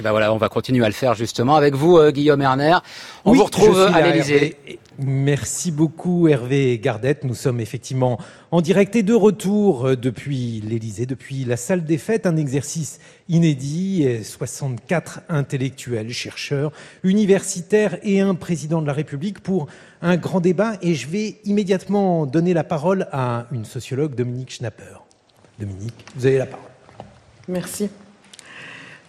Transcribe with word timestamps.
Et 0.00 0.02
ben 0.02 0.12
voilà, 0.12 0.32
on 0.32 0.38
va 0.38 0.48
continuer 0.48 0.82
à 0.82 0.88
le 0.88 0.94
faire 0.94 1.12
justement 1.12 1.56
avec 1.56 1.74
vous, 1.74 1.98
euh, 1.98 2.10
Guillaume 2.10 2.40
Erner. 2.40 2.78
On 3.26 3.34
vous 3.34 3.44
retrouve 3.44 3.78
à 3.78 4.00
l'Elysée. 4.00 4.56
Merci 4.98 5.70
beaucoup 5.70 6.26
Hervé 6.26 6.78
Gardette. 6.78 7.22
Nous 7.24 7.34
sommes 7.34 7.60
effectivement 7.60 8.18
en 8.50 8.62
direct 8.62 8.96
et 8.96 9.02
de 9.02 9.12
retour 9.12 9.88
euh, 9.88 9.96
depuis 9.96 10.62
l'Elysée, 10.66 11.04
depuis 11.04 11.44
la 11.44 11.58
salle 11.58 11.84
des 11.84 11.98
fêtes, 11.98 12.24
un 12.24 12.38
exercice 12.38 12.98
inédit. 13.28 14.06
64 14.24 15.20
intellectuels, 15.28 16.10
chercheurs, 16.14 16.72
universitaires 17.04 17.98
et 18.02 18.22
un 18.22 18.34
président 18.34 18.80
de 18.80 18.86
la 18.86 18.94
République 18.94 19.40
pour 19.40 19.66
un 20.00 20.16
grand 20.16 20.40
débat. 20.40 20.78
Et 20.80 20.94
je 20.94 21.08
vais 21.08 21.40
immédiatement 21.44 22.24
donner 22.24 22.54
la 22.54 22.64
parole 22.64 23.06
à 23.12 23.48
une 23.52 23.66
sociologue, 23.66 24.14
Dominique 24.14 24.52
Schnapper. 24.52 24.96
Dominique, 25.58 26.06
vous 26.16 26.24
avez 26.24 26.38
la 26.38 26.46
parole. 26.46 26.70
Merci. 27.48 27.90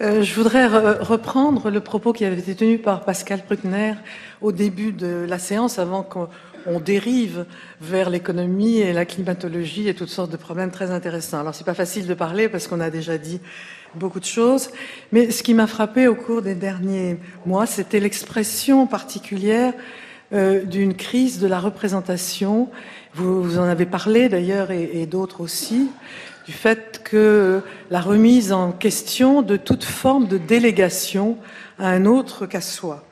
Euh, 0.01 0.23
je 0.23 0.33
voudrais 0.33 0.65
reprendre 0.65 1.69
le 1.69 1.79
propos 1.79 2.11
qui 2.11 2.25
avait 2.25 2.39
été 2.39 2.55
tenu 2.55 2.79
par 2.79 3.01
Pascal 3.01 3.43
Bruckner 3.45 3.93
au 4.41 4.51
début 4.51 4.91
de 4.91 5.27
la 5.29 5.37
séance, 5.37 5.77
avant 5.77 6.01
qu'on 6.01 6.79
dérive 6.79 7.45
vers 7.81 8.09
l'économie 8.09 8.79
et 8.79 8.93
la 8.93 9.05
climatologie 9.05 9.87
et 9.87 9.93
toutes 9.93 10.09
sortes 10.09 10.31
de 10.31 10.37
problèmes 10.37 10.71
très 10.71 10.89
intéressants. 10.89 11.41
Alors, 11.41 11.53
c'est 11.53 11.65
pas 11.65 11.75
facile 11.75 12.07
de 12.07 12.15
parler 12.15 12.49
parce 12.49 12.67
qu'on 12.67 12.79
a 12.79 12.89
déjà 12.89 13.19
dit 13.19 13.39
beaucoup 13.93 14.19
de 14.19 14.25
choses, 14.25 14.71
mais 15.11 15.29
ce 15.29 15.43
qui 15.43 15.53
m'a 15.53 15.67
frappé 15.67 16.07
au 16.07 16.15
cours 16.15 16.41
des 16.41 16.55
derniers 16.55 17.19
mois, 17.45 17.67
c'était 17.67 17.99
l'expression 17.99 18.87
particulière 18.87 19.73
euh, 20.33 20.63
d'une 20.63 20.95
crise 20.95 21.39
de 21.39 21.45
la 21.45 21.59
représentation. 21.59 22.69
Vous, 23.13 23.59
en 23.59 23.65
avez 23.65 23.85
parlé 23.85 24.29
d'ailleurs 24.29 24.71
et 24.71 25.05
d'autres 25.05 25.41
aussi 25.41 25.91
du 26.45 26.51
fait 26.51 27.01
que 27.03 27.61
la 27.89 28.01
remise 28.01 28.51
en 28.51 28.71
question 28.71 29.41
de 29.41 29.57
toute 29.57 29.83
forme 29.83 30.27
de 30.27 30.37
délégation 30.37 31.37
à 31.77 31.89
un 31.89 32.05
autre 32.05 32.45
qu'à 32.45 32.61
soi. 32.61 33.05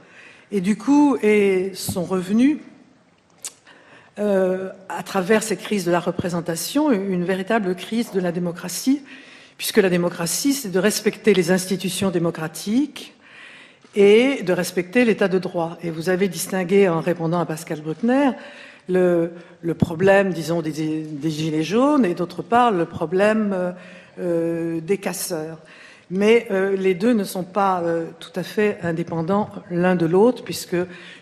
Et 0.52 0.62
du 0.62 0.78
coup, 0.78 1.18
et 1.22 1.72
sont 1.76 2.04
revenus, 2.04 2.58
euh, 4.18 4.70
à 4.90 5.04
travers 5.04 5.44
ces 5.44 5.56
crises 5.56 5.86
de 5.86 5.92
la 5.92 6.00
représentation, 6.00 6.92
une 6.92 7.24
véritable 7.24 7.76
crise 7.76 8.12
de 8.12 8.20
la 8.20 8.32
démocratie, 8.32 9.02
puisque 9.58 9.78
la 9.78 9.90
démocratie, 9.90 10.54
c'est 10.54 10.70
de 10.70 10.80
respecter 10.80 11.34
les 11.34 11.52
institutions 11.52 12.10
démocratiques 12.10 13.14
et 13.96 14.44
de 14.44 14.54
respecter 14.54 15.06
l'état 15.06 15.28
de 15.28 15.40
droit. 15.40 15.78
Et 15.84 15.90
vous 15.90 16.10
avez 16.10 16.28
distingué, 16.28 16.90
en 16.90 17.00
répondant 17.00 17.40
à 17.40 17.46
Pascal 17.46 17.82
Bruckner, 17.82 18.32
le, 18.90 19.74
problème, 19.74 20.34
disons, 20.34 20.62
des, 20.62 20.74
gilets 21.26 21.64
jaunes 21.64 22.06
et 22.06 22.14
d'autre 22.14 22.42
part 22.42 22.72
le 22.72 22.86
problème 22.86 23.52
euh, 23.54 23.72
euh, 24.20 24.82
des 24.82 24.98
casseurs. 24.98 25.60
Mais 26.12 26.48
euh, 26.50 26.76
les 26.76 26.96
deux 26.96 27.14
ne 27.14 27.24
sont 27.24 27.44
pas 27.44 27.84
tout 28.20 28.32
à 28.36 28.42
fait 28.42 28.80
indépendants 28.82 29.50
l'un 29.70 29.96
de 29.96 30.08
l'autre, 30.08 30.44
puisque 30.44 30.76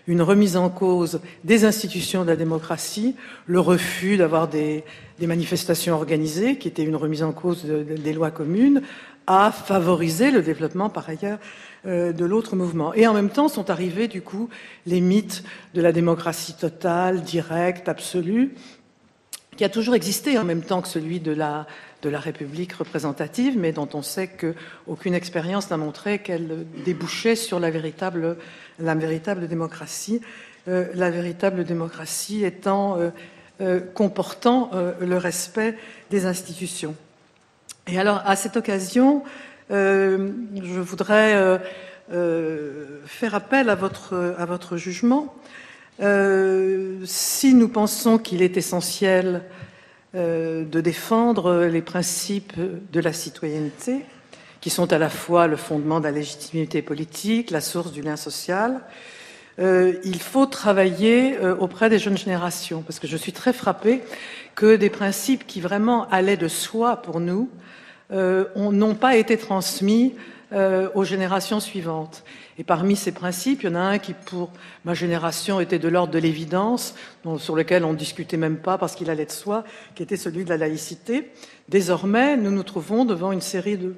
une 0.07 0.21
remise 0.21 0.55
en 0.55 0.69
cause 0.69 1.19
des 1.43 1.65
institutions 1.65 2.23
de 2.23 2.29
la 2.29 2.37
démocratie, 2.37 3.15
le 3.47 3.59
refus 3.59 4.15
d'avoir 4.15 4.47
des, 4.47 4.85
manifestations 5.19 5.95
organisées, 5.95 6.57
qui 6.57 6.69
était 6.69 6.83
une 6.83 6.95
remise 6.95 7.23
en 7.23 7.33
cause 7.33 7.65
des 7.65 8.13
lois 8.13 8.31
communes, 8.31 8.81
a 9.25 9.51
favorisé 9.51 10.31
le 10.31 10.41
développement, 10.41 10.89
par 10.89 11.09
ailleurs, 11.09 11.39
de 11.85 12.25
l'autre 12.25 12.55
mouvement. 12.55 12.93
Et 12.93 13.07
en 13.07 13.13
même 13.13 13.29
temps 13.29 13.47
sont 13.47 13.69
arrivés, 13.69 14.07
du 14.07 14.21
coup, 14.21 14.49
les 14.85 15.01
mythes 15.01 15.43
de 15.73 15.81
la 15.81 15.91
démocratie 15.91 16.53
totale, 16.53 17.21
directe, 17.21 17.87
absolue, 17.87 18.55
qui 19.57 19.65
a 19.65 19.69
toujours 19.69 19.95
existé 19.95 20.37
en 20.37 20.43
même 20.43 20.61
temps 20.61 20.81
que 20.81 20.87
celui 20.87 21.19
de 21.19 21.31
la, 21.31 21.65
de 22.03 22.09
la 22.09 22.19
République 22.19 22.73
représentative, 22.73 23.57
mais 23.57 23.71
dont 23.71 23.89
on 23.93 24.01
sait 24.01 24.27
qu'aucune 24.27 25.15
expérience 25.15 25.69
n'a 25.69 25.77
montré 25.77 26.19
qu'elle 26.19 26.65
débouchait 26.85 27.35
sur 27.35 27.59
la 27.59 27.71
véritable, 27.71 28.37
la 28.79 28.95
véritable 28.95 29.47
démocratie, 29.47 30.21
euh, 30.67 30.87
la 30.93 31.09
véritable 31.09 31.63
démocratie 31.63 32.45
étant 32.45 32.97
euh, 33.59 33.79
comportant 33.95 34.69
le 35.01 35.17
respect 35.17 35.75
des 36.11 36.27
institutions. 36.27 36.95
Et 37.87 37.97
alors, 37.97 38.21
à 38.25 38.35
cette 38.35 38.57
occasion, 38.57 39.23
euh, 39.69 40.31
je 40.55 40.79
voudrais 40.79 41.35
euh, 41.35 41.57
euh, 42.13 43.01
faire 43.05 43.35
appel 43.35 43.69
à 43.69 43.75
votre, 43.75 44.35
à 44.37 44.45
votre 44.45 44.77
jugement. 44.77 45.35
si 45.99 47.53
nous 47.53 47.69
pensons 47.69 48.17
qu'il 48.17 48.41
est 48.41 48.55
essentiel 48.57 49.43
de 50.13 50.81
défendre 50.81 51.65
les 51.65 51.81
principes 51.81 52.53
de 52.57 52.99
la 52.99 53.13
citoyenneté, 53.13 54.05
qui 54.61 54.69
sont 54.69 54.91
à 54.93 54.97
la 54.97 55.09
fois 55.09 55.47
le 55.47 55.57
fondement 55.57 55.99
de 55.99 56.05
la 56.05 56.11
légitimité 56.11 56.81
politique, 56.81 57.51
la 57.51 57.61
source 57.61 57.91
du 57.91 58.01
lien 58.01 58.15
social, 58.15 58.81
il 59.59 60.19
faut 60.19 60.45
travailler 60.45 61.37
auprès 61.59 61.89
des 61.89 61.99
jeunes 61.99 62.17
générations, 62.17 62.83
parce 62.83 62.99
que 62.99 63.07
je 63.07 63.17
suis 63.17 63.33
très 63.33 63.53
frappée 63.53 64.01
que 64.55 64.75
des 64.75 64.89
principes 64.89 65.45
qui 65.45 65.61
vraiment 65.61 66.07
allaient 66.09 66.37
de 66.37 66.47
soi 66.47 66.97
pour 66.97 67.19
nous 67.19 67.49
euh, 68.11 68.45
n'ont 68.55 68.95
pas 68.95 69.17
été 69.17 69.37
transmis 69.37 70.15
euh, 70.53 70.89
aux 70.95 71.03
générations 71.03 71.59
suivantes. 71.59 72.23
Et 72.57 72.63
parmi 72.63 72.95
ces 72.95 73.11
principes, 73.11 73.63
il 73.63 73.65
y 73.65 73.69
en 73.69 73.75
a 73.75 73.79
un 73.79 73.97
qui, 73.99 74.13
pour 74.13 74.49
ma 74.85 74.93
génération, 74.93 75.59
était 75.59 75.77
de 75.77 75.89
l'ordre 75.89 76.13
de 76.13 76.19
l'évidence, 76.19 76.95
sur 77.37 77.53
lequel 77.53 77.83
on 77.83 77.91
ne 77.91 77.97
discutait 77.97 78.37
même 78.37 78.57
pas 78.57 78.77
parce 78.77 78.95
qu'il 78.95 79.09
allait 79.09 79.25
de 79.25 79.31
soi, 79.31 79.65
qui 79.93 80.03
était 80.03 80.15
celui 80.15 80.45
de 80.45 80.49
la 80.49 80.55
laïcité. 80.55 81.31
Désormais, 81.67 82.37
nous 82.37 82.49
nous 82.49 82.63
trouvons 82.63 83.03
devant 83.03 83.33
une 83.33 83.41
série 83.41 83.77
de, 83.77 83.93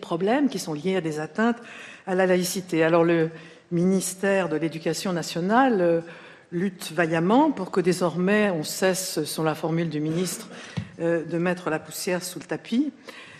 problèmes 0.00 0.48
qui 0.48 0.58
sont 0.58 0.72
liés 0.72 0.96
à 0.96 1.02
des 1.02 1.20
atteintes 1.20 1.58
à 2.06 2.14
la 2.14 2.24
laïcité. 2.24 2.82
Alors, 2.82 3.04
le 3.04 3.28
ministère 3.70 4.48
de 4.48 4.56
l'Éducation 4.56 5.12
nationale 5.12 5.82
euh, 5.82 6.00
lutte 6.52 6.92
vaillamment 6.92 7.50
pour 7.50 7.70
que 7.70 7.80
désormais 7.80 8.50
on 8.50 8.64
cesse, 8.64 9.24
selon 9.24 9.44
la 9.44 9.54
formule 9.54 9.88
du 9.88 10.00
ministre, 10.00 10.48
euh, 11.00 11.24
de 11.24 11.38
mettre 11.38 11.70
la 11.70 11.78
poussière 11.78 12.22
sous 12.24 12.38
le 12.38 12.44
tapis. 12.44 12.92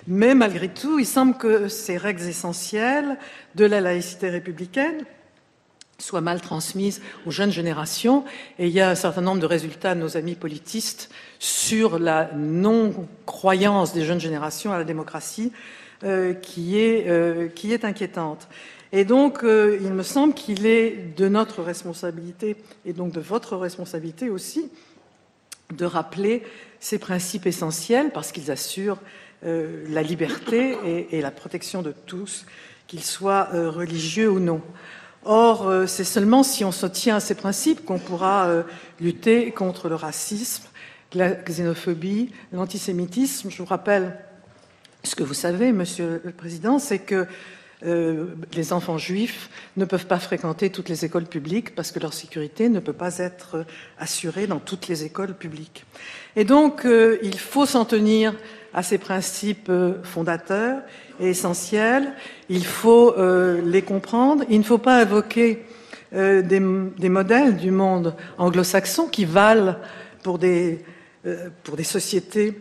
Mais 0.06 0.34
malgré 0.34 0.68
tout, 0.68 0.98
il 0.98 1.06
semble 1.06 1.36
que 1.36 1.68
ces 1.68 1.96
règles 1.96 2.22
essentielles 2.22 3.18
de 3.54 3.64
la 3.64 3.80
laïcité 3.80 4.30
républicaine 4.30 5.04
soient 5.98 6.22
mal 6.22 6.40
transmises 6.40 7.02
aux 7.26 7.30
jeunes 7.30 7.52
générations. 7.52 8.24
Et 8.58 8.66
il 8.66 8.72
y 8.72 8.80
a 8.80 8.88
un 8.88 8.94
certain 8.94 9.20
nombre 9.20 9.40
de 9.40 9.46
résultats 9.46 9.94
de 9.94 10.00
nos 10.00 10.16
amis 10.16 10.34
politistes 10.34 11.10
sur 11.38 11.98
la 11.98 12.30
non-croyance 12.34 13.92
des 13.92 14.04
jeunes 14.04 14.20
générations 14.20 14.72
à 14.72 14.78
la 14.78 14.84
démocratie 14.84 15.52
euh, 16.04 16.32
euh, 16.34 17.48
qui 17.48 17.72
est 17.72 17.84
inquiétante. 17.84 18.48
Et 18.92 19.04
donc, 19.04 19.40
il 19.42 19.92
me 19.92 20.02
semble 20.02 20.34
qu'il 20.34 20.66
est 20.66 21.16
de 21.16 21.28
notre 21.28 21.62
responsabilité, 21.62 22.56
et 22.84 22.92
donc 22.92 23.12
de 23.12 23.20
votre 23.20 23.56
responsabilité 23.56 24.30
aussi, 24.30 24.70
de 25.72 25.84
rappeler 25.84 26.42
ces 26.80 26.98
principes 26.98 27.46
essentiels 27.46 28.10
parce 28.10 28.32
qu'ils 28.32 28.50
assurent 28.50 28.98
euh, 29.44 29.84
la 29.88 30.02
liberté 30.02 30.76
et, 31.10 31.20
la 31.20 31.30
protection 31.30 31.82
de 31.82 31.94
tous, 32.06 32.46
qu'ils 32.86 33.04
soient 33.04 33.48
euh, 33.54 33.70
religieux 33.70 34.30
ou 34.30 34.40
non. 34.40 34.60
Or, 35.24 35.68
euh, 35.68 35.86
c'est 35.86 36.04
seulement 36.04 36.42
si 36.42 36.64
on 36.64 36.72
se 36.72 36.86
tient 36.86 37.16
à 37.16 37.20
ces 37.20 37.34
principes 37.34 37.84
qu'on 37.84 37.98
pourra 37.98 38.64
lutter 39.00 39.50
contre 39.52 39.88
le 39.88 39.94
racisme, 39.94 40.64
la 41.14 41.30
xénophobie, 41.30 42.32
l'antisémitisme. 42.52 43.50
Je 43.50 43.58
vous 43.58 43.68
rappelle 43.68 44.18
ce 45.04 45.14
que 45.14 45.22
vous 45.22 45.34
savez, 45.34 45.72
Monsieur 45.72 46.20
le 46.24 46.32
Président, 46.32 46.78
c'est 46.78 46.98
que 46.98 47.26
euh, 47.86 48.26
les 48.54 48.74
enfants 48.74 48.98
juifs 48.98 49.48
ne 49.76 49.86
peuvent 49.86 50.06
pas 50.06 50.18
fréquenter 50.18 50.68
toutes 50.68 50.90
les 50.90 51.04
écoles 51.04 51.24
publiques 51.24 51.74
parce 51.74 51.92
que 51.92 51.98
leur 51.98 52.12
sécurité 52.12 52.68
ne 52.68 52.78
peut 52.78 52.92
pas 52.92 53.18
être 53.18 53.64
assurée 53.98 54.46
dans 54.46 54.58
toutes 54.58 54.88
les 54.88 55.04
écoles 55.04 55.34
publiques. 55.34 55.86
Et 56.36 56.44
donc, 56.44 56.84
euh, 56.84 57.18
il 57.22 57.38
faut 57.38 57.64
s'en 57.64 57.86
tenir 57.86 58.34
à 58.74 58.82
ces 58.82 58.98
principes 58.98 59.70
euh, 59.70 60.02
fondateurs 60.02 60.82
et 61.20 61.30
essentiels. 61.30 62.12
Il 62.50 62.64
faut 62.64 63.14
les 63.64 63.82
comprendre. 63.82 64.44
Il 64.48 64.58
ne 64.58 64.64
faut 64.64 64.78
pas 64.78 64.96
invoquer 64.96 65.64
des, 66.12 66.42
des, 66.42 67.08
modèles 67.08 67.56
du 67.58 67.70
monde 67.70 68.16
anglo-saxon 68.38 69.06
qui 69.06 69.26
valent 69.26 69.76
pour 70.22 70.38
des, 70.38 70.82
pour 71.62 71.76
des 71.76 71.84
sociétés 71.84 72.58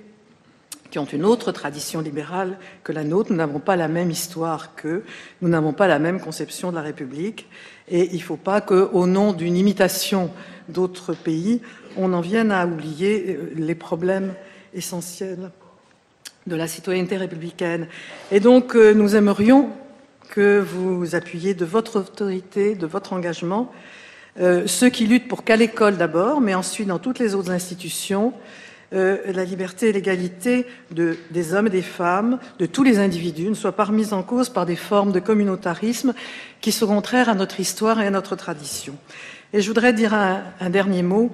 qui 0.91 0.99
ont 0.99 1.05
une 1.05 1.25
autre 1.25 1.51
tradition 1.51 2.01
libérale 2.01 2.57
que 2.83 2.91
la 2.91 3.03
nôtre. 3.03 3.31
Nous 3.31 3.37
n'avons 3.37 3.59
pas 3.59 3.75
la 3.75 3.87
même 3.87 4.11
histoire 4.11 4.75
qu'eux, 4.75 5.03
nous 5.41 5.49
n'avons 5.49 5.73
pas 5.73 5.87
la 5.87 5.99
même 5.99 6.19
conception 6.19 6.71
de 6.71 6.75
la 6.75 6.81
République, 6.81 7.47
et 7.89 8.09
il 8.11 8.17
ne 8.17 8.23
faut 8.23 8.37
pas 8.37 8.61
qu'au 8.61 9.05
nom 9.07 9.33
d'une 9.33 9.55
imitation 9.55 10.31
d'autres 10.67 11.13
pays, 11.13 11.61
on 11.97 12.13
en 12.13 12.21
vienne 12.21 12.51
à 12.51 12.65
oublier 12.65 13.25
euh, 13.29 13.53
les 13.55 13.75
problèmes 13.75 14.33
essentiels 14.73 15.51
de 16.47 16.55
la 16.55 16.67
citoyenneté 16.67 17.17
républicaine. 17.17 17.87
Et 18.31 18.39
donc, 18.39 18.75
euh, 18.75 18.93
nous 18.93 19.15
aimerions 19.15 19.69
que 20.29 20.59
vous 20.59 21.15
appuyiez 21.15 21.55
de 21.55 21.65
votre 21.65 22.01
autorité, 22.01 22.75
de 22.75 22.85
votre 22.85 23.13
engagement, 23.13 23.71
euh, 24.39 24.67
ceux 24.67 24.89
qui 24.89 25.07
luttent 25.07 25.27
pour 25.27 25.43
qu'à 25.43 25.55
l'école 25.55 25.97
d'abord, 25.97 26.39
mais 26.39 26.53
ensuite 26.53 26.87
dans 26.87 26.99
toutes 26.99 27.19
les 27.19 27.33
autres 27.35 27.51
institutions, 27.51 28.33
euh, 28.91 29.17
la 29.31 29.43
liberté 29.43 29.89
et 29.89 29.93
l'égalité 29.93 30.65
de, 30.89 31.17
des 31.29 31.53
hommes 31.53 31.67
et 31.67 31.69
des 31.71 31.83
femmes, 31.83 32.39
de 32.57 32.65
tous 32.65 32.83
les 32.83 32.97
individus, 32.97 33.47
ne 33.47 33.53
soient 33.53 33.75
pas 33.75 33.85
remises 33.85 34.13
en 34.13 34.23
cause 34.23 34.49
par 34.49 34.65
des 34.65 34.75
formes 34.75 35.11
de 35.11 35.19
communautarisme 35.19 36.15
qui 36.59 36.71
sont 36.71 36.87
contraires 36.87 37.29
à 37.29 37.35
notre 37.35 37.59
histoire 37.59 38.01
et 38.01 38.07
à 38.07 38.09
notre 38.09 38.35
tradition. 38.35 38.95
Et 39.53 39.61
je 39.61 39.67
voudrais 39.67 39.93
dire 39.93 40.13
un, 40.13 40.69
dernier 40.69 41.03
mot 41.03 41.31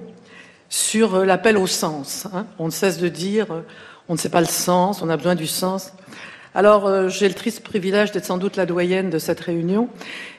sur 0.68 1.14
euh, 1.14 1.24
l'appel 1.24 1.56
au 1.56 1.66
sens. 1.66 2.26
Hein. 2.34 2.46
On 2.58 2.66
ne 2.66 2.70
cesse 2.70 2.98
de 2.98 3.08
dire, 3.08 3.50
euh, 3.50 3.60
on 4.08 4.14
ne 4.14 4.18
sait 4.18 4.28
pas 4.28 4.40
le 4.40 4.46
sens, 4.46 5.00
on 5.00 5.08
a 5.08 5.16
besoin 5.16 5.34
du 5.34 5.46
sens. 5.46 5.92
Alors, 6.58 7.10
j'ai 7.10 7.28
le 7.28 7.34
triste 7.34 7.60
privilège 7.60 8.12
d'être 8.12 8.24
sans 8.24 8.38
doute 8.38 8.56
la 8.56 8.64
doyenne 8.64 9.10
de 9.10 9.18
cette 9.18 9.40
réunion, 9.40 9.90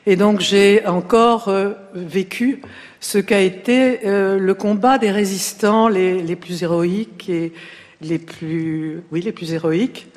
et 0.04 0.16
donc 0.16 0.40
j'ai 0.40 0.84
encore 0.84 1.48
vécu 1.94 2.60
ce 3.00 3.18
qu'a 3.18 3.40
été 3.40 4.00
euh, 4.04 4.38
le 4.38 4.54
combat 4.54 4.98
des 4.98 5.10
résistants 5.10 5.88
les, 5.88 6.36
plus 6.36 6.62
héroïques 6.62 7.28
et 7.28 7.52
les 8.00 8.18
plus, 8.18 9.02
oui, 9.12 9.20
les 9.22 9.32
plus 9.32 9.52
héroïques 9.52 10.08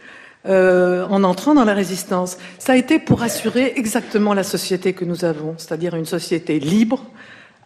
euh, 0.48 1.06
en 1.08 1.24
entrant 1.24 1.54
dans 1.54 1.66
la 1.66 1.76
résistance. 1.76 2.38
Ça 2.58 2.74
a 2.74 2.76
été 2.76 2.98
pour 2.98 3.22
assurer 3.22 3.74
exactement 3.76 4.34
la 4.34 4.44
société 4.44 4.94
que 4.94 5.06
nous 5.06 5.26
avons, 5.26 5.54
c'est-à-dire 5.58 5.96
une 5.96 6.06
société 6.06 6.60
libre, 6.60 7.06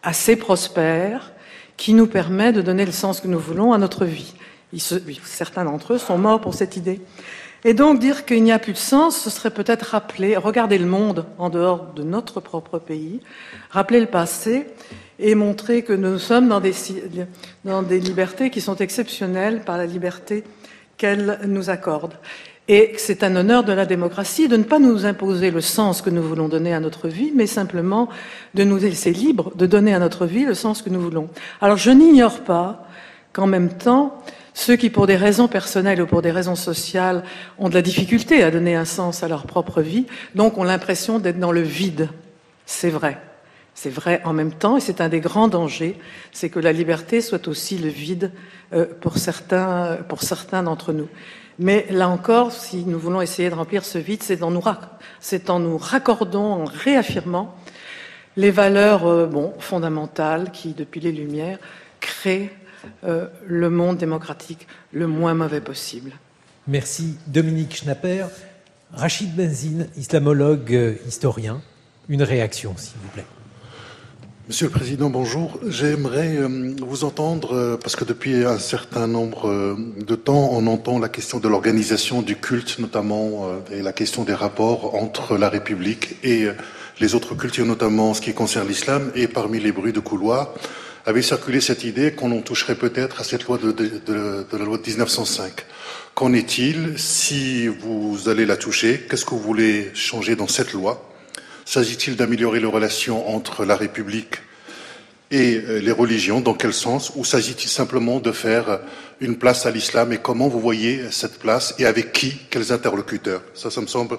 assez 0.02 0.36
prospère, 0.36 1.32
qui 1.76 1.94
nous 1.94 2.06
permet 2.06 2.52
de 2.52 2.62
donner 2.62 2.84
le 2.84 2.92
sens 2.92 3.20
que 3.20 3.28
nous 3.28 3.38
voulons 3.38 3.72
à 3.72 3.78
notre 3.78 4.04
vie. 4.04 4.34
certains 5.24 5.64
d'entre 5.64 5.94
eux 5.94 5.98
sont 5.98 6.18
morts 6.18 6.40
pour 6.40 6.54
cette 6.54 6.76
idée. 6.76 7.00
Et 7.66 7.74
donc 7.74 7.98
dire 7.98 8.24
qu'il 8.24 8.44
n'y 8.44 8.52
a 8.52 8.60
plus 8.60 8.74
de 8.74 8.78
sens, 8.78 9.16
ce 9.16 9.28
serait 9.28 9.50
peut-être 9.50 9.86
rappeler, 9.86 10.36
regarder 10.36 10.78
le 10.78 10.86
monde 10.86 11.26
en 11.36 11.50
dehors 11.50 11.92
de 11.96 12.04
notre 12.04 12.38
propre 12.38 12.78
pays, 12.78 13.18
rappeler 13.70 13.98
le 13.98 14.06
passé 14.06 14.68
et 15.18 15.34
montrer 15.34 15.82
que 15.82 15.92
nous 15.92 16.20
sommes 16.20 16.46
dans 16.46 16.60
des, 16.60 16.72
dans 17.64 17.82
des 17.82 17.98
libertés 17.98 18.50
qui 18.50 18.60
sont 18.60 18.76
exceptionnelles 18.76 19.62
par 19.66 19.78
la 19.78 19.86
liberté 19.86 20.44
qu'elle 20.96 21.40
nous 21.48 21.68
accorde. 21.68 22.12
Et 22.68 22.92
c'est 22.98 23.24
un 23.24 23.34
honneur 23.34 23.64
de 23.64 23.72
la 23.72 23.84
démocratie 23.84 24.46
de 24.46 24.56
ne 24.56 24.62
pas 24.62 24.78
nous 24.78 25.04
imposer 25.04 25.50
le 25.50 25.60
sens 25.60 26.02
que 26.02 26.10
nous 26.10 26.22
voulons 26.22 26.46
donner 26.46 26.72
à 26.72 26.78
notre 26.78 27.08
vie, 27.08 27.32
mais 27.34 27.48
simplement 27.48 28.08
de 28.54 28.62
nous 28.62 28.76
laisser 28.76 29.12
libres 29.12 29.50
de 29.56 29.66
donner 29.66 29.92
à 29.92 29.98
notre 29.98 30.24
vie 30.26 30.44
le 30.44 30.54
sens 30.54 30.82
que 30.82 30.90
nous 30.90 31.00
voulons. 31.00 31.28
Alors 31.60 31.78
je 31.78 31.90
n'ignore 31.90 32.44
pas 32.44 32.86
qu'en 33.32 33.48
même 33.48 33.70
temps, 33.70 34.22
ceux 34.56 34.76
qui, 34.76 34.88
pour 34.88 35.06
des 35.06 35.16
raisons 35.16 35.48
personnelles 35.48 36.00
ou 36.00 36.06
pour 36.06 36.22
des 36.22 36.30
raisons 36.30 36.54
sociales, 36.54 37.24
ont 37.58 37.68
de 37.68 37.74
la 37.74 37.82
difficulté 37.82 38.42
à 38.42 38.50
donner 38.50 38.74
un 38.74 38.86
sens 38.86 39.22
à 39.22 39.28
leur 39.28 39.44
propre 39.46 39.82
vie, 39.82 40.06
donc 40.34 40.56
ont 40.56 40.64
l'impression 40.64 41.18
d'être 41.18 41.38
dans 41.38 41.52
le 41.52 41.60
vide. 41.60 42.08
C'est 42.64 42.88
vrai. 42.88 43.20
C'est 43.74 43.90
vrai 43.90 44.22
en 44.24 44.32
même 44.32 44.54
temps, 44.54 44.78
et 44.78 44.80
c'est 44.80 45.02
un 45.02 45.10
des 45.10 45.20
grands 45.20 45.48
dangers, 45.48 45.98
c'est 46.32 46.48
que 46.48 46.58
la 46.58 46.72
liberté 46.72 47.20
soit 47.20 47.48
aussi 47.48 47.76
le 47.76 47.90
vide 47.90 48.32
euh, 48.72 48.86
pour 49.02 49.18
certains, 49.18 49.98
pour 50.08 50.22
certains 50.22 50.62
d'entre 50.62 50.94
nous. 50.94 51.08
Mais 51.58 51.84
là 51.90 52.08
encore, 52.08 52.50
si 52.50 52.86
nous 52.86 52.98
voulons 52.98 53.20
essayer 53.20 53.50
de 53.50 53.54
remplir 53.54 53.84
ce 53.84 53.98
vide, 53.98 54.22
c'est 54.22 54.42
en 54.42 54.50
nous, 54.50 54.62
en 55.48 55.58
nous 55.58 55.76
raccordant, 55.76 56.62
en 56.62 56.64
réaffirmant 56.64 57.54
les 58.38 58.50
valeurs 58.50 59.06
euh, 59.06 59.26
bon, 59.26 59.52
fondamentales 59.58 60.50
qui, 60.50 60.72
depuis 60.72 61.00
les 61.00 61.12
Lumières, 61.12 61.58
créent 62.00 62.50
euh, 63.04 63.28
le 63.46 63.70
monde 63.70 63.98
démocratique 63.98 64.66
le 64.92 65.06
moins 65.06 65.34
mauvais 65.34 65.60
possible. 65.60 66.12
Merci 66.66 67.16
Dominique 67.26 67.76
Schnapper. 67.76 68.26
Rachid 68.92 69.34
Benzine, 69.34 69.88
islamologue, 69.96 70.98
historien, 71.06 71.60
une 72.08 72.22
réaction 72.22 72.74
s'il 72.76 72.98
vous 73.02 73.08
plaît. 73.08 73.26
Monsieur 74.48 74.66
le 74.66 74.72
Président, 74.72 75.10
bonjour. 75.10 75.58
J'aimerais 75.66 76.36
euh, 76.36 76.76
vous 76.80 77.02
entendre, 77.02 77.52
euh, 77.52 77.76
parce 77.76 77.96
que 77.96 78.04
depuis 78.04 78.44
un 78.44 78.60
certain 78.60 79.08
nombre 79.08 79.48
euh, 79.48 79.74
de 80.06 80.14
temps, 80.14 80.50
on 80.52 80.68
entend 80.68 81.00
la 81.00 81.08
question 81.08 81.40
de 81.40 81.48
l'organisation 81.48 82.22
du 82.22 82.36
culte, 82.36 82.78
notamment, 82.78 83.48
et 83.72 83.82
la 83.82 83.92
question 83.92 84.22
des 84.22 84.34
rapports 84.34 84.94
entre 84.94 85.36
la 85.36 85.48
République 85.48 86.14
et 86.22 86.46
les 87.00 87.16
autres 87.16 87.34
cultes, 87.34 87.58
notamment 87.58 88.14
ce 88.14 88.20
qui 88.20 88.34
concerne 88.34 88.68
l'islam, 88.68 89.10
et 89.16 89.26
parmi 89.26 89.58
les 89.58 89.72
bruits 89.72 89.92
de 89.92 89.98
couloir, 89.98 90.54
avait 91.06 91.22
circulé 91.22 91.60
cette 91.60 91.84
idée 91.84 92.12
qu'on 92.12 92.32
en 92.32 92.42
toucherait 92.42 92.74
peut-être 92.74 93.20
à 93.20 93.24
cette 93.24 93.44
loi 93.44 93.58
de, 93.58 94.44
la 94.52 94.64
loi 94.64 94.76
de 94.76 94.82
1905. 94.82 95.52
Qu'en 96.14 96.32
est-il 96.32 96.98
si 96.98 97.68
vous 97.68 98.28
allez 98.28 98.44
la 98.44 98.56
toucher? 98.56 99.06
Qu'est-ce 99.08 99.24
que 99.24 99.30
vous 99.30 99.40
voulez 99.40 99.92
changer 99.94 100.34
dans 100.34 100.48
cette 100.48 100.72
loi? 100.72 101.08
S'agit-il 101.64 102.16
d'améliorer 102.16 102.58
les 102.58 102.66
relations 102.66 103.28
entre 103.28 103.64
la 103.64 103.76
République 103.76 104.36
et 105.30 105.56
euh, 105.56 105.78
les 105.78 105.92
religions? 105.92 106.40
Dans 106.40 106.54
quel 106.54 106.72
sens? 106.72 107.12
Ou 107.14 107.24
s'agit-il 107.24 107.68
simplement 107.68 108.18
de 108.18 108.32
faire 108.32 108.80
une 109.20 109.36
place 109.36 109.66
à 109.66 109.70
l'islam 109.70 110.12
Et 110.12 110.18
comment 110.18 110.48
vous 110.48 110.60
voyez 110.60 111.10
cette 111.10 111.38
place 111.38 111.74
Et 111.78 111.86
avec 111.86 112.12
qui 112.12 112.36
Quels 112.50 112.72
interlocuteurs 112.72 113.42
Ça, 113.54 113.70
ça 113.70 113.80
me 113.80 113.86
semble 113.86 114.18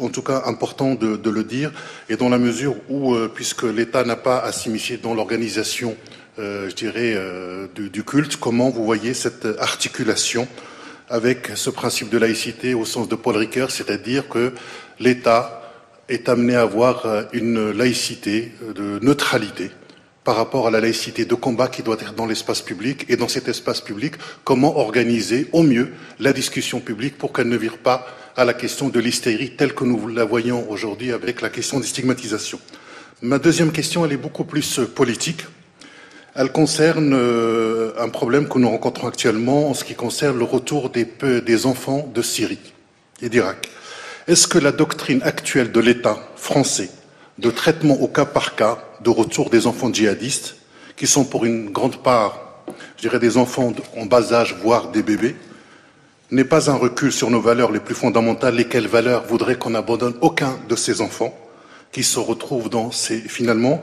en 0.00 0.08
tout 0.08 0.22
cas 0.22 0.42
important 0.46 0.94
de, 0.94 1.30
le 1.30 1.44
dire. 1.44 1.72
Et 2.08 2.16
dans 2.16 2.28
la 2.28 2.38
mesure 2.38 2.76
où, 2.88 3.14
euh, 3.14 3.30
puisque 3.32 3.64
l'État 3.64 4.04
n'a 4.04 4.16
pas 4.16 4.38
à 4.38 4.52
s'immiscer 4.52 4.96
dans 4.96 5.14
l'organisation, 5.14 5.96
euh, 6.38 6.68
je 6.70 6.74
dirais, 6.74 7.16
du, 7.74 7.90
du, 7.90 8.04
culte, 8.04 8.36
comment 8.36 8.70
vous 8.70 8.84
voyez 8.84 9.14
cette 9.14 9.46
articulation 9.58 10.48
avec 11.08 11.50
ce 11.54 11.68
principe 11.68 12.08
de 12.08 12.16
laïcité 12.16 12.72
au 12.72 12.86
sens 12.86 13.08
de 13.08 13.14
Paul 13.16 13.36
Ricoeur, 13.36 13.70
c'est-à-dire 13.70 14.28
que 14.28 14.52
l'État 14.98 15.62
est 16.08 16.28
amené 16.28 16.54
à 16.54 16.62
avoir 16.62 17.06
euh, 17.06 17.22
une 17.32 17.70
laïcité 17.70 18.52
euh, 18.62 18.72
de 18.72 19.04
neutralité 19.04 19.70
par 20.24 20.36
rapport 20.36 20.68
à 20.68 20.70
la 20.70 20.80
laïcité 20.80 21.24
de 21.24 21.34
combat 21.34 21.68
qui 21.68 21.82
doit 21.82 21.96
être 22.00 22.14
dans 22.14 22.26
l'espace 22.26 22.60
public 22.60 23.06
et 23.08 23.16
dans 23.16 23.28
cet 23.28 23.48
espace 23.48 23.80
public, 23.80 24.14
comment 24.44 24.78
organiser 24.78 25.48
au 25.52 25.62
mieux 25.62 25.92
la 26.20 26.32
discussion 26.32 26.80
publique 26.80 27.18
pour 27.18 27.32
qu'elle 27.32 27.48
ne 27.48 27.56
vire 27.56 27.78
pas 27.78 28.06
à 28.36 28.44
la 28.44 28.54
question 28.54 28.88
de 28.88 29.00
l'hystérie 29.00 29.56
telle 29.56 29.74
que 29.74 29.84
nous 29.84 30.08
la 30.08 30.24
voyons 30.24 30.70
aujourd'hui 30.70 31.12
avec 31.12 31.40
la 31.40 31.50
question 31.50 31.80
des 31.80 31.86
stigmatisations. 31.86 32.60
Ma 33.20 33.38
deuxième 33.38 33.72
question, 33.72 34.04
elle 34.04 34.12
est 34.12 34.16
beaucoup 34.16 34.44
plus 34.44 34.78
euh, 34.78 34.86
politique. 34.86 35.44
Elle 36.34 36.50
concerne 36.50 37.12
un 37.12 38.08
problème 38.08 38.48
que 38.48 38.58
nous 38.58 38.70
rencontrons 38.70 39.06
actuellement 39.06 39.68
en 39.68 39.74
ce 39.74 39.84
qui 39.84 39.94
concerne 39.94 40.38
le 40.38 40.44
retour 40.44 40.88
des, 40.88 41.06
des 41.42 41.66
enfants 41.66 42.10
de 42.14 42.22
Syrie 42.22 42.72
et 43.20 43.28
d'Irak. 43.28 43.68
Est-ce 44.26 44.48
que 44.48 44.56
la 44.56 44.72
doctrine 44.72 45.20
actuelle 45.24 45.72
de 45.72 45.80
l'État 45.80 46.18
français 46.36 46.88
de 47.38 47.50
traitement 47.50 48.00
au 48.00 48.08
cas 48.08 48.24
par 48.24 48.54
cas 48.54 48.78
de 49.00 49.10
retour 49.10 49.50
des 49.50 49.66
enfants 49.66 49.92
djihadistes, 49.92 50.56
qui 50.96 51.06
sont 51.06 51.24
pour 51.24 51.44
une 51.44 51.70
grande 51.70 52.02
part, 52.02 52.64
je 52.96 53.02
dirais, 53.02 53.18
des 53.18 53.36
enfants 53.36 53.72
en 53.96 54.06
bas 54.06 54.32
âge, 54.32 54.56
voire 54.62 54.90
des 54.90 55.02
bébés, 55.02 55.36
n'est 56.30 56.44
pas 56.44 56.70
un 56.70 56.74
recul 56.74 57.12
sur 57.12 57.30
nos 57.30 57.40
valeurs 57.40 57.72
les 57.72 57.80
plus 57.80 57.94
fondamentales, 57.94 58.54
lesquelles 58.54 58.86
valeurs 58.86 59.24
voudraient 59.26 59.58
qu'on 59.58 59.70
n'abandonne 59.70 60.14
aucun 60.20 60.58
de 60.68 60.76
ces 60.76 61.00
enfants 61.00 61.36
qui 61.92 62.02
se 62.02 62.18
retrouvent 62.18 62.70
dans 62.70 62.90
finalement 62.90 63.82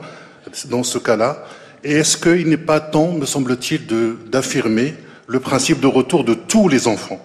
dans 0.66 0.82
ce 0.82 0.98
cas-là. 0.98 1.44
Et 1.84 1.92
est-ce 1.92 2.16
qu'il 2.16 2.48
n'est 2.48 2.56
pas 2.56 2.80
temps, 2.80 3.12
me 3.12 3.24
semble-t-il, 3.24 3.86
d'affirmer 4.30 4.94
le 5.26 5.40
principe 5.40 5.80
de 5.80 5.86
retour 5.86 6.24
de 6.24 6.34
tous 6.34 6.68
les 6.68 6.88
enfants, 6.88 7.24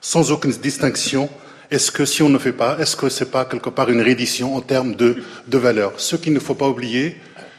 sans 0.00 0.32
aucune 0.32 0.50
distinction 0.50 1.30
est-ce 1.74 1.90
que 1.90 2.04
si 2.04 2.22
on 2.22 2.28
ne 2.28 2.38
fait 2.38 2.52
pas, 2.52 2.78
est-ce 2.78 2.94
que 2.94 3.08
c'est 3.08 3.30
pas 3.32 3.44
quelque 3.44 3.68
part 3.68 3.90
une 3.90 4.00
reddition 4.00 4.54
en 4.54 4.60
termes 4.60 4.94
de, 4.94 5.24
de 5.48 5.58
valeur? 5.58 5.92
Ce 5.96 6.14
qu'il 6.14 6.32
ne 6.32 6.38
faut 6.38 6.54
pas 6.54 6.68
oublier, 6.68 7.16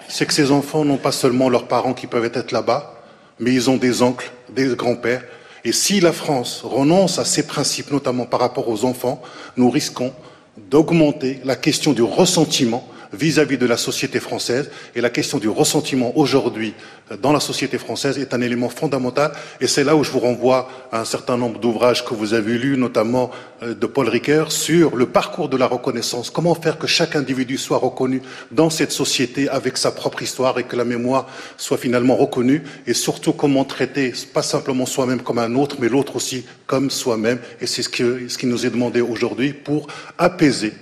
c'est 0.07 0.25
que 0.25 0.33
ces 0.33 0.51
enfants 0.51 0.85
n'ont 0.85 0.97
pas 0.97 1.11
seulement 1.11 1.49
leurs 1.49 1.67
parents 1.67 1.93
qui 1.93 2.07
peuvent 2.07 2.31
être 2.33 2.51
là-bas, 2.51 2.95
mais 3.39 3.53
ils 3.53 3.69
ont 3.69 3.75
des 3.75 4.01
oncles, 4.01 4.31
des 4.49 4.73
grands-pères. 4.75 5.23
Et 5.65 5.73
si 5.73 5.99
la 5.99 6.13
France 6.13 6.61
renonce 6.63 7.19
à 7.19 7.25
ces 7.25 7.45
principes, 7.45 7.91
notamment 7.91 8.25
par 8.25 8.39
rapport 8.39 8.69
aux 8.69 8.85
enfants, 8.85 9.21
nous 9.57 9.69
risquons 9.69 10.13
d'augmenter 10.57 11.41
la 11.43 11.57
question 11.57 11.91
du 11.91 12.03
ressentiment 12.03 12.87
vis-à-vis 13.15 13.57
de 13.57 13.65
la 13.65 13.77
société 13.77 14.19
française. 14.19 14.69
Et 14.95 15.01
la 15.01 15.09
question 15.09 15.37
du 15.37 15.49
ressentiment 15.49 16.15
aujourd'hui 16.17 16.73
euh, 17.11 17.17
dans 17.17 17.31
la 17.31 17.39
société 17.39 17.77
française 17.77 18.17
est 18.17 18.33
un 18.33 18.41
élément 18.41 18.69
fondamental. 18.69 19.31
Et 19.61 19.67
c'est 19.67 19.83
là 19.83 19.95
où 19.95 20.03
je 20.03 20.11
vous 20.11 20.19
renvoie 20.19 20.69
à 20.91 20.99
un 21.01 21.05
certain 21.05 21.37
nombre 21.37 21.59
d'ouvrages 21.59 22.05
que 22.05 22.13
vous 22.13 22.33
avez 22.33 22.57
lus, 22.57 22.77
notamment 22.77 23.31
euh, 23.63 23.73
de 23.73 23.85
Paul 23.85 24.09
Ricoeur, 24.09 24.51
sur 24.51 24.95
le 24.95 25.05
parcours 25.05 25.49
de 25.49 25.57
la 25.57 25.67
reconnaissance. 25.67 26.29
Comment 26.29 26.55
faire 26.55 26.77
que 26.77 26.87
chaque 26.87 27.15
individu 27.15 27.57
soit 27.57 27.77
reconnu 27.77 28.21
dans 28.51 28.69
cette 28.69 28.91
société 28.91 29.49
avec 29.49 29.77
sa 29.77 29.91
propre 29.91 30.21
histoire 30.21 30.59
et 30.59 30.63
que 30.63 30.75
la 30.75 30.85
mémoire 30.85 31.27
soit 31.57 31.77
finalement 31.77 32.15
reconnue. 32.15 32.63
Et 32.87 32.93
surtout 32.93 33.33
comment 33.33 33.63
traiter 33.63 34.13
pas 34.33 34.43
simplement 34.43 34.85
soi-même 34.85 35.21
comme 35.21 35.39
un 35.39 35.55
autre, 35.55 35.77
mais 35.79 35.89
l'autre 35.89 36.15
aussi 36.15 36.45
comme 36.67 36.89
soi-même. 36.89 37.39
Et 37.61 37.67
c'est 37.67 37.81
ce, 37.81 38.27
ce 38.27 38.37
qui 38.37 38.45
nous 38.45 38.65
est 38.65 38.69
demandé 38.69 39.01
aujourd'hui 39.01 39.53
pour 39.53 39.87
apaiser 40.17 40.73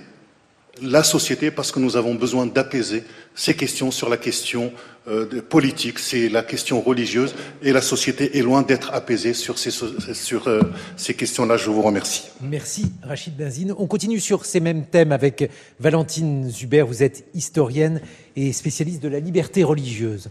la 0.82 1.02
société 1.02 1.50
parce 1.50 1.72
que 1.72 1.78
nous 1.78 1.96
avons 1.96 2.14
besoin 2.14 2.46
d'apaiser 2.46 3.04
ces 3.34 3.54
questions 3.54 3.90
sur 3.90 4.08
la 4.08 4.16
question 4.16 4.72
euh, 5.06 5.42
politique, 5.42 5.98
c'est 5.98 6.30
la 6.30 6.42
question 6.42 6.80
religieuse 6.80 7.34
et 7.62 7.72
la 7.72 7.82
société 7.82 8.38
est 8.38 8.42
loin 8.42 8.62
d'être 8.62 8.94
apaisée 8.94 9.34
sur 9.34 9.58
ces, 9.58 9.70
euh, 9.82 10.62
ces 10.96 11.14
questions-là. 11.14 11.56
Je 11.56 11.68
vous 11.68 11.82
remercie. 11.82 12.24
Merci 12.40 12.86
Rachid 13.02 13.36
Benzine. 13.36 13.74
On 13.76 13.86
continue 13.86 14.20
sur 14.20 14.46
ces 14.46 14.60
mêmes 14.60 14.86
thèmes 14.86 15.12
avec 15.12 15.50
Valentine 15.78 16.48
Zuber. 16.50 16.82
Vous 16.82 17.02
êtes 17.02 17.26
historienne 17.34 18.00
et 18.34 18.52
spécialiste 18.52 19.02
de 19.02 19.08
la 19.08 19.20
liberté 19.20 19.62
religieuse. 19.62 20.30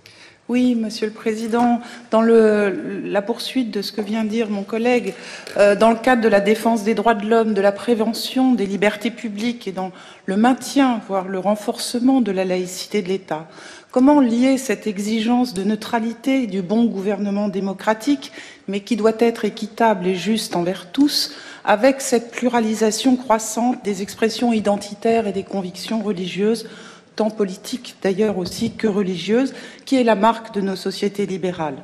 Oui, 0.50 0.76
Monsieur 0.76 1.08
le 1.08 1.14
Président, 1.14 1.80
dans 2.12 2.22
la 2.22 3.22
poursuite 3.22 3.72
de 3.72 3.82
ce 3.82 3.94
que 3.94 4.02
vient 4.02 4.26
de 4.26 4.30
dire 4.30 4.50
mon 4.50 4.64
collègue, 4.64 5.14
euh, 5.56 5.74
dans 5.74 5.90
le 5.90 5.96
cadre 5.96 6.22
de 6.22 6.28
la 6.28 6.42
défense 6.42 6.84
des 6.84 6.96
droits 6.96 7.14
de 7.14 7.26
l'homme, 7.26 7.54
de 7.54 7.62
la 7.62 7.72
prévention 7.72 8.52
des 8.52 8.66
libertés 8.66 9.10
publiques 9.10 9.70
et 9.70 9.72
dans 9.72 9.94
le 10.26 10.36
maintien, 10.36 11.00
voire 11.08 11.30
le 11.30 11.40
renforcement 11.40 12.20
de 12.20 12.34
la 12.34 12.44
laïcité 12.44 13.02
de 13.02 13.08
l'État, 13.08 13.48
comment 13.92 14.20
lier 14.20 14.58
cette 14.58 14.86
exigence 14.86 15.54
de 15.54 15.64
neutralité 15.64 16.46
du 16.46 16.62
bon 16.62 16.84
gouvernement 16.86 17.48
démocratique, 17.48 18.34
mais 18.68 18.82
qui 18.82 18.98
doit 18.98 19.14
être 19.20 19.46
équitable 19.46 20.08
et 20.08 20.16
juste 20.16 20.58
envers 20.58 20.92
tous, 20.92 21.32
avec 21.64 22.02
cette 22.02 22.32
pluralisation 22.32 23.16
croissante 23.16 23.82
des 23.86 24.02
expressions 24.02 24.52
identitaires 24.52 25.26
et 25.26 25.32
des 25.32 25.44
convictions 25.44 26.02
religieuses 26.02 26.68
tant 27.16 27.30
politique 27.30 27.96
d'ailleurs 28.02 28.38
aussi 28.38 28.72
que 28.72 28.88
religieuse, 28.88 29.54
qui 29.86 29.96
est 29.96 30.04
la 30.04 30.16
marque 30.16 30.54
de 30.54 30.62
nos 30.62 30.76
sociétés 30.76 31.26
libérales. 31.26 31.78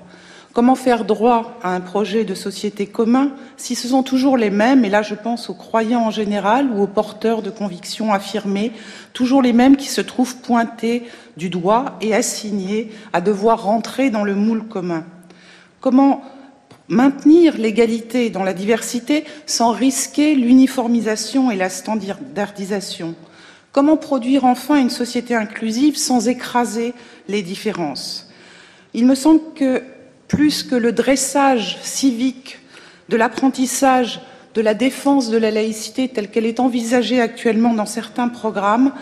Comment 0.52 0.76
faire 0.76 1.06
droit 1.06 1.60
à 1.62 1.76
un 1.76 1.80
projet 1.80 2.26
de 2.26 2.34
société 2.34 2.88
commun 2.88 3.32
si 3.56 3.76
ce 3.76 3.90
sont 3.90 4.02
toujours 4.02 4.36
les 4.36 4.50
mêmes, 4.50 4.84
et 4.84 4.90
là 4.90 5.04
je 5.04 5.14
pense 5.14 5.50
aux 5.50 5.54
croyants 5.54 6.08
en 6.08 6.12
général 6.12 6.70
ou 6.74 6.82
aux 6.82 6.88
porteurs 6.88 7.44
de 7.44 7.52
convictions 7.52 8.12
affirmées, 8.12 8.72
toujours 9.14 9.44
les 9.44 9.54
mêmes 9.54 9.78
qui 9.78 9.88
se 9.88 10.02
trouvent 10.02 10.38
pointés 10.38 11.04
du 11.38 11.50
doigt 11.50 11.98
et 12.02 12.16
assignés 12.16 12.92
à 13.14 13.22
devoir 13.22 13.64
rentrer 13.64 14.10
dans 14.10 14.24
le 14.24 14.34
moule 14.34 14.68
commun? 14.68 15.06
Comment 15.82 16.24
maintenir 16.88 17.56
l'égalité 17.56 18.32
dans 18.32 18.44
la 18.44 18.54
diversité 18.54 19.26
sans 19.46 19.72
risquer 19.72 20.34
l'uniformisation 20.34 21.52
et 21.52 21.56
la 21.56 21.70
standardisation? 21.70 23.14
Comment 23.72 23.98
produire 23.98 24.46
enfin 24.46 24.78
une 24.78 24.90
société 24.90 25.36
inclusive 25.36 25.96
sans 25.96 26.28
écraser 26.28 26.94
les 27.28 27.44
différences? 27.44 28.30
Il 28.94 29.06
me 29.06 29.16
semble 29.16 29.42
que 29.56 29.84
plus 30.28 30.64
que 30.64 30.76
le 30.76 30.92
dressage 30.92 31.78
civique 31.82 32.60
de 33.10 33.18
l'apprentissage 33.18 34.22
de 34.56 34.62
la 34.62 34.74
défense 34.74 35.30
de 35.30 35.38
la 35.38 35.52
laïcité 35.52 36.08
telle 36.08 36.30
qu'elle 36.30 36.46
est 36.46 36.60
envisagée 36.60 37.22
actuellement 37.22 37.74
dans 37.74 37.86
certains 37.86 38.28
programmes, 38.28 38.94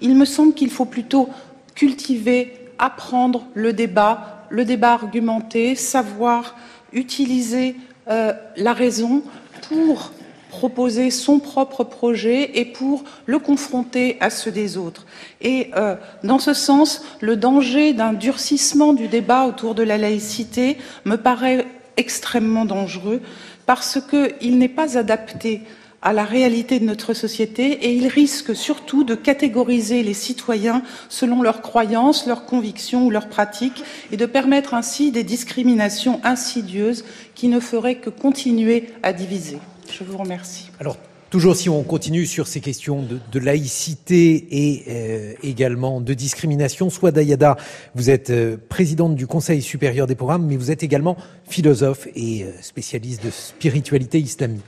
il 0.00 0.16
me 0.16 0.24
semble 0.24 0.54
qu'il 0.54 0.70
faut 0.70 0.86
plutôt 0.86 1.28
cultiver, 1.74 2.54
apprendre 2.78 3.46
le 3.54 3.72
débat, 3.72 4.46
le 4.48 4.64
débat 4.64 4.92
argumenté, 4.92 5.74
savoir 5.74 6.56
utiliser 6.92 7.76
euh, 8.08 8.32
la 8.56 8.72
raison 8.72 9.22
pour 9.68 10.12
proposer 10.54 11.10
son 11.10 11.40
propre 11.40 11.82
projet 11.82 12.58
et 12.60 12.64
pour 12.64 13.02
le 13.26 13.40
confronter 13.40 14.16
à 14.20 14.30
ceux 14.30 14.52
des 14.52 14.76
autres. 14.76 15.04
Et 15.40 15.70
euh, 15.76 15.96
dans 16.22 16.38
ce 16.38 16.54
sens, 16.54 17.02
le 17.20 17.36
danger 17.36 17.92
d'un 17.92 18.12
durcissement 18.12 18.92
du 18.92 19.08
débat 19.08 19.46
autour 19.46 19.74
de 19.74 19.82
la 19.82 19.98
laïcité 19.98 20.78
me 21.04 21.16
paraît 21.16 21.66
extrêmement 21.96 22.64
dangereux 22.64 23.20
parce 23.66 23.98
qu'il 23.98 24.58
n'est 24.58 24.68
pas 24.68 24.96
adapté 24.96 25.62
à 26.02 26.12
la 26.12 26.24
réalité 26.24 26.78
de 26.78 26.84
notre 26.84 27.14
société 27.14 27.86
et 27.86 27.94
il 27.94 28.06
risque 28.06 28.54
surtout 28.54 29.02
de 29.02 29.16
catégoriser 29.16 30.04
les 30.04 30.14
citoyens 30.14 30.82
selon 31.08 31.42
leurs 31.42 31.62
croyances, 31.62 32.26
leurs 32.26 32.44
convictions 32.44 33.06
ou 33.06 33.10
leurs 33.10 33.28
pratiques 33.28 33.82
et 34.12 34.16
de 34.16 34.26
permettre 34.26 34.74
ainsi 34.74 35.10
des 35.10 35.24
discriminations 35.24 36.20
insidieuses 36.22 37.04
qui 37.34 37.48
ne 37.48 37.58
feraient 37.58 37.96
que 37.96 38.10
continuer 38.10 38.90
à 39.02 39.12
diviser. 39.12 39.58
Je 39.90 40.04
vous 40.04 40.18
remercie. 40.18 40.70
Alors, 40.80 40.96
toujours 41.30 41.56
si 41.56 41.68
on 41.68 41.82
continue 41.82 42.26
sur 42.26 42.46
ces 42.46 42.60
questions 42.60 43.02
de, 43.02 43.38
laïcité 43.38 44.46
et 44.50 44.84
euh, 44.88 45.34
également 45.42 46.00
de 46.00 46.14
discrimination, 46.14 46.90
soit 46.90 47.10
Dayada, 47.10 47.56
vous 47.94 48.10
êtes 48.10 48.30
euh, 48.30 48.56
présidente 48.68 49.14
du 49.14 49.26
Conseil 49.26 49.60
supérieur 49.60 50.06
des 50.06 50.14
programmes, 50.14 50.46
mais 50.46 50.56
vous 50.56 50.70
êtes 50.70 50.82
également 50.82 51.16
philosophe 51.48 52.06
et 52.14 52.44
euh, 52.44 52.52
spécialiste 52.60 53.24
de 53.24 53.30
spiritualité 53.30 54.20
islamique. 54.20 54.64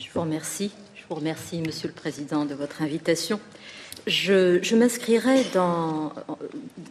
Je 0.00 0.06
vous 0.12 0.20
remercie. 0.22 0.72
Je 0.96 1.02
vous 1.08 1.14
remercie, 1.14 1.60
Monsieur 1.64 1.88
le 1.88 1.94
Président, 1.94 2.44
de 2.44 2.54
votre 2.54 2.82
invitation. 2.82 3.38
Je, 4.06 4.74
m'inscrirai 4.74 5.44
dans, 5.54 6.12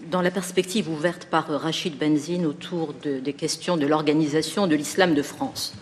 dans, 0.10 0.22
la 0.22 0.32
perspective 0.32 0.89
ouverte 0.89 1.25
par 1.25 1.48
Rachid 1.50 1.98
Benzine 1.98 2.46
autour 2.46 2.94
des 2.94 3.34
questions 3.34 3.75
de 3.75 3.86
l'organisation 3.86 4.68
de 4.68 4.75
l'islam 4.75 5.16
de 5.16 5.22
France 5.22 5.74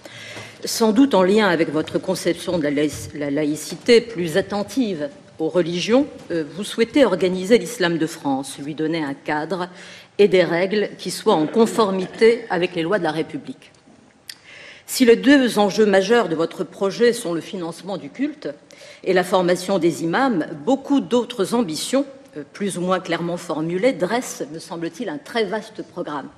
sans 0.66 0.92
doute 0.92 1.14
en 1.14 1.24
lien 1.24 1.48
avec 1.48 1.72
votre 1.72 2.00
conception 2.00 2.58
de 2.58 2.68
la 3.16 3.32
laïcité 3.32 4.02
plus 4.02 4.38
attentive 4.38 5.10
aux 5.38 5.50
religions, 5.50 6.08
euh, 6.32 6.44
vous 6.56 6.64
souhaitez 6.64 7.06
organiser 7.06 7.58
l'islam 7.58 7.98
de 7.98 8.08
France, 8.08 8.58
lui 8.60 8.74
donner 8.74 9.04
un 9.04 9.14
cadre 9.14 9.70
et 10.18 10.28
des 10.28 10.44
règles 10.44 10.90
qui 10.98 11.12
soient 11.12 11.36
en 11.36 11.46
conformité 11.46 12.46
avec 12.50 12.74
les 12.76 12.84
lois 12.84 13.00
de 13.00 13.04
la 13.04 13.12
République. 13.12 13.72
Si 14.88 15.04
les 15.04 15.16
deux 15.16 15.60
enjeux 15.60 15.86
majeurs 15.86 16.30
de 16.30 16.36
votre 16.36 16.64
projet 16.64 17.12
sont 17.12 17.34
le 17.34 17.42
financement 17.42 17.98
du 17.98 18.10
culte 18.10 18.50
et 19.04 19.14
la 19.14 19.24
formation 19.24 19.78
des 19.78 20.04
imams, 20.04 20.48
beaucoup 20.66 21.02
d'autres 21.02 21.54
ambitions, 21.54 22.06
euh, 22.38 22.44
plus 22.54 22.78
ou 22.78 22.82
moins 22.82 23.00
clairement 23.00 23.38
formulées, 23.38 23.94
dressent, 23.94 24.44
me 24.52 24.60
semble-t-il, 24.60 25.10
un 25.10 25.18
très 25.18 25.44
vaste 25.44 25.84
programme 25.84 26.30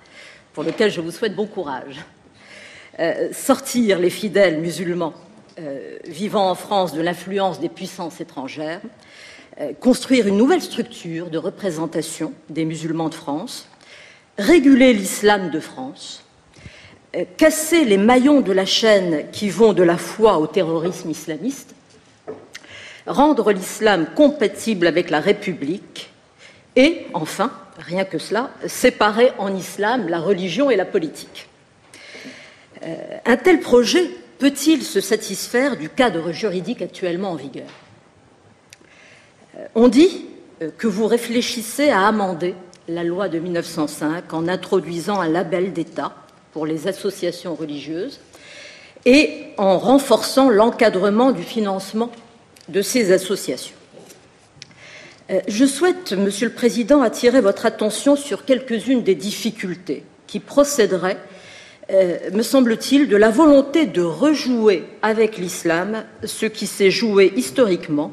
pour 0.53 0.63
lequel 0.63 0.91
je 0.91 1.01
vous 1.01 1.11
souhaite 1.11 1.35
bon 1.35 1.45
courage. 1.45 2.03
Euh, 2.99 3.31
sortir 3.31 3.99
les 3.99 4.09
fidèles 4.09 4.59
musulmans 4.59 5.13
euh, 5.59 5.97
vivant 6.07 6.49
en 6.49 6.55
France 6.55 6.93
de 6.93 7.01
l'influence 7.01 7.59
des 7.59 7.69
puissances 7.69 8.19
étrangères, 8.21 8.81
euh, 9.61 9.71
construire 9.79 10.27
une 10.27 10.37
nouvelle 10.37 10.63
structure 10.63 11.29
de 11.29 11.37
représentation 11.37 12.33
des 12.49 12.65
musulmans 12.65 13.09
de 13.09 13.13
France, 13.13 13.69
réguler 14.39 14.93
l'islam 14.93 15.51
de 15.51 15.59
France, 15.59 16.23
casser 17.37 17.85
les 17.85 17.97
maillons 17.97 18.41
de 18.41 18.51
la 18.51 18.65
chaîne 18.65 19.25
qui 19.31 19.49
vont 19.49 19.73
de 19.73 19.83
la 19.83 19.97
foi 19.97 20.39
au 20.39 20.47
terrorisme 20.47 21.09
islamiste, 21.09 21.75
rendre 23.05 23.51
l'islam 23.51 24.07
compatible 24.15 24.87
avec 24.87 25.09
la 25.09 25.19
République 25.19 26.09
et, 26.75 27.05
enfin, 27.13 27.51
rien 27.79 28.05
que 28.05 28.17
cela, 28.17 28.51
séparer 28.67 29.31
en 29.37 29.55
islam 29.55 30.07
la 30.09 30.19
religion 30.19 30.69
et 30.69 30.75
la 30.75 30.85
politique. 30.85 31.47
Euh, 32.83 33.17
un 33.25 33.37
tel 33.37 33.59
projet 33.59 34.09
peut-il 34.39 34.83
se 34.83 35.01
satisfaire 35.01 35.77
du 35.77 35.89
cadre 35.89 36.31
juridique 36.31 36.81
actuellement 36.81 37.31
en 37.31 37.35
vigueur? 37.35 37.67
Euh, 39.57 39.65
On 39.75 39.87
dit 39.87 40.25
euh, 40.61 40.69
que 40.77 40.87
vous 40.87 41.07
réfléchissez 41.07 41.89
à 41.89 42.07
amender 42.07 42.55
la 42.87 43.03
loi 43.03 43.29
de 43.29 43.39
1905 43.39 44.33
en 44.33 44.47
introduisant 44.47 45.19
un 45.19 45.27
label 45.27 45.73
d'État 45.73 46.15
pour 46.53 46.65
les 46.65 46.87
associations 46.87 47.55
religieuses 47.55 48.19
et 49.05 49.47
en 49.57 49.77
renforçant 49.77 50.49
l'encadrement 50.49 51.31
du 51.31 51.43
financement 51.43 52.11
de 52.69 52.81
ces 52.81 53.11
associations. 53.11 53.75
Je 55.47 55.65
souhaite, 55.65 56.13
Monsieur 56.13 56.47
le 56.47 56.53
Président, 56.53 57.01
attirer 57.01 57.41
votre 57.41 57.65
attention 57.65 58.15
sur 58.15 58.45
quelques-unes 58.45 59.03
des 59.03 59.15
difficultés 59.15 60.03
qui 60.25 60.39
procéderaient 60.39 61.17
euh, 61.89 62.31
me 62.33 62.43
semble-t-il, 62.43 63.07
de 63.07 63.15
la 63.15 63.29
volonté 63.29 63.85
de 63.85 64.01
rejouer 64.01 64.83
avec 65.01 65.37
l'islam 65.37 66.03
ce 66.25 66.45
qui 66.45 66.67
s'est 66.67 66.91
joué 66.91 67.31
historiquement 67.37 68.11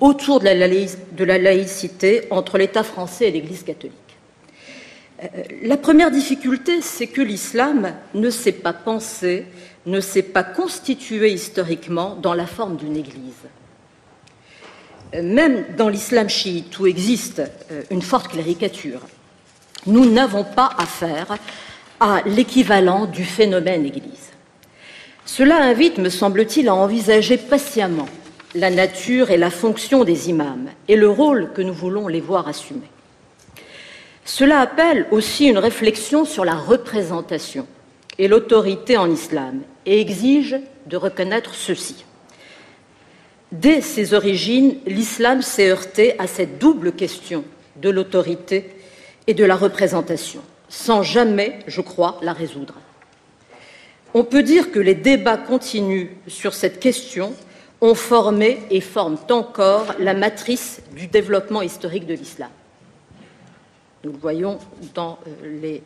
autour 0.00 0.40
de 0.40 0.46
la, 0.46 1.38
laïcité 1.38 2.26
entre 2.30 2.58
l'État 2.58 2.82
français 2.82 3.28
et 3.28 3.30
l'Église 3.30 3.62
catholique. 3.62 3.94
Euh, 5.22 5.26
la 5.62 5.76
première 5.76 6.10
difficulté, 6.10 6.80
c'est 6.82 7.06
que 7.06 7.22
l'islam 7.22 7.92
ne 8.14 8.30
s'est 8.30 8.50
pas 8.50 8.72
pensé, 8.72 9.46
ne 9.86 10.00
s'est 10.00 10.22
pas 10.22 10.42
constitué 10.42 11.30
historiquement 11.30 12.16
dans 12.16 12.34
la 12.34 12.46
forme 12.46 12.76
d'une 12.76 12.96
Église. 12.96 13.44
Euh, 15.14 15.22
même 15.22 15.66
dans 15.76 15.88
l'islam 15.88 16.28
chiite, 16.28 16.76
où 16.80 16.88
existe 16.88 17.42
une 17.92 18.02
forte 18.02 18.32
cléricature, 18.32 19.02
nous 19.86 20.10
n'avons 20.10 20.42
pas 20.42 20.70
affaire 20.78 21.38
à 22.06 22.20
l'équivalent 22.26 23.06
du 23.06 23.24
phénomène 23.24 23.86
Église. 23.86 24.32
Cela 25.24 25.56
invite, 25.56 25.96
me 25.96 26.10
semble-t-il, 26.10 26.68
à 26.68 26.74
envisager 26.74 27.38
patiemment 27.38 28.10
la 28.54 28.68
nature 28.68 29.30
et 29.30 29.38
la 29.38 29.48
fonction 29.48 30.04
des 30.04 30.28
imams 30.28 30.68
et 30.86 30.96
le 30.96 31.08
rôle 31.08 31.50
que 31.54 31.62
nous 31.62 31.72
voulons 31.72 32.06
les 32.06 32.20
voir 32.20 32.46
assumer. 32.46 32.90
Cela 34.26 34.60
appelle 34.60 35.06
aussi 35.12 35.46
une 35.46 35.56
réflexion 35.56 36.26
sur 36.26 36.44
la 36.44 36.56
représentation 36.56 37.66
et 38.18 38.28
l'autorité 38.28 38.98
en 38.98 39.10
islam 39.10 39.62
et 39.86 39.98
exige 39.98 40.56
de 40.86 40.98
reconnaître 40.98 41.54
ceci. 41.54 42.04
Dès 43.50 43.80
ses 43.80 44.12
origines, 44.12 44.76
l'islam 44.86 45.40
s'est 45.40 45.70
heurté 45.70 46.16
à 46.18 46.26
cette 46.26 46.58
double 46.58 46.92
question 46.92 47.44
de 47.76 47.88
l'autorité 47.88 48.76
et 49.26 49.32
de 49.32 49.44
la 49.44 49.56
représentation 49.56 50.42
sans 50.74 51.04
jamais, 51.04 51.60
je 51.68 51.80
crois, 51.80 52.18
la 52.20 52.32
résoudre. 52.32 52.74
On 54.12 54.24
peut 54.24 54.42
dire 54.42 54.72
que 54.72 54.80
les 54.80 54.96
débats 54.96 55.36
continus 55.36 56.08
sur 56.26 56.52
cette 56.52 56.80
question 56.80 57.32
ont 57.80 57.94
formé 57.94 58.58
et 58.70 58.80
forment 58.80 59.18
encore 59.30 59.94
la 60.00 60.14
matrice 60.14 60.82
du 60.96 61.06
développement 61.06 61.62
historique 61.62 62.06
de 62.06 62.14
l'islam. 62.14 62.50
Nous 64.02 64.12
le 64.12 64.18
voyons 64.18 64.58
dans 64.94 65.18
les 65.44 65.80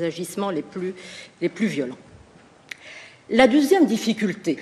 agissements 0.00 0.50
les 0.50 0.62
plus, 0.62 0.94
les 1.40 1.48
plus 1.48 1.66
violents. 1.66 1.98
La 3.30 3.46
deuxième 3.46 3.86
difficulté 3.86 4.58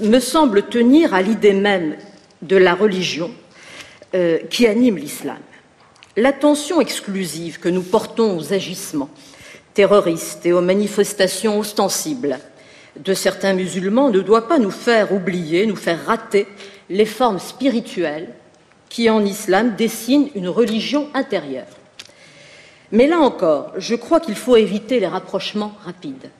me 0.00 0.20
semble 0.20 0.68
tenir 0.68 1.14
à 1.14 1.20
l'idée 1.20 1.52
même 1.52 1.96
de 2.42 2.56
la 2.56 2.74
religion 2.74 3.32
qui 4.48 4.66
anime 4.66 4.96
l'islam. 4.96 5.38
L'attention 6.16 6.80
exclusive 6.80 7.60
que 7.60 7.68
nous 7.68 7.82
portons 7.82 8.36
aux 8.36 8.52
agissements 8.52 9.10
terroristes 9.74 10.44
et 10.44 10.52
aux 10.52 10.60
manifestations 10.60 11.58
ostensibles 11.58 12.40
de 12.98 13.14
certains 13.14 13.52
musulmans 13.52 14.10
ne 14.10 14.20
doit 14.20 14.48
pas 14.48 14.58
nous 14.58 14.72
faire 14.72 15.12
oublier, 15.12 15.66
nous 15.66 15.76
faire 15.76 16.04
rater 16.04 16.48
les 16.88 17.06
formes 17.06 17.38
spirituelles 17.38 18.28
qui, 18.88 19.08
en 19.08 19.24
islam, 19.24 19.76
dessinent 19.76 20.30
une 20.34 20.48
religion 20.48 21.08
intérieure. 21.14 21.68
Mais 22.90 23.06
là 23.06 23.20
encore, 23.20 23.72
je 23.76 23.94
crois 23.94 24.18
qu'il 24.18 24.34
faut 24.34 24.56
éviter 24.56 24.98
les 24.98 25.06
rapprochements 25.06 25.74
rapides. 25.84 26.30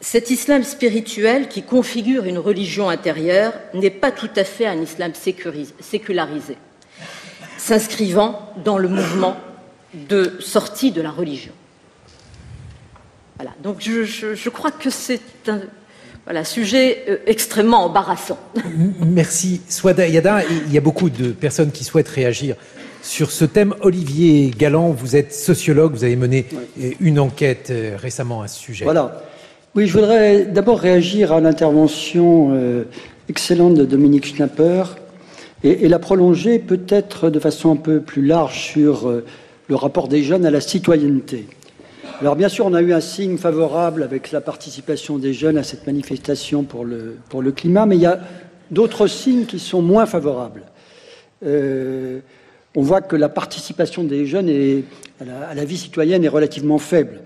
Cet 0.00 0.30
islam 0.30 0.64
spirituel 0.64 1.48
qui 1.48 1.62
configure 1.62 2.24
une 2.24 2.38
religion 2.38 2.88
intérieure 2.88 3.52
n'est 3.74 3.90
pas 3.90 4.10
tout 4.10 4.30
à 4.34 4.44
fait 4.44 4.66
un 4.66 4.80
islam 4.80 5.12
sécularisé, 5.14 6.56
s'inscrivant 7.58 8.52
dans 8.64 8.78
le 8.78 8.88
mouvement 8.88 9.36
de 10.08 10.36
sortie 10.40 10.90
de 10.90 11.02
la 11.02 11.10
religion. 11.10 11.52
Voilà, 13.36 13.52
donc 13.62 13.76
je, 13.80 14.48
crois 14.48 14.70
que 14.70 14.90
c'est 14.90 15.20
un 15.46 15.60
voilà, 16.24 16.44
sujet 16.44 17.04
euh, 17.08 17.16
extrêmement 17.26 17.84
embarrassant. 17.84 18.38
Merci. 19.06 19.60
Swada 19.68 20.06
Yada, 20.08 20.42
il 20.66 20.72
y 20.72 20.78
a 20.78 20.80
beaucoup 20.80 21.08
de 21.08 21.30
personnes 21.30 21.70
qui 21.70 21.84
souhaitent 21.84 22.08
réagir 22.08 22.56
sur 23.02 23.30
ce 23.30 23.44
thème. 23.44 23.74
Olivier 23.80 24.50
Galland, 24.50 24.90
vous 24.90 25.16
êtes 25.16 25.32
sociologue, 25.32 25.92
vous 25.92 26.04
avez 26.04 26.16
mené 26.16 26.46
une 27.00 27.20
enquête 27.20 27.68
euh, 27.70 27.96
récemment 27.96 28.42
à 28.42 28.48
ce 28.48 28.58
sujet. 28.58 28.84
Voilà. 28.84 29.22
Oui, 29.74 29.86
je 29.86 29.92
voudrais 29.92 30.44
d'abord 30.44 30.80
réagir 30.80 31.32
à 31.32 31.40
l'intervention 31.40 32.50
euh, 32.52 32.84
excellente 33.28 33.74
de 33.74 33.84
Dominique 33.84 34.26
Schnapper 34.26 34.82
et, 35.64 35.88
la 35.88 35.98
prolonger 35.98 36.58
peut-être 36.58 37.30
de 37.30 37.38
façon 37.38 37.72
un 37.72 37.76
peu 37.76 38.00
plus 38.00 38.24
large 38.24 38.60
sur 38.60 39.10
le 39.68 39.74
rapport 39.74 40.08
des 40.08 40.22
jeunes 40.22 40.46
à 40.46 40.50
la 40.50 40.60
citoyenneté. 40.60 41.46
Alors 42.20 42.34
bien 42.34 42.48
sûr, 42.48 42.66
on 42.66 42.74
a 42.74 42.82
eu 42.82 42.92
un 42.92 43.00
signe 43.00 43.38
favorable 43.38 44.02
avec 44.02 44.32
la 44.32 44.40
participation 44.40 45.18
des 45.18 45.32
jeunes 45.32 45.56
à 45.56 45.62
cette 45.62 45.86
manifestation 45.86 46.64
pour 46.64 46.84
le, 46.84 47.16
pour 47.28 47.42
le 47.42 47.52
climat, 47.52 47.86
mais 47.86 47.96
il 47.96 48.02
y 48.02 48.06
a 48.06 48.18
d'autres 48.72 49.06
signes 49.06 49.46
qui 49.46 49.58
sont 49.58 49.82
moins 49.82 50.06
favorables. 50.06 50.62
Euh, 51.44 52.18
on 52.74 52.82
voit 52.82 53.00
que 53.00 53.16
la 53.16 53.28
participation 53.28 54.04
des 54.04 54.26
jeunes 54.26 54.48
à, 55.20 55.54
la, 55.54 55.64
vie 55.64 55.76
citoyenne 55.76 56.24
est 56.24 56.28
relativement 56.28 56.78
faible. 56.78 57.20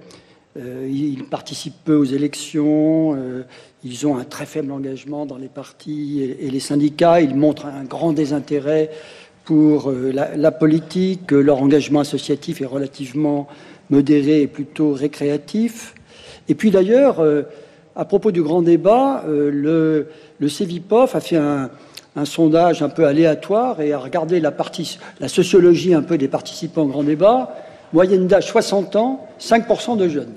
Euh, 0.58 0.88
ils 0.90 1.24
participent 1.24 1.82
peu 1.84 1.94
aux 1.94 2.04
élections, 2.04 3.14
euh, 3.16 3.42
ils 3.84 4.06
ont 4.06 4.18
un 4.18 4.24
très 4.24 4.44
faible 4.44 4.70
engagement 4.70 5.24
dans 5.24 5.38
les 5.38 5.48
partis 5.48 6.22
et, 6.22 6.50
les 6.50 6.60
syndicats, 6.60 7.22
ils 7.22 7.34
montrent 7.34 7.66
un 7.66 7.84
grand 7.84 8.12
désintérêt 8.12 8.90
pour 9.44 9.90
la, 9.90 10.36
la, 10.36 10.50
politique, 10.52 11.32
leur 11.32 11.60
engagement 11.60 12.00
associatif 12.00 12.60
est 12.60 12.66
relativement 12.66 13.48
modéré 13.90 14.42
et 14.42 14.46
plutôt 14.46 14.92
récréatif. 14.92 15.94
Et 16.48 16.54
puis 16.54 16.70
d'ailleurs, 16.70 17.20
euh, 17.20 17.42
à 17.94 18.04
propos 18.04 18.32
du 18.32 18.42
grand 18.42 18.62
débat, 18.62 19.24
euh, 19.28 19.50
le, 19.50 20.08
le 20.40 20.48
a 20.96 21.20
fait 21.20 21.36
un, 21.36 21.70
sondage 22.24 22.82
un 22.82 22.88
peu 22.88 23.06
aléatoire 23.06 23.80
et 23.80 23.92
a 23.92 23.98
regardé 23.98 24.40
la, 24.40 24.52
la 25.20 25.28
sociologie 25.28 25.94
un 25.94 26.02
peu 26.02 26.18
des 26.18 26.28
participants 26.28 26.82
au 26.82 26.88
grand 26.88 27.04
débat. 27.04 27.54
Moyenne 27.92 28.26
d'âge 28.26 28.48
60 28.48 28.96
ans, 28.96 29.26
5% 29.40 29.96
de 29.96 30.08
jeunes. 30.08 30.32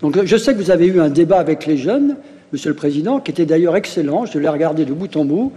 Donc 0.00 0.24
je 0.24 0.36
sais 0.36 0.52
que 0.52 0.58
vous 0.58 0.70
avez 0.70 0.86
eu 0.86 1.00
un 1.00 1.08
débat 1.08 1.38
avec 1.38 1.66
les 1.66 1.76
jeunes, 1.76 2.16
Monsieur 2.52 2.70
le 2.70 2.76
Président, 2.76 3.20
qui 3.20 3.30
était 3.30 3.46
d'ailleurs 3.46 3.76
excellent. 3.76 4.24
Je 4.24 4.38
l'ai 4.38 4.48
regardé 4.48 4.84
de 4.84 4.92
bout 4.92 5.14
en 5.16 5.24
bout. 5.24 5.52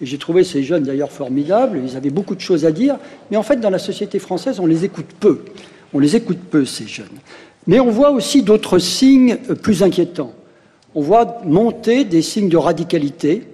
Et 0.00 0.06
j'ai 0.06 0.18
trouvé 0.18 0.44
ces 0.44 0.62
jeunes 0.62 0.84
d'ailleurs 0.84 1.10
formidables. 1.10 1.80
Ils 1.84 1.96
avaient 1.96 2.10
beaucoup 2.10 2.36
de 2.36 2.40
choses 2.40 2.64
à 2.64 2.70
dire. 2.70 2.96
Mais 3.30 3.36
en 3.36 3.42
fait, 3.42 3.56
dans 3.56 3.70
la 3.70 3.80
société 3.80 4.18
française, 4.18 4.60
on 4.60 4.66
les 4.66 4.84
écoute 4.84 5.08
peu. 5.18 5.40
On 5.92 5.98
les 5.98 6.14
écoute 6.14 6.38
peu, 6.50 6.64
ces 6.64 6.86
jeunes. 6.86 7.06
Mais 7.66 7.80
on 7.80 7.90
voit 7.90 8.10
aussi 8.12 8.42
d'autres 8.42 8.78
signes 8.78 9.36
plus 9.36 9.82
inquiétants. 9.82 10.32
On 10.94 11.02
voit 11.02 11.40
monter 11.44 12.04
des 12.04 12.22
signes 12.22 12.48
de 12.48 12.56
radicalité, 12.56 13.48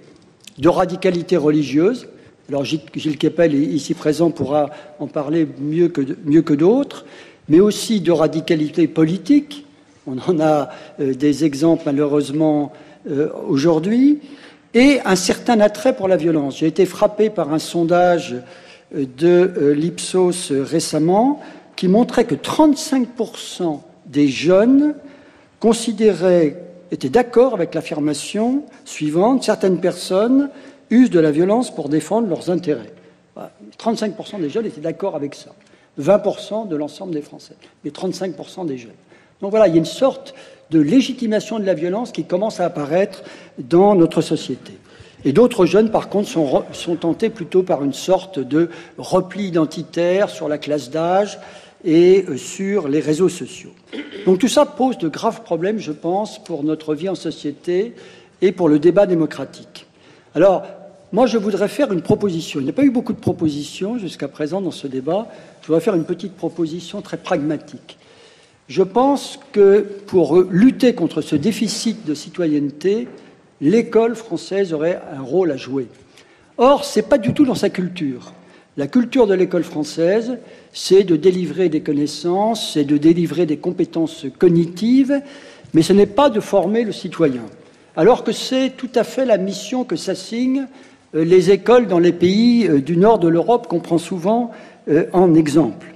de 0.59 0.69
radicalité 0.69 1.37
religieuse. 1.37 2.07
Alors 2.47 2.63
Gilles 2.63 3.17
Kepel, 3.17 3.55
ici 3.55 3.95
présent, 3.95 4.29
pourra 4.29 4.69
en 4.99 5.07
parler 5.07 5.47
mieux 5.59 5.87
que 5.89 6.53
d'autres, 6.53 7.05
mais 7.49 7.59
aussi 7.59 8.01
de 8.01 8.11
radicalité 8.11 8.87
politique. 8.87 9.65
On 10.07 10.17
en 10.27 10.39
a 10.39 10.69
euh, 10.99 11.13
des 11.13 11.45
exemples 11.45 11.83
malheureusement 11.85 12.71
euh, 13.09 13.29
aujourd'hui, 13.47 14.19
et 14.73 14.99
un 15.05 15.15
certain 15.15 15.59
attrait 15.61 15.95
pour 15.95 16.07
la 16.07 16.17
violence. 16.17 16.57
J'ai 16.57 16.67
été 16.67 16.85
frappé 16.85 17.29
par 17.29 17.53
un 17.53 17.59
sondage 17.59 18.35
euh, 18.95 19.05
de 19.17 19.71
l'Ipsos 19.71 20.51
récemment 20.51 21.41
qui 21.75 21.87
montrait 21.87 22.25
que 22.25 22.35
35% 22.35 23.79
des 24.05 24.27
jeunes 24.27 24.95
considéraient, 25.59 26.61
étaient 26.91 27.09
d'accord 27.09 27.53
avec 27.53 27.73
l'affirmation 27.73 28.63
suivante 28.85 29.43
certaines 29.43 29.81
personnes 29.81 30.49
usent 30.89 31.09
de 31.09 31.19
la 31.19 31.31
violence 31.31 31.73
pour 31.73 31.89
défendre 31.89 32.27
leurs 32.27 32.49
intérêts. 32.49 32.93
35% 33.79 34.39
des 34.39 34.49
jeunes 34.49 34.67
étaient 34.67 34.81
d'accord 34.81 35.15
avec 35.15 35.35
ça. 35.35 35.51
20% 35.99 36.67
de 36.67 36.75
l'ensemble 36.75 37.13
des 37.13 37.21
Français, 37.21 37.55
mais 37.83 37.91
35% 37.91 38.65
des 38.65 38.77
jeunes. 38.77 38.91
Donc 39.41 39.51
voilà, 39.51 39.67
il 39.67 39.73
y 39.73 39.75
a 39.75 39.79
une 39.79 39.85
sorte 39.85 40.33
de 40.71 40.79
légitimation 40.79 41.59
de 41.59 41.65
la 41.65 41.73
violence 41.73 42.11
qui 42.11 42.23
commence 42.23 42.59
à 42.59 42.65
apparaître 42.65 43.23
dans 43.57 43.95
notre 43.95 44.21
société. 44.21 44.73
Et 45.23 45.33
d'autres 45.33 45.65
jeunes, 45.65 45.89
par 45.89 46.09
contre, 46.09 46.29
sont, 46.29 46.95
tentés 46.95 47.29
plutôt 47.29 47.63
par 47.63 47.83
une 47.83 47.93
sorte 47.93 48.39
de 48.39 48.69
repli 48.97 49.47
identitaire 49.47 50.29
sur 50.29 50.47
la 50.47 50.57
classe 50.57 50.91
d'âge, 50.91 51.39
et 51.85 52.25
euh, 52.27 52.35
sur 52.35 52.87
les 52.87 52.99
réseaux 52.99 53.29
sociaux. 53.29 53.71
Donc 54.25 54.39
tout 54.39 54.47
ça 54.47 54.65
pose 54.65 54.97
de 54.97 55.07
graves 55.07 55.43
problèmes, 55.43 55.77
je 55.77 55.91
pense, 55.91 56.43
pour 56.43 56.63
notre 56.63 56.95
vie 56.95 57.07
en 57.07 57.15
société 57.15 57.93
et 58.41 58.51
pour 58.51 58.67
le 58.67 58.79
débat 58.79 59.05
démocratique. 59.05 59.85
Alors, 60.33 60.63
moi, 61.15 61.27
je 61.27 61.37
voudrais 61.37 61.69
faire 61.69 61.93
une 61.93 62.01
proposition. 62.01 62.59
Il 62.59 62.63
n'y 62.63 62.71
a 62.71 62.73
pas 62.73 62.83
eu 62.83 62.89
beaucoup 62.89 63.13
de 63.13 63.19
propositions 63.21 63.97
jusqu'à 63.97 64.27
présent 64.27 64.59
dans 64.59 64.71
ce 64.71 64.85
débat. 64.85 65.29
Je 65.61 65.67
voudrais 65.67 65.79
faire 65.79 65.95
une 65.95 66.03
petite 66.03 66.35
proposition 66.35 67.01
très 67.01 67.15
pragmatique. 67.15 67.97
Je 68.67 68.83
pense 68.83 69.39
que 69.53 69.79
pour 70.07 70.41
lutter 70.41 70.93
contre 70.93 71.21
ce 71.21 71.37
déficit 71.37 72.05
de 72.05 72.13
citoyenneté, 72.13 73.07
l'école 73.61 74.17
française 74.17 74.73
aurait 74.73 75.01
un 75.17 75.21
rôle 75.21 75.51
à 75.51 75.55
jouer. 75.55 75.87
Or, 76.57 76.83
ce 76.83 76.99
n'est 76.99 77.05
pas 77.05 77.17
du 77.17 77.33
tout 77.33 77.45
dans 77.45 77.55
sa 77.55 77.69
culture. 77.69 78.33
La 78.75 78.87
culture 78.87 79.25
de 79.25 79.35
l'école 79.35 79.63
française, 79.63 80.37
c'est 80.73 81.05
de 81.05 81.15
délivrer 81.15 81.69
des 81.69 81.79
connaissances, 81.79 82.73
c'est 82.73 82.83
de 82.83 82.97
délivrer 82.97 83.45
des 83.45 83.55
compétences 83.55 84.25
cognitives, 84.37 85.21
mais 85.73 85.81
ce 85.81 85.93
n'est 85.93 86.07
pas 86.07 86.29
de 86.29 86.41
former 86.41 86.83
le 86.83 86.91
citoyen. 86.91 87.43
Alors 87.95 88.25
que 88.25 88.33
c'est 88.33 88.71
tout 88.71 88.89
à 88.95 89.05
fait 89.05 89.23
la 89.23 89.37
mission 89.37 89.85
que 89.85 89.95
s'assignent 89.95 90.63
euh, 90.63 90.94
les 91.23 91.51
écoles 91.51 91.87
dans 91.87 91.99
les 91.99 92.11
pays 92.11 92.67
euh, 92.67 92.81
du 92.81 92.97
nord 92.97 93.19
de 93.19 93.27
l'Europe 93.27 93.67
qu'on 93.67 93.79
prend 93.79 93.97
souvent 93.97 94.51
euh, 94.89 95.05
en 95.13 95.33
exemple. 95.33 95.87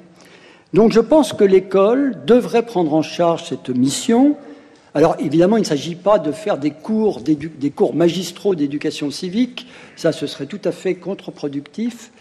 Donc 0.74 0.92
je 0.92 1.00
pense 1.00 1.34
que 1.34 1.44
l'école 1.44 2.16
devrait 2.26 2.66
prendre 2.66 2.94
en 2.94 3.02
charge 3.02 3.46
cette 3.46 3.70
mission. 3.70 4.36
Alors 4.94 5.16
évidemment, 5.20 5.58
il 5.58 5.62
ne 5.62 5.66
s'agit 5.66 5.96
pas 5.96 6.20
de 6.20 6.32
faire 6.32 6.58
des 6.58 6.72
cours, 6.72 7.22
des 7.22 7.70
cours 7.70 7.96
magistraux 7.96 8.56
d'éducation 8.56 9.12
civique, 9.12 9.68
ça 9.96 10.12
ce 10.12 10.28
serait 10.28 10.46
tout 10.46 10.62
à 10.64 10.72
fait 10.72 10.96
contre-productif, 10.96 12.12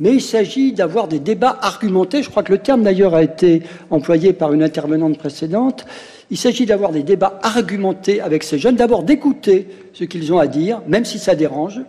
mais 0.00 0.14
il 0.14 0.20
s'agit 0.20 0.72
d'avoir 0.72 1.06
des 1.06 1.20
débats 1.20 1.58
argumentés. 1.60 2.22
Je 2.22 2.30
crois 2.30 2.42
que 2.42 2.52
le 2.52 2.58
terme 2.58 2.82
d'ailleurs 2.82 3.14
a 3.14 3.22
été 3.22 3.62
employé 3.90 4.32
par 4.32 4.52
une 4.52 4.62
intervenante 4.62 5.18
précédente. 5.18 5.84
Il 6.30 6.36
s'agit 6.36 6.66
d'avoir 6.66 6.92
des 6.92 7.02
débats 7.02 7.38
argumentés 7.42 8.20
avec 8.20 8.42
ces 8.42 8.58
jeunes, 8.58 8.76
d'abord 8.76 9.04
d'écouter 9.04 9.68
ce 9.92 10.04
qu'ils 10.04 10.32
ont 10.32 10.38
à 10.38 10.46
dire, 10.46 10.80
même 10.88 11.04
si 11.04 11.18
ça 11.18 11.34
dérange, 11.34 11.80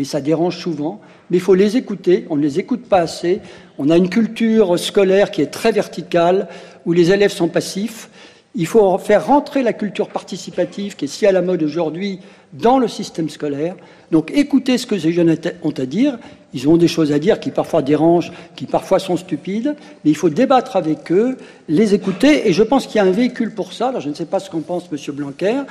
et 0.00 0.04
ça 0.04 0.20
dérange 0.20 0.58
souvent, 0.58 1.00
mais 1.30 1.38
il 1.38 1.40
faut 1.40 1.54
les 1.54 1.76
écouter, 1.76 2.26
on 2.30 2.36
ne 2.36 2.42
les 2.42 2.58
écoute 2.58 2.84
pas 2.88 3.00
assez. 3.00 3.40
On 3.78 3.90
a 3.90 3.96
une 3.96 4.08
culture 4.08 4.78
scolaire 4.78 5.30
qui 5.30 5.42
est 5.42 5.46
très 5.46 5.72
verticale, 5.72 6.48
où 6.86 6.92
les 6.92 7.10
élèves 7.10 7.32
sont 7.32 7.48
passifs. 7.48 8.08
Il 8.54 8.66
faut 8.66 8.96
faire 8.98 9.26
rentrer 9.26 9.62
la 9.62 9.72
culture 9.72 10.08
participative, 10.08 10.96
qui 10.96 11.04
est 11.04 11.08
si 11.08 11.26
à 11.26 11.32
la 11.32 11.42
mode 11.42 11.62
aujourd'hui, 11.62 12.20
dans 12.52 12.78
le 12.78 12.88
système 12.88 13.28
scolaire. 13.28 13.76
Donc 14.10 14.30
écoutez 14.34 14.78
ce 14.78 14.86
que 14.86 14.98
ces 14.98 15.12
jeunes 15.12 15.36
ont 15.62 15.74
à 15.76 15.84
dire, 15.84 16.18
ils 16.54 16.68
ont 16.68 16.76
des 16.76 16.88
choses 16.88 17.12
à 17.12 17.18
dire 17.18 17.40
qui 17.40 17.50
parfois 17.50 17.82
dérangent, 17.82 18.32
qui 18.56 18.64
parfois 18.64 18.98
sont 18.98 19.16
stupides, 19.16 19.76
mais 20.04 20.10
il 20.10 20.16
faut 20.16 20.30
débattre 20.30 20.76
avec 20.76 21.12
eux, 21.12 21.36
les 21.68 21.94
écouter, 21.94 22.48
et 22.48 22.52
je 22.52 22.62
pense 22.62 22.86
qu'il 22.86 22.96
y 22.96 23.00
a 23.00 23.04
un 23.04 23.10
véhicule 23.10 23.54
pour 23.54 23.72
ça. 23.72 23.92
Je 23.98 24.08
ne 24.08 24.14
sais 24.14 24.24
pas 24.24 24.40
ce 24.40 24.48
qu'en 24.48 24.60
pense 24.60 24.88
M. 24.90 25.14
Blanquer. 25.14 25.62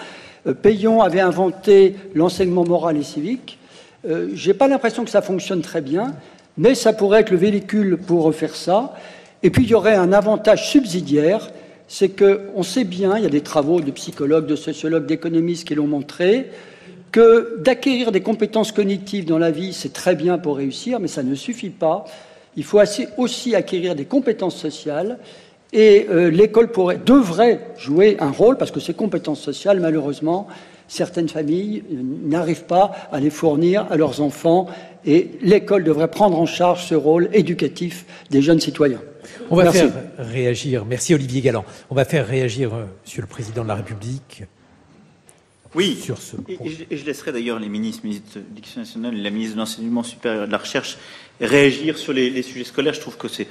Euh, 0.46 0.54
Payon 0.54 1.02
avait 1.02 1.20
inventé 1.20 1.96
l'enseignement 2.14 2.64
moral 2.64 2.98
et 2.98 3.04
civique. 3.04 3.58
Euh, 4.06 4.30
je 4.34 4.48
n'ai 4.48 4.54
pas 4.54 4.68
l'impression 4.68 5.04
que 5.04 5.10
ça 5.10 5.22
fonctionne 5.22 5.62
très 5.62 5.82
bien, 5.82 6.14
mais 6.58 6.76
ça 6.76 6.94
pourrait 6.94 7.22
être 7.22 7.32
le 7.32 7.38
véhicule 7.38 7.98
pour 7.98 8.34
faire 8.34 8.56
ça. 8.56 8.96
Et 9.44 9.50
puis 9.50 9.64
il 9.64 9.70
y 9.70 9.74
aurait 9.74 9.96
un 9.96 10.14
avantage 10.14 10.70
subsidiaire, 10.70 11.50
c'est 11.88 12.10
qu'on 12.10 12.64
sait 12.64 12.84
bien, 12.84 13.18
il 13.18 13.24
y 13.24 13.28
a 13.28 13.30
des 13.30 13.42
travaux 13.42 13.82
de 13.82 13.92
psychologues, 13.92 14.46
de 14.46 14.56
sociologues, 14.56 15.06
d'économistes 15.06 15.68
qui 15.68 15.76
l'ont 15.76 15.88
montré, 15.88 16.48
que 17.12 17.60
d'acquérir 17.60 18.12
des 18.12 18.22
compétences 18.22 18.72
cognitives 18.72 19.26
dans 19.26 19.38
la 19.38 19.52
vie, 19.52 19.74
c'est 19.74 19.94
très 19.94 20.16
bien 20.16 20.38
pour 20.38 20.58
réussir, 20.58 21.00
mais 21.00 21.08
ça 21.08 21.24
ne 21.24 21.36
suffit 21.36 21.70
pas. 21.70 22.06
Il 22.56 22.64
faut 22.64 22.80
aussi 23.18 23.56
acquérir 23.56 23.96
des 23.96 24.06
compétences 24.06 24.58
sociales 24.58 25.20
et 25.74 26.08
euh, 26.10 26.30
l'école 26.30 26.70
devrait 27.06 27.60
jouer 27.78 28.18
un 28.20 28.32
rôle 28.32 28.58
parce 28.58 28.72
que 28.72 28.80
ces 28.80 28.94
compétences 28.94 29.42
sociales, 29.42 29.80
malheureusement, 29.80 30.48
certaines 30.88 31.30
familles 31.30 31.84
n'arrivent 31.92 32.66
pas 32.66 32.92
à 33.12 33.20
les 33.20 33.30
fournir 33.30 33.86
à 33.90 33.98
leurs 33.98 34.22
enfants 34.22 34.68
et 35.06 35.32
l'école 35.42 35.84
devrait 35.84 36.10
prendre 36.10 36.40
en 36.40 36.46
charge 36.46 36.86
ce 36.88 36.96
rôle 36.96 37.30
éducatif 37.34 38.06
des 38.30 38.42
jeunes 38.42 38.60
citoyens. 38.60 39.02
On 39.50 39.56
va 39.56 39.72
faire 39.72 39.92
réagir, 40.18 40.86
merci 40.86 41.14
Olivier 41.14 41.42
Galland, 41.42 41.66
on 41.90 41.96
va 41.96 42.06
faire 42.06 42.28
réagir 42.28 42.74
euh, 42.74 42.86
Monsieur 43.06 43.22
le 43.22 43.28
Président 43.28 43.64
de 43.64 43.68
la 43.68 43.76
République. 43.76 44.44
Oui, 45.76 45.98
sur 46.02 46.18
ce 46.18 46.38
et, 46.48 46.58
et, 46.90 46.98
je, 46.98 47.06
laisserai 47.06 47.32
d'ailleurs 47.32 47.60
les 47.60 47.70
ministres, 47.70 48.04
ministre 48.04 48.40
de 48.40 48.44
l'Éducation 48.50 48.82
nationale 48.82 49.18
et 49.18 49.22
la 49.22 49.30
ministre 49.30 49.56
de 49.56 49.60
l'Enseignement 49.60 50.04
supérieur 50.04 50.44
et 50.44 50.48
de 50.48 50.52
la 50.52 50.58
Recherche 50.58 50.98
réagir 51.42 51.98
sur 51.98 52.14
les, 52.14 52.42
sujets 52.42 52.64
scolaires. 52.64 52.94
Je 52.94 53.02
trouve 53.02 53.18
que 53.18 53.28
c'est 53.28 53.48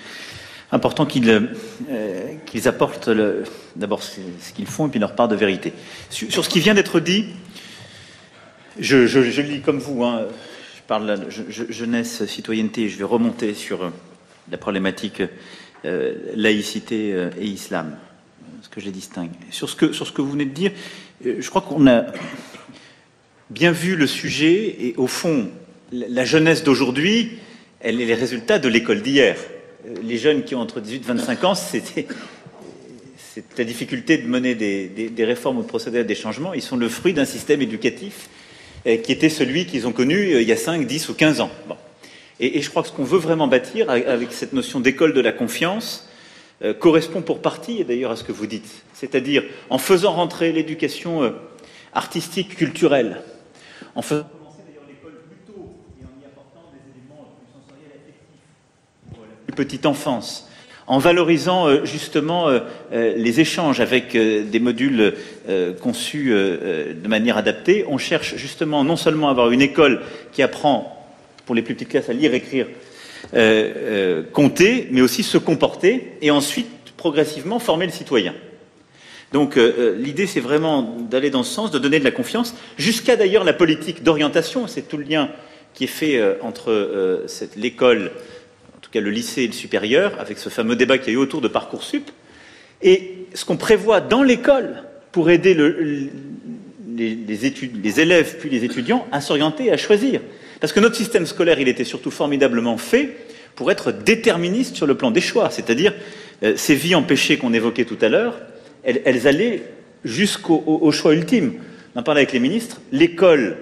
important 0.73 1.07
qu'ils 1.07 1.31
euh, 1.31 2.69
apportent 2.69 3.11
d'abord 3.77 4.03
ce, 4.03 4.21
qu'ils 4.55 4.67
font 4.67 4.87
et 4.87 4.91
puis 4.91 5.01
leur 5.01 5.15
part 5.15 5.29
de 5.29 5.37
vérité. 5.37 5.73
Sur, 6.11 6.45
ce 6.45 6.49
qui 6.49 6.61
vient 6.61 6.75
d'être 6.75 7.01
dit, 7.01 7.27
je, 8.79 9.07
je, 9.07 9.23
je, 9.23 9.43
lis 9.43 9.61
comme 9.61 9.79
vous, 9.79 10.05
hein, 10.05 10.27
je 10.77 10.83
parle 10.87 11.19
de 11.19 11.31
jeunesse, 11.51 12.25
citoyenneté, 12.27 12.89
je 12.89 12.99
vais 12.99 13.05
remonter 13.05 13.55
sur 13.55 13.85
euh, 13.85 13.91
la 14.51 14.59
problématique 14.59 15.23
euh, 15.85 16.15
laïcité 16.35 17.29
et 17.39 17.45
islam, 17.45 17.97
ce 18.63 18.69
que 18.69 18.81
je 18.81 18.87
les 18.87 18.93
distingue. 18.93 19.31
Sur 19.51 19.69
ce 19.71 19.77
que, 19.77 19.93
sur 19.93 20.07
ce 20.07 20.13
que 20.13 20.23
vous 20.23 20.33
venez 20.33 20.47
de 20.47 20.55
dire, 20.55 20.73
je 21.25 21.49
crois 21.49 21.63
qu'on 21.63 21.87
a 21.87 22.07
bien 23.51 23.73
vu 23.73 23.97
le 23.97 24.07
sujet 24.07 24.77
et 24.81 24.95
au 24.97 25.07
fond, 25.07 25.49
la 25.93 26.25
jeunesse 26.25 26.65
d'aujourd'hui, 26.65 27.39
elle 27.81 28.01
est 28.01 28.07
le 28.07 28.15
résultat 28.15 28.59
de 28.59 28.69
l'école 28.69 29.03
d'hier. 29.03 29.37
Les 30.03 30.19
jeunes 30.19 30.43
qui 30.43 30.55
ont 30.55 30.61
entre 30.61 30.81
18 30.81 30.97
et 30.97 31.01
25 31.01 31.45
ans, 31.45 31.55
c'était 31.55 32.07
la 33.57 33.65
difficulté 33.65 34.19
de 34.19 34.27
mener 34.27 34.55
des, 34.55 35.25
réformes 35.25 35.59
ou 35.59 35.63
de 35.63 35.67
procéder 35.69 36.01
à 36.01 36.05
des 36.05 36.15
changements. 36.15 36.55
Ils 36.55 36.63
sont 36.63 36.77
le 36.77 36.89
fruit 36.89 37.13
d'un 37.13 37.25
système 37.25 37.63
éducatif 37.63 38.29
euh, 38.87 38.97
qui 38.97 39.13
était 39.13 39.29
celui 39.29 39.67
qu'ils 39.67 39.87
ont 39.87 39.93
connu 39.93 40.35
euh, 40.35 40.43
il 40.43 40.49
y 40.49 40.53
a 40.53 40.57
5, 40.57 40.87
10 40.87 41.09
ou 41.11 41.15
15 41.15 41.41
ans. 41.41 41.51
Et, 42.41 42.61
je 42.61 42.69
crois 42.69 42.83
que 42.83 42.89
ce 42.89 42.93
qu'on 42.93 43.05
veut 43.05 43.19
vraiment 43.19 43.47
bâtir 43.47 43.89
avec 43.89 44.33
cette 44.33 44.53
notion 44.53 44.81
d'école 44.81 45.15
de 45.15 45.21
la 45.21 45.33
confiance 45.33 46.09
euh, 46.63 46.75
correspond 46.75 47.23
pour 47.23 47.41
partie, 47.41 47.85
d'ailleurs 47.85 48.11
à 48.11 48.17
ce 48.17 48.25
que 48.25 48.33
vous 48.33 48.47
dites, 48.47 48.85
c'est-à-dire 48.93 49.45
en 49.71 49.79
faisant 49.79 50.13
rentrer 50.13 50.53
l'éducation 50.53 51.33
artistique, 51.95 52.57
culturelle, 52.57 53.23
en 53.95 54.03
faisant 54.03 54.29
petite 59.57 59.87
enfance, 59.87 60.47
en 60.87 60.99
valorisant 60.99 61.67
euh, 61.67 61.85
justement 61.85 62.49
euh, 62.49 62.61
euh, 62.93 63.15
les 63.17 63.41
échanges 63.41 63.81
avec 63.81 64.17
des 64.17 64.61
modules 64.61 65.15
conçus 65.81 66.31
de 66.31 67.09
manière 67.09 67.37
adaptée, 67.37 67.85
on 67.89 67.99
cherche 67.99 68.37
justement 68.37 68.85
non 68.85 68.97
seulement 68.97 69.29
à 69.29 69.31
avoir 69.31 69.51
une 69.51 69.63
école 69.63 70.01
qui 70.33 70.43
apprend 70.43 71.07
pour 71.45 71.55
les 71.55 71.63
plus 71.63 71.75
petites 71.75 71.91
classes 71.91 72.09
à 72.09 72.13
lire, 72.13 72.35
écrire, 72.35 72.67
compter, 74.33 74.89
mais 74.91 75.01
aussi 75.01 75.23
se 75.23 75.39
comporter 75.39 76.13
et 76.21 76.31
ensuite 76.31 76.67
progressivement 76.97 77.59
former 77.59 77.87
le 77.87 77.93
citoyen. 77.93 78.35
Donc 79.33 79.57
l'idée, 79.57 80.27
c'est 80.27 80.41
vraiment 80.41 80.83
d'aller 80.83 81.31
dans 81.31 81.45
ce 81.45 81.55
sens, 81.55 81.71
de 81.71 81.79
donner 81.79 82.01
de 82.01 82.05
la 82.05 82.11
confiance, 82.11 82.55
jusqu'à 82.77 83.15
d'ailleurs 83.15 83.45
la 83.45 83.53
politique 83.53 84.03
d'orientation. 84.03 84.67
C'est 84.67 84.89
tout 84.89 84.97
le 84.97 85.05
lien 85.05 85.31
qui 85.75 85.85
est 85.85 85.89
fait 85.89 86.21
entre 86.43 87.25
l'école 87.57 88.11
le 89.01 89.11
lycée 89.11 89.43
et 89.43 89.47
le 89.47 89.53
supérieur, 89.53 90.19
avec 90.19 90.39
ce 90.39 90.49
fameux 90.49 90.77
débat 90.77 90.99
qu'il 90.99 91.13
y 91.13 91.17
a 91.17 91.19
eu 91.19 91.23
autour 91.23 91.41
de 91.41 91.49
Parcoursup, 91.49 92.11
et 92.83 93.27
ce 93.35 93.45
qu'on 93.45 93.57
prévoit 93.57 94.01
dans 94.01 94.23
l'école 94.23 94.83
pour 95.13 95.31
aider 95.31 95.55
les, 95.55 97.47
études, 97.47 97.83
les 97.83 98.01
élèves 98.01 98.37
puis 98.39 98.51
les 98.51 98.65
étudiants 98.65 99.07
à 99.13 99.21
s'orienter 99.21 99.67
et 99.67 99.73
à 99.73 99.77
choisir. 99.77 100.21
Parce 100.61 100.73
que 100.73 100.81
notre 100.81 100.97
système 100.97 101.27
scolaire, 101.27 101.61
il 101.61 101.69
était 101.69 101.85
surtout 101.85 102.11
formidablement 102.11 102.77
fait 102.77 103.17
pour 103.55 103.71
être 103.71 103.93
déterministe 103.93 104.77
sur 104.77 104.87
le 104.87 104.95
plan 104.95 105.11
des 105.11 105.21
choix, 105.21 105.51
c'est-à-dire 105.51 105.95
euh, 106.43 106.55
ces 106.57 106.75
vies 106.75 106.95
empêchées 106.95 107.39
qu'on 107.39 107.55
évoquait 107.55 107.85
tout 107.85 107.99
à 108.03 108.09
l'heure, 108.09 108.39
elles, 108.85 109.27
allaient 109.27 109.63
jusqu'au 110.05 110.93
choix 110.93 111.15
ultime. 111.15 111.55
On 111.95 112.01
en 112.01 112.03
parlait 112.03 112.21
avec 112.21 112.33
les 112.33 112.41
ministres, 112.41 112.81
l'école 112.93 113.57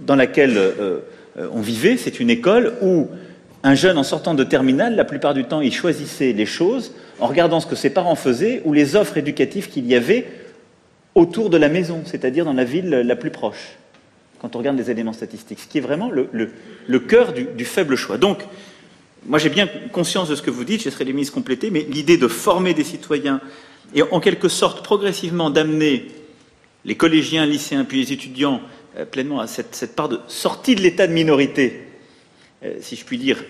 dans 0.00 0.16
laquelle 0.16 0.56
euh, 0.56 1.00
euh, 1.38 1.48
on 1.52 1.60
vivait, 1.60 1.96
c'est 1.96 2.18
une 2.18 2.30
école 2.30 2.74
où 2.82 3.08
un 3.62 3.74
jeune 3.74 3.98
en 3.98 4.02
sortant 4.02 4.34
de 4.34 4.44
terminale, 4.44 4.96
la 4.96 5.04
plupart 5.04 5.34
du 5.34 5.44
temps, 5.44 5.60
il 5.60 5.72
choisissait 5.72 6.32
les 6.32 6.46
choses 6.46 6.92
en 7.18 7.26
regardant 7.26 7.60
ce 7.60 7.66
que 7.66 7.76
ses 7.76 7.90
parents 7.90 8.14
faisaient 8.14 8.62
ou 8.64 8.72
les 8.72 8.96
offres 8.96 9.18
éducatives 9.18 9.68
qu'il 9.68 9.86
y 9.86 9.94
avait 9.94 10.26
autour 11.14 11.50
de 11.50 11.56
la 11.56 11.68
maison, 11.68 12.02
c'est-à-dire 12.04 12.44
dans 12.44 12.52
la 12.52 12.64
ville 12.64 12.88
la 12.88 13.16
plus 13.16 13.30
proche, 13.30 13.76
quand 14.40 14.56
on 14.56 14.58
regarde 14.58 14.78
les 14.78 14.90
éléments 14.90 15.12
statistiques, 15.12 15.60
ce 15.60 15.66
qui 15.66 15.78
est 15.78 15.82
vraiment 15.82 16.10
le, 16.10 16.98
cœur 17.00 17.32
du, 17.32 17.64
faible 17.64 17.96
choix. 17.96 18.16
Donc, 18.16 18.38
moi 19.26 19.38
j'ai 19.38 19.50
bien 19.50 19.68
conscience 19.92 20.28
de 20.28 20.34
ce 20.34 20.42
que 20.42 20.50
vous 20.50 20.64
dites, 20.64 20.82
je 20.82 20.90
serai 20.90 21.04
les 21.04 21.12
mises 21.12 21.30
complétées, 21.30 21.70
mais 21.70 21.86
l'idée 21.90 22.16
de 22.16 22.28
former 22.28 22.72
des 22.72 22.84
citoyens 22.84 23.40
et 23.94 24.02
en 24.02 24.20
quelque 24.20 24.48
sorte 24.48 24.82
progressivement 24.82 25.50
d'amener 25.50 26.06
les 26.86 26.94
collégiens, 26.94 27.44
lycéens, 27.44 27.84
puis 27.84 28.00
les 28.00 28.12
étudiants 28.12 28.62
euh, 28.96 29.04
pleinement 29.04 29.40
à 29.40 29.46
cette, 29.46 29.94
part 29.94 30.08
de 30.08 30.20
sortie 30.28 30.74
de 30.74 30.80
l'état 30.80 31.06
de 31.06 31.12
minorité 31.12 31.89
si 32.80 32.96
je 32.96 33.04
puis 33.04 33.18
dire, 33.18 33.42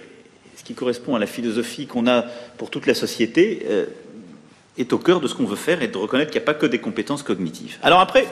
ce 0.61 0.65
qui 0.65 0.75
correspond 0.75 1.15
à 1.15 1.19
la 1.19 1.27
philosophie 1.27 1.87
qu'on 1.87 2.07
a 2.07 2.27
pour 2.59 2.69
toute 2.69 2.87
la 2.87 2.95
société, 2.95 3.63
euh, 3.69 3.87
est 4.77 4.93
au 4.93 4.99
cœur 4.99 5.21
de 5.21 5.27
ce 5.27 5.35
qu'on 5.35 5.47
veut 5.47 5.57
faire 5.57 5.83
et 5.83 5.89
de 5.89 5.97
reconnaître 5.97 6.31
qu'il 6.31 6.39
n'y 6.39 6.45
a 6.45 6.47
pas 6.47 6.55
que 6.55 6.67
des 6.67 6.79
compétences 6.79 7.23
cognitives. 7.23 7.79
Alors 7.83 8.01
après, 8.01 8.27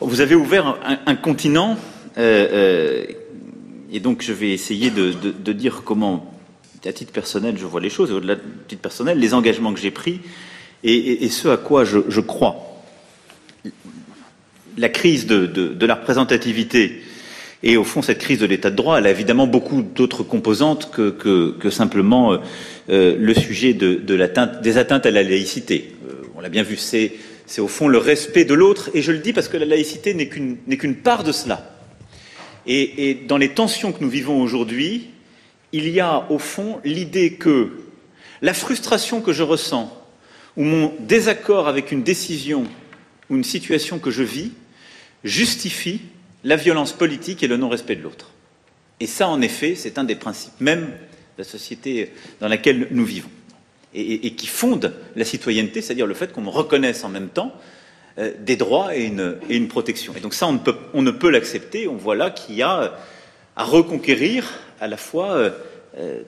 vous 0.00 0.20
avez 0.20 0.36
ouvert 0.36 0.78
un, 1.06 1.16
continent, 1.16 1.76
euh, 2.16 3.04
et 3.90 3.98
donc 3.98 4.22
je 4.22 4.32
vais 4.32 4.50
essayer 4.50 4.90
de, 4.90 5.52
dire 5.52 5.82
comment, 5.84 6.32
à 6.84 6.92
titre 6.92 7.12
personnel, 7.12 7.56
je 7.58 7.66
vois 7.66 7.80
les 7.80 7.90
choses, 7.90 8.10
et 8.10 8.14
au-delà 8.14 8.36
de 8.36 8.42
titre 8.68 8.82
personnel, 8.82 9.18
les 9.18 9.34
engagements 9.34 9.74
que 9.74 9.80
j'ai 9.80 9.90
pris 9.90 10.20
et, 10.84 11.28
ce 11.28 11.48
à 11.48 11.56
quoi 11.56 11.84
je, 11.84 12.20
crois. 12.20 12.80
La 14.76 14.88
crise 14.88 15.26
de 15.26 15.84
la 15.86 15.96
représentativité 15.96 17.02
et 17.62 17.76
au 17.76 17.84
fond, 17.84 18.02
cette 18.02 18.18
crise 18.18 18.38
de 18.38 18.46
l'état 18.46 18.70
de 18.70 18.76
droit, 18.76 18.98
elle 18.98 19.06
a 19.06 19.10
évidemment 19.10 19.46
beaucoup 19.46 19.82
d'autres 19.82 20.22
composantes 20.22 20.90
que, 20.90 21.70
simplement 21.70 22.32
euh, 22.32 22.38
euh 22.88 23.16
le 23.18 23.34
sujet 23.34 23.74
de, 23.74 23.94
de 23.96 24.16
des 24.62 24.78
atteintes 24.78 25.06
à 25.06 25.10
la 25.10 25.22
laïcité. 25.22 25.92
Euh, 26.08 26.22
on 26.36 26.40
l'a 26.40 26.48
bien 26.48 26.62
vu, 26.62 26.76
c'est, 26.76 27.12
au 27.58 27.66
fond 27.66 27.88
le 27.88 27.98
respect 27.98 28.44
de 28.44 28.54
l'autre, 28.54 28.90
et 28.94 29.02
je 29.02 29.10
le 29.10 29.18
dis 29.18 29.32
parce 29.32 29.48
que 29.48 29.56
la 29.56 29.66
laïcité 29.66 30.14
n'est 30.14 30.28
qu'une, 30.28 30.96
part 31.02 31.24
de 31.24 31.32
cela. 31.32 31.74
Et 32.70 33.22
dans 33.26 33.38
les 33.38 33.48
tensions 33.48 33.92
que 33.92 34.02
nous 34.02 34.10
vivons 34.10 34.42
aujourd'hui, 34.42 35.08
il 35.72 35.88
y 35.88 36.00
a 36.00 36.30
au 36.30 36.38
fond 36.38 36.80
l'idée 36.84 37.32
que 37.32 37.70
la 38.42 38.52
frustration 38.52 39.22
que 39.22 39.32
je 39.32 39.42
ressens, 39.42 39.90
ou 40.56 40.64
mon 40.64 40.92
désaccord 41.00 41.66
avec 41.66 41.92
une 41.92 42.02
décision 42.02 42.64
ou 43.30 43.36
une 43.36 43.44
situation 43.44 43.98
que 43.98 44.10
je 44.10 44.22
vis, 44.22 44.52
justifie 45.24 46.02
la 46.44 46.56
violence 46.56 46.92
politique 46.92 47.42
et 47.42 47.48
le 47.48 47.56
non-respect 47.56 47.96
de 47.96 48.02
l'autre. 48.02 48.30
Et 49.00 49.06
ça, 49.06 49.28
en 49.28 49.40
effet, 49.40 49.74
c'est 49.74 49.98
un 49.98 50.04
des 50.04 50.16
principes 50.16 50.60
même 50.60 50.86
de 50.86 51.38
la 51.38 51.44
société 51.44 52.12
dans 52.40 52.48
laquelle 52.48 52.88
nous 52.90 53.04
vivons. 53.04 53.30
Et, 53.94 54.34
qui 54.34 54.46
fonde 54.46 54.94
la 55.16 55.24
citoyenneté, 55.24 55.80
c'est-à-dire 55.80 56.06
le 56.06 56.14
fait 56.14 56.30
qu'on 56.30 56.48
reconnaisse 56.50 57.04
en 57.04 57.08
même 57.08 57.28
temps 57.28 57.54
euh, 58.18 58.32
des 58.38 58.56
droits 58.56 58.94
et 58.94 59.10
une, 59.48 59.68
protection. 59.68 60.14
Et 60.14 60.20
donc 60.20 60.34
ça, 60.34 60.46
on 60.46 61.02
ne 61.02 61.10
peut, 61.10 61.30
l'accepter. 61.30 61.88
On 61.88 61.96
voit 61.96 62.14
là 62.14 62.30
qu'il 62.30 62.54
y 62.54 62.62
a 62.62 62.98
à 63.56 63.64
reconquérir 63.64 64.44
à 64.78 64.88
la 64.88 64.98
fois 64.98 65.32
euh, 65.32 65.50
euh, 65.96 66.22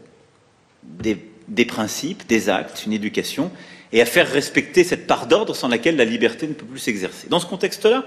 des 0.92 1.64
principes, 1.66 2.26
des 2.26 2.48
actes, 2.48 2.86
une 2.86 2.94
éducation, 2.94 3.52
et 3.92 4.00
à 4.00 4.06
faire 4.06 4.30
respecter 4.30 4.84
cette 4.84 5.06
part 5.06 5.26
d'ordre 5.26 5.54
sans 5.54 5.68
laquelle 5.68 5.96
la 5.96 6.04
liberté 6.04 6.46
ne 6.46 6.54
peut 6.54 6.66
plus 6.66 6.78
s'exercer. 6.78 7.28
Dans 7.28 7.40
ce 7.40 7.46
contexte-là, 7.46 8.04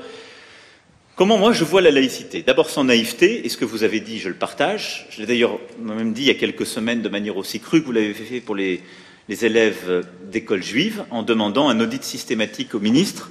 Comment 1.16 1.38
moi 1.38 1.54
je 1.54 1.64
vois 1.64 1.82
la 1.82 1.92
laïcité? 1.92 2.42
D'abord 2.42 2.72
sans 2.72 2.86
naïveté, 2.86 3.46
et 3.46 3.50
ce 3.50 3.56
que 3.56 3.66
vous 3.66 3.84
avez 3.84 4.00
dit, 4.00 4.18
je 4.18 4.30
le 4.30 4.34
partage. 4.34 5.06
Je 5.12 5.22
l'ai 5.22 5.28
d'ailleurs 5.28 5.60
même 5.80 6.12
dit 6.12 6.24
il 6.24 6.28
y 6.28 6.32
a 6.32 6.34
quelques 6.34 6.66
semaines 6.66 7.04
de 7.04 7.10
manière 7.10 7.38
aussi 7.38 7.60
crue 7.60 7.82
que 7.82 7.86
vous 7.86 7.92
l'avez 7.92 8.16
fait 8.16 8.42
pour 8.42 8.56
les, 8.56 8.82
élèves 9.30 10.08
d'écoles 10.32 10.64
juives, 10.64 11.04
en 11.12 11.22
demandant 11.22 11.70
un 11.70 11.80
audit 11.80 12.04
systématique 12.04 12.74
au 12.74 12.80
ministre 12.80 13.30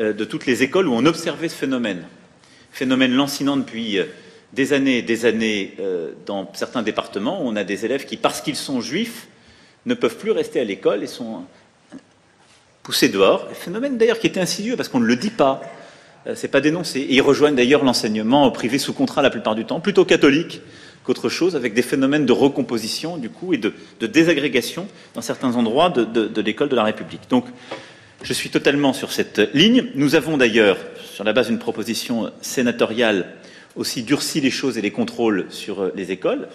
euh, 0.00 0.12
de 0.12 0.24
toutes 0.24 0.44
les 0.44 0.64
écoles 0.64 0.88
où 0.88 0.92
on 0.92 1.06
observait 1.06 1.48
ce 1.48 1.54
phénomène. 1.54 2.04
Phénomène 2.72 3.14
lancinant 3.14 3.56
depuis 3.56 3.98
euh, 3.98 4.06
des 4.52 4.72
années 4.72 4.98
et 4.98 5.02
des 5.02 5.24
années 5.24 5.74
euh, 5.78 6.10
dans 6.26 6.50
certains 6.52 6.82
départements. 6.82 7.44
Où 7.44 7.48
on 7.48 7.54
a 7.54 7.62
des 7.62 7.84
élèves 7.84 8.06
qui, 8.06 8.16
parce 8.16 8.40
qu'ils 8.40 8.56
sont 8.56 8.80
juifs, 8.80 9.28
ne 9.86 9.94
peuvent 9.94 10.16
plus 10.16 10.32
rester 10.32 10.58
à 10.58 10.64
l'école 10.64 11.04
et 11.04 11.06
sont 11.06 11.44
poussés 12.82 13.08
dehors. 13.08 13.48
Phénomène 13.52 13.98
d'ailleurs 13.98 14.18
qui 14.18 14.26
était 14.26 14.40
insidieux 14.40 14.76
parce 14.76 14.88
qu'on 14.88 14.98
ne 14.98 15.06
le 15.06 15.14
dit 15.14 15.30
pas. 15.30 15.62
Euh, 16.26 16.34
c'est 16.34 16.48
pas 16.48 16.60
dénoncé. 16.60 17.00
Et 17.00 17.14
ils 17.14 17.22
rejoignent 17.22 17.56
d'ailleurs 17.56 17.84
l'enseignement 17.84 18.50
privé 18.50 18.78
sous 18.78 18.92
contrat 18.92 19.22
la 19.22 19.30
plupart 19.30 19.54
du 19.54 19.64
temps, 19.64 19.80
plutôt 19.80 20.04
catholique 20.04 20.60
qu'autre 21.04 21.28
chose, 21.28 21.56
avec 21.56 21.72
des 21.72 21.82
phénomènes 21.82 22.26
de 22.26 22.32
recomposition 22.32 23.16
du 23.16 23.30
coup 23.30 23.54
et 23.54 23.58
de, 23.58 23.72
désagrégation 24.06 24.86
dans 25.14 25.22
certains 25.22 25.56
endroits 25.56 25.88
de, 25.90 26.40
l'école 26.40 26.68
de 26.68 26.76
la 26.76 26.84
République. 26.84 27.22
Donc, 27.30 27.46
je 28.22 28.32
suis 28.34 28.50
totalement 28.50 28.92
sur 28.92 29.12
cette 29.12 29.38
ligne. 29.54 29.86
Nous 29.94 30.14
avons 30.14 30.36
d'ailleurs, 30.36 30.76
sur 31.10 31.24
la 31.24 31.32
base 31.32 31.48
d'une 31.48 31.58
proposition 31.58 32.30
sénatoriale, 32.42 33.34
aussi 33.76 34.02
durci 34.02 34.42
les 34.42 34.50
choses 34.50 34.76
et 34.76 34.82
les 34.82 34.90
contrôles 34.90 35.46
sur 35.48 35.80
euh, 35.80 35.92
les 35.94 36.10
écoles. 36.10 36.48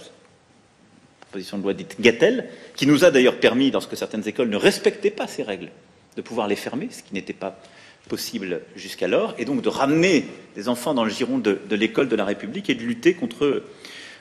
Proposition 1.21 1.57
de 1.57 1.63
loi 1.63 1.73
dite 1.73 1.95
Gattel, 1.99 2.49
qui 2.75 2.85
nous 2.85 3.03
a 3.03 3.09
d'ailleurs 3.09 3.39
permis, 3.39 3.71
lorsque 3.71 3.97
certaines 3.97 4.27
écoles 4.27 4.49
ne 4.49 4.57
respectaient 4.57 5.09
pas 5.09 5.25
ces 5.25 5.41
règles, 5.41 5.71
de 6.17 6.21
pouvoir 6.21 6.47
les 6.47 6.55
fermer, 6.55 6.89
ce 6.91 7.01
qui 7.01 7.13
n'était 7.13 7.33
pas 7.33 7.57
possible 8.07 8.61
jusqu'alors, 8.75 9.35
et 9.37 9.45
donc 9.45 9.61
de 9.61 9.69
ramener 9.69 10.25
des 10.55 10.69
enfants 10.69 10.93
dans 10.93 11.03
le 11.03 11.09
giron 11.09 11.37
de, 11.37 11.59
l'école 11.71 12.07
de 12.07 12.15
la 12.15 12.25
République 12.25 12.69
et 12.69 12.75
de 12.75 12.83
lutter 12.83 13.13
contre 13.13 13.63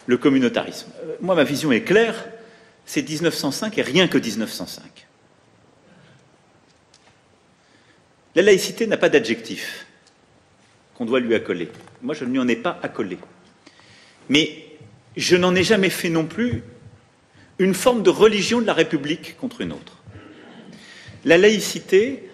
le 0.06 0.16
communautarisme. 0.16 0.90
Euh, 1.04 1.16
moi, 1.20 1.34
ma 1.34 1.44
vision 1.44 1.72
est 1.72 1.82
claire, 1.82 2.26
c'est 2.86 3.08
1905 3.08 3.78
et 3.78 3.82
rien 3.82 4.08
que 4.08 4.18
1905. 4.18 4.84
La 8.34 8.42
laïcité 8.42 8.86
n'a 8.86 8.96
pas 8.96 9.08
d'adjectif 9.08 9.86
qu'on 10.94 11.04
doit 11.04 11.20
lui 11.20 11.34
accoler. 11.34 11.68
Moi, 12.02 12.14
je 12.14 12.24
ne 12.24 12.30
lui 12.30 12.38
en 12.38 12.48
ai 12.48 12.56
pas 12.56 12.78
accolé. 12.82 13.18
Mais 14.28 14.66
je 15.16 15.36
n'en 15.36 15.54
ai 15.54 15.62
jamais 15.62 15.90
fait 15.90 16.08
non 16.08 16.26
plus 16.26 16.62
une 17.58 17.74
forme 17.74 18.02
de 18.02 18.10
religion 18.10 18.60
de 18.60 18.66
la 18.66 18.72
République 18.72 19.36
contre 19.36 19.60
une 19.60 19.72
autre. 19.72 20.02
La 21.24 21.38
laïcité, 21.38 22.28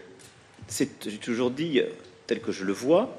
c'est, 0.71 0.89
j'ai 1.07 1.19
toujours 1.19 1.51
dit, 1.51 1.83
tel 2.27 2.41
que 2.41 2.53
je 2.53 2.65
le 2.65 2.73
vois, 2.73 3.19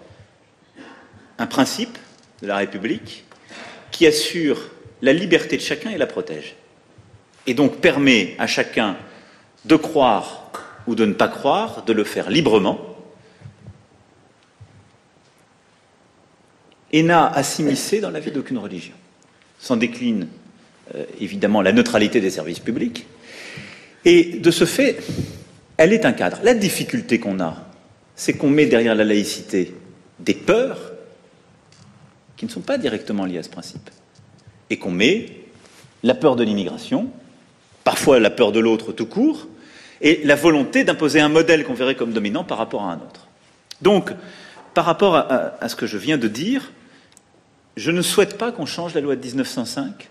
un 1.38 1.46
principe 1.46 1.98
de 2.42 2.48
la 2.48 2.58
République 2.58 3.26
qui 3.92 4.08
assure 4.08 4.70
la 5.02 5.14
liberté 5.14 5.58
de 5.58 5.62
chacun 5.62 5.92
et 5.92 5.98
la 5.98 6.08
protège. 6.08 6.56
Et 7.46 7.54
donc 7.54 7.78
permet 7.78 8.36
à 8.40 8.48
chacun 8.48 8.96
de 9.66 9.76
croire 9.76 10.52
ou 10.88 10.96
de 10.96 11.06
ne 11.06 11.14
pas 11.14 11.28
croire, 11.28 11.84
de 11.84 11.94
le 11.94 12.04
faire 12.04 12.30
librement, 12.30 12.80
et 16.92 17.04
n'a 17.04 17.28
à 17.28 17.44
s'immiscer 17.44 18.00
dans 18.00 18.10
la 18.10 18.20
vie 18.20 18.32
d'aucune 18.32 18.58
religion. 18.58 18.94
S'en 19.60 19.78
décline 19.78 20.28
euh, 20.96 21.06
évidemment 21.20 21.62
la 21.62 21.72
neutralité 21.72 22.22
des 22.22 22.32
services 22.32 22.60
publics, 22.60 23.06
et 24.06 24.40
de 24.40 24.52
ce 24.52 24.66
fait, 24.66 25.00
elle 25.82 25.94
est 25.94 26.06
un 26.06 26.14
cadre. 26.14 26.38
La 26.44 26.54
difficulté 26.54 27.20
qu'on 27.20 27.40
a, 27.40 27.56
c'est 28.16 28.34
qu'on 28.34 28.50
met 28.50 28.68
derrière 28.68 28.94
la 28.94 29.04
laïcité 29.04 29.74
des 30.20 30.36
peurs 30.36 30.92
qui 32.38 32.46
ne 32.46 32.52
sont 32.52 32.62
pas 32.62 32.78
directement 32.78 33.26
liées 33.26 33.40
à 33.40 33.44
ce 33.44 33.50
principe, 33.50 33.90
et 34.70 34.78
qu'on 34.78 34.92
met 34.92 35.42
la 36.04 36.14
peur 36.14 36.36
de 36.36 36.44
l'immigration, 36.44 37.10
parfois 37.84 38.20
la 38.20 38.30
peur 38.30 38.52
de 38.52 38.60
l'autre 38.60 38.92
tout 38.92 39.08
court, 39.08 39.48
et 40.02 40.22
la 40.24 40.36
volonté 40.36 40.84
d'imposer 40.84 41.20
un 41.20 41.30
modèle 41.30 41.64
qu'on 41.64 41.74
verrait 41.74 41.96
comme 41.96 42.14
dominant 42.14 42.44
par 42.44 42.60
rapport 42.60 42.84
à 42.84 42.94
un 42.94 42.98
autre. 42.98 43.28
Donc, 43.82 44.12
par 44.74 44.86
rapport 44.86 45.16
à, 45.16 45.68
ce 45.68 45.76
que 45.76 45.86
je 45.88 45.98
viens 45.98 46.18
de 46.18 46.28
dire, 46.28 46.72
je 47.76 47.92
ne 47.92 48.02
souhaite 48.02 48.38
pas 48.38 48.52
qu'on 48.52 48.66
change 48.66 48.94
la 48.94 49.02
loi 49.02 49.16
de 49.16 49.26
1905 49.26 50.10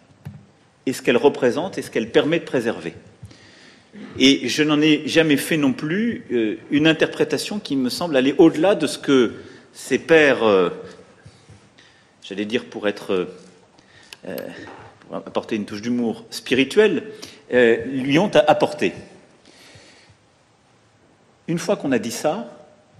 et 0.86 0.92
ce 0.92 1.02
qu'elle 1.02 1.16
représente 1.16 1.78
et 1.78 1.82
ce 1.82 1.90
qu'elle 1.90 2.10
permet 2.10 2.40
de 2.40 2.44
préserver. 2.44 2.94
Et 4.18 4.48
je 4.48 4.62
n'en 4.62 4.80
ai 4.80 5.06
jamais 5.08 5.36
fait 5.36 5.56
non 5.56 5.72
plus 5.72 6.24
euh, 6.30 6.56
une 6.70 6.86
interprétation 6.86 7.58
qui 7.58 7.76
me 7.76 7.88
semble 7.88 8.16
aller 8.16 8.34
au-delà 8.38 8.74
de 8.74 8.86
ce 8.86 8.98
que 8.98 9.34
ces 9.72 9.98
pères, 9.98 10.44
euh, 10.44 10.70
j'allais 12.22 12.44
dire 12.44 12.66
pour 12.66 12.86
être, 12.86 13.28
euh, 14.26 14.36
pour 15.00 15.16
apporter 15.16 15.56
une 15.56 15.64
touche 15.64 15.82
d'humour 15.82 16.24
spirituel, 16.30 17.04
lui 17.52 18.16
ont 18.20 18.30
apporté. 18.46 18.92
Une 21.48 21.58
fois 21.58 21.76
qu'on 21.76 21.90
a 21.90 21.98
dit 21.98 22.12
ça, 22.12 22.48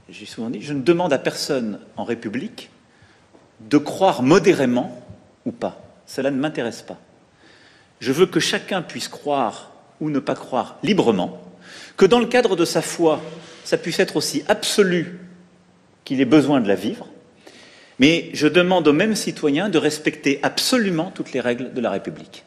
j'ai 0.09 0.27
souvent 0.27 0.51
dit, 0.51 0.61
je 0.61 0.73
ne 0.73 0.83
demande 0.83 1.13
à 1.13 1.19
personne 1.19 1.79
en 1.97 2.03
République 2.03 2.71
de 3.61 3.79
croire 3.79 4.25
modérément 4.25 5.01
ou 5.45 5.53
pas. 5.53 5.81
Cela 6.07 6.33
ne 6.33 6.37
m'intéresse 6.37 6.83
pas. 6.83 6.99
Je 8.01 8.11
veux 8.11 8.27
que 8.27 8.41
chacun 8.41 8.83
puisse 8.83 9.07
croire 9.07 9.70
ou 10.01 10.11
ne 10.11 10.19
pas 10.19 10.35
croire 10.35 10.79
librement, 10.83 11.41
que 11.97 12.07
dans 12.07 12.19
le 12.19 12.27
cadre 12.27 12.57
de 12.57 12.65
sa 12.65 12.83
foi, 12.83 13.21
ça 13.65 13.77
puisse 13.77 14.01
être 14.01 14.17
aussi 14.17 14.43
absolu 14.49 15.21
qu'il 16.05 16.21
ait 16.21 16.27
besoin 16.27 16.61
de 16.61 16.69
la 16.69 16.75
vivre, 16.75 17.07
mais 17.99 18.31
je 18.33 18.49
demande 18.49 18.89
aux 18.89 18.93
mêmes 18.93 19.15
citoyens 19.15 19.69
de 19.69 19.79
respecter 19.79 20.41
absolument 20.43 21.13
toutes 21.15 21.33
les 21.33 21.41
règles 21.41 21.75
de 21.75 21.81
la 21.81 21.91
République. 21.91 22.45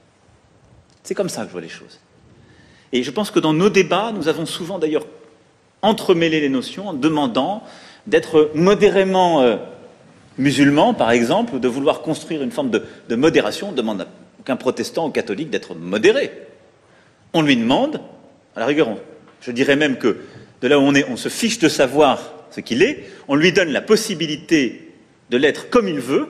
C'est 1.03 1.13
comme 1.13 1.29
ça 1.29 1.41
que 1.41 1.47
je 1.47 1.51
vois 1.51 1.61
les 1.61 1.69
choses. 1.69 1.99
Et 2.91 3.03
je 3.03 3.11
pense 3.11 3.31
que 3.31 3.39
dans 3.39 3.53
nos 3.53 3.69
débats, 3.69 4.11
nous 4.15 4.27
avons 4.27 4.45
souvent 4.45 4.79
d'ailleurs 4.79 5.05
entremêler 5.81 6.39
les 6.39 6.49
notions 6.49 6.89
en 6.89 6.93
demandant 6.93 7.63
d'être 8.07 8.51
modérément 8.55 9.41
euh, 9.41 9.57
musulman, 10.37 10.93
par 10.93 11.11
exemple, 11.11 11.59
de 11.59 11.67
vouloir 11.67 12.01
construire 12.01 12.41
une 12.41 12.51
forme 12.51 12.71
de, 12.71 13.15
modération. 13.15 13.69
On 13.69 13.73
demande 13.73 14.01
à 14.01 14.07
aucun 14.39 14.55
protestant 14.55 15.07
ou 15.07 15.11
catholique 15.11 15.49
d'être 15.49 15.75
modéré. 15.75 16.31
On 17.33 17.41
lui 17.41 17.55
demande, 17.55 18.01
à 18.55 18.59
la 18.59 18.65
rigueur, 18.65 18.89
je 19.41 19.51
dirais 19.51 19.75
même 19.75 19.97
que 19.97 20.17
de 20.61 20.67
là 20.67 20.79
où 20.79 20.83
on 20.83 20.95
est, 20.95 21.05
on 21.09 21.17
se 21.17 21.29
fiche 21.29 21.59
de 21.59 21.67
savoir 21.67 22.33
ce 22.51 22.61
qu'il 22.61 22.81
est, 22.83 23.05
on 23.27 23.35
lui 23.35 23.51
donne 23.51 23.69
la 23.69 23.81
possibilité 23.81 24.93
de 25.29 25.37
l'être 25.37 25.69
comme 25.69 25.87
il 25.87 25.99
veut, 25.99 26.27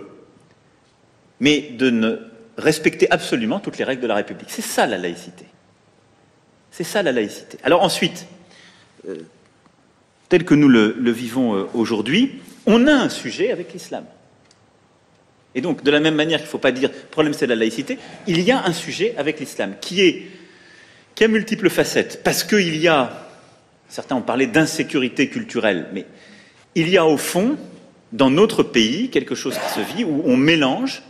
mais 1.39 1.61
de 1.77 1.89
ne 1.89 2.17
respecter 2.57 3.09
absolument 3.11 3.59
toutes 3.59 3.77
les 3.77 3.83
règles 3.83 4.01
de 4.01 4.07
la 4.07 4.15
République. 4.15 4.49
C'est 4.49 4.61
ça 4.61 4.87
la 4.87 4.97
laïcité. 4.97 5.45
C'est 6.71 6.83
ça 6.83 7.03
la 7.03 7.11
laïcité. 7.11 7.57
Alors 7.63 7.83
ensuite, 7.83 8.25
euh, 9.07 9.17
tel 10.29 10.45
que 10.45 10.55
nous 10.55 10.69
le, 10.69 11.11
vivons 11.11 11.55
euh, 11.55 11.65
aujourd'hui, 11.73 12.39
on 12.65 12.87
a 12.87 12.93
un 12.93 13.09
sujet 13.09 13.51
avec 13.51 13.73
l'islam. 13.73 14.05
Et 15.53 15.61
donc, 15.61 15.83
de 15.83 15.91
la 15.91 15.99
même 15.99 16.15
manière 16.15 16.39
qu'il 16.39 16.47
ne 16.47 16.51
faut 16.51 16.57
pas 16.57 16.71
dire 16.71 16.91
problème 17.11 17.33
c'est 17.33 17.45
la 17.45 17.55
laïcité, 17.55 17.99
il 18.25 18.41
y 18.41 18.51
a 18.51 18.65
un 18.65 18.73
sujet 18.73 19.13
avec 19.17 19.39
l'islam 19.39 19.75
qui 19.79 20.01
est 20.01 20.27
qui 21.15 21.23
a 21.23 21.27
multiples 21.27 21.69
facettes. 21.69 22.21
Parce 22.23 22.43
qu'il 22.43 22.77
y 22.77 22.87
a, 22.87 23.27
certains 23.89 24.15
ont 24.15 24.21
parlé 24.21 24.47
d'insécurité 24.47 25.29
culturelle, 25.29 25.87
mais 25.93 26.05
il 26.75 26.89
y 26.89 26.97
a 26.97 27.05
au 27.05 27.17
fond, 27.17 27.57
dans 28.11 28.29
notre 28.29 28.63
pays, 28.63 29.09
quelque 29.09 29.35
chose 29.35 29.57
qui 29.57 29.73
se 29.73 29.95
vit 29.95 30.03
où 30.03 30.23
on 30.25 30.37
mélange 30.37 31.03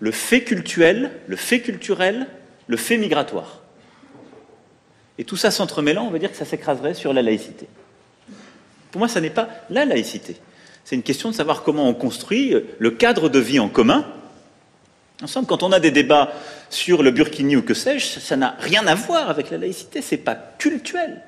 le 0.00 0.10
fait 0.10 0.42
cultuel, 0.42 1.10
le 1.26 1.36
fait 1.36 1.60
culturel, 1.60 2.26
le 2.66 2.76
fait 2.76 2.96
migratoire. 2.96 3.62
Et 5.18 5.24
tout 5.24 5.36
ça 5.36 5.50
s'entremêlant, 5.50 6.06
on 6.06 6.10
va 6.10 6.18
dire 6.18 6.30
que 6.30 6.36
ça 6.36 6.44
s'écraserait 6.44 6.94
sur 6.94 7.12
la 7.12 7.22
laïcité. 7.22 7.66
Pour 8.92 9.00
moi, 9.00 9.08
ça 9.08 9.20
n'est 9.20 9.30
pas 9.30 9.48
la 9.68 9.84
laïcité. 9.84 10.36
C'est 10.84 10.96
une 10.96 11.02
question 11.02 11.30
de 11.30 11.34
savoir 11.34 11.62
comment 11.62 11.88
on 11.88 11.94
construit 11.94 12.54
le 12.78 12.90
cadre 12.90 13.28
de 13.28 13.38
vie 13.38 13.58
en 13.58 13.68
commun. 13.68 14.06
Ensemble, 15.22 15.46
quand 15.46 15.62
on 15.62 15.72
a 15.72 15.80
des 15.80 15.90
débats 15.90 16.32
sur 16.70 17.02
le 17.02 17.10
burkini 17.10 17.56
ou 17.56 17.62
que 17.62 17.74
sais-je, 17.74 18.20
ça 18.20 18.36
n'a 18.36 18.56
rien 18.60 18.86
à 18.86 18.94
voir 18.94 19.30
avec 19.30 19.50
la 19.50 19.58
laïcité, 19.58 20.00
c'est 20.00 20.18
pas 20.18 20.36
cultuel. 20.58 21.22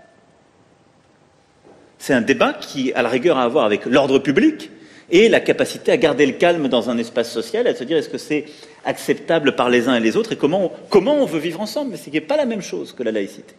C'est 1.98 2.14
un 2.14 2.20
débat 2.20 2.52
qui, 2.54 2.92
a 2.92 3.02
la 3.02 3.08
rigueur, 3.08 3.36
à 3.36 3.48
voir 3.48 3.64
avec 3.64 3.86
l'ordre 3.86 4.18
public 4.18 4.70
et 5.10 5.28
la 5.28 5.40
capacité 5.40 5.90
à 5.90 5.96
garder 5.96 6.24
le 6.24 6.32
calme 6.32 6.68
dans 6.68 6.88
un 6.88 6.98
espace 6.98 7.32
social, 7.32 7.66
à 7.66 7.74
se 7.74 7.82
dire 7.82 7.96
est-ce 7.96 8.08
que 8.08 8.16
c'est 8.16 8.46
acceptable 8.84 9.56
par 9.56 9.68
les 9.68 9.88
uns 9.88 9.96
et 9.96 10.00
les 10.00 10.16
autres 10.16 10.32
et 10.32 10.36
comment 10.36 10.72
comment 10.88 11.16
on 11.16 11.26
veut 11.26 11.40
vivre 11.40 11.60
ensemble? 11.60 11.90
Mais 11.90 11.96
ce 11.96 12.08
n'est 12.10 12.20
pas 12.20 12.36
la 12.36 12.46
même 12.46 12.62
chose 12.62 12.92
que 12.92 13.02
la 13.02 13.10
laïcité. 13.10 13.54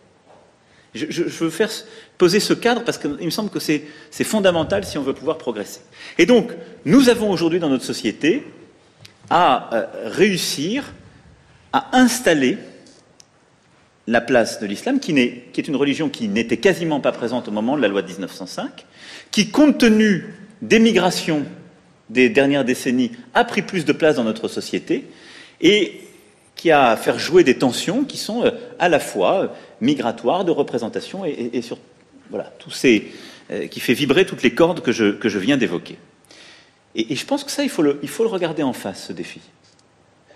Je, 0.93 1.23
veux 1.23 1.49
faire 1.49 1.69
poser 2.17 2.39
ce 2.41 2.53
cadre 2.53 2.83
parce 2.83 2.97
qu'il 2.97 3.11
me 3.11 3.29
semble 3.29 3.49
que 3.49 3.59
c'est 3.59 3.83
fondamental 4.23 4.83
si 4.85 4.97
on 4.97 5.03
veut 5.03 5.13
pouvoir 5.13 5.37
progresser. 5.37 5.81
Et 6.17 6.25
donc, 6.25 6.51
nous 6.83 7.07
avons 7.07 7.31
aujourd'hui 7.31 7.59
dans 7.59 7.69
notre 7.69 7.85
société 7.85 8.43
à 9.31 9.69
euh, 9.73 9.85
réussir 10.03 10.93
à 11.71 11.97
installer 11.97 12.57
la 14.05 14.19
place 14.19 14.59
de 14.59 14.67
l'islam, 14.67 14.99
qui, 14.99 15.17
est 15.17 15.67
une 15.67 15.77
religion 15.77 16.09
qui 16.09 16.27
n'était 16.27 16.57
quasiment 16.57 16.99
pas 16.99 17.13
présente 17.13 17.47
au 17.47 17.51
moment 17.51 17.77
de 17.77 17.81
la 17.81 17.87
loi 17.87 18.01
de 18.01 18.07
1905, 18.07 18.85
qui, 19.31 19.49
compte 19.49 19.77
tenu 19.77 20.35
des 20.61 20.79
migrations 20.79 21.45
des 22.09 22.27
dernières 22.27 22.65
décennies, 22.65 23.13
a 23.33 23.45
pris 23.45 23.61
plus 23.61 23.85
de 23.85 23.93
place 23.93 24.17
dans 24.17 24.25
notre 24.25 24.49
société, 24.49 25.05
et 25.61 26.01
qui 26.57 26.69
a 26.69 26.89
à 26.89 26.97
faire 26.97 27.17
jouer 27.17 27.45
des 27.45 27.57
tensions 27.57 28.03
qui 28.03 28.17
sont 28.17 28.43
euh, 28.43 28.51
à 28.79 28.89
la 28.89 28.99
fois 28.99 29.43
euh, 29.43 29.47
migratoires, 29.79 30.43
de 30.43 30.51
représentation 30.51 31.23
et, 31.23 31.61
sur 31.61 31.77
voilà, 32.29 32.51
ces, 32.69 33.11
qui 33.69 33.79
fait 33.79 33.93
vibrer 33.93 34.25
toutes 34.25 34.43
les 34.43 34.53
cordes 34.53 34.81
que 34.81 34.91
je 34.91 35.39
viens 35.39 35.57
d'évoquer. 35.57 35.97
Et, 36.95 37.15
je 37.15 37.25
pense 37.25 37.43
que 37.43 37.51
ça, 37.51 37.63
il 37.63 37.69
faut, 37.69 37.81
le, 37.81 37.99
regarder 38.25 38.63
en 38.63 38.73
face, 38.73 39.07
ce 39.07 39.13
défi. 39.13 39.41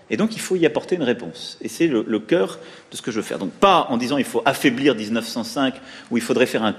Et 0.10 0.18
donc 0.18 0.36
il 0.36 0.40
faut 0.40 0.56
y 0.56 0.66
apporter 0.66 0.96
une 0.96 1.04
réponse. 1.04 1.58
Et 1.62 1.68
c'est 1.68 1.88
le, 1.88 2.20
cœur 2.20 2.60
de 2.92 2.98
ce 2.98 3.02
que 3.02 3.12
je 3.12 3.18
veux 3.18 3.24
faire. 3.24 3.40
Donc 3.40 3.52
pas 3.52 3.88
en 3.90 3.98
disant 3.98 4.18
il 4.18 4.24
faut 4.24 4.44
affaiblir 4.46 4.94
1905 4.96 5.74
ou 6.12 6.18
il 6.18 6.24
faudrait 6.24 6.46
faire 6.46 6.76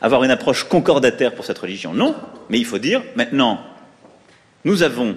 avoir 0.00 0.24
une 0.24 0.32
approche 0.32 0.64
concordataire 0.64 1.34
pour 1.34 1.44
cette 1.44 1.58
religion. 1.58 1.94
Non, 1.94 2.16
mais 2.50 2.58
il 2.58 2.66
faut 2.66 2.78
dire 2.78 3.02
maintenant, 3.14 3.60
nous 4.64 4.82
avons 4.82 5.16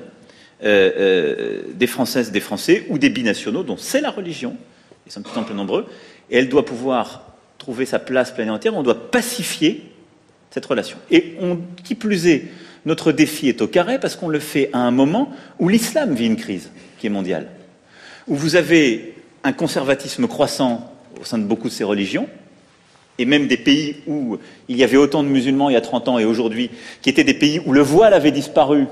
euh, 0.64 0.92
euh, 0.98 1.62
des 1.74 1.88
Françaises, 1.88 2.32
des 2.32 2.40
Français 2.40 2.86
ou 2.90 3.00
des 3.00 3.10
binationaux 3.10 3.64
dont 3.64 3.78
c'est 3.78 4.02
la 4.02 4.12
religion, 4.12 4.56
ils 5.06 5.12
sont 5.12 5.22
de 5.22 5.28
plus 5.28 5.38
en 5.38 5.44
plus 5.44 5.56
nombreux, 5.56 5.88
et 6.30 6.38
elle 6.38 6.50
doit 6.50 6.66
pouvoir 6.66 7.24
trouver 7.58 7.86
sa 7.86 8.00
place 8.00 8.32
pleine 8.32 8.48
et 8.48 8.52
entière, 8.52 8.76
on 8.76 8.84
doit 8.84 9.12
pacifier 9.12 9.84
cette 10.52 10.66
relation. 10.66 10.98
Et 11.12 11.36
on, 11.42 11.60
qui 11.84 11.96
plus 11.96 12.28
est, 12.28 12.46
notre 12.88 13.12
défi 13.12 13.50
est 13.50 13.62
au 13.62 13.68
carré 13.68 14.00
parce 14.00 14.16
qu'on 14.16 14.30
le 14.30 14.40
fait 14.40 14.70
à 14.72 14.80
un 14.80 14.92
moment 14.92 15.30
où 15.60 15.68
l'islam 15.68 16.16
vit 16.16 16.26
une 16.26 16.38
crise 16.38 16.72
qui 16.98 17.08
est 17.08 17.10
mondiale, 17.10 17.48
où 18.28 18.36
vous 18.36 18.56
avez 18.56 19.14
un 19.44 19.52
conservatisme 19.52 20.26
croissant 20.28 20.94
au 21.20 21.26
sein 21.26 21.38
de 21.38 21.44
beaucoup 21.44 21.68
de 21.68 21.74
ces 21.74 21.84
religions, 21.84 22.30
et 23.20 23.26
même 23.26 23.48
des 23.48 23.58
pays 23.58 23.98
où 24.08 24.38
il 24.70 24.78
y 24.78 24.86
avait 24.86 24.96
autant 24.96 25.22
de 25.22 25.28
musulmans 25.28 25.70
il 25.70 25.74
y 25.74 25.78
a 25.78 25.82
30 25.82 26.08
ans 26.08 26.18
et 26.18 26.24
aujourd'hui, 26.24 26.70
qui 27.02 27.10
étaient 27.10 27.26
des 27.26 27.34
pays 27.34 27.60
où 27.66 27.74
le 27.74 27.82
voile 27.82 28.14
avait 28.14 28.32
disparu. 28.32 28.86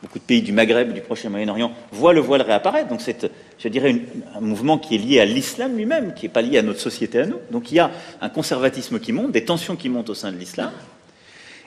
Beaucoup 0.00 0.20
de 0.20 0.24
pays 0.24 0.40
du 0.40 0.52
Maghreb, 0.52 0.92
du 0.92 1.00
Proche 1.00 1.24
Moyen-Orient 1.24 1.72
voient 1.90 2.12
le 2.12 2.20
voile 2.20 2.42
réapparaître. 2.42 2.88
Donc 2.88 3.00
c'est, 3.00 3.30
je 3.58 3.68
dirais, 3.68 3.96
un 4.36 4.40
mouvement 4.40 4.78
qui 4.78 4.94
est 4.94 4.98
lié 4.98 5.18
à 5.18 5.24
l'islam 5.24 5.76
lui-même, 5.76 6.14
qui 6.14 6.26
n'est 6.26 6.32
pas 6.32 6.40
lié 6.40 6.58
à 6.58 6.62
notre 6.62 6.80
société 6.80 7.18
à 7.18 7.26
nous. 7.26 7.38
Donc 7.50 7.72
il 7.72 7.74
y 7.74 7.80
a 7.80 7.90
un 8.20 8.28
conservatisme 8.28 9.00
qui 9.00 9.12
monte, 9.12 9.32
des 9.32 9.44
tensions 9.44 9.74
qui 9.74 9.88
montent 9.88 10.10
au 10.10 10.14
sein 10.14 10.30
de 10.30 10.38
l'islam, 10.38 10.70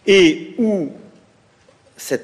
et 0.07 0.53
où 0.57 0.89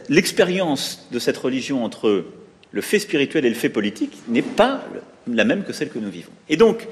l'expérience 0.10 1.08
de 1.12 1.20
cette 1.20 1.38
religion 1.38 1.84
entre 1.84 2.26
le 2.72 2.82
fait 2.82 3.00
spirituel 3.00 3.46
et 3.46 3.50
le 3.50 3.56
fait 3.56 3.70
politique 3.70 4.18
n'est 4.28 4.42
pas 4.42 4.84
la 5.28 5.46
même 5.46 5.64
que 5.64 5.74
celle 5.74 5.90
que 5.90 6.00
nous 6.00 6.10
vivons. 6.10 6.32
Et 6.50 6.58
donc, 6.58 6.88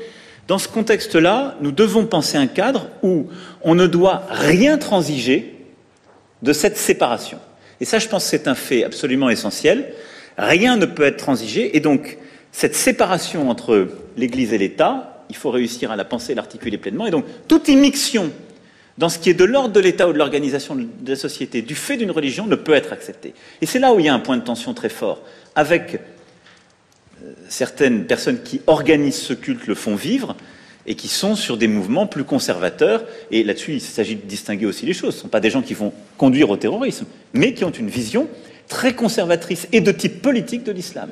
dans 0.47 0.57
ce 0.57 0.67
contexte-là, 0.67 1.57
nous 1.61 1.71
devons 1.71 2.05
penser 2.05 2.37
un 2.37 2.47
cadre 2.47 2.87
où 3.03 3.27
on 3.63 3.75
ne 3.75 3.87
doit 3.87 4.23
rien 4.29 4.77
transiger 4.77 5.55
de 6.41 6.53
cette 6.53 6.77
séparation. 6.77 7.39
Et 7.81 7.85
ça, 7.85 7.99
je 7.99 8.07
pense 8.07 8.23
que 8.23 8.29
c'est 8.29 8.47
un 8.47 8.55
fait 8.55 8.83
absolument 8.83 9.29
essentiel. 9.29 9.93
Rien 10.37 10.77
ne 10.77 10.85
peut 10.85 11.03
être 11.03 11.17
transigé. 11.17 11.75
Et 11.75 11.79
donc, 11.79 12.17
cette 12.51 12.75
séparation 12.75 13.49
entre 13.49 13.89
l'Église 14.15 14.53
et 14.53 14.57
l'État, 14.57 15.25
il 15.29 15.35
faut 15.35 15.51
réussir 15.51 15.91
à 15.91 15.95
la 15.95 16.05
penser, 16.05 16.33
l'articuler 16.33 16.77
pleinement. 16.77 17.05
Et 17.05 17.11
donc, 17.11 17.25
toute 17.47 17.67
immixtion 17.67 18.31
dans 18.97 19.09
ce 19.09 19.19
qui 19.19 19.29
est 19.29 19.35
de 19.35 19.43
l'ordre 19.43 19.73
de 19.73 19.79
l'État 19.79 20.07
ou 20.07 20.13
de 20.13 20.17
l'organisation 20.17 20.75
de 20.75 20.87
la 21.09 21.15
société, 21.15 21.61
du 21.61 21.75
fait 21.75 21.97
d'une 21.97 22.11
religion, 22.11 22.47
ne 22.47 22.55
peut 22.55 22.73
être 22.73 22.93
acceptée. 22.93 23.33
Et 23.61 23.65
c'est 23.65 23.79
là 23.79 23.93
où 23.93 23.99
il 23.99 24.05
y 24.05 24.09
a 24.09 24.13
un 24.13 24.19
point 24.19 24.37
de 24.37 24.43
tension 24.43 24.73
très 24.73 24.89
fort 24.89 25.21
avec 25.55 25.99
euh, 27.23 27.31
certaines 27.47 28.05
personnes 28.05 28.41
qui 28.41 28.61
organisent 28.65 29.21
ce 29.21 29.33
culte 29.33 29.67
le 29.67 29.75
font 29.75 29.95
vivre 29.95 30.35
et 30.87 30.95
qui 30.95 31.09
sont 31.09 31.35
sur 31.35 31.57
des 31.57 31.67
mouvements 31.67 32.07
plus 32.07 32.23
conservateurs. 32.23 33.03
Et 33.29 33.43
là-dessus, 33.43 33.73
il 33.73 33.81
s'agit 33.81 34.15
de 34.15 34.25
distinguer 34.25 34.65
aussi 34.65 34.85
les 34.85 34.93
choses. 34.93 35.13
Ce 35.13 35.19
ne 35.19 35.21
sont 35.23 35.27
pas 35.27 35.41
des 35.41 35.49
gens 35.49 35.61
qui 35.61 35.73
vont 35.73 35.93
conduire 36.17 36.49
au 36.49 36.57
terrorisme, 36.57 37.05
mais 37.33 37.53
qui 37.53 37.65
ont 37.65 37.71
une 37.71 37.89
vision 37.89 38.27
très 38.67 38.95
conservatrice 38.95 39.67
et 39.71 39.81
de 39.81 39.91
type 39.91 40.21
politique 40.21 40.63
de 40.63 40.71
l'islam. 40.71 41.09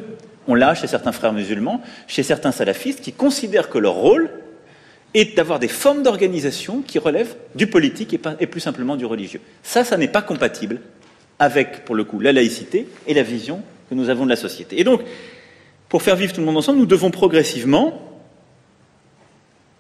On 0.48 0.56
l'a 0.56 0.76
chez 0.76 0.88
certains 0.88 1.12
frères 1.12 1.34
musulmans, 1.34 1.82
chez 2.08 2.24
certains 2.24 2.52
salafistes, 2.52 3.02
qui 3.02 3.12
considèrent 3.12 3.70
que 3.70 3.78
leur 3.78 3.94
rôle 3.94 4.30
est 5.16 5.36
d'avoir 5.36 5.58
des 5.60 5.68
formes 5.68 6.04
d'organisation 6.04 6.84
qui 6.84 7.00
relèvent 7.00 7.36
du 7.56 7.68
politique 7.68 8.14
et, 8.14 8.20
et 8.40 8.48
plus 8.48 8.60
simplement 8.60 8.96
du 8.96 9.06
religieux. 9.06 9.42
Ça, 9.64 9.84
ça 9.84 9.98
n'est 9.98 10.08
pas 10.08 10.22
compatible 10.22 10.82
avec, 11.40 11.86
pour 11.86 11.96
le 11.96 12.04
coup, 12.04 12.20
la 12.20 12.32
laïcité 12.32 12.88
et 13.08 13.14
la 13.14 13.24
vision 13.24 13.64
que 13.90 13.96
nous 13.96 14.10
avons 14.10 14.26
de 14.26 14.30
la 14.30 14.36
société. 14.36 14.80
Et 14.80 14.84
donc, 14.84 15.02
pour 15.90 16.02
faire 16.02 16.16
vivre 16.16 16.34
tout 16.34 16.42
le 16.42 16.46
monde 16.46 16.58
ensemble, 16.58 16.80
nous 16.80 16.86
devons 16.86 17.12
progressivement, 17.12 18.02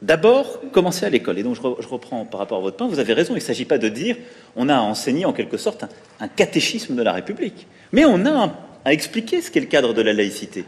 d'abord, 0.01 0.61
commencer 0.71 1.05
à 1.05 1.09
l'école. 1.09 1.39
Et 1.39 1.43
donc, 1.43 1.55
je, 1.55 1.87
reprends 1.87 2.25
par 2.25 2.39
rapport 2.39 2.59
à 2.59 2.61
votre 2.61 2.77
point, 2.77 2.87
vous 2.87 2.99
avez 2.99 3.13
raison, 3.13 3.33
il 3.33 3.37
ne 3.37 3.41
s'agit 3.41 3.65
pas 3.65 3.77
de 3.77 3.89
dire 3.89 4.15
on 4.55 4.69
a 4.69 4.77
enseigné 4.77 5.25
en 5.25 5.33
quelque 5.33 5.57
sorte 5.57 5.85
un, 6.19 6.27
catéchisme 6.27 6.95
de 6.95 7.01
la 7.01 7.13
République, 7.13 7.67
mais 7.91 8.05
on 8.05 8.25
a 8.25 8.53
à 8.85 8.93
expliquer 8.93 9.41
ce 9.41 9.49
qu'est 9.49 9.59
le 9.59 9.65
cadre 9.65 9.93
de 9.93 10.01
la 10.01 10.13
laïcité, 10.13 10.65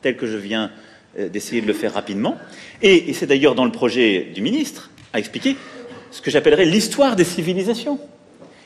tel 0.00 0.16
que 0.16 0.26
je 0.26 0.36
viens 0.36 0.70
d'essayer 1.18 1.60
de 1.60 1.66
le 1.66 1.72
faire 1.72 1.94
rapidement. 1.94 2.36
Et, 2.82 3.10
et 3.10 3.12
c'est 3.12 3.26
d'ailleurs 3.26 3.54
dans 3.54 3.64
le 3.64 3.72
projet 3.72 4.28
du 4.34 4.42
ministre 4.42 4.90
à 5.12 5.18
expliquer 5.18 5.56
ce 6.10 6.20
que 6.20 6.30
j'appellerais 6.30 6.64
l'histoire 6.64 7.16
des 7.16 7.24
civilisations 7.24 7.98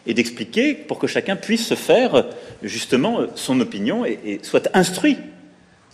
et 0.07 0.15
d'expliquer 0.15 0.75
pour 0.75 0.99
que 0.99 1.07
chacun 1.07 1.37
puisse 1.37 1.67
se 1.67 1.75
faire 1.75 2.27
justement 2.63 3.21
son 3.35 3.61
opinion 3.61 4.05
et, 4.05 4.41
soit 4.43 4.69
instruit 4.75 5.17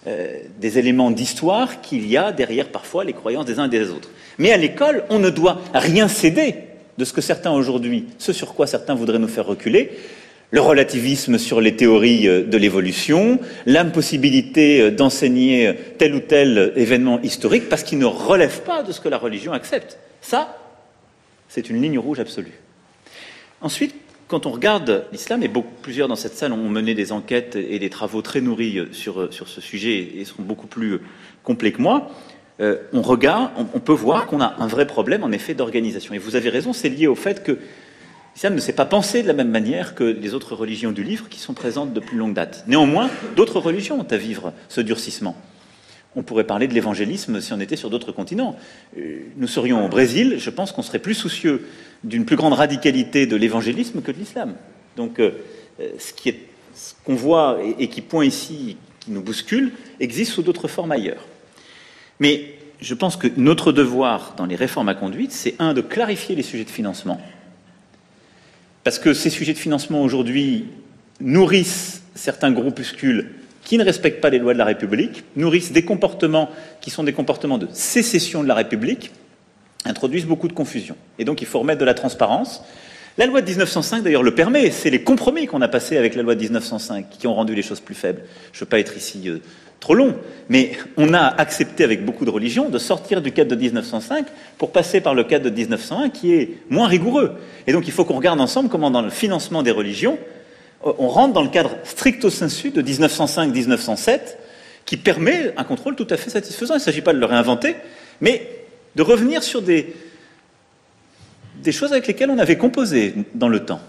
euh, 0.06 0.38
des 0.58 0.78
éléments 0.78 1.10
d'histoire 1.10 1.80
qu'il 1.80 2.08
y 2.08 2.16
a 2.16 2.32
derrière 2.32 2.68
parfois 2.68 3.04
les 3.04 3.12
croyances 3.12 3.44
des 3.44 3.58
uns 3.58 3.66
et 3.66 3.68
des 3.68 3.90
autres. 3.90 4.10
Mais 4.38 4.52
à 4.52 4.56
l'école, 4.56 5.04
on 5.10 5.18
ne 5.18 5.30
doit 5.30 5.60
rien 5.74 6.08
céder 6.08 6.54
de 6.98 7.04
ce 7.04 7.12
que 7.12 7.20
certains 7.20 7.52
aujourd'hui, 7.52 8.06
ce 8.18 8.32
sur 8.32 8.54
quoi 8.54 8.66
certains 8.66 8.94
voudraient 8.94 9.18
nous 9.18 9.28
faire 9.28 9.46
reculer, 9.46 9.90
le 10.50 10.60
relativisme 10.60 11.38
sur 11.38 11.60
les 11.60 11.76
théories 11.76 12.28
euh, 12.28 12.44
de 12.44 12.56
l'évolution, 12.56 13.38
l'impossibilité 13.66 14.80
euh, 14.80 14.90
d'enseigner 14.90 15.74
tel 15.98 16.14
ou 16.14 16.20
tel 16.20 16.72
événement 16.76 17.20
historique 17.22 17.68
parce 17.68 17.82
qu'il 17.82 17.98
ne 17.98 18.06
relève 18.06 18.62
pas 18.62 18.82
de 18.82 18.92
ce 18.92 19.00
que 19.00 19.08
la 19.08 19.18
religion 19.18 19.52
accepte. 19.52 19.98
Ça, 20.20 20.58
c'est 21.48 21.68
une 21.70 21.82
ligne 21.82 21.98
rouge 21.98 22.20
absolue. 22.20 22.52
Ensuite, 23.60 23.94
quand 24.30 24.46
on 24.46 24.52
regarde 24.52 25.06
l'islam, 25.10 25.42
et 25.42 25.48
beaucoup, 25.48 25.74
plusieurs 25.82 26.06
dans 26.06 26.14
cette 26.14 26.34
salle 26.34 26.52
ont 26.52 26.68
mené 26.68 26.94
des 26.94 27.10
enquêtes 27.10 27.56
et 27.56 27.80
des 27.80 27.90
travaux 27.90 28.22
très 28.22 28.40
nourris 28.40 28.78
euh, 28.78 28.92
sur, 28.92 29.20
euh, 29.20 29.30
sur 29.32 29.48
ce 29.48 29.60
sujet 29.60 30.12
et 30.16 30.24
sont 30.24 30.42
beaucoup 30.42 30.68
plus 30.68 30.92
euh, 30.92 31.00
complets 31.42 31.72
que 31.72 31.82
moi, 31.82 32.10
on 32.92 33.00
regarde, 33.00 33.52
on, 33.56 33.80
peut 33.80 33.94
voir 33.94 34.26
qu'on 34.26 34.42
a 34.42 34.54
un 34.58 34.66
vrai 34.66 34.86
problème 34.86 35.24
en 35.24 35.32
effet 35.32 35.54
d'organisation. 35.54 36.12
Et 36.12 36.18
vous 36.18 36.36
avez 36.36 36.50
raison, 36.50 36.74
c'est 36.74 36.90
lié 36.90 37.06
au 37.06 37.14
fait 37.14 37.42
que 37.42 37.56
l'islam 38.40 38.54
ne 38.54 38.60
s'est 38.60 38.72
pas 38.72 38.86
pensé 38.86 39.22
de 39.22 39.26
la 39.26 39.34
même 39.34 39.50
manière 39.50 39.94
que 39.94 40.02
les 40.02 40.32
autres 40.32 40.54
religions 40.54 40.92
du 40.92 41.04
livre 41.04 41.28
qui 41.28 41.38
sont 41.38 41.52
présentes 41.52 41.92
depuis 41.92 42.16
longue 42.16 42.32
date. 42.32 42.64
Néanmoins, 42.66 43.10
d'autres 43.36 43.60
religions 43.60 44.00
ont 44.00 44.06
à 44.10 44.16
vivre 44.16 44.54
ce 44.70 44.80
durcissement. 44.80 45.36
On 46.16 46.22
pourrait 46.22 46.44
parler 46.44 46.66
de 46.66 46.72
l'évangélisme 46.72 47.42
si 47.42 47.52
on 47.52 47.60
était 47.60 47.76
sur 47.76 47.90
d'autres 47.90 48.12
continents. 48.12 48.56
Nous 48.96 49.46
serions 49.46 49.84
au 49.84 49.90
Brésil, 49.90 50.36
je 50.38 50.48
pense 50.48 50.72
qu'on 50.72 50.80
serait 50.80 51.00
plus 51.00 51.12
soucieux 51.12 51.66
d'une 52.02 52.24
plus 52.24 52.36
grande 52.36 52.54
radicalité 52.54 53.26
de 53.26 53.36
l'évangélisme 53.36 54.00
que 54.00 54.10
de 54.10 54.16
l'islam. 54.16 54.54
Donc, 54.96 55.20
euh, 55.20 55.32
ce 55.98 56.94
qu'on 57.04 57.16
voit 57.16 57.58
et, 57.78 57.88
qui 57.88 58.00
point 58.00 58.24
ici, 58.24 58.78
qui 59.00 59.10
nous 59.10 59.20
bouscule, 59.20 59.72
existe 60.00 60.32
sous 60.32 60.42
d'autres 60.42 60.66
formes 60.66 60.92
ailleurs. 60.92 61.26
Mais 62.20 62.54
je 62.80 62.94
pense 62.94 63.18
que 63.18 63.28
notre 63.36 63.70
devoir 63.70 64.32
dans 64.38 64.46
les 64.46 64.56
réformes 64.56 64.88
à 64.88 64.94
conduite, 64.94 65.32
c'est 65.32 65.56
un 65.58 65.74
de 65.74 65.82
clarifier 65.82 66.34
les 66.34 66.42
sujets 66.42 66.64
de 66.64 66.70
financement, 66.70 67.20
parce 68.90 68.98
que 68.98 69.14
ces 69.14 69.30
sujets 69.30 69.52
de 69.52 69.58
financement 69.58 70.02
aujourd'hui 70.02 70.64
nourrissent 71.20 72.02
certains 72.16 72.50
groupuscules 72.50 73.28
qui 73.62 73.78
ne 73.78 73.84
respectent 73.84 74.20
pas 74.20 74.30
les 74.30 74.40
lois 74.40 74.52
de 74.52 74.58
la 74.58 74.64
République, 74.64 75.22
nourrissent 75.36 75.70
des 75.70 75.84
comportements 75.84 76.50
qui 76.80 76.90
sont 76.90 77.04
des 77.04 77.12
comportements 77.12 77.56
de 77.56 77.68
sécession 77.72 78.42
de 78.42 78.48
la 78.48 78.56
République, 78.56 79.12
introduisent 79.84 80.26
beaucoup 80.26 80.48
de 80.48 80.52
confusion. 80.54 80.96
Et 81.20 81.24
donc 81.24 81.40
il 81.40 81.46
faut 81.46 81.60
remettre 81.60 81.78
de 81.78 81.84
la 81.84 81.94
transparence. 81.94 82.64
La 83.16 83.26
loi 83.26 83.42
de 83.42 83.46
1905 83.46 84.02
d'ailleurs 84.02 84.24
le 84.24 84.34
permet, 84.34 84.72
c'est 84.72 84.90
les 84.90 85.04
compromis 85.04 85.46
qu'on 85.46 85.62
a 85.62 85.68
passés 85.68 85.96
avec 85.96 86.16
la 86.16 86.24
loi 86.24 86.34
de 86.34 86.40
1905 86.40 87.06
qui 87.10 87.28
ont 87.28 87.34
rendu 87.34 87.54
les 87.54 87.62
choses 87.62 87.78
plus 87.78 87.94
faibles. 87.94 88.22
Je 88.52 88.56
ne 88.56 88.60
veux 88.62 88.68
pas 88.70 88.80
être 88.80 88.96
ici 88.96 89.22
euh, 89.28 89.38
trop 89.80 89.94
long, 89.94 90.14
mais 90.48 90.72
on 90.96 91.14
a 91.14 91.20
accepté 91.20 91.84
avec 91.84 92.04
beaucoup 92.04 92.24
de 92.24 92.30
religions 92.30 92.68
de 92.68 92.78
sortir 92.78 93.22
du 93.22 93.32
cadre 93.32 93.50
de 93.50 93.56
1905 93.56 94.26
pour 94.58 94.72
passer 94.72 95.00
par 95.00 95.14
le 95.14 95.24
cadre 95.24 95.46
de 95.46 95.50
1901 95.50 96.10
qui 96.10 96.34
est 96.34 96.58
moins 96.68 96.86
rigoureux. 96.86 97.32
Et 97.66 97.72
donc 97.72 97.88
il 97.88 97.92
faut 97.92 98.04
qu'on 98.04 98.16
regarde 98.16 98.40
ensemble 98.40 98.68
comment 98.68 98.90
dans 98.90 99.02
le 99.02 99.10
financement 99.10 99.62
des 99.62 99.70
religions, 99.70 100.18
on 100.82 101.08
rentre 101.08 101.34
dans 101.34 101.42
le 101.42 101.48
cadre 101.48 101.70
stricto 101.84 102.30
sensu 102.30 102.70
de 102.70 102.82
1905-1907 102.82 104.20
qui 104.84 104.96
permet 104.96 105.52
un 105.56 105.64
contrôle 105.64 105.94
tout 105.94 106.06
à 106.10 106.16
fait 106.16 106.30
satisfaisant. 106.30 106.74
Il 106.74 106.78
ne 106.78 106.82
s'agit 106.82 107.02
pas 107.02 107.12
de 107.12 107.18
le 107.18 107.26
réinventer, 107.26 107.76
mais 108.20 108.46
de 108.96 109.02
revenir 109.02 109.42
sur 109.42 109.62
des 109.62 109.94
choses 111.70 111.92
avec 111.92 112.06
lesquelles 112.06 112.30
on 112.30 112.38
avait 112.38 112.56
composé 112.56 113.14
dans 113.34 113.48
le 113.48 113.64
temps. 113.64 113.80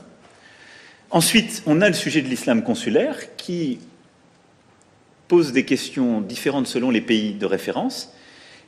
Ensuite, 1.09 1.63
on 1.65 1.81
a 1.81 1.87
le 1.87 1.95
sujet 1.95 2.21
de 2.21 2.27
l'islam 2.27 2.61
consulaire 2.63 3.35
qui 3.35 3.79
pose 5.31 5.53
des 5.53 5.63
questions 5.63 6.19
différentes 6.19 6.67
selon 6.67 6.89
les 6.91 6.99
pays 6.99 7.31
de 7.31 7.45
référence 7.45 8.11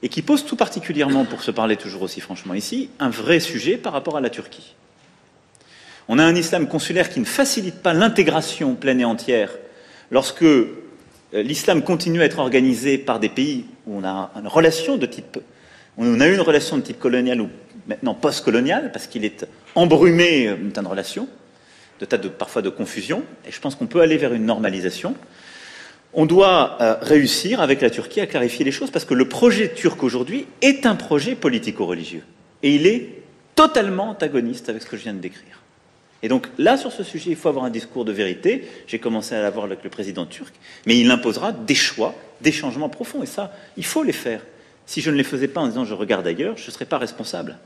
et 0.02 0.08
qui 0.08 0.22
pose 0.22 0.46
tout 0.46 0.56
particulièrement, 0.56 1.26
pour 1.26 1.44
se 1.44 1.52
parler 1.52 1.76
toujours 1.76 2.04
aussi 2.04 2.22
franchement 2.22 2.54
ici, 2.54 2.90
un 3.00 3.10
vrai 3.10 3.42
sujet 3.42 3.76
par 3.76 3.92
rapport 3.92 4.16
à 4.16 4.22
la 4.22 4.30
Turquie. 4.30 4.74
On 6.08 6.20
a 6.20 6.24
un 6.24 6.36
islam 6.36 6.70
consulaire 6.70 7.10
qui 7.10 7.20
ne 7.20 7.26
facilite 7.26 7.82
pas 7.82 7.94
l'intégration 7.94 8.76
pleine 8.76 9.02
et 9.02 9.04
entière 9.04 9.50
lorsque 10.10 10.44
euh, 10.44 10.78
l'islam 11.34 11.84
continue 11.84 12.22
à 12.22 12.26
être 12.26 12.40
organisé 12.40 12.98
par 12.98 13.20
des 13.20 13.28
pays 13.28 13.66
où 13.86 13.98
on 13.98 14.06
a 14.06 14.32
une 14.40 14.48
relation 14.48 14.96
de 14.96 15.06
type 15.06 15.40
a 16.00 16.44
relation 16.44 16.78
de 16.78 16.82
type 16.82 17.00
colonial 17.00 17.42
ou 17.42 17.50
maintenant 17.88 18.14
post-colonial, 18.14 18.94
parce 18.94 19.08
qu'il 19.08 19.26
est 19.26 19.46
embrumé 19.76 20.48
euh, 20.48 20.56
d'une 20.56 20.88
relation, 20.88 21.28
de 22.00 22.06
tas 22.06 22.18
de, 22.18 22.30
parfois 22.30 22.62
de 22.62 22.70
confusion, 22.70 23.24
et 23.46 23.52
je 23.52 23.60
pense 23.60 23.76
qu'on 23.76 23.88
peut 23.88 24.00
aller 24.00 24.16
vers 24.16 24.34
une 24.34 24.46
normalisation. 24.46 25.14
On 26.14 26.26
doit 26.26 26.78
euh, 26.80 26.96
réussir 27.02 27.62
avec 27.62 27.82
la 27.82 27.90
Turquie 27.90 28.22
à 28.22 28.28
clarifier 28.28 28.64
les 28.64 28.72
choses 28.72 28.92
parce 28.92 29.06
que 29.06 29.14
le 29.14 29.28
projet 29.28 29.74
turc 29.74 30.04
aujourd'hui 30.04 30.46
est 30.62 30.86
un 30.86 30.96
projet 30.96 31.36
politico-religieux. 31.36 32.24
Et 32.62 32.76
il 32.76 32.88
est 32.88 33.10
totalement 33.56 34.10
antagoniste 34.10 34.70
avec 34.70 34.82
ce 34.82 34.88
que 34.88 34.98
je 34.98 35.04
viens 35.04 35.14
de 35.14 35.20
décrire. 35.20 35.62
Et 36.22 36.30
donc 36.30 36.48
là, 36.58 36.78
sur 36.78 36.92
ce 36.92 37.04
sujet, 37.04 37.32
il 37.32 37.36
faut 37.36 37.50
avoir 37.50 37.66
un 37.66 37.70
discours 37.70 38.06
de 38.06 38.12
vérité. 38.12 38.68
J'ai 38.88 39.00
commencé 39.00 39.36
à 39.36 39.42
l'avoir 39.42 39.66
avec 39.66 39.84
le 39.84 39.90
président 39.90 40.26
turc, 40.26 40.54
mais 40.86 40.98
il 40.98 41.12
imposera 41.12 41.52
des 41.52 41.76
choix, 41.76 42.16
des 42.42 42.54
changements 42.54 42.90
profonds. 42.90 43.22
Et 43.24 43.28
ça, 43.28 43.54
il 43.76 43.84
faut 43.84 44.04
les 44.04 44.14
faire. 44.14 44.42
Si 44.86 45.02
je 45.02 45.12
ne 45.12 45.16
les 45.16 45.24
faisais 45.24 45.48
pas 45.48 45.62
en 45.62 45.68
disant 45.68 45.84
je 45.84 45.94
regarde 45.94 46.26
ailleurs, 46.26 46.58
je 46.58 46.68
ne 46.68 46.72
serais 46.72 46.86
pas 46.86 46.98
responsable. 46.98 47.58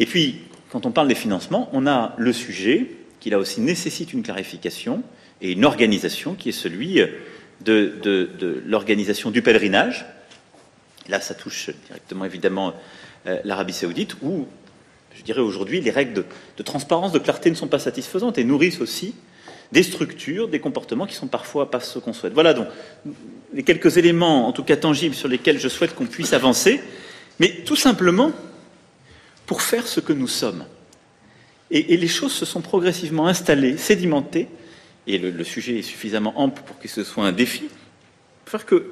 Et 0.00 0.06
puis, 0.06 0.40
quand 0.70 0.84
on 0.86 0.90
parle 0.90 1.08
des 1.08 1.14
financements, 1.14 1.68
on 1.72 1.86
a 1.86 2.14
le 2.18 2.32
sujet 2.32 2.90
qui 3.20 3.30
là 3.30 3.38
aussi 3.38 3.60
nécessite 3.60 4.12
une 4.12 4.22
clarification 4.22 5.02
et 5.40 5.52
une 5.52 5.64
organisation 5.64 6.34
qui 6.34 6.48
est 6.50 6.52
celui 6.52 7.00
de, 7.64 8.62
l'organisation 8.66 9.30
du 9.30 9.42
pèlerinage. 9.42 10.06
Là, 11.08 11.20
ça 11.20 11.34
touche 11.34 11.70
directement 11.86 12.24
évidemment 12.24 12.74
euh, 13.26 13.38
l'Arabie 13.44 13.72
saoudite, 13.72 14.16
où, 14.22 14.46
je 15.14 15.22
dirais 15.22 15.40
aujourd'hui, 15.40 15.80
les 15.80 15.90
règles 15.90 16.24
de, 16.56 16.62
transparence, 16.62 17.12
de 17.12 17.18
clarté 17.18 17.50
ne 17.50 17.56
sont 17.56 17.68
pas 17.68 17.78
satisfaisantes 17.78 18.38
et 18.38 18.44
nourrissent 18.44 18.80
aussi 18.80 19.14
des 19.72 19.82
structures, 19.82 20.48
des 20.48 20.60
comportements 20.60 21.06
qui 21.06 21.14
sont 21.14 21.26
parfois 21.26 21.70
pas 21.70 21.80
ce 21.80 21.98
qu'on 21.98 22.12
souhaite. 22.12 22.32
Voilà 22.32 22.54
donc 22.54 22.68
les 23.52 23.62
quelques 23.62 23.96
éléments, 23.96 24.48
en 24.48 24.52
tout 24.52 24.64
cas 24.64 24.76
tangibles, 24.76 25.14
sur 25.14 25.28
lesquels 25.28 25.58
je 25.58 25.68
souhaite 25.68 25.94
qu'on 25.94 26.06
puisse 26.06 26.32
avancer, 26.32 26.80
mais 27.38 27.62
tout 27.64 27.76
simplement 27.76 28.32
pour 29.46 29.62
faire 29.62 29.86
ce 29.86 30.00
que 30.00 30.12
nous 30.12 30.28
sommes. 30.28 30.64
Et, 31.70 31.96
les 31.96 32.08
choses 32.08 32.32
se 32.32 32.46
sont 32.46 32.62
progressivement 32.62 33.26
installées, 33.26 33.76
sédimentées, 33.76 34.48
et 35.08 35.18
le, 35.18 35.44
sujet 35.44 35.78
est 35.78 35.82
suffisamment 35.82 36.38
ample 36.38 36.62
pour 36.64 36.78
que 36.78 36.86
ce 36.86 37.02
soit 37.02 37.24
un 37.24 37.32
défi, 37.32 37.64
faire 38.44 38.66
qu'il 38.66 38.82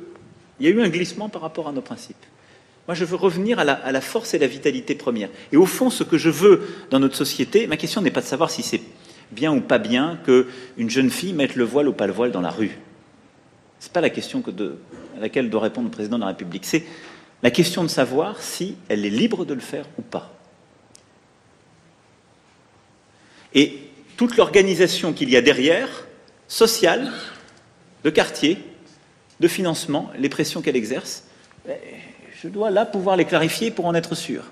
y 0.61 0.67
a 0.67 0.71
eu 0.71 0.81
un 0.81 0.89
glissement 0.89 1.29
par 1.29 1.43
rapport 1.43 1.69
à 1.69 1.73
nos 1.73 1.83
principes. 1.83 2.17
Moi, 2.89 2.95
je 2.95 3.05
veux 3.05 3.17
revenir 3.17 3.59
à 3.59 3.64
la, 3.64 3.75
à 3.75 3.93
la, 3.93 4.01
force 4.01 4.33
et 4.33 4.39
la 4.39 4.47
vitalité 4.47 4.95
première. 4.95 5.29
Et 5.53 5.57
au 5.57 5.67
fond, 5.67 5.91
ce 5.91 6.05
que 6.05 6.17
je 6.17 6.31
veux 6.31 6.67
dans 6.91 7.01
notre 7.01 7.17
société, 7.17 7.67
ma 7.67 7.77
question 7.77 8.01
n'est 8.01 8.11
pas 8.11 8.23
de 8.23 8.27
savoir 8.27 8.49
si 8.49 8.62
c'est 8.62 8.81
bien 9.31 9.53
ou 9.53 9.61
pas 9.61 9.79
bien 9.79 10.19
qu'une 10.25 10.89
jeune 10.89 11.11
fille 11.11 11.35
mette 11.35 11.55
le 11.55 11.64
voile 11.64 11.89
ou 11.89 11.93
pas 11.93 12.07
le 12.07 12.12
voile 12.12 12.33
dans 12.33 12.41
la 12.41 12.51
rue. 12.51 12.79
Ce 13.81 13.87
n'est 13.87 13.93
pas 13.93 14.01
la 14.01 14.11
question 14.11 14.43
à 15.17 15.21
laquelle 15.21 15.51
doit 15.51 15.61
répondre 15.61 15.89
le 15.89 15.93
président 15.93 16.17
de 16.17 16.23
la 16.23 16.29
République. 16.29 16.64
C'est 16.64 16.85
la 17.43 17.51
question 17.51 17.83
de 17.83 17.89
savoir 17.89 18.41
si 18.41 18.77
elle 18.89 19.05
est 19.05 19.11
libre 19.11 19.45
de 19.45 19.53
le 19.53 19.61
faire 19.61 19.85
ou 19.99 20.03
pas. 20.03 20.33
Et 23.53 23.81
toute 24.17 24.37
l'organisation 24.37 25.12
qu'il 25.12 25.29
y 25.29 25.37
a 25.37 25.43
derrière, 25.43 26.05
sociale, 26.49 27.11
de 28.05 28.11
quartier, 28.11 28.59
de 29.40 29.49
financement, 29.49 30.11
les 30.18 30.28
pressions 30.28 30.62
qu'elle 30.62 30.76
exerce, 30.76 31.24
ben, 31.66 31.76
je 32.42 32.49
dois 32.49 32.70
là 32.70 32.86
pouvoir 32.86 33.16
les 33.16 33.24
clarifier 33.24 33.70
pour 33.70 33.86
en 33.86 33.94
être 33.94 34.14
sûr. 34.14 34.44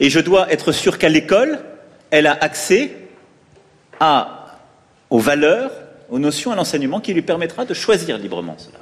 Et 0.00 0.10
je 0.10 0.20
dois 0.20 0.52
être 0.52 0.72
sûr 0.72 0.98
qu'à 0.98 1.08
l'école, 1.08 1.60
elle 2.10 2.26
a 2.26 2.32
accès 2.32 2.96
aux 5.10 5.18
valeurs, 5.18 5.70
aux 6.10 6.18
notions, 6.18 6.52
à 6.52 6.56
l'enseignement 6.56 7.00
qui 7.00 7.14
lui 7.14 7.22
permettra 7.22 7.64
de 7.64 7.74
choisir 7.74 8.18
librement 8.18 8.56
cela. 8.58 8.78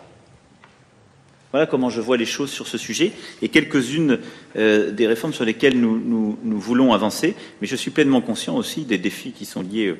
Voilà 1.53 1.66
comment 1.66 1.90
je 1.90 2.01
vois 2.01 2.16
les 2.16 2.26
choses 2.26 2.51
sur 2.51 2.68
ce 2.68 2.78
sujet 2.78 3.12
et 3.42 3.48
quelques-unes 3.48 4.20
euh, 4.57 4.92
des 4.92 5.07
réformes 5.09 5.32
sur 5.32 5.44
lesquelles 5.44 5.78
nous, 5.80 6.38
voulons 6.44 6.92
avancer. 6.92 7.34
Mais 7.61 7.66
je 7.66 7.74
suis 7.74 7.90
pleinement 7.90 8.20
conscient 8.20 8.57
aussi 8.57 8.84
des 8.84 8.98
défis 8.98 9.32
qui 9.32 9.44
sont 9.44 9.62
liés 9.62 9.88
euh, 9.88 9.98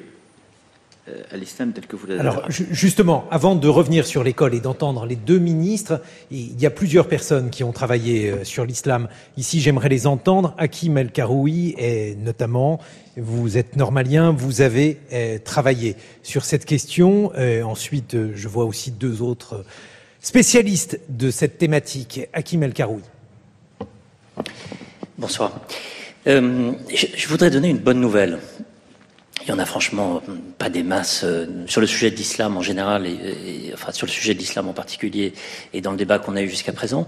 à 1.30 1.36
l'islam 1.36 1.72
tel 1.72 1.86
que 1.86 1.96
vous 1.96 2.06
l'avez 2.06 2.20
Alors 2.20 2.44
justement, 2.48 3.26
avant 3.30 3.56
de 3.56 3.68
revenir 3.68 4.06
sur 4.06 4.24
l'école 4.24 4.54
et 4.54 4.61
d'entendre 4.61 5.06
les 5.06 5.16
deux 5.16 5.38
ministres, 5.38 6.00
il 6.30 6.61
y 6.61 6.66
a 6.66 6.70
plusieurs 6.70 7.08
personnes 7.08 7.50
qui 7.50 7.64
ont 7.64 7.72
travaillé 7.72 8.30
euh, 8.30 8.44
sur 8.44 8.64
l'islam. 8.64 9.08
Ici, 9.36 9.61
j'aimerais 9.61 9.88
les 9.88 10.06
entendre. 10.06 10.54
Hakim 10.58 10.98
El 10.98 11.11
Karoui 11.11 11.76
notamment, 12.18 12.80
vous 13.16 13.58
êtes 13.58 13.76
normalien, 13.76 14.30
vous 14.30 14.61
avez 14.61 14.98
travaillé 15.44 15.96
sur 16.22 16.44
cette 16.44 16.64
question. 16.64 17.32
ensuite, 17.64 18.16
je 18.34 18.48
vois 18.48 18.64
aussi 18.64 18.90
deux 18.90 19.22
autres 19.22 19.64
spécialiste 20.20 21.00
de 21.08 21.30
cette 21.30 21.58
thématique, 21.58 22.28
Hakim 22.32 22.62
El 22.62 22.72
Karoui. 22.72 23.02
Bonsoir. 25.18 25.61
Euh, 26.26 26.72
je, 26.94 27.28
voudrais 27.28 27.50
donner 27.50 27.68
une 27.68 27.78
bonne 27.78 28.00
nouvelle. 28.00 28.38
Il 29.51 29.55
y 29.55 29.57
en 29.57 29.59
a 29.59 29.66
franchement 29.66 30.22
pas 30.59 30.70
des 30.70 30.84
masses 30.84 31.22
euh, 31.24 31.44
sur 31.66 31.80
le 31.80 31.88
sujet 31.88 32.12
de 32.12 32.14
l'islam 32.14 32.57
en 32.57 32.62
général, 32.62 33.05
et, 33.05 33.72
enfin 33.74 33.90
sur 33.90 34.07
le 34.07 34.12
sujet 34.12 34.32
de 34.32 34.38
l'islam 34.38 34.68
en 34.68 34.72
particulier, 34.72 35.32
et 35.72 35.80
dans 35.80 35.90
le 35.90 35.96
débat 35.96 36.20
qu'on 36.20 36.36
a 36.36 36.42
eu 36.42 36.48
jusqu'à 36.48 36.72
présent. 36.72 37.05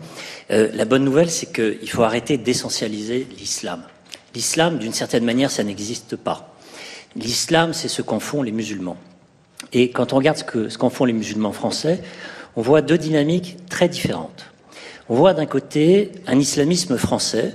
Euh, 0.51 0.69
la 0.75 0.85
bonne 0.85 1.05
nouvelle, 1.05 1.31
c'est 1.31 1.53
qu'il 1.53 1.89
faut 1.89 2.03
arrêter 2.03 2.39
d'essentialiser 2.39 3.29
l'islam. 3.39 3.85
L'islam, 4.35 4.81
d'une 4.81 4.93
certaine 4.93 5.25
manière, 5.25 5.53
ça 5.53 5.63
n'existe 5.63 6.17
pas. 6.17 6.53
L'islam, 7.15 7.73
c'est 7.73 7.87
ce 7.87 8.03
qu'en 8.03 8.19
font 8.19 8.43
les 8.43 8.51
musulmans. 8.51 8.97
Et 9.73 9.91
quand 9.91 10.13
on 10.13 10.17
regarde 10.17 10.39
ce 10.39 10.77
qu'en 10.77 10.91
font 10.91 11.05
les 11.05 11.13
musulmans 11.13 11.53
français, 11.53 12.03
on 12.57 12.61
voit 12.61 12.83
deux 12.83 12.99
dynamiques 12.99 13.57
très 13.71 13.89
différentes. 13.89 14.47
On 15.09 15.15
voit 15.15 15.33
d'un 15.33 15.47
côté 15.47 16.11
un 16.27 16.41
islamisme 16.41 16.97
français 16.97 17.55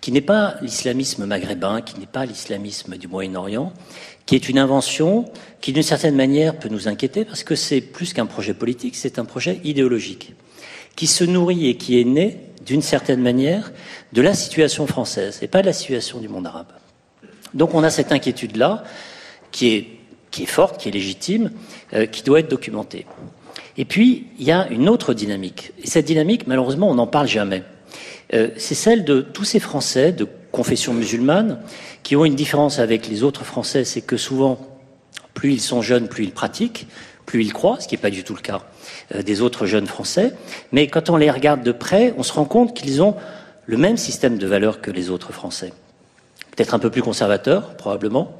qui 0.00 0.12
n'est 0.12 0.20
pas 0.20 0.54
l'islamisme 0.62 1.26
maghrébin, 1.26 1.80
qui 1.80 1.98
n'est 1.98 2.06
pas 2.06 2.26
l'islamisme 2.26 2.96
du 2.96 3.08
Moyen-Orient, 3.08 3.72
qui 4.26 4.34
est 4.34 4.48
une 4.48 4.58
invention 4.58 5.24
qui 5.60 5.72
d'une 5.72 5.82
certaine 5.82 6.16
manière 6.16 6.58
peut 6.58 6.68
nous 6.68 6.88
inquiéter 6.88 7.24
parce 7.24 7.44
que 7.44 7.54
c'est 7.54 7.80
plus 7.80 8.12
qu'un 8.12 8.26
projet 8.26 8.54
politique, 8.54 8.96
c'est 8.96 9.18
un 9.18 9.24
projet 9.24 9.60
idéologique 9.64 10.34
qui 10.96 11.06
se 11.06 11.24
nourrit 11.24 11.68
et 11.68 11.76
qui 11.76 12.00
est 12.00 12.04
né 12.04 12.40
d'une 12.64 12.82
certaine 12.82 13.20
manière 13.20 13.72
de 14.12 14.22
la 14.22 14.34
situation 14.34 14.86
française 14.86 15.38
et 15.42 15.46
pas 15.46 15.62
de 15.62 15.66
la 15.66 15.72
situation 15.72 16.18
du 16.18 16.28
monde 16.28 16.46
arabe. 16.46 16.72
Donc 17.54 17.74
on 17.74 17.84
a 17.84 17.90
cette 17.90 18.12
inquiétude-là 18.12 18.84
qui 19.52 19.68
est, 19.68 19.86
qui 20.30 20.42
est 20.42 20.46
forte, 20.46 20.80
qui 20.80 20.88
est 20.88 20.92
légitime, 20.92 21.52
euh, 21.94 22.06
qui 22.06 22.22
doit 22.22 22.40
être 22.40 22.50
documentée. 22.50 23.06
Et 23.78 23.84
puis, 23.84 24.26
il 24.38 24.46
y 24.46 24.52
a 24.52 24.66
une 24.68 24.88
autre 24.88 25.14
dynamique. 25.14 25.72
Et 25.82 25.86
cette 25.86 26.06
dynamique, 26.06 26.46
malheureusement, 26.46 26.90
on 26.90 26.94
n'en 26.94 27.06
parle 27.06 27.28
jamais. 27.28 27.62
Euh, 28.34 28.48
c'est 28.56 28.74
celle 28.74 29.04
de 29.04 29.20
tous 29.20 29.44
ces 29.44 29.60
Français 29.60 30.12
de 30.12 30.26
confession 30.50 30.94
musulmane 30.94 31.60
qui 32.06 32.14
ont 32.14 32.24
une 32.24 32.36
différence 32.36 32.78
avec 32.78 33.08
les 33.08 33.24
autres 33.24 33.44
Français, 33.44 33.82
c'est 33.82 34.00
que 34.00 34.16
souvent, 34.16 34.60
plus 35.34 35.54
ils 35.54 35.60
sont 35.60 35.82
jeunes, 35.82 36.06
plus 36.06 36.22
ils 36.22 36.30
pratiquent, 36.30 36.86
plus 37.24 37.42
ils 37.42 37.52
croient, 37.52 37.80
ce 37.80 37.88
qui 37.88 37.96
n'est 37.96 38.00
pas 38.00 38.10
du 38.10 38.22
tout 38.22 38.36
le 38.36 38.40
cas 38.40 38.62
euh, 39.12 39.24
des 39.24 39.40
autres 39.40 39.66
jeunes 39.66 39.88
Français. 39.88 40.32
Mais 40.70 40.86
quand 40.86 41.10
on 41.10 41.16
les 41.16 41.32
regarde 41.32 41.64
de 41.64 41.72
près, 41.72 42.14
on 42.16 42.22
se 42.22 42.32
rend 42.32 42.44
compte 42.44 42.76
qu'ils 42.76 43.02
ont 43.02 43.16
le 43.64 43.76
même 43.76 43.96
système 43.96 44.38
de 44.38 44.46
valeurs 44.46 44.80
que 44.80 44.92
les 44.92 45.10
autres 45.10 45.32
Français. 45.32 45.72
Peut-être 46.54 46.74
un 46.74 46.78
peu 46.78 46.90
plus 46.90 47.02
conservateur, 47.02 47.74
probablement, 47.74 48.36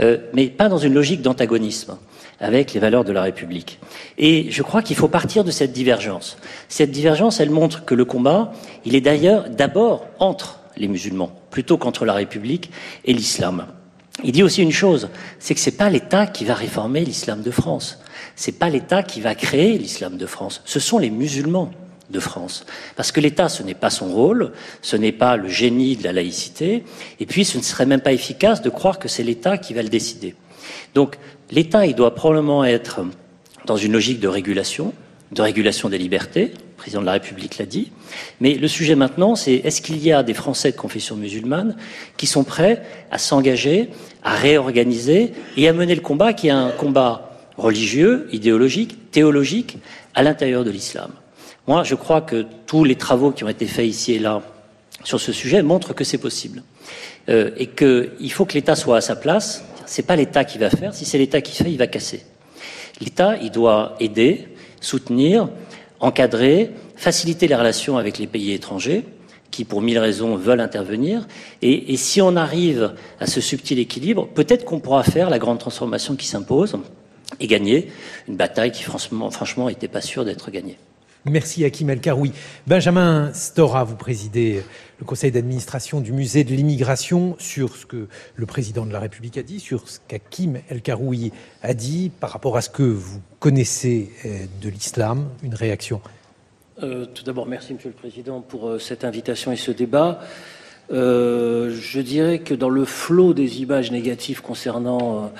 euh, 0.00 0.16
mais 0.32 0.46
pas 0.46 0.70
dans 0.70 0.78
une 0.78 0.94
logique 0.94 1.20
d'antagonisme 1.20 1.98
avec 2.40 2.72
les 2.72 2.80
valeurs 2.80 3.04
de 3.04 3.12
la 3.12 3.20
République. 3.20 3.80
Et 4.16 4.50
je 4.50 4.62
crois 4.62 4.80
qu'il 4.80 4.96
faut 4.96 5.08
partir 5.08 5.44
de 5.44 5.50
cette 5.50 5.72
divergence. 5.72 6.38
Cette 6.70 6.90
divergence, 6.90 7.38
elle 7.38 7.50
montre 7.50 7.84
que 7.84 7.94
le 7.94 8.06
combat, 8.06 8.50
il 8.86 8.94
est 8.94 9.02
d'ailleurs 9.02 9.50
d'abord 9.50 10.06
entre 10.18 10.59
les 10.80 10.88
musulmans, 10.88 11.32
plutôt 11.50 11.78
qu'entre 11.78 12.04
la 12.04 12.14
République 12.14 12.70
et 13.04 13.12
l'islam. 13.12 13.66
Il 14.24 14.32
dit 14.32 14.42
aussi 14.42 14.62
une 14.62 14.72
chose, 14.72 15.08
c'est 15.38 15.54
que 15.54 15.60
c'est 15.60 15.76
pas 15.76 15.88
l'État 15.88 16.26
qui 16.26 16.44
va 16.44 16.54
réformer 16.54 17.04
l'islam 17.04 17.42
de 17.42 17.50
France. 17.50 18.00
C'est 18.34 18.58
pas 18.58 18.68
l'État 18.68 19.02
qui 19.02 19.20
va 19.20 19.34
créer 19.34 19.78
l'islam 19.78 20.16
de 20.16 20.26
France. 20.26 20.62
Ce 20.64 20.80
sont 20.80 20.98
les 20.98 21.10
musulmans 21.10 21.70
de 22.10 22.20
France. 22.20 22.66
Parce 22.96 23.12
que 23.12 23.20
l'État, 23.20 23.48
ce 23.48 23.62
n'est 23.62 23.74
pas 23.74 23.90
son 23.90 24.08
rôle, 24.08 24.52
ce 24.82 24.96
n'est 24.96 25.12
pas 25.12 25.36
le 25.36 25.48
génie 25.48 25.96
de 25.96 26.04
la 26.04 26.12
laïcité, 26.12 26.84
et 27.20 27.26
puis 27.26 27.44
ce 27.44 27.56
ne 27.56 27.62
serait 27.62 27.86
même 27.86 28.00
pas 28.00 28.12
efficace 28.12 28.62
de 28.62 28.70
croire 28.70 28.98
que 28.98 29.08
c'est 29.08 29.22
l'État 29.22 29.58
qui 29.58 29.74
va 29.74 29.82
le 29.82 29.88
décider. 29.88 30.34
Donc 30.94 31.18
l'État, 31.50 31.86
il 31.86 31.94
doit 31.94 32.14
probablement 32.14 32.64
être 32.64 33.00
dans 33.66 33.76
une 33.76 33.92
logique 33.92 34.20
de 34.20 34.28
régulation, 34.28 34.92
de 35.32 35.42
régulation 35.42 35.88
des 35.88 35.98
libertés, 35.98 36.52
le 36.54 36.76
président 36.76 37.00
de 37.00 37.06
la 37.06 37.12
République 37.12 37.58
l'a 37.58 37.66
dit, 37.66 37.92
mais 38.40 38.54
le 38.54 38.68
sujet 38.68 38.94
maintenant, 38.94 39.36
c'est 39.36 39.54
est-ce 39.54 39.82
qu'il 39.82 39.98
y 39.98 40.12
a 40.12 40.22
des 40.22 40.34
Français 40.34 40.72
de 40.72 40.76
confession 40.76 41.16
musulmane 41.16 41.76
qui 42.16 42.26
sont 42.26 42.44
prêts 42.44 42.82
à 43.10 43.18
s'engager, 43.18 43.90
à 44.22 44.34
réorganiser 44.34 45.32
et 45.56 45.68
à 45.68 45.72
mener 45.72 45.94
le 45.94 46.00
combat 46.00 46.32
qui 46.32 46.48
est 46.48 46.52
un 46.52 46.70
combat 46.70 47.30
religieux, 47.56 48.28
idéologique, 48.32 49.10
théologique 49.10 49.78
à 50.14 50.22
l'intérieur 50.22 50.64
de 50.64 50.70
l'islam? 50.70 51.12
Moi, 51.66 51.84
je 51.84 51.94
crois 51.94 52.22
que 52.22 52.46
tous 52.66 52.84
les 52.84 52.96
travaux 52.96 53.30
qui 53.30 53.44
ont 53.44 53.48
été 53.48 53.66
faits 53.66 53.86
ici 53.86 54.14
et 54.14 54.18
là 54.18 54.42
sur 55.04 55.20
ce 55.20 55.32
sujet 55.32 55.62
montrent 55.62 55.94
que 55.94 56.04
c'est 56.04 56.18
possible 56.18 56.62
euh, 57.28 57.50
et 57.56 57.66
qu'il 57.66 58.32
faut 58.32 58.44
que 58.44 58.54
l'État 58.54 58.74
soit 58.74 58.98
à 58.98 59.00
sa 59.00 59.16
place 59.16 59.64
c'est 59.90 60.06
pas 60.06 60.14
l'État 60.14 60.44
qui 60.44 60.56
va 60.56 60.70
faire. 60.70 60.94
Si 60.94 61.04
c'est 61.04 61.18
l'État 61.18 61.40
qui 61.40 61.52
fait, 61.52 61.70
il 61.70 61.76
va 61.76 61.88
casser. 61.88 62.22
L'État, 63.00 63.36
il 63.42 63.50
doit 63.50 63.96
aider, 63.98 64.46
soutenir, 64.80 65.48
encadrer, 66.00 66.70
faciliter 66.96 67.46
les 67.46 67.54
relations 67.54 67.98
avec 67.98 68.18
les 68.18 68.26
pays 68.26 68.52
étrangers 68.52 69.04
qui, 69.50 69.64
pour 69.64 69.82
mille 69.82 69.98
raisons, 69.98 70.36
veulent 70.36 70.60
intervenir. 70.60 71.26
Et, 71.62 71.96
si 71.96 72.22
on 72.22 72.36
arrive 72.36 72.94
à 73.18 73.26
ce 73.26 73.40
subtil 73.40 73.78
équilibre, 73.78 74.28
peut-être 74.28 74.64
qu'on 74.64 74.80
pourra 74.80 75.02
faire 75.02 75.28
la 75.28 75.38
grande 75.38 75.58
transformation 75.58 76.16
qui 76.16 76.26
s'impose, 76.26 76.78
et 77.38 77.46
gagner 77.46 77.90
une 78.28 78.36
bataille 78.36 78.72
qui 78.72 78.82
franchement, 78.82 79.30
franchement 79.30 79.68
n'était 79.68 79.88
pas 79.88 80.00
sûre 80.00 80.24
d'être 80.24 80.50
gagnée. 80.50 80.78
Merci 81.26 81.66
Hakim 81.66 81.90
El 81.90 82.00
Karoui. 82.00 82.32
Benjamin 82.66 83.30
Stora, 83.34 83.84
vous 83.84 83.96
présidez 83.96 84.62
le 84.98 85.04
conseil 85.04 85.30
d'administration 85.30 86.00
du 86.00 86.12
musée 86.12 86.44
de 86.44 86.54
l'immigration 86.54 87.36
sur 87.38 87.76
ce 87.76 87.84
que 87.84 88.08
le 88.36 88.46
président 88.46 88.86
de 88.86 88.92
la 88.92 89.00
République 89.00 89.36
a 89.36 89.42
dit, 89.42 89.60
sur 89.60 89.86
ce 89.86 89.98
qu'Hakim 90.08 90.60
El 90.70 90.80
Karoui 90.80 91.30
a 91.62 91.74
dit 91.74 92.10
par 92.20 92.30
rapport 92.30 92.56
à 92.56 92.62
ce 92.62 92.70
que 92.70 92.82
vous 92.82 93.20
connaissez 93.38 94.10
euh, 94.24 94.46
de 94.62 94.70
l'islam. 94.70 95.28
Une 95.42 95.54
réaction 95.54 96.00
euh, 96.82 97.04
Tout 97.04 97.24
d'abord, 97.24 97.46
merci 97.46 97.74
Monsieur 97.74 97.90
le 97.90 97.94
Président 97.94 98.40
pour 98.40 98.70
euh, 98.70 98.78
cette 98.78 99.04
invitation 99.04 99.52
et 99.52 99.56
ce 99.56 99.72
débat. 99.72 100.20
je 100.90 102.00
dirais 102.00 102.38
que 102.38 102.54
dans 102.54 102.70
le 102.70 102.86
flot 102.86 103.34
des 103.34 103.60
images 103.60 103.90
négatives 103.92 104.40
concernant 104.40 105.30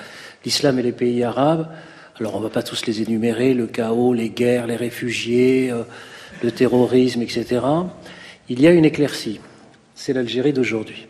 l'islam 0.45 0.77
et 0.77 0.83
les 0.83 0.91
pays 0.91 1.23
arabes, 1.23 1.69
alors 2.21 2.35
on 2.35 2.37
ne 2.37 2.43
va 2.43 2.49
pas 2.51 2.61
tous 2.61 2.85
les 2.85 3.01
énumérer, 3.01 3.55
le 3.55 3.65
chaos, 3.65 4.13
les 4.13 4.29
guerres, 4.29 4.67
les 4.67 4.75
réfugiés, 4.75 5.71
euh, 5.71 5.81
le 6.43 6.51
terrorisme, 6.51 7.23
etc. 7.23 7.61
Il 8.47 8.61
y 8.61 8.67
a 8.67 8.71
une 8.71 8.85
éclaircie, 8.85 9.39
c'est 9.95 10.13
l'Algérie 10.13 10.53
d'aujourd'hui. 10.53 11.07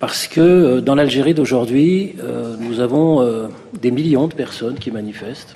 Parce 0.00 0.26
que 0.26 0.40
euh, 0.40 0.80
dans 0.80 0.96
l'Algérie 0.96 1.32
d'aujourd'hui, 1.32 2.16
euh, 2.24 2.56
nous 2.58 2.80
avons 2.80 3.48
des 3.80 3.92
millions 3.92 4.26
de 4.26 4.34
personnes 4.34 4.80
qui 4.80 4.90
manifestent 4.90 5.54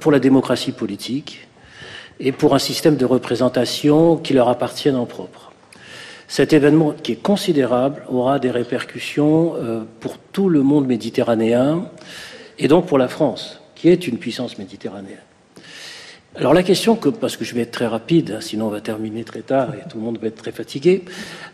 pour 0.00 0.10
la 0.10 0.18
démocratie 0.18 0.72
politique 0.72 1.46
et 2.18 2.32
pour 2.32 2.56
un 2.56 2.58
système 2.58 2.96
de 2.96 3.04
représentation 3.04 4.16
qui 4.16 4.34
leur 4.34 4.48
appartienne 4.48 4.96
en 4.96 5.06
propre. 5.06 5.52
Cet 6.26 6.52
événement, 6.52 6.92
qui 7.00 7.12
est 7.12 7.22
considérable, 7.22 8.02
aura 8.08 8.40
des 8.40 8.50
répercussions 8.50 9.54
pour 10.00 10.18
tout 10.18 10.48
le 10.48 10.62
monde 10.62 10.88
méditerranéen 10.88 11.88
et 12.58 12.68
donc 12.68 12.86
pour 12.86 12.98
la 12.98 13.08
France, 13.08 13.60
qui 13.74 13.88
est 13.88 14.06
une 14.06 14.18
puissance 14.18 14.58
méditerranéenne. 14.58 15.18
Alors 16.34 16.54
la 16.54 16.62
question, 16.62 16.96
que, 16.96 17.10
parce 17.10 17.36
que 17.36 17.44
je 17.44 17.54
vais 17.54 17.60
être 17.60 17.72
très 17.72 17.86
rapide, 17.86 18.36
hein, 18.36 18.40
sinon 18.40 18.66
on 18.66 18.70
va 18.70 18.80
terminer 18.80 19.22
très 19.22 19.42
tard 19.42 19.74
et 19.74 19.86
tout 19.88 19.98
le 19.98 20.02
monde 20.02 20.18
va 20.18 20.28
être 20.28 20.36
très 20.36 20.52
fatigué, 20.52 21.04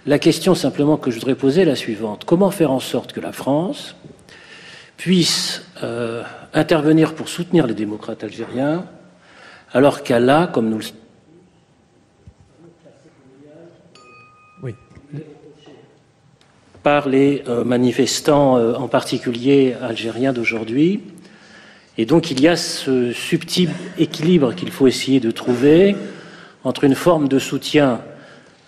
la 0.06 0.20
question 0.20 0.54
simplement 0.54 0.96
que 0.96 1.10
je 1.10 1.16
voudrais 1.16 1.34
poser 1.34 1.62
est 1.62 1.64
la 1.64 1.74
suivante. 1.74 2.24
Comment 2.24 2.52
faire 2.52 2.70
en 2.70 2.78
sorte 2.78 3.12
que 3.12 3.20
la 3.20 3.32
France 3.32 3.96
puisse 4.96 5.62
euh, 5.82 6.22
intervenir 6.54 7.14
pour 7.14 7.28
soutenir 7.28 7.66
les 7.66 7.74
démocrates 7.74 8.22
algériens, 8.22 8.84
alors 9.72 10.02
qu'elle 10.02 10.30
a, 10.30 10.46
comme 10.46 10.68
nous 10.70 10.78
le 10.78 10.84
par 16.88 17.06
les 17.06 17.42
euh, 17.48 17.64
manifestants, 17.64 18.56
euh, 18.56 18.72
en 18.72 18.88
particulier 18.88 19.76
algériens 19.82 20.32
d'aujourd'hui. 20.32 21.02
Et 21.98 22.06
donc 22.06 22.30
il 22.30 22.40
y 22.40 22.48
a 22.48 22.56
ce 22.56 23.12
subtil 23.12 23.68
équilibre 23.98 24.54
qu'il 24.54 24.70
faut 24.70 24.86
essayer 24.86 25.20
de 25.20 25.30
trouver 25.30 25.96
entre 26.64 26.84
une 26.84 26.94
forme 26.94 27.28
de 27.28 27.38
soutien 27.38 28.00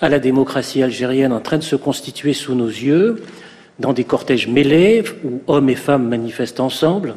à 0.03 0.11
la 0.11 0.19
démocratie 0.19 0.83
algérienne 0.83 1.33
en 1.33 1.41
train 1.41 1.57
de 1.57 1.63
se 1.63 1.77
constituer 1.77 2.35
sous 2.35 2.55
nos 2.55 2.69
yeux, 2.69 3.25
dans 3.79 3.95
des 3.95 4.05
cortèges 4.05 4.49
mêlés 4.49 5.03
où 5.25 5.41
hommes 5.47 5.71
et 5.71 5.75
femmes 5.75 6.07
manifestent 6.07 6.61
ensemble. 6.61 7.15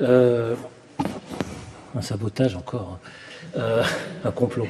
Euh, 0.00 0.54
un 1.96 2.00
sabotage 2.00 2.54
encore. 2.54 2.90
Hein. 2.92 3.08
Euh, 3.56 3.82
un 4.24 4.30
complot. 4.30 4.68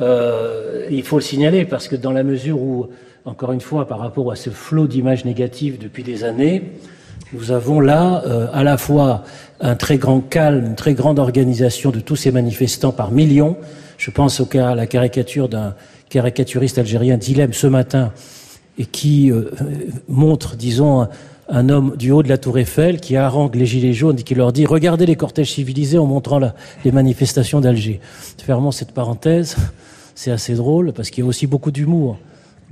Euh, 0.00 0.86
il 0.90 1.02
faut 1.02 1.16
le 1.16 1.22
signaler 1.22 1.64
parce 1.64 1.88
que 1.88 1.96
dans 1.96 2.12
la 2.12 2.22
mesure 2.22 2.60
où, 2.60 2.88
encore 3.24 3.52
une 3.52 3.60
fois, 3.60 3.86
par 3.86 3.98
rapport 3.98 4.30
à 4.30 4.36
ce 4.36 4.50
flot 4.50 4.86
d'images 4.86 5.24
négatives 5.24 5.78
depuis 5.78 6.02
des 6.02 6.24
années, 6.24 6.72
nous 7.32 7.50
avons 7.50 7.80
là 7.80 8.22
euh, 8.26 8.46
à 8.52 8.64
la 8.64 8.78
fois 8.78 9.24
un 9.60 9.74
très 9.74 9.98
grand 9.98 10.20
calme, 10.20 10.66
une 10.66 10.76
très 10.76 10.94
grande 10.94 11.18
organisation 11.18 11.90
de 11.90 12.00
tous 12.00 12.16
ces 12.16 12.30
manifestants 12.30 12.92
par 12.92 13.10
millions. 13.10 13.56
Je 13.98 14.10
pense 14.10 14.40
au 14.40 14.46
cas 14.46 14.70
à 14.70 14.74
la 14.74 14.86
caricature 14.86 15.48
d'un 15.48 15.74
caricaturiste 16.08 16.78
algérien, 16.78 17.18
Dilem, 17.18 17.52
ce 17.52 17.66
matin, 17.66 18.12
et 18.78 18.86
qui 18.86 19.32
montre, 20.06 20.54
disons, 20.54 21.08
un 21.48 21.68
homme 21.68 21.96
du 21.96 22.10
haut 22.10 22.22
de 22.22 22.28
la 22.28 22.38
tour 22.38 22.58
Eiffel 22.58 23.00
qui 23.00 23.16
harangue 23.16 23.54
les 23.54 23.66
gilets 23.66 23.92
jaunes 23.92 24.18
et 24.18 24.22
qui 24.22 24.34
leur 24.34 24.52
dit 24.52 24.66
regardez 24.66 25.06
les 25.06 25.16
cortèges 25.16 25.52
civilisés 25.52 25.98
en 25.98 26.06
montrant 26.06 26.40
les 26.84 26.92
manifestations 26.92 27.60
d'Alger. 27.60 28.00
Fermons 28.38 28.70
cette 28.70 28.92
parenthèse, 28.92 29.56
c'est 30.18 30.32
assez 30.32 30.54
drôle 30.54 30.92
parce 30.92 31.10
qu'il 31.10 31.22
y 31.22 31.24
a 31.24 31.28
aussi 31.28 31.46
beaucoup 31.46 31.70
d'humour 31.70 32.18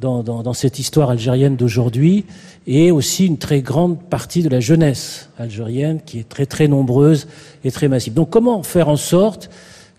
dans, 0.00 0.52
cette 0.52 0.80
histoire 0.80 1.10
algérienne 1.10 1.54
d'aujourd'hui 1.54 2.24
et 2.66 2.90
aussi 2.90 3.24
une 3.24 3.38
très 3.38 3.62
grande 3.62 4.02
partie 4.02 4.42
de 4.42 4.48
la 4.48 4.58
jeunesse 4.58 5.30
algérienne 5.38 6.00
qui 6.04 6.18
est 6.18 6.28
très 6.28 6.46
très 6.46 6.66
nombreuse 6.66 7.28
et 7.62 7.70
très 7.70 7.86
massive. 7.86 8.14
Donc 8.14 8.30
comment 8.30 8.64
faire 8.64 8.88
en 8.88 8.96
sorte 8.96 9.48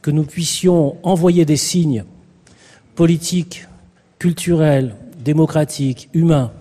que 0.02 0.12
nous 0.12 0.26
puissions 0.26 0.98
envoyer 1.04 1.46
des 1.46 1.56
signes 1.56 2.04
politiques, 2.96 3.66
culturels, 4.20 4.96
démocratiques, 5.24 6.10
humains 6.14 6.52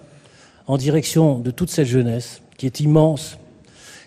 en 0.69 0.77
direction 0.77 1.41
de 1.41 1.51
toute 1.51 1.71
cette 1.71 1.89
jeunesse 1.89 2.43
qui 2.59 2.67
est 2.67 2.79
immense 2.79 3.39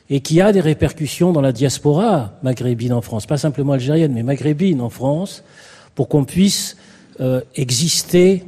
et 0.10 0.22
qui 0.22 0.40
a 0.40 0.54
des 0.54 0.62
répercussions 0.62 1.34
dans 1.34 1.42
la 1.42 1.52
diaspora 1.52 2.32
maghrébine 2.42 2.94
en 2.94 3.02
France, 3.02 3.26
pas 3.26 3.38
simplement 3.38 3.74
algérienne, 3.74 4.14
mais 4.14 4.24
maghrébine 4.24 4.80
en 4.80 4.90
France, 4.90 5.44
pour 6.00 6.08
qu'on 6.08 6.24
puisse 6.24 6.78
euh, 7.20 7.42
exister 7.56 8.46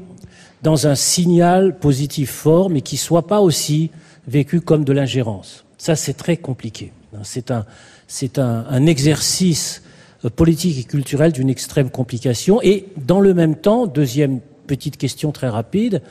dans 0.64 0.88
un 0.88 0.96
signal 0.96 1.78
positif 1.80 2.32
fort, 2.32 2.70
mais 2.70 2.80
qui 2.80 2.96
soit 2.96 3.28
pas 3.28 3.42
aussi 3.42 3.92
vécu 4.26 4.62
comme 4.62 4.86
de 4.86 4.94
l'ingérence. 4.94 5.66
Ça, 5.78 5.98
c'est 5.98 6.14
très 6.14 6.38
compliqué. 6.38 6.94
C'est 7.24 7.52
un, 7.52 8.86
exercice 8.86 9.84
euh, 10.24 10.30
politique 10.30 10.80
et 10.80 10.86
culturel 10.86 11.34
d'une 11.34 11.50
extrême 11.50 11.90
complication. 11.90 12.62
Et 12.62 12.86
dans 12.96 13.20
le 13.20 13.34
même 13.34 13.58
temps, 13.58 13.86
deuxième 13.86 14.40
petite 14.66 14.96
question 14.96 15.34
très 15.34 15.50
rapide, 15.50 16.02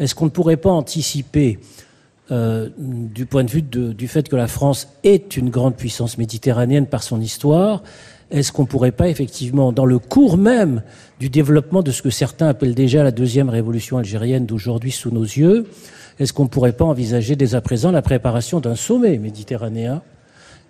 est-ce 0.00 0.16
qu'on 0.16 0.24
ne 0.24 0.30
pourrait 0.30 0.56
pas 0.56 0.70
anticiper, 0.70 1.60
euh, 2.32 2.70
du 2.76 3.24
point 3.24 3.44
de 3.44 3.50
vue 3.52 3.62
du 3.62 4.08
fait 4.08 4.28
que 4.28 4.34
la 4.34 4.48
France 4.48 4.88
est 5.04 5.36
une 5.36 5.48
grande 5.48 5.76
puissance 5.76 6.18
méditerranéenne 6.18 6.88
par 6.88 7.04
son 7.04 7.20
histoire, 7.20 7.84
est-ce 8.30 8.52
qu'on 8.52 8.62
ne 8.62 8.68
pourrait 8.68 8.92
pas 8.92 9.08
effectivement, 9.08 9.72
dans 9.72 9.86
le 9.86 9.98
cours 9.98 10.36
même 10.36 10.82
du 11.18 11.30
développement 11.30 11.82
de 11.82 11.90
ce 11.90 12.02
que 12.02 12.10
certains 12.10 12.48
appellent 12.48 12.74
déjà 12.74 13.02
la 13.02 13.10
deuxième 13.10 13.48
révolution 13.48 13.98
algérienne 13.98 14.46
d'aujourd'hui 14.46 14.92
sous 14.92 15.10
nos 15.10 15.22
yeux, 15.22 15.66
est-ce 16.18 16.32
qu'on 16.32 16.44
ne 16.44 16.48
pourrait 16.48 16.72
pas 16.72 16.84
envisager 16.84 17.36
dès 17.36 17.54
à 17.54 17.60
présent 17.60 17.90
la 17.90 18.02
préparation 18.02 18.60
d'un 18.60 18.74
sommet 18.74 19.18
méditerranéen 19.18 20.02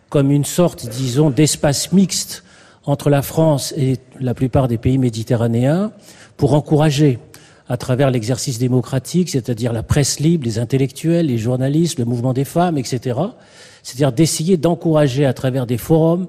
comme 0.09 0.31
une 0.31 0.45
sorte, 0.45 0.89
disons, 0.89 1.31
d'espace 1.31 1.93
mixte 1.93 2.43
entre 2.85 3.11
la 3.11 3.21
France 3.21 3.75
et 3.77 3.99
la 4.21 4.33
plupart 4.33 4.69
des 4.69 4.79
pays 4.79 4.97
méditerranéens 4.97 5.93
pour 6.37 6.55
encourager 6.55 7.19
à 7.69 7.77
travers 7.77 8.11
l'exercice 8.11 8.59
démocratique, 8.59 9.29
c'est-à-dire 9.29 9.75
la 9.75 9.83
presse 9.83 10.21
libre, 10.21 10.47
les 10.47 10.59
intellectuels, 10.59 11.27
les 11.27 11.37
journalistes, 11.37 11.99
le 11.99 12.07
mouvement 12.07 12.33
des 12.33 12.47
femmes, 12.47 12.79
etc. 12.79 13.21
C'est-à-dire 13.83 14.13
d'essayer 14.13 14.57
d'encourager 14.57 15.27
à 15.27 15.35
travers 15.35 15.67
des 15.67 15.77
forums 15.77 16.29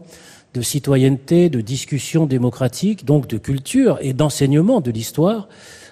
de 0.53 0.61
citoyenneté, 0.61 1.49
de 1.49 1.61
discussion 1.61 2.25
démocratique, 2.25 3.05
donc 3.05 3.27
de 3.27 3.37
culture 3.37 3.97
et 4.01 4.13
d'enseignement 4.13 4.81
de 4.81 4.91
l'histoire, 4.91 5.47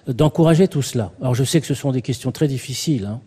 d'encourager 0.08 0.68
tout 0.68 0.82
cela. 0.82 1.12
Alors 1.22 1.36
je 1.36 1.44
sais 1.44 1.62
que 1.62 1.68
ce 1.68 1.74
sont 1.74 1.92
des 1.92 2.02
questions 2.02 2.32
très 2.32 2.48
difficiles, 2.48 3.06
hein. 3.06 3.22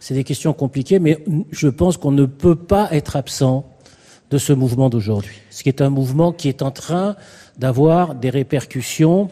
c'est 0.00 0.14
des 0.14 0.24
questions 0.24 0.52
compliquées, 0.52 0.98
mais 0.98 1.24
je 1.52 1.68
pense 1.68 1.96
qu'on 1.96 2.10
ne 2.10 2.26
peut 2.26 2.56
pas 2.56 2.88
être 2.92 3.16
absent 3.16 3.66
de 4.30 4.38
ce 4.38 4.52
mouvement 4.52 4.90
d'aujourd'hui. 4.90 5.36
Ce 5.50 5.62
qui 5.62 5.68
est 5.68 5.80
un 5.80 5.90
mouvement 5.90 6.32
qui 6.32 6.48
est 6.48 6.62
en 6.62 6.70
train 6.70 7.16
d'avoir 7.58 8.14
des 8.14 8.30
répercussions, 8.30 9.28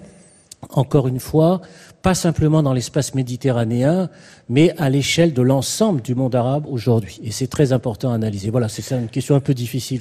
encore 0.70 1.08
une 1.08 1.20
fois, 1.20 1.60
pas 2.02 2.14
simplement 2.14 2.62
dans 2.62 2.72
l'espace 2.72 3.14
méditerranéen, 3.14 4.10
mais 4.48 4.74
à 4.78 4.90
l'échelle 4.90 5.32
de 5.32 5.42
l'ensemble 5.42 6.02
du 6.02 6.14
monde 6.14 6.34
arabe 6.34 6.66
aujourd'hui. 6.68 7.20
Et 7.24 7.30
c'est 7.30 7.46
très 7.46 7.72
important 7.72 8.10
à 8.10 8.14
analyser. 8.16 8.50
Voilà, 8.50 8.68
c'est 8.68 8.94
une 8.94 9.08
question 9.08 9.36
un 9.36 9.40
peu 9.40 9.54
difficile. 9.54 10.00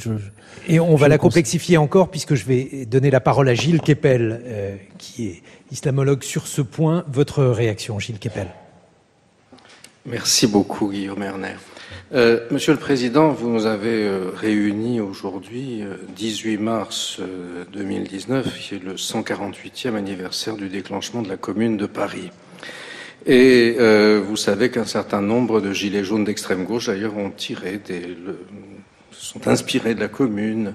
Et 0.67 0.79
on 0.79 0.95
va 0.95 1.07
la 1.07 1.17
complexifier 1.17 1.77
encore, 1.77 2.09
puisque 2.09 2.35
je 2.35 2.45
vais 2.45 2.85
donner 2.85 3.11
la 3.11 3.19
parole 3.19 3.47
à 3.49 3.53
Gilles 3.53 3.81
Kepel, 3.81 4.41
euh, 4.43 4.75
qui 4.97 5.27
est 5.27 5.43
islamologue 5.71 6.23
sur 6.23 6.47
ce 6.47 6.61
point. 6.61 7.05
Votre 7.07 7.43
réaction, 7.43 7.99
Gilles 7.99 8.19
Kepel 8.19 8.47
Merci 10.05 10.47
beaucoup, 10.47 10.89
Guillaume 10.89 11.21
Erner. 11.21 11.55
Euh, 12.13 12.41
Monsieur 12.51 12.73
le 12.73 12.79
Président, 12.79 13.29
vous 13.29 13.49
nous 13.49 13.65
avez 13.65 14.03
euh, 14.05 14.31
réunis 14.35 14.99
aujourd'hui, 14.99 15.81
18 16.13 16.55
euh, 16.55 16.59
mars 16.59 17.21
2019, 17.71 18.59
qui 18.59 18.75
est 18.75 18.83
le 18.83 18.95
148e 18.95 19.95
anniversaire 19.95 20.57
du 20.57 20.67
déclenchement 20.67 21.21
de 21.21 21.29
la 21.29 21.37
Commune 21.37 21.77
de 21.77 21.85
Paris. 21.85 22.29
Et 23.25 23.77
vous 23.77 24.35
savez 24.35 24.71
qu'un 24.71 24.85
certain 24.85 25.21
nombre 25.21 25.61
de 25.61 25.71
gilets 25.71 26.03
jaunes 26.03 26.23
d'extrême 26.23 26.65
gauche, 26.65 26.87
d'ailleurs, 26.87 27.15
ont 27.17 27.29
tiré 27.29 27.79
des, 27.85 28.17
sont 29.11 29.47
inspirés 29.47 29.93
de 29.93 29.99
la 29.99 30.07
Commune. 30.07 30.73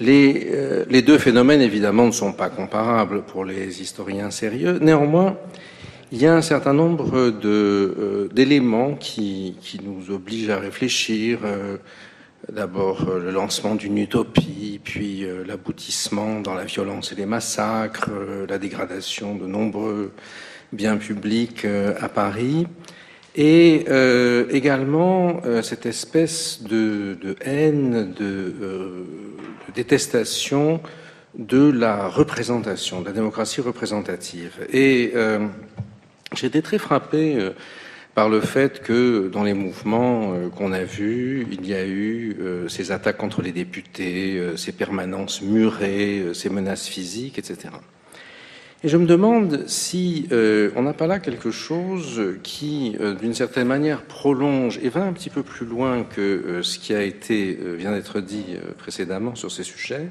Les 0.00 1.02
deux 1.06 1.18
phénomènes, 1.18 1.62
évidemment, 1.62 2.06
ne 2.06 2.10
sont 2.10 2.32
pas 2.32 2.50
comparables 2.50 3.22
pour 3.22 3.44
les 3.44 3.80
historiens 3.80 4.32
sérieux. 4.32 4.78
Néanmoins, 4.80 5.36
il 6.12 6.20
y 6.20 6.26
a 6.26 6.34
un 6.34 6.42
certain 6.42 6.72
nombre 6.72 7.16
euh, 7.16 8.28
d'éléments 8.32 8.94
qui, 8.94 9.54
nous 9.84 10.12
obligent 10.12 10.50
à 10.50 10.58
réfléchir. 10.58 11.40
Euh, 11.44 11.76
d'abord 12.50 13.08
euh, 13.08 13.20
le 13.20 13.30
lancement 13.30 13.76
d'une 13.76 13.98
utopie, 13.98 14.80
puis 14.82 15.24
l'aboutissement 15.46 16.40
dans 16.40 16.54
la 16.54 16.64
violence 16.64 17.12
et 17.12 17.14
les 17.14 17.26
massacres, 17.26 18.10
la 18.48 18.58
dégradation 18.58 19.36
de 19.36 19.46
nombreux 19.46 20.12
biens 20.72 20.96
publics 20.96 21.64
à 21.64 22.08
Paris, 22.08 22.66
et 23.36 23.84
également 24.50 25.40
cette 25.62 25.86
espèce 25.86 26.62
de, 26.62 27.36
haine, 27.42 28.12
de, 28.12 28.24
de, 28.24 29.04
détestation 29.74 30.80
de 31.38 31.70
la 31.70 32.08
représentation, 32.08 33.00
de 33.00 33.06
la 33.06 33.12
démocratie 33.12 33.60
représentative. 33.60 34.66
Et 34.72 35.12
j'ai 36.36 36.46
été 36.46 36.62
très 36.62 36.78
frappé 36.78 37.36
euh, 37.36 37.50
par 38.14 38.28
le 38.28 38.40
fait 38.40 38.82
que 38.82 39.28
dans 39.28 39.42
les 39.42 39.54
mouvements 39.54 40.32
euh, 40.32 40.48
qu'on 40.48 40.72
a 40.72 40.82
vus, 40.82 41.46
il 41.50 41.66
y 41.66 41.74
a 41.74 41.84
eu 41.84 42.36
euh, 42.40 42.68
ces 42.68 42.92
attaques 42.92 43.16
contre 43.16 43.42
les 43.42 43.52
députés, 43.52 44.40
ces 44.56 44.72
permanences 44.72 45.42
murées, 45.42 46.26
ces 46.34 46.50
menaces 46.50 46.86
physiques, 46.86 47.38
etc. 47.38 47.70
Et 48.82 48.88
je 48.88 48.96
me 48.96 49.06
demande 49.06 49.64
si 49.66 50.26
on 50.30 50.82
n'a 50.82 50.94
pas 50.94 51.06
là 51.06 51.18
quelque 51.18 51.50
chose 51.50 52.22
qui, 52.42 52.96
d'une 53.20 53.34
certaine 53.34 53.66
manière, 53.66 54.00
prolonge 54.04 54.80
et 54.82 54.88
va 54.88 55.02
un 55.02 55.12
petit 55.12 55.28
peu 55.28 55.42
plus 55.42 55.66
loin 55.66 56.02
que 56.02 56.60
ce 56.62 56.78
qui 56.78 56.94
a 56.94 57.02
été 57.02 57.58
vient 57.76 57.92
d'être 57.92 58.20
dit 58.20 58.56
précédemment 58.78 59.34
sur 59.34 59.52
ces 59.52 59.64
sujets, 59.64 60.08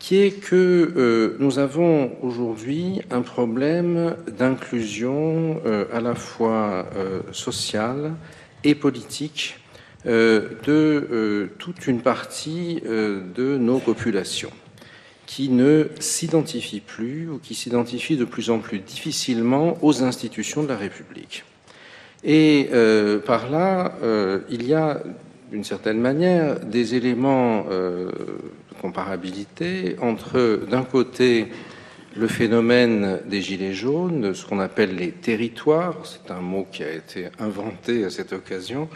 qui 0.00 0.16
est 0.16 0.30
que 0.30 0.92
euh, 0.96 1.36
nous 1.38 1.58
avons 1.58 2.16
aujourd'hui 2.22 3.02
un 3.10 3.20
problème 3.20 4.16
d'inclusion 4.38 5.60
euh, 5.66 5.84
à 5.92 6.00
la 6.00 6.14
fois 6.14 6.86
euh, 6.96 7.20
sociale 7.30 8.14
et 8.64 8.74
politique 8.74 9.58
de 10.06 11.50
toute 11.58 11.86
une 11.86 12.00
partie 12.00 12.80
de 12.82 13.58
nos 13.58 13.80
populations 13.80 14.50
qui 15.26 15.50
ne 15.50 15.88
s'identifient 16.00 16.80
plus 16.80 17.28
ou 17.28 17.38
qui 17.38 17.54
s'identifient 17.54 18.16
de 18.16 18.24
plus 18.24 18.48
en 18.48 18.60
plus 18.60 18.78
difficilement 18.78 19.76
aux 19.82 20.02
institutions 20.02 20.62
de 20.62 20.68
la 20.68 20.78
République. 20.78 21.44
Et 22.24 22.70
par 23.26 23.50
là, 23.50 23.92
il 24.48 24.66
y 24.66 24.72
a 24.72 25.02
d'une 25.50 25.64
certaine 25.64 26.00
manière 26.00 26.60
des 26.60 26.94
éléments 26.94 27.66
comparabilité 28.80 29.96
entre, 30.00 30.60
d'un 30.70 30.84
côté, 30.84 31.48
le 32.16 32.26
phénomène 32.26 33.20
des 33.26 33.40
gilets 33.40 33.72
jaunes, 33.72 34.34
ce 34.34 34.44
qu'on 34.44 34.58
appelle 34.58 34.96
les 34.96 35.12
territoires, 35.12 35.96
c'est 36.04 36.32
un 36.32 36.40
mot 36.40 36.66
qui 36.70 36.82
a 36.82 36.90
été 36.90 37.28
inventé 37.38 38.04
à 38.04 38.10
cette 38.10 38.32
occasion, 38.32 38.88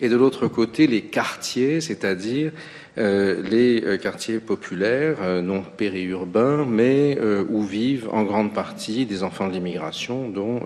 et 0.00 0.08
de 0.08 0.16
l'autre 0.16 0.46
côté, 0.46 0.86
les 0.86 1.02
quartiers, 1.02 1.80
c'est-à-dire 1.80 2.52
euh, 2.98 3.42
les 3.42 3.84
euh, 3.84 3.96
quartiers 3.98 4.38
populaires, 4.38 5.18
euh, 5.20 5.42
non 5.42 5.62
périurbains, 5.62 6.64
mais 6.64 7.18
où 7.48 7.62
vivent 7.62 8.08
en 8.12 8.22
grande 8.22 8.54
partie 8.54 9.04
des 9.04 9.22
enfants 9.22 9.48
de 9.48 9.52
l'immigration, 9.52 10.28
dont 10.28 10.60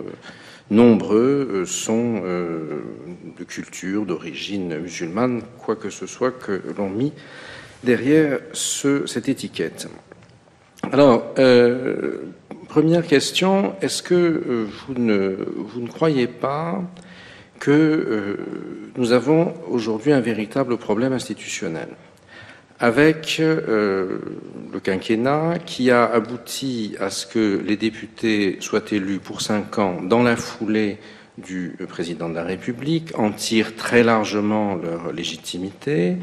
nombreux 0.70 1.64
sont 1.66 2.22
de 2.22 3.45
culture, 3.45 4.07
d'origine 4.07 4.79
musulmane, 4.79 5.43
quoi 5.59 5.77
que 5.77 5.91
ce 5.91 6.07
soit 6.07 6.33
que 6.33 6.62
l'on 6.77 6.89
mis 6.89 7.12
derrière 7.85 8.41
ce, 8.53 9.07
cette 9.07 9.28
étiquette. 9.28 9.89
Alors, 10.93 11.35
euh, 11.39 12.18
première 12.68 13.07
question, 13.07 13.74
est-ce 13.80 14.03
que 14.03 14.14
euh, 14.14 14.66
vous, 14.87 14.95
ne, 14.95 15.37
vous 15.57 15.80
ne 15.80 15.89
croyez 15.89 16.26
pas 16.26 16.82
que 17.59 17.70
euh, 17.70 18.37
nous 18.97 19.12
avons 19.12 19.55
aujourd'hui 19.68 20.12
un 20.12 20.20
véritable 20.20 20.76
problème 20.76 21.12
institutionnel 21.12 21.89
avec 22.80 23.39
le 23.39 24.80
quinquennat 24.82 25.61
qui 25.64 25.93
a 25.93 26.05
abouti 26.05 26.97
à 26.99 27.09
ce 27.09 27.24
que 27.24 27.62
les 27.64 27.76
députés 27.76 28.59
soient 28.61 28.82
élus 28.91 29.20
pour 29.20 29.41
cinq 29.43 29.78
ans 29.78 30.03
dans 30.03 30.24
la 30.24 30.35
foulée 30.35 30.99
du 31.39 31.76
président 31.89 32.28
de 32.28 32.35
la 32.35 32.43
République, 32.43 33.16
en 33.16 33.30
tirent 33.30 33.76
très 33.76 34.03
largement 34.03 34.74
leur 34.74 35.12
légitimité 35.12 36.16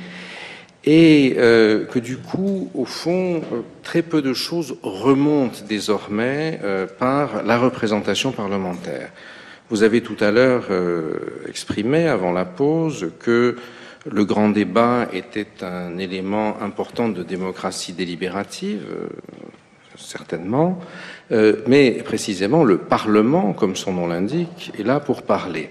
et 0.84 1.36
euh, 1.38 1.86
que 1.86 2.00
du 2.00 2.18
coup, 2.18 2.70
au 2.74 2.86
fond, 2.86 3.42
euh, 3.54 3.62
très 3.84 4.02
peu 4.02 4.22
de 4.22 4.34
choses 4.34 4.76
remontent 4.82 5.60
désormais 5.68 6.60
euh, 6.64 6.88
par 6.88 7.44
la 7.44 7.58
représentation 7.60 8.32
parlementaire. 8.32 9.10
Vous 9.70 9.84
avez 9.84 10.02
tout 10.02 10.18
à 10.20 10.32
l'heure 10.32 10.66
exprimé, 11.48 12.10
avant 12.10 12.34
la 12.34 12.44
pause, 12.44 13.10
que 13.20 13.56
le 14.06 14.26
grand 14.26 14.50
débat 14.50 15.08
était 15.14 15.64
un 15.64 15.98
élément 15.98 16.62
important 16.62 17.08
de 17.08 17.24
démocratie 17.24 17.94
délibérative, 17.94 18.82
certainement, 19.96 20.78
mais 21.68 22.04
précisément 22.04 22.66
le 22.66 22.80
Parlement, 22.80 23.54
comme 23.54 23.78
son 23.78 23.94
nom 23.94 24.08
l'indique, 24.08 24.74
est 24.78 24.84
là 24.84 25.00
pour 25.00 25.22
parler 25.22 25.70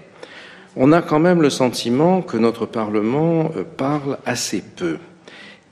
on 0.75 0.91
a 0.91 1.01
quand 1.01 1.19
même 1.19 1.41
le 1.41 1.49
sentiment 1.49 2.21
que 2.21 2.37
notre 2.37 2.65
Parlement 2.65 3.51
euh, 3.55 3.63
parle 3.63 4.17
assez 4.25 4.63
peu. 4.75 4.97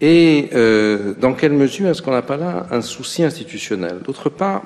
Et 0.02 0.50
euh, 0.54 1.14
dans 1.20 1.34
quelle 1.34 1.54
mesure 1.54 1.90
est-ce 1.90 2.02
qu'on 2.02 2.12
n'a 2.12 2.22
pas 2.22 2.38
là 2.38 2.68
un 2.72 2.82
souci 2.82 3.24
institutionnel? 3.24 4.00
D'autre 4.04 4.30
part, 4.30 4.64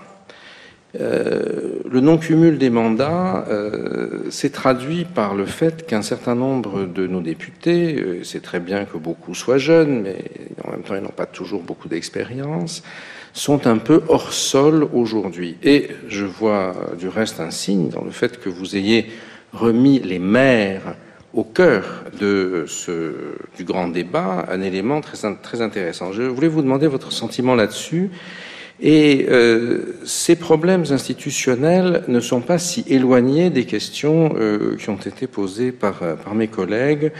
euh, 0.99 1.79
le 1.89 2.01
non-cumul 2.01 2.59
des 2.59 2.69
mandats 2.69 3.45
s'est 4.29 4.51
traduit 4.51 5.05
par 5.05 5.33
le 5.33 5.47
fait 5.47 5.87
qu'un 5.87 6.03
certain 6.03 6.35
nombre 6.35 6.85
de 6.85 7.07
nos 7.07 7.21
députés, 7.21 8.21
c'est 8.23 8.43
très 8.43 8.59
bien 8.59 8.85
que 8.85 8.97
beaucoup 8.97 9.33
soient 9.33 9.57
jeunes, 9.57 10.03
mais 10.03 10.17
en 10.63 10.71
même 10.71 10.83
temps 10.83 10.95
ils 10.95 11.01
n'ont 11.01 11.09
pas 11.09 11.25
toujours 11.25 11.63
beaucoup 11.63 11.87
d'expérience, 11.87 12.83
sont 13.33 13.65
un 13.65 13.79
peu 13.79 14.03
hors 14.07 14.33
sol 14.33 14.87
aujourd'hui. 14.93 15.57
Et 15.63 15.87
je 16.09 16.25
vois 16.25 16.75
du 16.99 17.07
reste 17.07 17.39
un 17.39 17.49
signe 17.49 17.89
dans 17.89 18.03
le 18.03 18.11
fait 18.11 18.39
que 18.39 18.49
vous 18.49 18.75
ayez 18.75 19.07
remis 19.53 19.99
les 19.99 20.19
maires 20.19 20.95
au 21.33 21.43
cœur 21.43 22.03
de 22.19 22.65
ce, 22.67 23.13
du 23.57 23.63
grand 23.63 23.87
débat, 23.87 24.45
un 24.51 24.61
élément 24.61 25.01
très, 25.01 25.61
intéressant. 25.61 26.11
Je 26.11 26.23
voulais 26.23 26.47
vous 26.47 26.61
demander 26.61 26.87
votre 26.87 27.11
sentiment 27.11 27.55
là-dessus. 27.55 28.11
Et 28.79 29.27
euh, 29.29 29.95
ces 30.03 30.35
problèmes 30.35 30.83
institutionnels 30.89 32.03
ne 32.07 32.19
sont 32.19 32.41
pas 32.41 32.59
si 32.59 32.83
éloignés 32.87 33.49
des 33.49 33.65
questions 33.65 34.33
euh, 34.35 34.75
qui 34.77 34.89
ont 34.89 34.97
été 34.97 35.27
posées 35.27 35.71
par, 35.71 35.99
par 36.17 36.35
mes 36.35 36.47
collègues, 36.47 37.11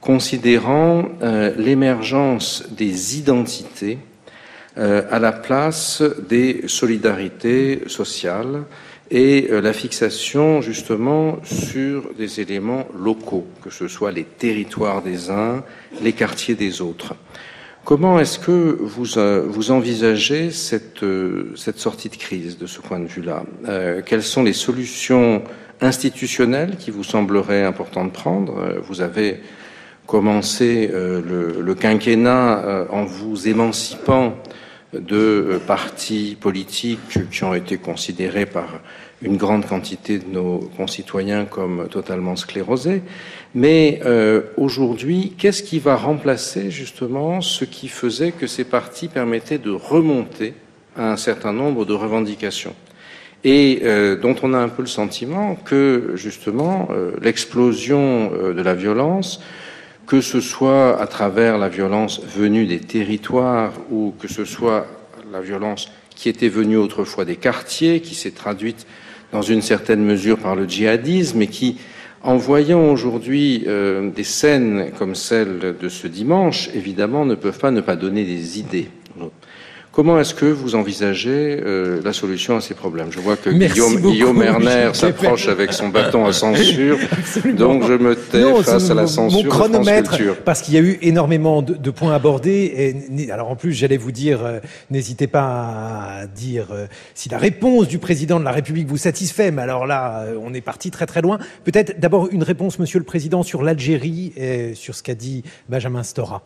considérant 0.00 1.08
euh, 1.22 1.52
l'émergence 1.56 2.64
des 2.70 3.18
identités 3.18 3.98
à 4.78 5.18
la 5.18 5.32
place 5.32 6.02
des 6.28 6.64
solidarités 6.66 7.84
sociales 7.86 8.64
et 9.10 9.48
euh, 9.50 9.60
la 9.60 9.72
fixation 9.72 10.60
justement 10.60 11.38
sur 11.44 12.12
des 12.14 12.40
éléments 12.40 12.86
locaux, 12.98 13.46
que 13.62 13.70
ce 13.70 13.88
soit 13.88 14.12
les 14.12 14.24
territoires 14.24 15.02
des 15.02 15.30
uns, 15.30 15.62
les 16.02 16.12
quartiers 16.12 16.54
des 16.54 16.80
autres. 16.82 17.14
Comment 17.84 18.18
est-ce 18.18 18.40
que 18.40 18.76
vous, 18.80 19.16
euh, 19.16 19.44
vous 19.46 19.70
envisagez 19.70 20.50
cette, 20.50 21.04
euh, 21.04 21.52
cette 21.54 21.78
sortie 21.78 22.08
de 22.08 22.16
crise 22.16 22.58
de 22.58 22.66
ce 22.66 22.80
point 22.80 22.98
de 22.98 23.06
vue-là? 23.06 23.44
Quelles 24.06 24.24
sont 24.24 24.42
les 24.42 24.52
solutions 24.52 25.42
institutionnelles 25.80 26.76
qui 26.78 26.90
vous 26.90 27.04
sembleraient 27.04 27.64
importantes 27.64 28.08
de 28.08 28.16
prendre 28.16 28.80
Vous 28.88 29.02
avez 29.02 29.40
commencé 30.06 30.88
le, 30.92 31.60
le, 31.60 31.74
quinquennat 31.74 32.86
en 32.90 33.04
vous 33.04 33.48
émancipant 33.48 34.34
de 34.92 35.16
euh, 35.16 35.58
partis 35.58 36.36
politiques 36.40 37.30
qui 37.30 37.44
ont 37.44 37.54
été 37.54 37.78
considérés 37.78 38.46
par 38.46 38.80
une 39.22 39.36
grande 39.36 39.66
quantité 39.66 40.18
de 40.18 40.26
nos 40.30 40.58
concitoyens 40.76 41.46
comme 41.46 41.88
totalement 41.90 42.36
sclérosés. 42.36 43.02
Mais 43.54 44.00
euh, 44.04 44.42
aujourd'hui, 44.56 45.32
qu'est-ce 45.38 45.62
qui 45.62 45.78
va 45.78 45.96
remplacer 45.96 46.70
justement 46.70 47.40
ce 47.40 47.64
qui 47.64 47.88
faisait 47.88 48.32
que 48.32 48.46
ces 48.46 48.64
partis 48.64 49.08
permettaient 49.08 49.58
de 49.58 49.70
remonter 49.70 50.54
à 50.96 51.12
un 51.12 51.16
certain 51.16 51.52
nombre 51.52 51.86
de 51.86 51.94
revendications? 51.94 52.74
Et 53.44 53.80
euh, 53.84 54.16
dont 54.16 54.36
on 54.42 54.52
a 54.52 54.58
un 54.58 54.68
peu 54.68 54.82
le 54.82 54.88
sentiment 54.88 55.54
que 55.54 56.12
justement 56.14 56.88
l'explosion 57.22 58.30
de 58.30 58.62
la 58.62 58.74
violence 58.74 59.40
que 60.06 60.20
ce 60.20 60.40
soit 60.40 61.00
à 61.00 61.06
travers 61.06 61.58
la 61.58 61.68
violence 61.68 62.20
venue 62.22 62.66
des 62.66 62.78
territoires 62.78 63.72
ou 63.90 64.14
que 64.18 64.28
ce 64.28 64.44
soit 64.44 64.86
la 65.32 65.40
violence 65.40 65.90
qui 66.14 66.28
était 66.28 66.48
venue 66.48 66.76
autrefois 66.76 67.24
des 67.24 67.36
quartiers, 67.36 68.00
qui 68.00 68.14
s'est 68.14 68.30
traduite 68.30 68.86
dans 69.32 69.42
une 69.42 69.62
certaine 69.62 70.04
mesure 70.04 70.38
par 70.38 70.54
le 70.54 70.66
djihadisme 70.66 71.42
et 71.42 71.48
qui, 71.48 71.78
en 72.22 72.36
voyant 72.36 72.90
aujourd'hui 72.90 73.64
euh, 73.66 74.10
des 74.10 74.24
scènes 74.24 74.92
comme 74.98 75.14
celle 75.14 75.76
de 75.78 75.88
ce 75.88 76.06
dimanche, 76.06 76.70
évidemment 76.74 77.24
ne 77.24 77.34
peuvent 77.34 77.58
pas 77.58 77.70
ne 77.70 77.80
pas 77.80 77.96
donner 77.96 78.24
des 78.24 78.58
idées. 78.58 78.88
Comment 79.96 80.20
est-ce 80.20 80.34
que 80.34 80.44
vous 80.44 80.74
envisagez 80.74 81.58
euh, 81.64 82.02
la 82.04 82.12
solution 82.12 82.54
à 82.54 82.60
ces 82.60 82.74
problèmes? 82.74 83.10
Je 83.10 83.18
vois 83.18 83.38
que 83.38 83.48
Guillaume, 83.48 83.98
Guillaume, 83.98 84.42
Erner 84.42 84.90
s'approche 84.92 85.48
avec 85.48 85.72
son 85.72 85.88
bâton 85.88 86.26
à 86.26 86.34
censure, 86.34 86.98
donc 87.56 87.82
je 87.86 87.94
me 87.94 88.14
tais 88.14 88.44
face 88.62 88.90
à 88.90 88.94
la 88.94 89.06
censure 89.06 89.42
mon 89.42 89.48
chronomètre, 89.48 90.14
parce 90.44 90.60
qu'il 90.60 90.74
y 90.74 90.76
a 90.76 90.82
eu 90.82 90.98
énormément 91.00 91.62
de, 91.62 91.90
points 91.90 92.14
abordés. 92.14 92.94
Et, 93.16 93.30
alors 93.32 93.48
en 93.48 93.56
plus, 93.56 93.72
j'allais 93.72 93.96
vous 93.96 94.12
dire, 94.12 94.44
euh, 94.44 94.58
n'hésitez 94.90 95.28
pas 95.28 96.20
à 96.20 96.26
dire 96.26 96.66
euh, 96.72 96.86
si 97.14 97.30
la 97.30 97.38
réponse 97.38 97.88
du 97.88 97.98
président 97.98 98.38
de 98.38 98.44
la 98.44 98.52
République 98.52 98.88
vous 98.88 98.98
satisfait. 98.98 99.50
Mais 99.50 99.62
alors 99.62 99.86
là, 99.86 100.26
on 100.42 100.52
est 100.52 100.60
parti 100.60 100.90
très 100.90 101.06
très 101.06 101.22
loin. 101.22 101.38
Peut-être 101.64 101.98
d'abord 101.98 102.28
une 102.30 102.42
réponse, 102.42 102.78
Monsieur 102.78 102.98
le 102.98 103.06
Président, 103.06 103.42
sur 103.42 103.62
l'Algérie 103.62 104.34
et 104.36 104.74
sur 104.74 104.94
ce 104.94 105.02
qu'a 105.02 105.14
dit 105.14 105.42
Benjamin 105.70 106.02
Stora. 106.02 106.42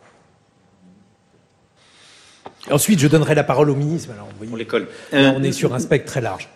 Ensuite, 2.69 2.99
je 2.99 3.07
donnerai 3.07 3.33
la 3.33 3.43
parole 3.43 3.69
au 3.69 3.75
ministre. 3.75 4.11
Alors, 4.11 4.27
Pour 4.27 4.57
l'école. 4.57 4.87
on 5.13 5.43
est 5.43 5.51
sur 5.51 5.73
un 5.73 5.79
spectre 5.79 6.11
très 6.11 6.21
large. 6.21 6.47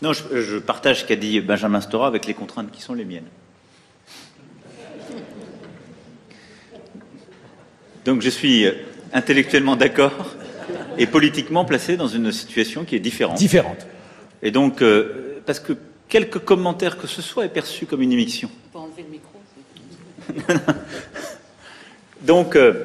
Non, 0.00 0.12
je, 0.12 0.58
partage 0.58 1.00
ce 1.00 1.04
qu'a 1.04 1.16
dit 1.16 1.40
Benjamin 1.40 1.80
Stora 1.80 2.06
avec 2.06 2.26
les 2.26 2.34
contraintes 2.34 2.70
qui 2.70 2.80
sont 2.80 2.94
les 2.94 3.04
miennes. 3.04 3.26
Donc 8.04 8.22
je 8.22 8.30
suis 8.30 8.64
intellectuellement 9.12 9.76
d'accord 9.76 10.36
et 10.98 11.06
politiquement 11.06 11.64
placé 11.64 11.96
dans 11.96 12.06
une 12.06 12.30
situation 12.32 12.84
qui 12.84 12.94
est 12.96 13.00
différente. 13.00 13.38
Différente. 13.38 13.86
Et 14.40 14.50
donc, 14.50 14.82
euh, 14.82 15.42
parce 15.44 15.60
que 15.60 15.74
quelques 16.08 16.38
commentaires 16.38 16.96
que 16.96 17.06
ce 17.06 17.20
soit 17.20 17.44
est 17.44 17.50
perçu 17.50 17.86
comme 17.86 18.00
une 18.00 18.12
émission. 18.12 18.48
On 18.68 18.78
peut 18.78 18.84
enlever 18.84 19.02
le 19.02 19.10
micro. 19.10 20.72
donc, 22.22 22.56
euh, 22.56 22.84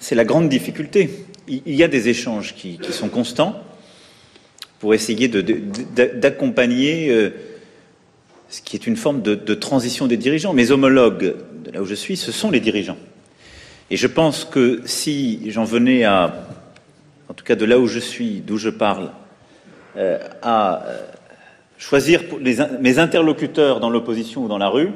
c'est 0.00 0.14
la 0.14 0.24
grande 0.24 0.48
difficulté 0.48 1.26
il 1.48 1.74
y 1.74 1.82
a 1.82 1.88
des 1.88 2.08
échanges 2.08 2.54
qui, 2.54 2.78
sont 2.90 3.08
constants 3.08 3.62
pour 4.78 4.94
essayer 4.94 5.28
d'accompagner 5.28 7.10
euh, 7.10 7.30
ce 8.48 8.60
qui 8.60 8.76
est 8.76 8.86
une 8.86 8.96
forme 8.96 9.22
de, 9.22 9.54
transition 9.54 10.06
des 10.06 10.16
dirigeants. 10.16 10.52
Mes 10.52 10.70
homologues, 10.70 11.34
de 11.64 11.70
là 11.70 11.82
où 11.82 11.86
je 11.86 11.94
suis, 11.94 12.16
ce 12.16 12.32
sont 12.32 12.50
les 12.50 12.60
dirigeants. 12.60 12.98
Et 13.90 13.96
je 13.96 14.06
pense 14.06 14.44
que 14.44 14.82
si 14.84 15.50
j'en 15.50 15.64
venais 15.64 16.04
à, 16.04 16.48
en 17.28 17.34
tout 17.34 17.44
cas 17.44 17.54
de 17.54 17.64
là 17.64 17.78
où 17.78 17.86
je 17.86 17.98
suis, 17.98 18.42
d'où 18.46 18.56
je 18.58 18.70
parle, 18.70 19.10
euh, 19.96 20.18
à 20.42 20.86
euh, 20.86 20.98
choisir 21.78 22.22
mes 22.80 22.98
interlocuteurs 22.98 23.80
dans 23.80 23.90
l'opposition 23.90 24.44
ou 24.44 24.48
dans 24.48 24.58
la 24.58 24.68
rue, 24.68 24.90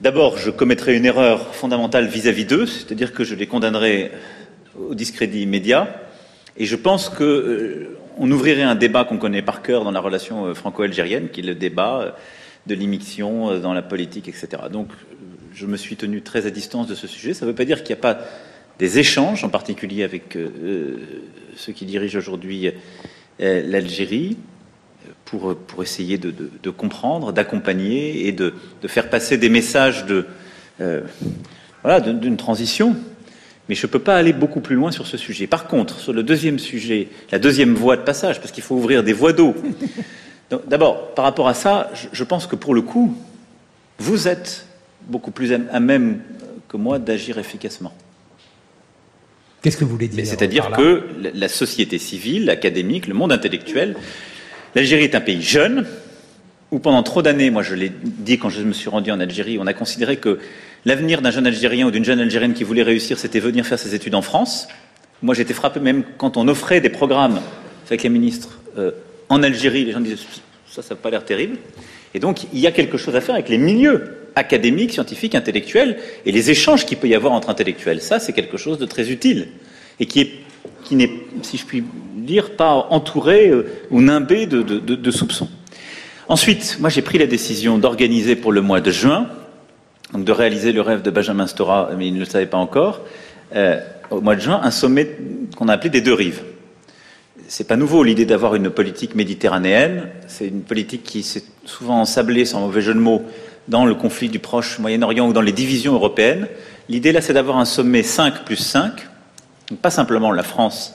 d'abord 0.00 0.38
je 0.38 0.50
commettrais 0.50 0.96
une 0.96 1.06
erreur 1.06 1.54
fondamentale 1.54 2.06
vis-à-vis 2.06 2.44
d'eux, 2.44 2.66
c'est-à-dire 2.66 3.12
que 3.12 3.24
je 3.24 3.34
les 3.34 3.46
condamnerais 3.46 4.12
au 4.78 4.94
discrédit 4.94 5.42
immédiat. 5.42 5.88
Et 6.56 6.66
je 6.66 6.76
pense 6.76 7.08
qu'on 7.08 7.24
euh, 7.24 7.96
ouvrirait 8.18 8.62
un 8.62 8.74
débat 8.74 9.04
qu'on 9.04 9.18
connaît 9.18 9.42
par 9.42 9.62
cœur 9.62 9.84
dans 9.84 9.90
la 9.90 10.00
relation 10.00 10.46
euh, 10.46 10.54
franco-algérienne, 10.54 11.28
qui 11.30 11.40
est 11.40 11.44
le 11.44 11.54
débat 11.54 12.00
euh, 12.00 12.10
de 12.66 12.74
l'immixtion 12.74 13.58
dans 13.58 13.74
la 13.74 13.82
politique, 13.82 14.28
etc. 14.28 14.48
Donc, 14.72 14.88
je 15.52 15.66
me 15.66 15.76
suis 15.76 15.96
tenu 15.96 16.22
très 16.22 16.46
à 16.46 16.50
distance 16.50 16.86
de 16.86 16.94
ce 16.94 17.06
sujet. 17.06 17.34
Ça 17.34 17.44
ne 17.44 17.50
veut 17.50 17.56
pas 17.56 17.64
dire 17.64 17.82
qu'il 17.82 17.94
n'y 17.94 18.00
a 18.00 18.02
pas 18.02 18.18
des 18.78 18.98
échanges, 18.98 19.44
en 19.44 19.50
particulier 19.50 20.02
avec 20.02 20.36
ceux 21.56 21.72
qui 21.72 21.84
dirigent 21.84 22.18
aujourd'hui 22.18 22.72
l'Algérie, 23.38 24.38
pour, 25.26 25.54
pour 25.54 25.82
essayer 25.82 26.16
de, 26.16 26.70
comprendre, 26.70 27.32
d'accompagner 27.32 28.26
et 28.26 28.32
de, 28.32 28.54
de, 28.80 28.88
faire 28.88 29.10
passer 29.10 29.36
des 29.36 29.50
messages 29.50 30.06
de, 30.06 30.26
voilà, 31.82 32.00
d'une 32.00 32.38
transition 32.38 32.96
mais 33.68 33.74
je 33.74 33.86
ne 33.86 33.90
peux 33.90 33.98
pas 33.98 34.16
aller 34.16 34.32
beaucoup 34.32 34.60
plus 34.60 34.76
loin 34.76 34.90
sur 34.90 35.06
ce 35.06 35.16
sujet. 35.16 35.46
Par 35.46 35.66
contre, 35.66 35.98
sur 35.98 36.12
le 36.12 36.22
deuxième 36.22 36.58
sujet, 36.58 37.08
la 37.30 37.38
deuxième 37.38 37.74
voie 37.74 37.96
de 37.96 38.02
passage, 38.02 38.40
parce 38.40 38.52
qu'il 38.52 38.62
faut 38.62 38.74
ouvrir 38.74 39.02
des 39.02 39.12
voies 39.12 39.32
d'eau. 39.32 39.54
D'abord, 40.68 41.14
par 41.14 41.24
rapport 41.24 41.48
à 41.48 41.54
ça, 41.54 41.90
je 42.12 42.24
pense 42.24 42.46
que 42.46 42.56
pour 42.56 42.74
le 42.74 42.82
coup, 42.82 43.16
vous 43.98 44.28
êtes 44.28 44.66
beaucoup 45.08 45.30
plus 45.30 45.52
à 45.52 45.80
même 45.80 46.20
que 46.68 46.76
moi 46.76 46.98
d'agir 46.98 47.38
efficacement. 47.38 47.92
Qu'est-ce 49.62 49.78
que 49.78 49.84
vous 49.84 49.92
voulez 49.92 50.08
dire 50.08 50.26
C'est-à-dire 50.26 50.70
que 50.72 51.04
la 51.34 51.48
société 51.48 51.98
civile, 51.98 52.44
l'académique, 52.44 53.06
le 53.06 53.14
monde 53.14 53.32
intellectuel, 53.32 53.96
l'Algérie 54.74 55.04
est 55.04 55.14
un 55.14 55.22
pays 55.22 55.40
jeune, 55.40 55.86
où 56.70 56.78
pendant 56.80 57.02
trop 57.02 57.22
d'années, 57.22 57.50
moi 57.50 57.62
je 57.62 57.74
l'ai 57.74 57.90
dit 58.02 58.38
quand 58.38 58.50
je 58.50 58.62
me 58.62 58.74
suis 58.74 58.90
rendu 58.90 59.10
en 59.10 59.20
Algérie, 59.20 59.58
on 59.58 59.66
a 59.66 59.72
considéré 59.72 60.18
que 60.18 60.38
L'avenir 60.86 61.22
d'un 61.22 61.30
jeune 61.30 61.46
Algérien 61.46 61.86
ou 61.86 61.90
d'une 61.90 62.04
jeune 62.04 62.20
Algérienne 62.20 62.52
qui 62.52 62.64
voulait 62.64 62.82
réussir, 62.82 63.18
c'était 63.18 63.40
venir 63.40 63.66
faire 63.66 63.78
ses 63.78 63.94
études 63.94 64.14
en 64.14 64.22
France. 64.22 64.68
Moi, 65.22 65.34
j'étais 65.34 65.54
frappé 65.54 65.80
même 65.80 66.04
quand 66.18 66.36
on 66.36 66.46
offrait 66.46 66.82
des 66.82 66.90
programmes 66.90 67.40
avec 67.86 68.02
les 68.02 68.10
ministres 68.10 68.58
euh, 68.76 68.90
en 69.30 69.42
Algérie, 69.42 69.84
les 69.84 69.92
gens 69.92 70.00
disaient 70.00 70.22
ça, 70.70 70.82
ça 70.82 70.94
n'a 70.94 71.00
pas 71.00 71.10
l'air 71.10 71.24
terrible. 71.24 71.56
Et 72.12 72.18
donc, 72.18 72.44
il 72.52 72.58
y 72.58 72.66
a 72.66 72.72
quelque 72.72 72.98
chose 72.98 73.16
à 73.16 73.22
faire 73.22 73.34
avec 73.34 73.48
les 73.48 73.56
milieux 73.56 74.16
académiques, 74.36 74.92
scientifiques, 74.92 75.34
intellectuels 75.34 75.96
et 76.26 76.32
les 76.32 76.50
échanges 76.50 76.84
qu'il 76.84 76.98
peut 76.98 77.08
y 77.08 77.14
avoir 77.14 77.32
entre 77.32 77.48
intellectuels. 77.48 78.02
Ça, 78.02 78.18
c'est 78.18 78.32
quelque 78.32 78.58
chose 78.58 78.78
de 78.78 78.84
très 78.84 79.10
utile 79.10 79.48
et 80.00 80.06
qui 80.06 80.20
est 80.20 80.30
qui 80.84 80.96
n'est, 80.96 81.10
si 81.40 81.56
je 81.56 81.64
puis 81.64 81.82
dire, 82.14 82.56
pas 82.56 82.86
entouré 82.90 83.48
euh, 83.48 83.66
ou 83.90 84.02
nimbé 84.02 84.46
de, 84.46 84.60
de 84.62 85.10
soupçons. 85.10 85.48
Ensuite, 86.28 86.76
moi, 86.78 86.90
j'ai 86.90 87.00
pris 87.00 87.16
la 87.16 87.26
décision 87.26 87.78
d'organiser 87.78 88.36
pour 88.36 88.52
le 88.52 88.60
mois 88.60 88.82
de 88.82 88.90
juin 88.90 89.28
donc 90.12 90.24
de 90.24 90.32
réaliser 90.32 90.72
le 90.72 90.80
rêve 90.80 91.02
de 91.02 91.10
Benjamin 91.10 91.46
Stora, 91.46 91.90
mais 91.96 92.08
il 92.08 92.14
ne 92.14 92.20
le 92.20 92.24
savait 92.24 92.46
pas 92.46 92.58
encore, 92.58 93.00
euh, 93.54 93.80
au 94.10 94.20
mois 94.20 94.36
de 94.36 94.40
juin, 94.40 94.60
un 94.62 94.70
sommet 94.70 95.16
qu'on 95.56 95.68
a 95.68 95.74
appelé 95.74 95.90
des 95.90 96.00
deux 96.00 96.14
rives. 96.14 96.42
C'est 97.48 97.66
pas 97.66 97.76
nouveau 97.76 98.02
l'idée 98.02 98.24
d'avoir 98.24 98.54
une 98.54 98.70
politique 98.70 99.14
méditerranéenne. 99.14 100.08
C'est 100.26 100.48
une 100.48 100.62
politique 100.62 101.02
qui 101.02 101.22
s'est 101.22 101.44
souvent 101.64 102.00
ensablée, 102.00 102.44
sans 102.44 102.60
mauvais 102.60 102.80
jeu 102.80 102.94
de 102.94 102.98
mots, 102.98 103.22
dans 103.68 103.84
le 103.84 103.94
conflit 103.94 104.28
du 104.28 104.38
Proche 104.38 104.78
Moyen-Orient 104.78 105.28
ou 105.28 105.32
dans 105.32 105.40
les 105.40 105.52
divisions 105.52 105.94
européennes. 105.94 106.48
L'idée 106.88 107.12
là, 107.12 107.20
c'est 107.20 107.32
d'avoir 107.32 107.58
un 107.58 107.64
sommet 107.64 108.02
5 108.02 108.44
plus 108.44 108.56
5, 108.56 108.92
donc 109.70 109.78
pas 109.80 109.90
simplement 109.90 110.32
la 110.32 110.42
France 110.42 110.94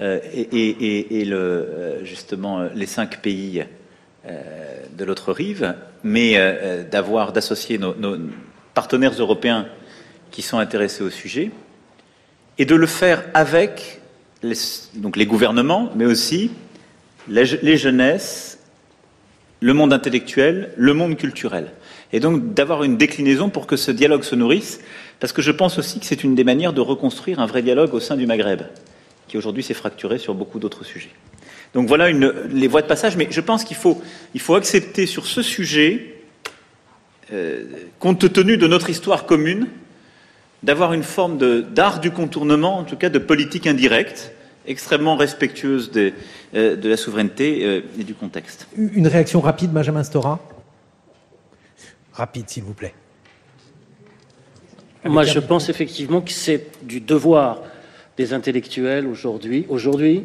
euh, 0.00 0.18
et, 0.34 1.24
euh, 1.30 2.04
justement 2.04 2.64
les 2.74 2.86
cinq 2.86 3.22
pays 3.22 3.64
de 4.26 5.04
l'autre 5.04 5.32
rive, 5.32 5.74
mais 6.02 6.38
d'avoir 6.90 7.32
d'associer 7.32 7.78
nos, 7.78 7.94
partenaires 8.74 9.14
européens 9.18 9.66
qui 10.30 10.42
sont 10.42 10.58
intéressés 10.58 11.04
au 11.04 11.10
sujet, 11.10 11.50
et 12.58 12.64
de 12.64 12.74
le 12.74 12.86
faire 12.86 13.24
avec 13.34 14.00
les, 14.42 14.56
les 15.14 15.26
gouvernements, 15.26 15.90
mais 15.94 16.06
aussi 16.06 16.50
les, 17.28 17.76
jeunesses, 17.76 18.58
le 19.60 19.72
monde 19.72 19.92
intellectuel, 19.92 20.72
le 20.76 20.92
monde 20.92 21.16
culturel. 21.16 21.72
Et 22.12 22.20
donc 22.20 22.54
d'avoir 22.54 22.84
une 22.84 22.96
déclinaison 22.96 23.48
pour 23.48 23.66
que 23.66 23.76
ce 23.76 23.90
dialogue 23.90 24.22
se 24.22 24.34
nourrisse, 24.34 24.80
parce 25.20 25.32
que 25.32 25.42
je 25.42 25.50
pense 25.50 25.78
aussi 25.78 26.00
que 26.00 26.06
c'est 26.06 26.22
une 26.24 26.34
des 26.34 26.44
manières 26.44 26.72
de 26.72 26.80
reconstruire 26.80 27.40
un 27.40 27.46
vrai 27.46 27.62
dialogue 27.62 27.94
au 27.94 28.00
sein 28.00 28.16
du 28.16 28.26
Maghreb, 28.26 28.62
qui 29.28 29.38
aujourd'hui 29.38 29.62
s'est 29.62 29.74
fracturé 29.74 30.18
sur 30.18 30.34
beaucoup 30.34 30.58
d'autres 30.58 30.84
sujets. 30.84 31.10
Donc 31.74 31.88
voilà 31.88 32.08
une, 32.08 32.32
les 32.50 32.68
voies 32.68 32.82
de 32.82 32.86
passage, 32.86 33.16
mais 33.16 33.26
je 33.30 33.40
pense 33.40 33.64
qu'il 33.64 33.76
faut, 33.76 34.00
il 34.32 34.40
faut 34.40 34.54
accepter 34.54 35.06
sur 35.06 35.26
ce 35.26 35.42
sujet 35.42 36.14
euh, 37.32 37.64
compte 37.98 38.32
tenu 38.32 38.56
de 38.56 38.66
notre 38.66 38.90
histoire 38.90 39.26
commune, 39.26 39.66
d'avoir 40.62 40.92
une 40.92 41.02
forme 41.02 41.62
d'art 41.62 42.00
du 42.00 42.10
contournement, 42.10 42.78
en 42.78 42.84
tout 42.84 42.96
cas 42.96 43.08
de 43.08 43.18
politique 43.18 43.66
indirecte, 43.66 44.32
extrêmement 44.66 45.16
respectueuse 45.16 45.90
euh, 45.96 46.76
de 46.76 46.88
la 46.88 46.96
souveraineté 46.96 47.64
euh, 47.64 47.80
et 47.98 48.04
du 48.04 48.14
contexte. 48.14 48.68
Une 48.76 49.08
réaction 49.08 49.40
rapide, 49.40 49.70
Benjamin 49.72 50.04
Stora? 50.04 50.40
Rapide, 52.12 52.48
s'il 52.48 52.62
vous 52.62 52.74
plaît. 52.74 52.94
Moi, 55.04 55.24
je 55.24 55.38
pense 55.38 55.68
effectivement 55.68 56.20
que 56.20 56.30
c'est 56.30 56.66
du 56.82 57.00
devoir 57.00 57.60
des 58.16 58.32
intellectuels 58.32 59.06
aujourd'hui, 59.06 59.66
aujourd'hui, 59.68 60.22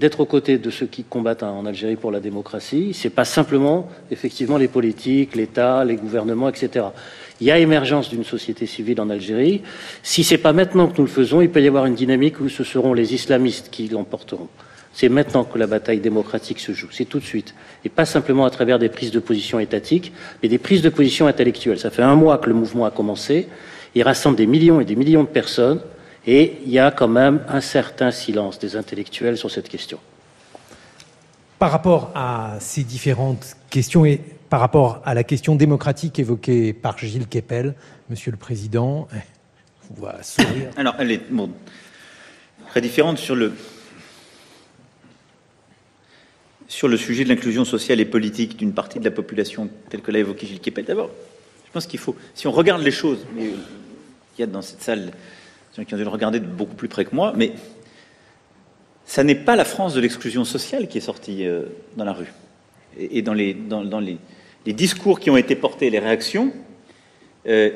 d'être 0.00 0.20
aux 0.20 0.26
côtés 0.26 0.56
de 0.56 0.70
ceux 0.70 0.86
qui 0.86 1.04
combattent 1.04 1.42
en 1.42 1.66
Algérie 1.66 1.96
pour 1.96 2.10
la 2.10 2.20
démocratie. 2.20 2.94
Ce 2.94 3.06
n'est 3.06 3.14
pas 3.14 3.26
simplement, 3.26 3.86
effectivement, 4.10 4.56
les 4.56 4.66
politiques, 4.66 5.36
l'État, 5.36 5.84
les 5.84 5.96
gouvernements, 5.96 6.48
etc. 6.48 6.86
Il 7.38 7.46
y 7.46 7.50
a 7.50 7.58
émergence 7.58 8.08
d'une 8.08 8.24
société 8.24 8.64
civile 8.64 8.98
en 9.02 9.10
Algérie. 9.10 9.60
Si 10.02 10.24
ce 10.24 10.34
n'est 10.34 10.38
pas 10.38 10.54
maintenant 10.54 10.88
que 10.88 10.96
nous 10.96 11.04
le 11.04 11.10
faisons, 11.10 11.42
il 11.42 11.50
peut 11.50 11.60
y 11.60 11.68
avoir 11.68 11.84
une 11.84 11.94
dynamique 11.94 12.40
où 12.40 12.48
ce 12.48 12.64
seront 12.64 12.94
les 12.94 13.12
islamistes 13.12 13.68
qui 13.70 13.88
l'emporteront. 13.88 14.48
C'est 14.94 15.10
maintenant 15.10 15.44
que 15.44 15.58
la 15.58 15.66
bataille 15.66 16.00
démocratique 16.00 16.60
se 16.60 16.72
joue, 16.72 16.88
c'est 16.90 17.04
tout 17.04 17.20
de 17.20 17.24
suite. 17.24 17.54
Et 17.84 17.90
pas 17.90 18.06
simplement 18.06 18.46
à 18.46 18.50
travers 18.50 18.78
des 18.78 18.88
prises 18.88 19.12
de 19.12 19.20
position 19.20 19.60
étatiques, 19.60 20.12
mais 20.42 20.48
des 20.48 20.58
prises 20.58 20.82
de 20.82 20.88
position 20.88 21.26
intellectuelles. 21.26 21.78
Ça 21.78 21.90
fait 21.90 22.02
un 22.02 22.16
mois 22.16 22.38
que 22.38 22.48
le 22.48 22.54
mouvement 22.54 22.86
a 22.86 22.90
commencé. 22.90 23.48
Il 23.94 24.02
rassemble 24.02 24.36
des 24.36 24.46
millions 24.46 24.80
et 24.80 24.86
des 24.86 24.96
millions 24.96 25.24
de 25.24 25.28
personnes. 25.28 25.80
Et 26.26 26.58
il 26.64 26.70
y 26.70 26.78
a 26.78 26.90
quand 26.90 27.08
même 27.08 27.42
un 27.48 27.60
certain 27.60 28.10
silence 28.10 28.58
des 28.58 28.76
intellectuels 28.76 29.38
sur 29.38 29.50
cette 29.50 29.68
question. 29.68 29.98
Par 31.58 31.70
rapport 31.70 32.10
à 32.14 32.56
ces 32.60 32.84
différentes 32.84 33.56
questions 33.70 34.04
et 34.04 34.20
par 34.48 34.60
rapport 34.60 35.00
à 35.04 35.14
la 35.14 35.24
question 35.24 35.54
démocratique 35.54 36.18
évoquée 36.18 36.72
par 36.72 36.98
Gilles 36.98 37.28
Kepel, 37.28 37.74
Monsieur 38.10 38.32
le 38.32 38.36
Président, 38.36 39.08
on 39.96 40.02
va 40.02 40.22
sourire. 40.22 40.70
Alors, 40.76 40.94
elle 40.98 41.12
est 41.12 41.22
très 42.70 42.80
différente 42.80 43.18
sur 43.18 43.36
le, 43.36 43.52
sur 46.68 46.88
le 46.88 46.96
sujet 46.96 47.24
de 47.24 47.28
l'inclusion 47.28 47.64
sociale 47.64 48.00
et 48.00 48.04
politique 48.04 48.56
d'une 48.56 48.72
partie 48.72 48.98
de 48.98 49.04
la 49.04 49.10
population, 49.10 49.70
telle 49.88 50.02
que 50.02 50.10
l'a 50.10 50.18
évoqué 50.18 50.46
Gilles 50.46 50.60
Kepel. 50.60 50.84
D'abord, 50.84 51.10
je 51.66 51.72
pense 51.72 51.86
qu'il 51.86 52.00
faut, 52.00 52.16
si 52.34 52.46
on 52.46 52.52
regarde 52.52 52.82
les 52.82 52.90
choses, 52.90 53.24
il 53.38 53.54
y 54.38 54.42
a 54.42 54.46
dans 54.46 54.62
cette 54.62 54.82
salle 54.82 55.12
qui 55.72 55.94
ont 55.94 55.96
dû 55.96 56.04
le 56.04 56.08
regarder 56.08 56.40
de 56.40 56.46
beaucoup 56.46 56.74
plus 56.74 56.88
près 56.88 57.04
que 57.04 57.14
moi, 57.14 57.32
mais 57.36 57.52
ça 59.10 59.24
n'est 59.24 59.34
pas 59.34 59.56
la 59.56 59.64
France 59.64 59.94
de 59.94 60.00
l'exclusion 60.00 60.44
sociale 60.44 60.88
qui 60.88 60.98
est 60.98 61.00
sortie 61.00 61.46
euh, 61.46 61.62
dans 61.96 62.04
la 62.04 62.12
rue. 62.12 62.32
Et, 62.98 63.22
dans, 63.22 63.34
les, 63.34 63.54
dans, 63.54 64.00
les, 64.00 64.18
discours 64.66 65.20
qui 65.20 65.30
ont 65.30 65.36
été 65.36 65.54
portés, 65.54 65.90
les 65.90 65.98
réactions, 65.98 66.52
euh, 67.46 67.70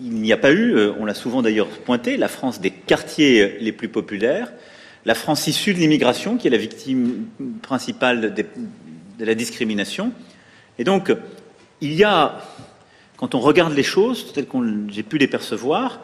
il 0.00 0.12
n'y 0.12 0.32
a 0.32 0.36
pas 0.36 0.52
eu, 0.52 0.76
euh, 0.76 0.92
on 0.98 1.04
l'a 1.04 1.14
souvent 1.14 1.42
d'ailleurs 1.42 1.68
pointé, 1.68 2.16
la 2.16 2.28
France 2.28 2.60
des 2.60 2.70
quartiers 2.70 3.58
les 3.60 3.72
plus 3.72 3.88
populaires, 3.88 4.52
la 5.04 5.14
France 5.14 5.46
issue 5.46 5.72
de 5.72 5.78
l'immigration, 5.78 6.36
qui 6.36 6.48
est 6.48 6.50
la 6.50 6.56
victime 6.56 7.26
principale 7.62 8.34
de, 8.34 8.44
la 9.18 9.34
discrimination. 9.34 10.12
Et 10.78 10.84
donc, 10.84 11.12
il 11.80 11.94
y 11.94 12.04
a, 12.04 12.42
quand 13.16 13.34
on 13.34 13.40
regarde 13.40 13.74
les 13.74 13.82
choses 13.82 14.32
telles 14.32 14.46
que 14.46 14.58
j'ai 14.88 15.02
pu 15.02 15.18
les 15.18 15.26
percevoir, 15.28 16.00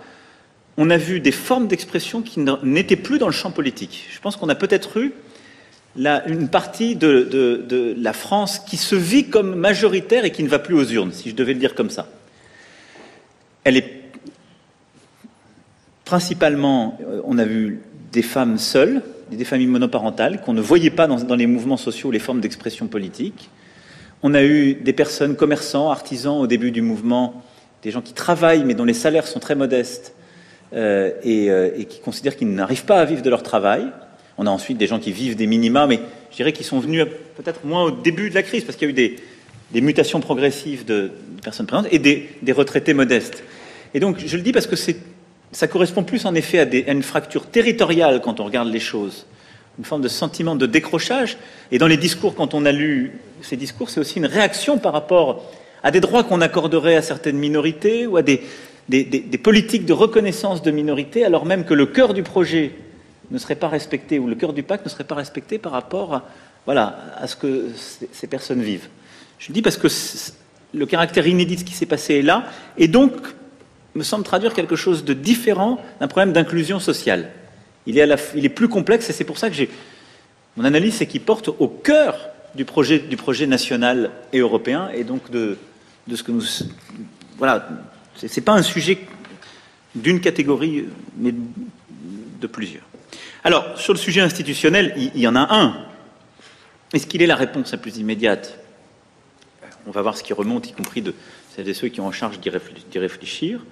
on 0.76 0.90
a 0.90 0.96
vu 0.96 1.20
des 1.20 1.32
formes 1.32 1.68
d'expression 1.68 2.22
qui 2.22 2.40
n'étaient 2.62 2.96
plus 2.96 3.18
dans 3.18 3.26
le 3.26 3.32
champ 3.32 3.50
politique. 3.50 4.06
Je 4.12 4.20
pense 4.20 4.36
qu'on 4.36 4.48
a 4.48 4.54
peut-être 4.54 4.98
eu 4.98 5.12
une 5.98 6.48
partie 6.48 6.96
de, 6.96 7.94
la 7.98 8.12
France 8.12 8.58
qui 8.58 8.76
se 8.76 8.94
vit 8.94 9.28
comme 9.28 9.54
majoritaire 9.54 10.24
et 10.24 10.30
qui 10.30 10.42
ne 10.42 10.48
va 10.48 10.58
plus 10.58 10.74
aux 10.74 10.84
urnes, 10.84 11.12
si 11.12 11.30
je 11.30 11.34
devais 11.34 11.54
le 11.54 11.58
dire 11.58 11.74
comme 11.74 11.90
ça. 11.90 12.08
Elle 13.64 13.76
est 13.76 14.02
principalement, 16.04 16.98
euh, 17.02 17.20
on 17.24 17.36
a 17.36 17.44
vu 17.44 17.80
des 18.12 18.22
femmes 18.22 18.58
seules, 18.58 19.02
des 19.32 19.44
familles 19.44 19.66
monoparentales 19.66 20.40
qu'on 20.40 20.52
ne 20.52 20.60
voyait 20.60 20.90
pas 20.90 21.08
dans, 21.08 21.34
les 21.34 21.48
mouvements 21.48 21.76
sociaux, 21.76 22.12
les 22.12 22.20
formes 22.20 22.40
d'expression 22.40 22.86
politique. 22.86 23.50
On 24.22 24.32
a 24.32 24.44
eu 24.44 24.74
des 24.74 24.92
personnes 24.92 25.34
commerçants, 25.34 25.90
artisans 25.90 26.38
au 26.38 26.46
début 26.46 26.70
du 26.70 26.80
mouvement, 26.80 27.42
des 27.82 27.90
gens 27.90 28.02
qui 28.02 28.12
travaillent 28.12 28.62
mais 28.62 28.74
dont 28.74 28.84
les 28.84 28.94
salaires 28.94 29.26
sont 29.26 29.40
très 29.40 29.56
modestes 29.56 30.15
euh, 30.72 31.12
euh, 31.24 31.70
et, 31.76 31.84
qui 31.84 32.00
considèrent 32.00 32.36
qu'ils 32.36 32.52
n'arrivent 32.52 32.86
pas 32.86 32.98
à 32.98 33.04
vivre 33.04 33.22
de 33.22 33.30
leur 33.30 33.44
travail. 33.44 33.84
On 34.36 34.46
a 34.46 34.50
ensuite 34.50 34.78
des 34.78 34.88
gens 34.88 34.98
qui 34.98 35.12
vivent 35.12 35.36
des 35.36 35.46
minima, 35.46 35.86
mais 35.86 36.00
je 36.32 36.36
dirais 36.36 36.52
qu'ils 36.52 36.66
sont 36.66 36.80
venus 36.80 37.04
peut-être 37.36 37.64
moins 37.64 37.84
au 37.84 37.90
début 37.92 38.30
de 38.30 38.34
la 38.34 38.42
crise, 38.42 38.64
parce 38.64 38.76
qu'il 38.76 38.88
y 38.88 38.90
a 38.90 38.92
eu 38.92 39.16
des, 39.72 39.80
mutations 39.80 40.20
progressives 40.20 40.84
de, 40.84 41.12
personnes 41.42 41.66
présentes 41.66 41.86
et 41.92 42.00
des, 42.00 42.52
retraités 42.52 42.94
modestes. 42.94 43.44
Et 43.94 44.00
donc, 44.00 44.18
je 44.18 44.36
le 44.36 44.42
dis 44.42 44.50
parce 44.50 44.66
que 44.66 44.74
ça 45.52 45.68
correspond 45.68 46.02
plus 46.02 46.26
en 46.26 46.34
effet 46.34 46.58
à, 46.58 46.92
une 46.92 47.04
fracture 47.04 47.46
territoriale 47.46 48.20
quand 48.20 48.40
on 48.40 48.44
regarde 48.44 48.68
les 48.68 48.80
choses, 48.80 49.26
une 49.78 49.84
forme 49.84 50.02
de 50.02 50.08
sentiment 50.08 50.56
de 50.56 50.66
décrochage. 50.66 51.36
Et 51.70 51.78
dans 51.78 51.86
les 51.86 51.96
discours, 51.96 52.34
quand 52.34 52.54
on 52.54 52.66
a 52.66 52.72
lu 52.72 53.20
ces 53.40 53.56
discours, 53.56 53.88
c'est 53.88 54.00
aussi 54.00 54.18
une 54.18 54.26
réaction 54.26 54.78
par 54.78 54.92
rapport 54.92 55.44
à 55.84 55.92
des 55.92 56.00
droits 56.00 56.24
qu'on 56.24 56.40
accorderait 56.40 56.96
à 56.96 57.02
certaines 57.02 57.38
minorités 57.38 58.08
ou 58.08 58.16
à 58.16 58.22
des, 58.22 58.42
politiques 59.42 59.84
de 59.84 59.92
reconnaissance 59.92 60.62
de 60.62 60.70
minorités, 60.70 61.24
alors 61.24 61.44
même 61.44 61.64
que 61.64 61.74
le 61.74 61.86
cœur 61.86 62.14
du 62.14 62.22
projet 62.22 62.72
ne 63.30 63.38
serait 63.38 63.56
pas 63.56 63.68
respecté 63.68 64.18
ou 64.18 64.26
le 64.26 64.34
cœur 64.34 64.52
du 64.52 64.62
pacte 64.62 64.84
ne 64.84 64.90
serait 64.90 65.04
pas 65.04 65.16
respecté 65.16 65.58
par 65.58 65.72
rapport 65.72 66.14
à, 66.14 66.24
voilà, 66.64 66.98
à 67.16 67.26
ce 67.26 67.36
que 67.36 67.66
ces 68.12 68.26
personnes 68.26 68.62
vivent. 68.62 68.88
Je 69.38 69.48
le 69.48 69.54
dis 69.54 69.62
parce 69.62 69.76
que 69.76 69.88
le 70.74 70.86
caractère 70.86 71.26
inédit 71.26 71.54
de 71.54 71.60
ce 71.60 71.64
qui 71.64 71.74
s'est 71.74 71.86
passé 71.86 72.14
est 72.14 72.22
là, 72.22 72.44
et 72.78 72.88
donc 72.88 73.12
me 73.94 74.02
semble 74.02 74.24
traduire 74.24 74.54
quelque 74.54 74.76
chose 74.76 75.04
de 75.04 75.14
différent 75.14 75.80
d'un 76.00 76.08
problème 76.08 76.32
d'inclusion 76.32 76.78
sociale. 76.78 77.30
Il 77.86 77.98
est, 77.98 78.48
plus 78.48 78.68
complexe 78.68 79.08
et 79.10 79.12
c'est 79.12 79.24
pour 79.24 79.38
ça 79.38 79.48
que 79.48 79.54
j'ai. 79.54 79.70
Mon 80.56 80.64
analyse, 80.64 80.94
c'est 80.94 81.06
qu'il 81.06 81.20
porte 81.20 81.48
au 81.48 81.68
cœur 81.68 82.30
du 82.54 82.64
projet, 82.64 82.98
du 82.98 83.16
projet 83.16 83.46
national 83.46 84.10
et 84.32 84.38
européen 84.38 84.90
et 84.92 85.04
donc 85.04 85.30
de, 85.30 85.56
ce 86.12 86.22
que 86.22 86.32
nous. 86.32 86.42
Voilà, 87.38 87.68
ce 88.16 88.26
n'est 88.26 88.44
pas 88.44 88.52
un 88.52 88.62
sujet 88.62 88.98
d'une 89.94 90.20
catégorie, 90.20 90.86
mais 91.16 91.32
de 92.40 92.46
plusieurs. 92.46 92.84
Alors, 93.44 93.78
sur 93.78 93.92
le 93.92 93.98
sujet 93.98 94.20
institutionnel, 94.20 94.92
il, 94.96 95.20
y 95.20 95.28
en 95.28 95.36
a 95.36 95.54
un. 95.54 95.76
Est-ce 96.92 97.06
qu'il 97.06 97.22
est 97.22 97.26
la 97.26 97.36
réponse 97.36 97.72
la 97.72 97.78
plus 97.78 97.98
immédiate? 97.98 98.58
On 99.86 99.90
va 99.90 100.02
voir 100.02 100.16
ce 100.16 100.22
qui 100.22 100.32
remonte, 100.32 100.68
y 100.68 100.72
compris 100.72 101.00
de 101.00 101.14
celles 101.54 101.68
et 101.68 101.74
ceux 101.74 101.88
qui 101.88 102.00
ont 102.00 102.06
en 102.06 102.12
charge 102.12 102.40
d'y 102.40 102.98
réfléchir. 102.98 103.64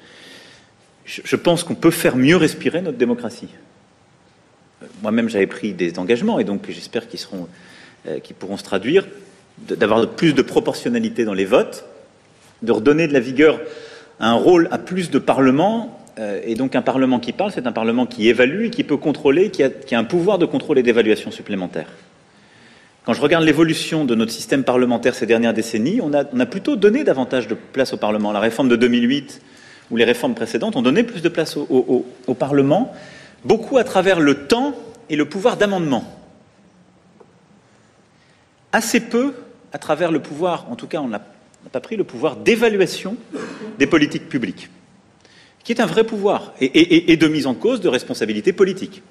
Je 1.05 1.37
pense 1.37 1.65
qu'on 1.65 1.75
peut 1.75 1.91
faire 1.91 2.17
mieux 2.17 2.37
respirer 2.37 2.81
notre 2.81 2.97
démocratie. 2.97 3.49
Euh, 4.83 4.87
moi-même, 5.03 5.29
j'avais 5.29 5.47
pris 5.47 5.75
des 5.75 5.99
engagements 5.99 6.39
et 6.39 6.45
donc 6.45 6.71
j'espère 6.71 7.09
qu'ils 7.09 7.21
euh, 8.07 8.19
pourront 8.39 8.57
se 8.57 8.63
traduire, 8.63 9.07
d'avoir 9.59 10.09
plus 10.09 10.33
de 10.33 10.43
proportionnalité 10.43 11.25
dans 11.25 11.35
les 11.35 11.45
votes, 11.45 11.85
de 12.63 12.73
redonner 12.73 13.07
de 13.07 13.13
la 13.13 13.21
vigueur 13.21 13.61
un 14.21 14.35
rôle 14.35 14.69
à 14.71 14.79
plus 14.79 15.11
de 15.11 15.19
parlement. 15.19 16.01
Euh, 16.19 16.41
et 16.45 16.55
donc 16.55 16.77
un 16.77 16.83
parlement 16.83 17.19
qui 17.19 17.33
parle, 17.33 17.53
c'est 17.53 17.67
un 17.67 17.73
parlement 17.73 18.07
qui 18.07 18.29
évalue, 18.29 18.71
qui 18.71 18.85
peut 18.85 18.97
contrôler, 18.97 19.51
qui 19.51 19.63
a, 19.63 19.71
qui 19.71 19.95
a 19.95 19.99
un 19.99 20.05
pouvoir 20.05 20.39
de 20.39 20.47
contrôle 20.47 20.79
et 20.79 20.83
d'évaluation 20.83 21.31
supplémentaire. 21.31 21.89
Quand 23.05 23.13
je 23.13 23.21
regarde 23.21 23.45
l'évolution 23.45 24.07
de 24.07 24.15
notre 24.15 24.33
système 24.33 24.65
parlementaire 24.65 25.15
ces 25.15 25.27
dernières 25.27 25.53
décennies, 25.53 26.01
on 26.01 26.15
a, 26.15 26.47
plutôt 26.47 26.75
donné 26.75 27.05
davantage 27.05 27.47
de 27.49 27.55
place 27.55 27.93
au 27.93 27.99
Parlement. 27.99 28.33
La 28.33 28.41
réforme 28.41 28.69
de 28.69 28.77
2008 28.77 29.43
ou 29.91 29.97
les 29.97 30.05
réformes 30.05 30.35
précédentes 30.35 30.75
ont 30.77 30.83
donné 30.83 31.03
plus 31.03 31.21
de 31.21 31.29
place 31.29 31.59
au, 31.59 32.35
Parlement, 32.39 32.95
beaucoup 33.45 33.77
à 33.77 33.85
travers 33.85 34.21
le 34.21 34.47
temps 34.47 34.75
et 35.11 35.17
le 35.17 35.27
pouvoir 35.27 35.59
d'amendement. 35.59 36.05
Assez 38.73 39.01
peu 39.01 39.35
à 39.75 39.79
travers 39.79 40.11
le 40.11 40.21
pouvoir, 40.21 40.67
en 40.71 40.77
tout 40.77 40.87
cas 40.87 41.01
on 41.03 41.13
n'a 41.65 41.71
pas 41.71 41.81
pris 41.81 41.97
le 41.97 42.05
pouvoir 42.05 42.37
d'évaluation 42.37 43.17
des 43.79 43.87
politiques 43.87 44.29
publiques, 44.29 44.69
qui 45.65 45.73
est 45.73 45.81
un 45.81 45.87
vrai 45.87 46.05
pouvoir 46.05 46.55
et 46.61 47.17
de 47.17 47.29
mise 47.29 47.47
en 47.47 47.55
cause 47.55 47.81
de 47.81 47.89
responsabilités 47.89 48.53
politiques 48.53 49.03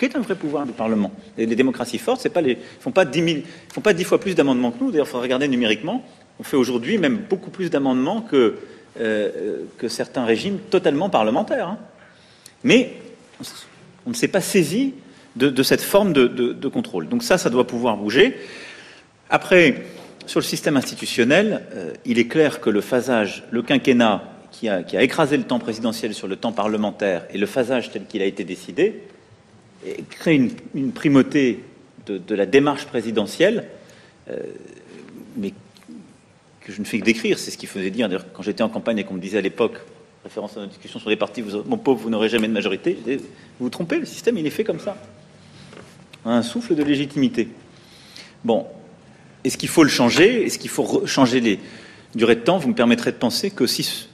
qui 0.00 0.06
est 0.06 0.16
un 0.16 0.20
vrai 0.20 0.34
pouvoir 0.34 0.64
du 0.64 0.72
Parlement. 0.72 1.12
les 1.36 1.44
démocraties 1.54 1.98
fortes, 1.98 2.26
les, 2.42 2.56
font 2.80 2.90
pas 2.90 3.04
dix 3.04 4.04
fois 4.04 4.18
plus 4.18 4.34
d'amendements 4.34 4.70
que 4.70 4.82
nous. 4.82 4.90
D'ailleurs, 4.90 5.06
il 5.06 5.10
faut 5.10 5.20
regarder 5.20 5.46
numériquement. 5.46 6.02
On 6.38 6.42
fait 6.42 6.56
aujourd'hui 6.56 6.96
même 6.96 7.18
beaucoup 7.28 7.50
plus 7.50 7.68
d'amendements 7.68 8.22
que 8.22 8.56
euh, 8.98 9.64
certains 9.88 10.24
régimes 10.24 10.56
totalement 10.70 11.10
parlementaires. 11.10 11.68
Hein. 11.68 11.78
Mais 12.64 12.94
on 14.06 14.10
ne 14.10 14.14
s'est 14.14 14.28
pas 14.28 14.40
saisi 14.40 14.94
de, 15.36 15.62
cette 15.62 15.82
forme 15.82 16.14
de, 16.14 16.68
contrôle. 16.68 17.06
Donc 17.06 17.22
ça, 17.22 17.36
ça 17.36 17.50
doit 17.50 17.66
pouvoir 17.66 17.98
bouger. 17.98 18.38
Après, 19.28 19.84
sur 20.26 20.40
le 20.40 20.44
système 20.44 20.76
institutionnel, 20.76 21.66
euh, 21.74 21.92
il 22.04 22.18
est 22.18 22.26
clair 22.26 22.60
que 22.60 22.70
le 22.70 22.80
phasage, 22.80 23.44
le 23.50 23.62
quinquennat 23.62 24.22
qui 24.50 24.68
a, 24.68 25.02
écrasé 25.02 25.36
le 25.36 25.44
temps 25.44 25.58
présidentiel 25.58 26.12
sur 26.12 26.28
le 26.28 26.36
temps 26.36 26.52
parlementaire 26.52 27.24
et 27.30 27.38
le 27.38 27.46
phasage 27.46 27.90
tel 27.90 28.06
qu'il 28.06 28.20
a 28.20 28.26
été 28.26 28.44
décidé, 28.44 29.02
crée 30.10 30.50
une, 30.74 30.92
primauté 30.92 31.64
de, 32.06 32.34
la 32.34 32.46
démarche 32.46 32.86
présidentielle, 32.86 33.66
euh, 34.28 34.36
mais 35.36 35.52
que 36.60 36.72
je 36.72 36.80
ne 36.80 36.84
fais 36.84 36.98
que 36.98 37.04
décrire. 37.04 37.38
C'est 37.38 37.50
ce 37.50 37.58
qu'il 37.58 37.68
faisait 37.68 37.90
dire. 37.90 38.08
Quand 38.34 38.42
j'étais 38.42 38.62
en 38.62 38.68
campagne 38.68 38.98
et 38.98 39.04
qu'on 39.04 39.14
me 39.14 39.20
disait 39.20 39.38
à 39.38 39.42
l'époque, 39.42 39.78
référence 40.24 40.56
à 40.56 40.60
notre 40.60 40.72
discussion 40.72 40.98
sur 40.98 41.08
les 41.08 41.16
partis, 41.16 41.42
mon 41.66 41.78
pauvre, 41.78 42.00
vous 42.00 42.10
n'aurez 42.10 42.28
jamais 42.28 42.48
de 42.48 42.52
majorité. 42.52 42.98
vous 43.06 43.20
vous 43.60 43.70
trompez, 43.70 43.98
le 43.98 44.06
système, 44.06 44.36
il 44.36 44.46
est 44.46 44.50
fait 44.50 44.64
comme 44.64 44.80
ça. 44.80 44.96
Un 46.24 46.42
souffle 46.42 46.74
de 46.74 46.82
légitimité. 46.82 47.48
Bon, 48.44 48.66
est-ce 49.44 49.56
qu'il 49.56 49.68
faut 49.68 49.82
le 49.82 49.90
changer? 49.90 50.44
Est-ce 50.46 50.58
qu'il 50.58 50.70
faut 50.70 51.06
changer 51.06 51.40
les 51.40 51.58
durées 52.14 52.36
de 52.36 52.40
temps? 52.40 52.58
Vous 52.58 52.68
me 52.68 52.74
permettrez 52.74 53.12
de 53.12 53.16
penser 53.16 53.50
que 53.50 53.66
si 53.66 54.08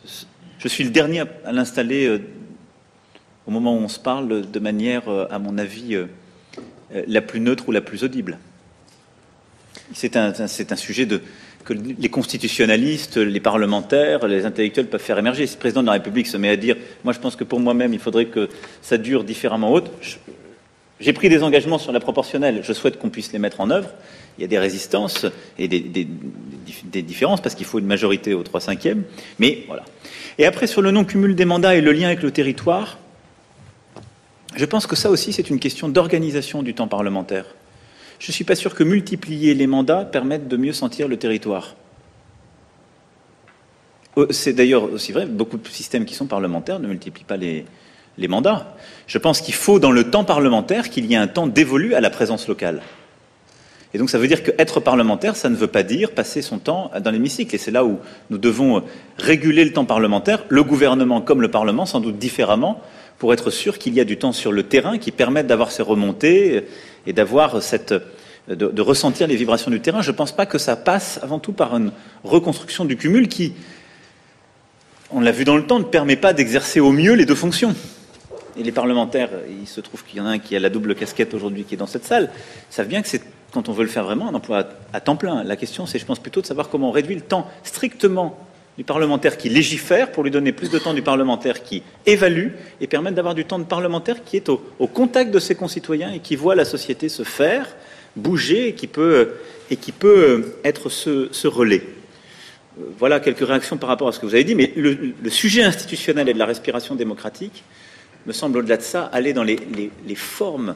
je 0.58 0.68
suis 0.68 0.84
le 0.84 0.90
dernier 0.90 1.24
à 1.44 1.52
l'installer 1.52 2.06
euh, 2.06 2.20
au 3.46 3.50
moment 3.50 3.74
où 3.74 3.80
on 3.80 3.88
se 3.88 4.00
parle 4.00 4.50
de 4.50 4.58
manière, 4.58 5.08
euh, 5.08 5.26
à 5.30 5.38
mon 5.38 5.58
avis, 5.58 5.94
euh, 5.94 6.06
la 7.06 7.20
plus 7.20 7.40
neutre 7.40 7.68
ou 7.68 7.72
la 7.72 7.80
plus 7.80 8.04
audible. 8.04 8.38
C'est 9.92 10.16
un, 10.16 10.46
sujet 10.48 11.06
que 11.64 11.72
les 11.72 12.08
constitutionnalistes, 12.08 13.18
les 13.18 13.38
parlementaires, 13.38 14.26
les 14.26 14.44
intellectuels 14.44 14.88
peuvent 14.88 15.00
faire 15.00 15.18
émerger. 15.18 15.46
Si 15.46 15.54
le 15.54 15.60
président 15.60 15.82
de 15.82 15.86
la 15.86 15.92
République 15.92 16.26
se 16.26 16.36
met 16.36 16.48
à 16.48 16.56
dire 16.56 16.76
Moi, 17.04 17.12
je 17.12 17.20
pense 17.20 17.36
que 17.36 17.44
pour 17.44 17.60
moi-même, 17.60 17.92
il 17.92 18.00
faudrait 18.00 18.26
que 18.26 18.48
ça 18.82 18.98
dure 18.98 19.22
différemment 19.22 19.72
autre, 19.72 19.92
j'ai 20.98 21.12
pris 21.12 21.28
des 21.28 21.42
engagements 21.42 21.78
sur 21.78 21.92
la 21.92 22.00
proportionnelle, 22.00 22.60
je 22.62 22.72
souhaite 22.72 22.98
qu'on 22.98 23.10
puisse 23.10 23.32
les 23.32 23.38
mettre 23.38 23.60
en 23.60 23.70
œuvre. 23.70 23.90
Il 24.38 24.42
y 24.42 24.44
a 24.44 24.48
des 24.48 24.58
résistances 24.58 25.26
et 25.58 25.68
des, 25.68 26.08
différences 27.02 27.40
parce 27.40 27.54
qu'il 27.54 27.66
faut 27.66 27.78
une 27.78 27.86
majorité 27.86 28.34
au 28.34 28.42
3 28.42 28.60
5 28.60 28.88
mais 29.38 29.64
voilà. 29.66 29.84
Et 30.38 30.46
après, 30.46 30.66
sur 30.66 30.82
le 30.82 30.90
non-cumul 30.90 31.34
des 31.34 31.44
mandats 31.44 31.74
et 31.74 31.80
le 31.80 31.92
lien 31.92 32.06
avec 32.06 32.22
le 32.22 32.30
territoire, 32.30 32.98
je 34.54 34.64
pense 34.64 34.86
que 34.86 34.96
ça 34.96 35.10
aussi, 35.10 35.32
c'est 35.32 35.50
une 35.50 35.58
question 35.58 35.88
d'organisation 35.88 36.62
du 36.62 36.74
temps 36.74 36.88
parlementaire. 36.88 37.44
Je 38.18 38.30
ne 38.30 38.32
suis 38.32 38.44
pas 38.44 38.54
sûr 38.54 38.74
que 38.74 38.84
multiplier 38.84 39.54
les 39.54 39.66
mandats 39.66 40.04
permette 40.04 40.48
de 40.48 40.56
mieux 40.56 40.72
sentir 40.72 41.08
le 41.08 41.18
territoire. 41.18 41.76
Euh, 44.16 44.26
c'est 44.30 44.54
d'ailleurs 44.54 44.84
aussi 44.84 45.12
vrai, 45.12 45.26
beaucoup 45.26 45.58
de 45.58 45.68
systèmes 45.68 46.06
qui 46.06 46.14
sont 46.14 46.26
parlementaires 46.26 46.80
ne 46.80 46.88
multiplient 46.88 47.24
pas 47.24 47.36
les, 47.36 47.66
mandats. 48.28 48.74
Je 49.06 49.18
pense 49.18 49.40
qu'il 49.40 49.54
faut, 49.54 49.78
dans 49.78 49.92
le 49.92 50.10
temps 50.10 50.24
parlementaire, 50.24 50.90
qu'il 50.90 51.06
y 51.06 51.14
ait 51.14 51.18
un 51.18 51.26
temps 51.26 51.46
dévolu 51.46 51.94
à 51.94 52.00
la 52.00 52.10
présence 52.10 52.48
locale. 52.48 52.82
Et 53.94 53.98
donc 53.98 54.10
ça 54.10 54.18
veut 54.18 54.28
dire 54.28 54.42
qu'être 54.42 54.80
parlementaire, 54.80 55.36
ça 55.36 55.48
ne 55.48 55.56
veut 55.56 55.68
pas 55.68 55.82
dire 55.82 56.10
passer 56.10 56.42
son 56.42 56.58
temps 56.58 56.90
dans 57.00 57.10
l'hémicycle. 57.10 57.54
Et 57.54 57.58
c'est 57.58 57.70
là 57.70 57.84
où 57.84 57.98
nous 58.30 58.38
devons 58.38 58.82
réguler 59.16 59.64
le 59.64 59.72
temps 59.72 59.84
parlementaire, 59.84 60.44
le 60.48 60.62
gouvernement 60.62 61.20
comme 61.20 61.40
le 61.40 61.50
Parlement, 61.50 61.86
sans 61.86 62.00
doute 62.00 62.18
différemment, 62.18 62.82
pour 63.18 63.32
être 63.32 63.50
sûr 63.50 63.78
qu'il 63.78 63.94
y 63.94 64.00
a 64.00 64.04
du 64.04 64.18
temps 64.18 64.32
sur 64.32 64.52
le 64.52 64.64
terrain 64.64 64.98
qui 64.98 65.12
permette 65.12 65.46
d'avoir 65.46 65.70
ces 65.70 65.82
remontées 65.82 66.64
et 67.06 67.12
d'avoir 67.12 67.62
cette, 67.62 67.94
de, 68.48 68.82
ressentir 68.82 69.26
les 69.26 69.36
vibrations 69.36 69.70
du 69.70 69.80
terrain. 69.80 70.02
Je 70.02 70.10
ne 70.10 70.16
pense 70.16 70.32
pas 70.32 70.46
que 70.46 70.58
ça 70.58 70.76
passe 70.76 71.18
avant 71.22 71.38
tout 71.38 71.52
par 71.52 71.76
une 71.76 71.92
reconstruction 72.24 72.84
du 72.84 72.96
cumul 72.96 73.28
qui, 73.28 73.54
on 75.10 75.20
l'a 75.20 75.32
vu 75.32 75.44
dans 75.44 75.56
le 75.56 75.64
temps, 75.64 75.78
ne 75.78 75.84
permet 75.84 76.16
pas 76.16 76.32
d'exercer 76.32 76.80
au 76.80 76.92
mieux 76.92 77.14
les 77.14 77.24
deux 77.24 77.34
fonctions. 77.34 77.74
Et 78.58 78.62
les 78.62 78.72
parlementaires, 78.72 79.30
il 79.60 79.66
se 79.66 79.80
trouve 79.80 80.04
qu'il 80.04 80.18
y 80.18 80.20
en 80.20 80.26
a 80.26 80.30
un 80.30 80.38
qui 80.38 80.56
a 80.56 80.60
la 80.60 80.70
double 80.70 80.94
casquette 80.94 81.34
aujourd'hui 81.34 81.64
qui 81.64 81.74
est 81.74 81.78
dans 81.78 81.86
cette 81.86 82.04
salle, 82.04 82.30
savent 82.70 82.88
bien 82.88 83.02
que 83.02 83.08
c'est 83.08 83.22
quand 83.52 83.68
on 83.68 83.72
veut 83.72 83.84
le 83.84 83.90
faire 83.90 84.04
vraiment 84.04 84.28
un 84.28 84.34
emploi 84.34 84.68
à 84.92 85.00
temps 85.00 85.16
plein. 85.16 85.42
La 85.44 85.56
question, 85.56 85.86
c'est, 85.86 85.98
je 85.98 86.04
pense, 86.04 86.18
plutôt 86.18 86.40
de 86.40 86.46
savoir 86.46 86.68
comment 86.68 86.88
on 86.88 86.92
réduit 86.92 87.14
le 87.14 87.22
temps 87.22 87.46
strictement 87.62 88.38
du 88.76 88.84
parlementaire 88.84 89.38
qui 89.38 89.48
légifère 89.48 90.12
pour 90.12 90.22
lui 90.22 90.30
donner 90.30 90.52
plus 90.52 90.70
de 90.70 90.78
temps 90.78 90.92
du 90.92 91.02
parlementaire 91.02 91.62
qui 91.62 91.82
évalue 92.04 92.48
et 92.80 92.86
permettre 92.86 93.16
d'avoir 93.16 93.34
du 93.34 93.44
temps 93.44 93.58
de 93.58 93.64
parlementaire 93.64 94.22
qui 94.24 94.36
est 94.36 94.48
au, 94.48 94.58
contact 94.86 95.30
de 95.30 95.38
ses 95.38 95.54
concitoyens 95.54 96.12
et 96.12 96.18
qui 96.18 96.36
voit 96.36 96.54
la 96.54 96.64
société 96.64 97.08
se 97.08 97.22
faire, 97.22 97.74
bouger 98.16 98.68
et 98.68 98.74
qui 98.74 98.86
peut, 98.86 99.30
et 99.70 99.76
qui 99.76 99.92
peut 99.92 100.56
être 100.64 100.90
ce, 100.90 101.46
relais. 101.46 101.82
Euh, 102.78 102.84
voilà 102.98 103.20
quelques 103.20 103.46
réactions 103.46 103.78
par 103.78 103.88
rapport 103.88 104.08
à 104.08 104.12
ce 104.12 104.20
que 104.20 104.26
vous 104.26 104.34
avez 104.34 104.44
dit, 104.44 104.54
mais 104.54 104.72
le, 104.76 105.30
sujet 105.30 105.62
institutionnel 105.62 106.28
et 106.28 106.34
de 106.34 106.38
la 106.38 106.46
respiration 106.46 106.94
démocratique 106.94 107.64
me 108.26 108.32
semble 108.32 108.58
au-delà 108.58 108.76
de 108.76 108.82
ça 108.82 109.04
aller 109.04 109.32
dans 109.32 109.44
les 109.44 110.14
formes 110.14 110.74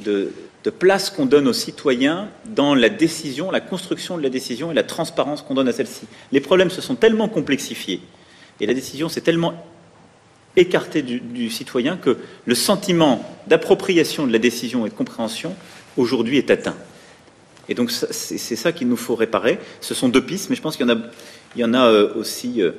de, 0.00 0.32
place 0.78 1.10
qu'on 1.10 1.26
donne 1.26 1.46
aux 1.46 1.52
citoyens 1.52 2.28
dans 2.46 2.74
la 2.74 2.88
décision, 2.88 3.50
la 3.50 3.60
construction 3.60 4.16
de 4.16 4.22
la 4.22 4.30
décision 4.30 4.70
et 4.70 4.74
la 4.74 4.82
transparence 4.82 5.42
qu'on 5.42 5.54
donne 5.54 5.68
à 5.68 5.72
celle-ci. 5.72 6.06
Les 6.32 6.40
problèmes 6.40 6.70
se 6.70 6.80
sont 6.80 6.94
tellement 6.94 7.28
complexifiés 7.28 8.00
et 8.60 8.66
la 8.66 8.74
décision 8.74 9.08
s'est 9.08 9.20
tellement 9.20 9.66
écartée 10.56 11.02
du, 11.02 11.50
citoyen 11.50 11.96
que 11.96 12.16
le 12.46 12.54
sentiment 12.54 13.22
d'appropriation 13.46 14.26
de 14.26 14.32
la 14.32 14.38
décision 14.38 14.86
et 14.86 14.88
de 14.88 14.94
compréhension 14.94 15.54
aujourd'hui 15.96 16.38
est 16.38 16.50
atteint. 16.50 16.76
Et 17.68 17.74
donc 17.74 17.90
c'est 17.90 18.56
ça 18.56 18.72
qu'il 18.72 18.88
nous 18.88 18.96
faut 18.96 19.14
réparer. 19.14 19.58
Ce 19.80 19.94
sont 19.94 20.08
deux 20.08 20.24
pistes, 20.24 20.50
mais 20.50 20.56
je 20.56 20.62
pense 20.62 20.76
qu'il 20.76 20.86
y 20.86 20.90
en 20.90 20.94
a, 20.94 21.00
il 21.56 21.60
y 21.60 21.64
en 21.64 21.74
a 21.74 21.86
euh, 21.86 22.14
aussi 22.14 22.62
euh, 22.62 22.72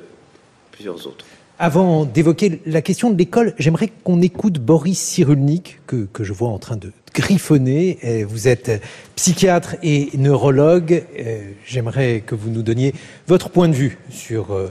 plusieurs 0.72 1.06
autres. 1.06 1.24
Avant 1.58 2.04
d'évoquer 2.04 2.60
la 2.66 2.82
question 2.82 3.08
de 3.10 3.16
l'école, 3.16 3.54
j'aimerais 3.58 3.90
qu'on 4.04 4.20
écoute 4.20 4.58
Boris 4.58 4.98
Cyrulnik, 4.98 5.80
que, 5.86 6.06
que, 6.12 6.22
je 6.22 6.34
vois 6.34 6.50
en 6.50 6.58
train 6.58 6.76
de 6.76 6.92
griffonner. 7.14 7.98
Euh, 8.04 8.26
vous 8.28 8.46
êtes 8.46 8.82
psychiatre 9.14 9.76
et 9.82 10.10
neurologue. 10.18 11.06
Euh, 11.18 11.52
j'aimerais 11.64 12.22
que 12.26 12.34
vous 12.34 12.50
nous 12.50 12.60
donniez 12.60 12.92
votre 13.26 13.48
point 13.48 13.68
de 13.68 13.74
vue 13.74 13.96
sur 14.10 14.52
euh, 14.52 14.70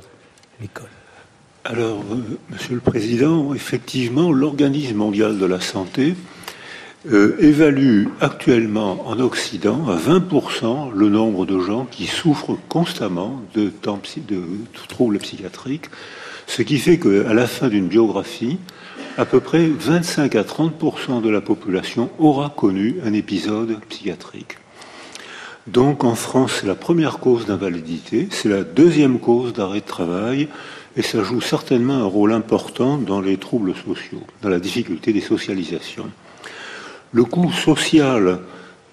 l'école. 0.61 0.89
Alors, 1.63 2.03
Monsieur 2.51 2.75
le 2.75 2.81
Président, 2.81 3.55
effectivement, 3.55 4.31
l'Organisme 4.31 4.97
mondial 4.97 5.39
de 5.39 5.45
la 5.45 5.59
santé 5.59 6.15
évalue 7.39 8.07
actuellement 8.19 9.07
en 9.07 9.19
Occident 9.19 9.87
à 9.89 9.95
20% 9.95 10.91
le 10.91 11.09
nombre 11.09 11.45
de 11.45 11.59
gens 11.59 11.85
qui 11.85 12.07
souffrent 12.07 12.57
constamment 12.67 13.41
de, 13.53 13.71
de 14.27 14.43
troubles 14.87 15.19
psychiatriques 15.19 15.85
ce 16.47 16.61
qui 16.61 16.77
fait 16.77 16.99
qu'à 16.99 17.33
la 17.33 17.47
fin 17.47 17.67
d'une 17.67 17.87
biographie, 17.87 18.57
à 19.17 19.25
peu 19.25 19.39
près 19.39 19.67
25 19.67 20.35
à 20.35 20.43
30% 20.43 21.21
de 21.21 21.29
la 21.29 21.41
population 21.41 22.09
aura 22.19 22.53
connu 22.55 22.97
un 23.05 23.13
épisode 23.13 23.79
psychiatrique. 23.89 24.57
Donc 25.67 26.03
en 26.03 26.15
France, 26.15 26.59
c'est 26.59 26.67
la 26.67 26.75
première 26.75 27.17
cause 27.17 27.45
d'invalidité, 27.45 28.27
c'est 28.29 28.49
la 28.49 28.63
deuxième 28.63 29.19
cause 29.19 29.53
d'arrêt 29.53 29.79
de 29.79 29.85
travail, 29.85 30.47
et 30.95 31.01
ça 31.01 31.23
joue 31.23 31.41
certainement 31.41 31.95
un 31.95 32.05
rôle 32.05 32.33
important 32.33 32.97
dans 32.97 33.19
les 33.19 33.37
troubles 33.37 33.73
sociaux, 33.73 34.21
dans 34.41 34.49
la 34.49 34.59
difficulté 34.59 35.11
des 35.11 35.21
socialisations. 35.21 36.09
Le 37.11 37.23
coût 37.23 37.51
social 37.51 38.39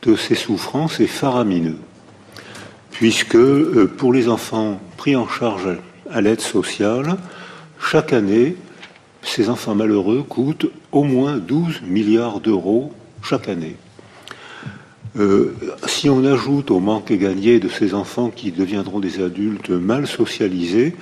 de 0.02 0.16
ces 0.16 0.34
souffrances 0.34 0.98
est 1.00 1.06
faramineux, 1.06 1.78
puisque 2.90 3.36
euh, 3.36 3.90
pour 3.98 4.12
les 4.12 4.28
enfants 4.28 4.80
pris 4.96 5.14
en 5.14 5.28
charge 5.28 5.76
à 6.10 6.20
l'aide 6.20 6.40
sociale, 6.40 7.16
chaque 7.82 8.12
année, 8.12 8.56
ces 9.22 9.48
enfants 9.48 9.74
malheureux 9.74 10.22
coûtent 10.22 10.70
au 10.92 11.04
moins 11.04 11.36
12 11.36 11.82
milliards 11.82 12.40
d'euros 12.40 12.92
chaque 13.22 13.48
année. 13.48 13.76
Euh, 15.18 15.54
si 15.86 16.08
on 16.08 16.24
ajoute 16.24 16.70
au 16.70 16.80
manque 16.80 17.12
gagné 17.12 17.60
de 17.60 17.68
ces 17.68 17.92
enfants 17.92 18.30
qui 18.30 18.50
deviendront 18.50 18.98
des 18.98 19.22
adultes 19.22 19.70
mal 19.70 20.06
socialisés, 20.06 20.96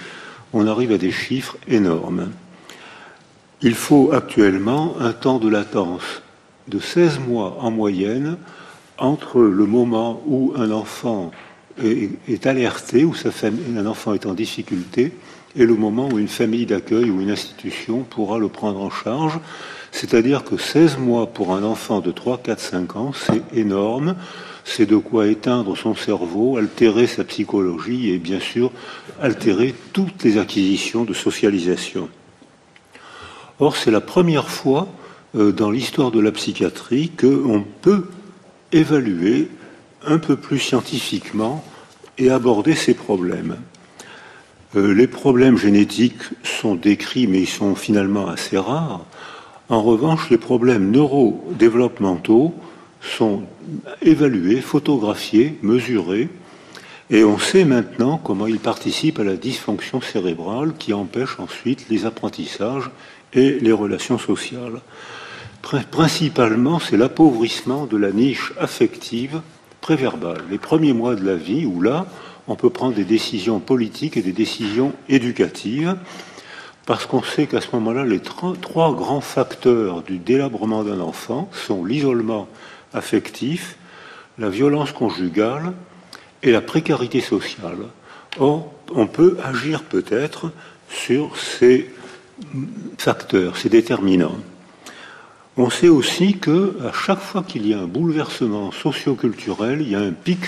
on 0.52 0.66
arrive 0.66 0.92
à 0.92 0.98
des 0.98 1.12
chiffres 1.12 1.56
énormes. 1.68 2.30
Il 3.62 3.74
faut 3.74 4.10
actuellement 4.12 4.96
un 4.98 5.12
temps 5.12 5.38
de 5.38 5.48
latence 5.48 6.22
de 6.66 6.80
16 6.80 7.20
mois 7.20 7.58
en 7.60 7.70
moyenne 7.70 8.36
entre 8.98 9.40
le 9.40 9.66
moment 9.66 10.20
où 10.26 10.54
un 10.56 10.70
enfant 10.72 11.30
est, 11.82 12.46
alerté, 12.46 13.04
où 13.04 13.14
un 13.76 13.86
enfant 13.86 14.12
est 14.14 14.26
en 14.26 14.34
difficulté, 14.34 15.12
et 15.56 15.66
le 15.66 15.74
moment 15.74 16.08
où 16.08 16.18
une 16.18 16.28
famille 16.28 16.66
d'accueil 16.66 17.10
ou 17.10 17.20
une 17.20 17.30
institution 17.30 18.02
pourra 18.02 18.38
le 18.38 18.48
prendre 18.48 18.80
en 18.80 18.90
charge. 18.90 19.38
C'est-à-dire 19.92 20.44
que 20.44 20.56
16 20.56 20.98
mois 20.98 21.26
pour 21.26 21.54
un 21.54 21.64
enfant 21.64 22.00
de 22.00 22.12
3, 22.12 22.38
4, 22.38 22.60
5 22.60 22.96
ans, 22.96 23.12
c'est 23.12 23.42
énorme. 23.56 24.14
C'est 24.64 24.86
de 24.86 24.96
quoi 24.96 25.26
éteindre 25.26 25.76
son 25.76 25.96
cerveau, 25.96 26.56
altérer 26.56 27.06
sa 27.06 27.24
psychologie 27.24 28.10
et 28.10 28.18
bien 28.18 28.38
sûr 28.38 28.70
altérer 29.20 29.74
toutes 29.92 30.22
les 30.22 30.38
acquisitions 30.38 31.04
de 31.04 31.14
socialisation. 31.14 32.08
Or, 33.58 33.76
c'est 33.76 33.90
la 33.90 34.00
première 34.00 34.48
fois 34.48 34.88
euh, 35.36 35.52
dans 35.52 35.70
l'histoire 35.70 36.10
de 36.10 36.20
la 36.20 36.32
psychiatrie 36.32 37.10
qu'on 37.10 37.64
peut 37.82 38.06
évaluer 38.72 39.48
un 40.06 40.18
peu 40.18 40.36
plus 40.36 40.58
scientifiquement 40.58 41.64
et 42.16 42.30
aborder 42.30 42.74
ces 42.74 42.94
problèmes. 42.94 43.56
Euh, 44.76 44.94
les 44.94 45.08
problèmes 45.08 45.58
génétiques 45.58 46.22
sont 46.44 46.76
décrits, 46.76 47.26
mais 47.26 47.40
ils 47.40 47.48
sont 47.48 47.74
finalement 47.74 48.28
assez 48.28 48.56
rares. 48.56 49.04
En 49.68 49.82
revanche, 49.82 50.30
les 50.30 50.38
problèmes 50.38 50.90
neurodéveloppementaux 50.90 52.54
sont 53.00 53.42
évalués, 54.02 54.60
photographiés, 54.60 55.58
mesurés, 55.62 56.28
et 57.10 57.24
on 57.24 57.38
sait 57.38 57.64
maintenant 57.64 58.20
comment 58.22 58.46
ils 58.46 58.60
participent 58.60 59.18
à 59.18 59.24
la 59.24 59.34
dysfonction 59.34 60.00
cérébrale 60.00 60.74
qui 60.78 60.92
empêche 60.92 61.40
ensuite 61.40 61.86
les 61.90 62.06
apprentissages 62.06 62.90
et 63.32 63.58
les 63.58 63.72
relations 63.72 64.18
sociales. 64.18 64.80
Principalement, 65.90 66.78
c'est 66.78 66.96
l'appauvrissement 66.96 67.86
de 67.86 67.96
la 67.96 68.12
niche 68.12 68.52
affective 68.60 69.40
préverbale. 69.80 70.42
Les 70.50 70.58
premiers 70.58 70.92
mois 70.92 71.16
de 71.16 71.24
la 71.24 71.34
vie, 71.34 71.66
où 71.66 71.80
là, 71.80 72.06
on 72.50 72.56
peut 72.56 72.68
prendre 72.68 72.96
des 72.96 73.04
décisions 73.04 73.60
politiques 73.60 74.16
et 74.16 74.22
des 74.22 74.32
décisions 74.32 74.92
éducatives, 75.08 75.96
parce 76.84 77.06
qu'on 77.06 77.22
sait 77.22 77.46
qu'à 77.46 77.60
ce 77.60 77.68
moment-là, 77.74 78.04
les 78.04 78.18
trois 78.18 78.92
grands 78.92 79.20
facteurs 79.20 80.02
du 80.02 80.18
délabrement 80.18 80.82
d'un 80.82 80.98
enfant 80.98 81.48
sont 81.52 81.84
l'isolement 81.84 82.48
affectif, 82.92 83.76
la 84.36 84.48
violence 84.48 84.90
conjugale 84.90 85.74
et 86.42 86.50
la 86.50 86.60
précarité 86.60 87.20
sociale. 87.20 87.86
Or, 88.40 88.74
on 88.96 89.06
peut 89.06 89.38
agir 89.44 89.84
peut-être 89.84 90.50
sur 90.88 91.36
ces 91.38 91.88
facteurs, 92.98 93.58
ces 93.58 93.68
déterminants. 93.68 94.38
On 95.56 95.70
sait 95.70 95.88
aussi 95.88 96.38
que 96.38 96.76
à 96.84 96.92
chaque 96.92 97.20
fois 97.20 97.44
qu'il 97.46 97.64
y 97.68 97.74
a 97.74 97.78
un 97.78 97.86
bouleversement 97.86 98.72
socio-culturel, 98.72 99.82
il 99.82 99.90
y 99.90 99.94
a 99.94 100.00
un 100.00 100.10
pic 100.10 100.40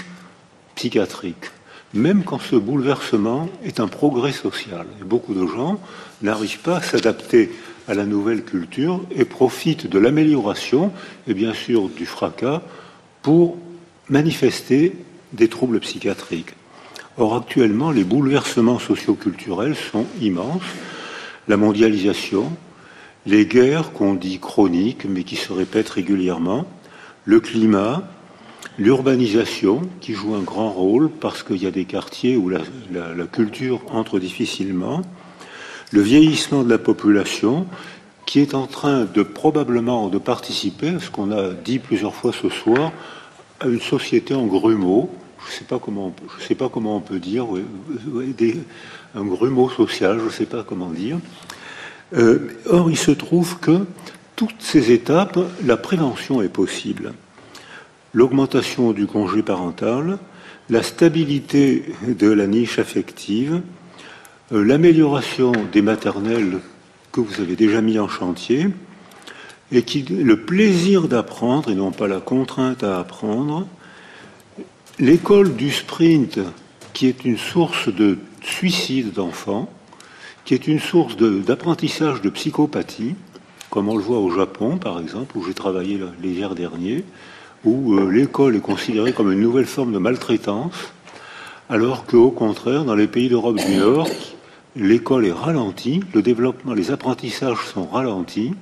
psychiatrique 0.74 1.52
même 1.94 2.24
quand 2.24 2.38
ce 2.38 2.56
bouleversement 2.56 3.48
est 3.64 3.80
un 3.80 3.88
progrès 3.88 4.32
social. 4.32 4.86
beaucoup 5.04 5.34
de 5.34 5.46
gens 5.46 5.78
n'arrivent 6.22 6.60
pas 6.60 6.76
à 6.78 6.82
s'adapter 6.82 7.50
à 7.88 7.94
la 7.94 8.06
nouvelle 8.06 8.44
culture 8.44 9.02
et 9.14 9.24
profitent 9.24 9.86
de 9.86 9.98
l'amélioration 9.98 10.92
et 11.26 11.34
bien 11.34 11.52
sûr 11.52 11.88
du 11.88 12.06
fracas 12.06 12.62
pour 13.22 13.58
manifester 14.08 14.94
des 15.32 15.48
troubles 15.48 15.80
psychiatriques. 15.80 16.54
Or 17.18 17.36
actuellement, 17.36 17.90
les 17.90 18.04
bouleversements 18.04 18.78
socioculturels 18.78 19.76
sont 19.76 20.06
immenses. 20.20 20.62
La 21.48 21.56
mondialisation, 21.56 22.50
les 23.26 23.46
guerres 23.46 23.92
qu'on 23.92 24.14
dit 24.14 24.38
chroniques 24.38 25.04
mais 25.06 25.24
qui 25.24 25.36
se 25.36 25.52
répètent 25.52 25.90
régulièrement, 25.90 26.66
le 27.24 27.40
climat, 27.40 28.02
L'urbanisation, 28.78 29.82
qui 30.00 30.14
joue 30.14 30.34
un 30.34 30.40
grand 30.40 30.70
rôle 30.70 31.10
parce 31.10 31.42
qu'il 31.42 31.62
y 31.62 31.66
a 31.66 31.70
des 31.70 31.84
quartiers 31.84 32.36
où 32.36 32.48
la, 32.48 32.60
culture 33.30 33.82
entre 33.90 34.18
difficilement. 34.18 35.02
Le 35.90 36.00
vieillissement 36.00 36.62
de 36.62 36.70
la 36.70 36.78
population, 36.78 37.66
qui 38.24 38.40
est 38.40 38.54
en 38.54 38.66
train 38.66 39.04
de 39.04 39.22
probablement 39.22 40.08
de 40.08 40.16
participer 40.16 40.88
à 40.88 41.00
ce 41.00 41.10
qu'on 41.10 41.32
a 41.32 41.50
dit 41.50 41.78
plusieurs 41.78 42.14
fois 42.14 42.32
ce 42.32 42.48
soir, 42.48 42.92
à 43.60 43.66
une 43.66 43.80
société 43.80 44.34
en 44.34 44.46
grumeaux. 44.46 45.10
Je 45.44 45.52
ne 45.52 45.58
sais 45.58 45.64
pas 45.64 45.78
comment, 45.78 46.14
je 46.38 46.44
sais 46.44 46.54
pas 46.54 46.70
comment 46.70 46.96
on 46.96 47.00
peut 47.00 47.18
dire, 47.18 47.46
un 49.14 49.24
grumeau 49.24 49.68
social, 49.68 50.18
je 50.18 50.24
ne 50.24 50.30
sais 50.30 50.46
pas 50.46 50.62
comment 50.62 50.88
dire. 50.88 51.18
Euh, 52.14 52.52
or, 52.70 52.90
il 52.90 52.96
se 52.96 53.10
trouve 53.10 53.58
que 53.58 53.84
toutes 54.34 54.60
ces 54.60 54.92
étapes, 54.92 55.38
la 55.64 55.76
prévention 55.76 56.40
est 56.40 56.48
possible. 56.48 57.12
L'augmentation 58.14 58.92
du 58.92 59.06
congé 59.06 59.42
parental, 59.42 60.18
la 60.68 60.82
stabilité 60.82 61.84
de 62.06 62.28
la 62.28 62.46
niche 62.46 62.78
affective, 62.78 63.62
euh, 64.52 64.62
l'amélioration 64.64 65.52
des 65.72 65.82
maternelles 65.82 66.60
que 67.10 67.20
vous 67.20 67.40
avez 67.40 67.56
déjà 67.56 67.80
mis 67.80 67.98
en 67.98 68.08
chantier, 68.08 68.68
et 69.70 69.82
qui, 69.82 70.02
le 70.02 70.44
plaisir 70.44 71.08
d'apprendre 71.08 71.70
et 71.70 71.74
non 71.74 71.90
pas 71.90 72.06
la 72.06 72.20
contrainte 72.20 72.84
à 72.84 72.98
apprendre, 72.98 73.66
l'école 74.98 75.56
du 75.56 75.70
sprint 75.70 76.38
qui 76.92 77.06
est 77.06 77.24
une 77.24 77.38
source 77.38 77.88
de 77.88 78.18
suicide 78.42 79.12
d'enfants, 79.12 79.72
qui 80.44 80.54
est 80.54 80.66
une 80.66 80.80
source 80.80 81.16
d'apprentissage 81.16 82.20
de, 82.20 82.28
psychopathie, 82.28 83.14
comme 83.70 83.88
on 83.88 83.96
le 83.96 84.02
voit 84.02 84.18
au 84.18 84.30
Japon 84.30 84.76
par 84.76 85.00
exemple, 85.00 85.38
où 85.38 85.44
j'ai 85.44 85.54
travaillé 85.54 85.98
l'hiver 86.22 86.54
dernier, 86.54 87.04
où 87.64 87.94
euh, 87.94 88.10
l'école 88.10 88.56
est 88.56 88.60
considérée 88.60 89.12
comme 89.12 89.32
une 89.32 89.40
nouvelle 89.40 89.66
forme 89.66 89.92
de 89.92 89.98
maltraitance, 89.98 90.92
alors 91.68 92.04
qu'au 92.06 92.30
contraire, 92.30 92.84
dans 92.84 92.94
les 92.94 93.06
pays 93.06 93.28
d'Europe 93.28 93.56
du 93.56 93.76
Nord, 93.76 94.08
l'école 94.76 95.26
est 95.26 95.32
ralentie, 95.32 96.00
le 96.14 96.22
développement, 96.22 96.74
les 96.74 96.90
apprentissages 96.90 97.64
sont 97.72 97.86
ralentis, 97.86 98.52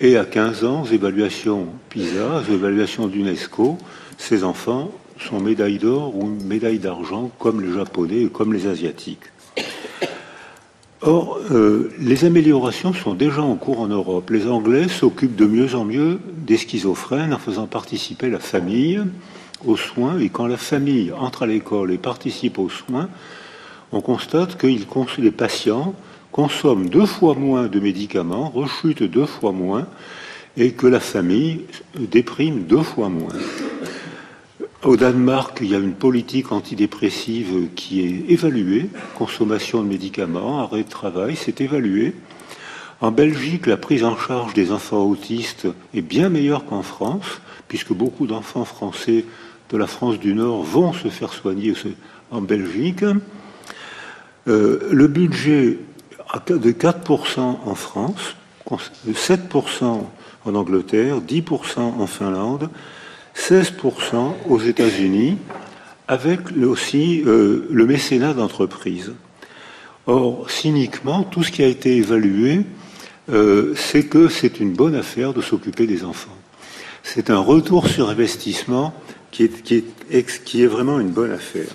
et 0.00 0.16
à 0.16 0.24
15 0.24 0.64
ans, 0.64 0.82
aux 0.82 0.92
évaluations 0.92 1.66
PISA, 1.88 2.42
aux 2.46 2.52
évaluations 2.52 3.06
d'UNESCO, 3.06 3.78
ces 4.18 4.44
enfants 4.44 4.90
sont 5.18 5.40
médailles 5.40 5.78
d'or 5.78 6.14
ou 6.14 6.26
médailles 6.26 6.78
d'argent, 6.78 7.30
comme 7.38 7.62
les 7.62 7.72
Japonais 7.72 8.22
et 8.22 8.28
comme 8.28 8.52
les 8.52 8.66
Asiatiques. 8.66 9.24
Or, 11.02 11.38
euh, 11.50 11.90
les 11.98 12.24
améliorations 12.24 12.94
sont 12.94 13.14
déjà 13.14 13.42
en 13.42 13.56
cours 13.56 13.80
en 13.80 13.88
Europe. 13.88 14.30
Les 14.30 14.48
Anglais 14.48 14.88
s'occupent 14.88 15.36
de 15.36 15.44
mieux 15.44 15.74
en 15.74 15.84
mieux 15.84 16.18
des 16.38 16.56
schizophrènes 16.56 17.34
en 17.34 17.38
faisant 17.38 17.66
participer 17.66 18.30
la 18.30 18.38
famille 18.38 19.02
aux 19.66 19.76
soins. 19.76 20.18
Et 20.18 20.30
quand 20.30 20.46
la 20.46 20.56
famille 20.56 21.12
entre 21.12 21.42
à 21.42 21.46
l'école 21.46 21.92
et 21.92 21.98
participe 21.98 22.58
aux 22.58 22.70
soins, 22.70 23.10
on 23.92 24.00
constate 24.00 24.56
que 24.56 24.66
les 24.66 25.30
patients 25.30 25.94
consomme 26.32 26.88
deux 26.88 27.06
fois 27.06 27.34
moins 27.34 27.66
de 27.66 27.78
médicaments, 27.78 28.48
rechute 28.48 29.02
deux 29.02 29.26
fois 29.26 29.52
moins, 29.52 29.86
et 30.56 30.72
que 30.72 30.86
la 30.86 31.00
famille 31.00 31.62
déprime 31.98 32.64
deux 32.64 32.82
fois 32.82 33.10
moins. 33.10 33.32
Au 34.84 34.96
Danemark, 34.96 35.58
il 35.62 35.70
y 35.70 35.74
a 35.74 35.78
une 35.78 35.94
politique 35.94 36.52
antidépressive 36.52 37.68
qui 37.74 38.02
est 38.02 38.30
évaluée, 38.30 38.90
consommation 39.16 39.82
de 39.82 39.88
médicaments, 39.88 40.60
arrêt 40.60 40.82
de 40.82 40.88
travail, 40.88 41.34
c'est 41.34 41.62
évalué. 41.62 42.14
En 43.00 43.10
Belgique, 43.10 43.66
la 43.66 43.78
prise 43.78 44.04
en 44.04 44.18
charge 44.18 44.52
des 44.52 44.72
enfants 44.72 45.02
autistes 45.02 45.66
est 45.94 46.02
bien 46.02 46.28
meilleure 46.28 46.66
qu'en 46.66 46.82
France, 46.82 47.40
puisque 47.68 47.94
beaucoup 47.94 48.26
d'enfants 48.26 48.66
français 48.66 49.24
de 49.70 49.76
la 49.78 49.86
France 49.86 50.18
du 50.18 50.34
Nord 50.34 50.62
vont 50.62 50.92
se 50.92 51.08
faire 51.08 51.32
soigner 51.32 51.72
en 52.30 52.42
Belgique. 52.42 53.04
Euh, 54.46 54.88
le 54.90 55.08
budget 55.08 55.78
de 56.48 56.70
4% 56.70 57.40
en 57.40 57.74
France, 57.74 58.36
7% 58.70 60.04
en 60.44 60.54
Angleterre, 60.54 61.22
10% 61.22 61.80
en 61.80 62.06
Finlande, 62.06 62.68
16% 63.36 64.34
aux 64.48 64.60
États-Unis, 64.60 65.38
avec 66.08 66.40
aussi 66.56 67.22
euh, 67.26 67.66
le 67.70 67.86
mécénat 67.86 68.32
d'entreprise. 68.32 69.12
Or, 70.06 70.50
cyniquement, 70.50 71.24
tout 71.24 71.42
ce 71.42 71.50
qui 71.50 71.62
a 71.62 71.66
été 71.66 71.96
évalué, 71.96 72.60
euh, 73.30 73.74
c'est 73.76 74.04
que 74.04 74.28
c'est 74.28 74.60
une 74.60 74.72
bonne 74.72 74.94
affaire 74.94 75.34
de 75.34 75.42
s'occuper 75.42 75.86
des 75.86 76.04
enfants. 76.04 76.30
C'est 77.02 77.30
un 77.30 77.38
retour 77.38 77.88
sur 77.88 78.08
investissement 78.08 78.94
qui 79.30 79.44
est, 79.44 79.62
qui 79.62 79.84
est, 80.10 80.44
qui 80.44 80.62
est 80.62 80.66
vraiment 80.66 81.00
une 81.00 81.10
bonne 81.10 81.32
affaire. 81.32 81.66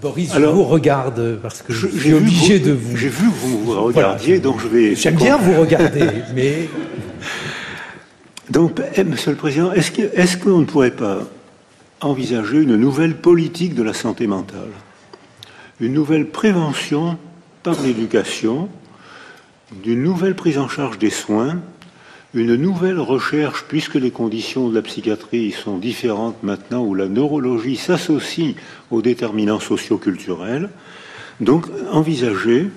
Boris, 0.00 0.32
je 0.34 0.44
vous 0.44 0.64
regarde 0.64 1.38
parce 1.40 1.62
que 1.62 1.72
je, 1.72 1.86
suis 1.86 2.12
obligé 2.12 2.58
de 2.58 2.72
vous. 2.72 2.96
J'ai 2.96 3.08
vu 3.08 3.28
que 3.28 3.34
vous 3.34 3.72
me 3.72 3.78
regardiez, 3.78 4.40
donc 4.40 4.60
je 4.60 4.66
vais. 4.66 4.96
J'aime 4.96 5.14
bien 5.14 5.36
vous 5.36 5.60
regarder, 5.60 6.08
mais. 6.34 6.68
Donc, 8.52 8.82
eh, 8.96 9.02
Monsieur 9.02 9.30
le 9.30 9.38
Président, 9.38 9.72
est-ce 9.72 10.36
qu'on 10.36 10.58
ne 10.58 10.66
pourrait 10.66 10.90
pas 10.90 11.20
envisager 12.02 12.58
une 12.60 12.76
nouvelle 12.76 13.16
politique 13.16 13.74
de 13.74 13.82
la 13.82 13.94
santé 13.94 14.26
mentale? 14.26 14.68
Une 15.80 15.94
nouvelle 15.94 16.28
prévention 16.28 17.16
par 17.62 17.80
l'éducation, 17.80 18.68
d'une 19.82 20.02
nouvelle 20.02 20.36
prise 20.36 20.58
en 20.58 20.68
charge 20.68 20.98
des 20.98 21.08
soins, 21.08 21.60
une 22.34 22.56
nouvelle 22.56 23.00
recherche, 23.00 23.64
puisque 23.68 23.94
les 23.94 24.10
conditions 24.10 24.68
de 24.68 24.74
la 24.74 24.82
psychiatrie 24.82 25.52
sont 25.52 25.78
différentes 25.78 26.42
maintenant, 26.42 26.84
où 26.84 26.94
la 26.94 27.08
neurologie 27.08 27.76
s'associe 27.76 28.54
aux 28.90 29.00
déterminants 29.00 29.60
socioculturels. 29.60 30.68
Donc, 31.40 31.68
envisager 31.90 32.68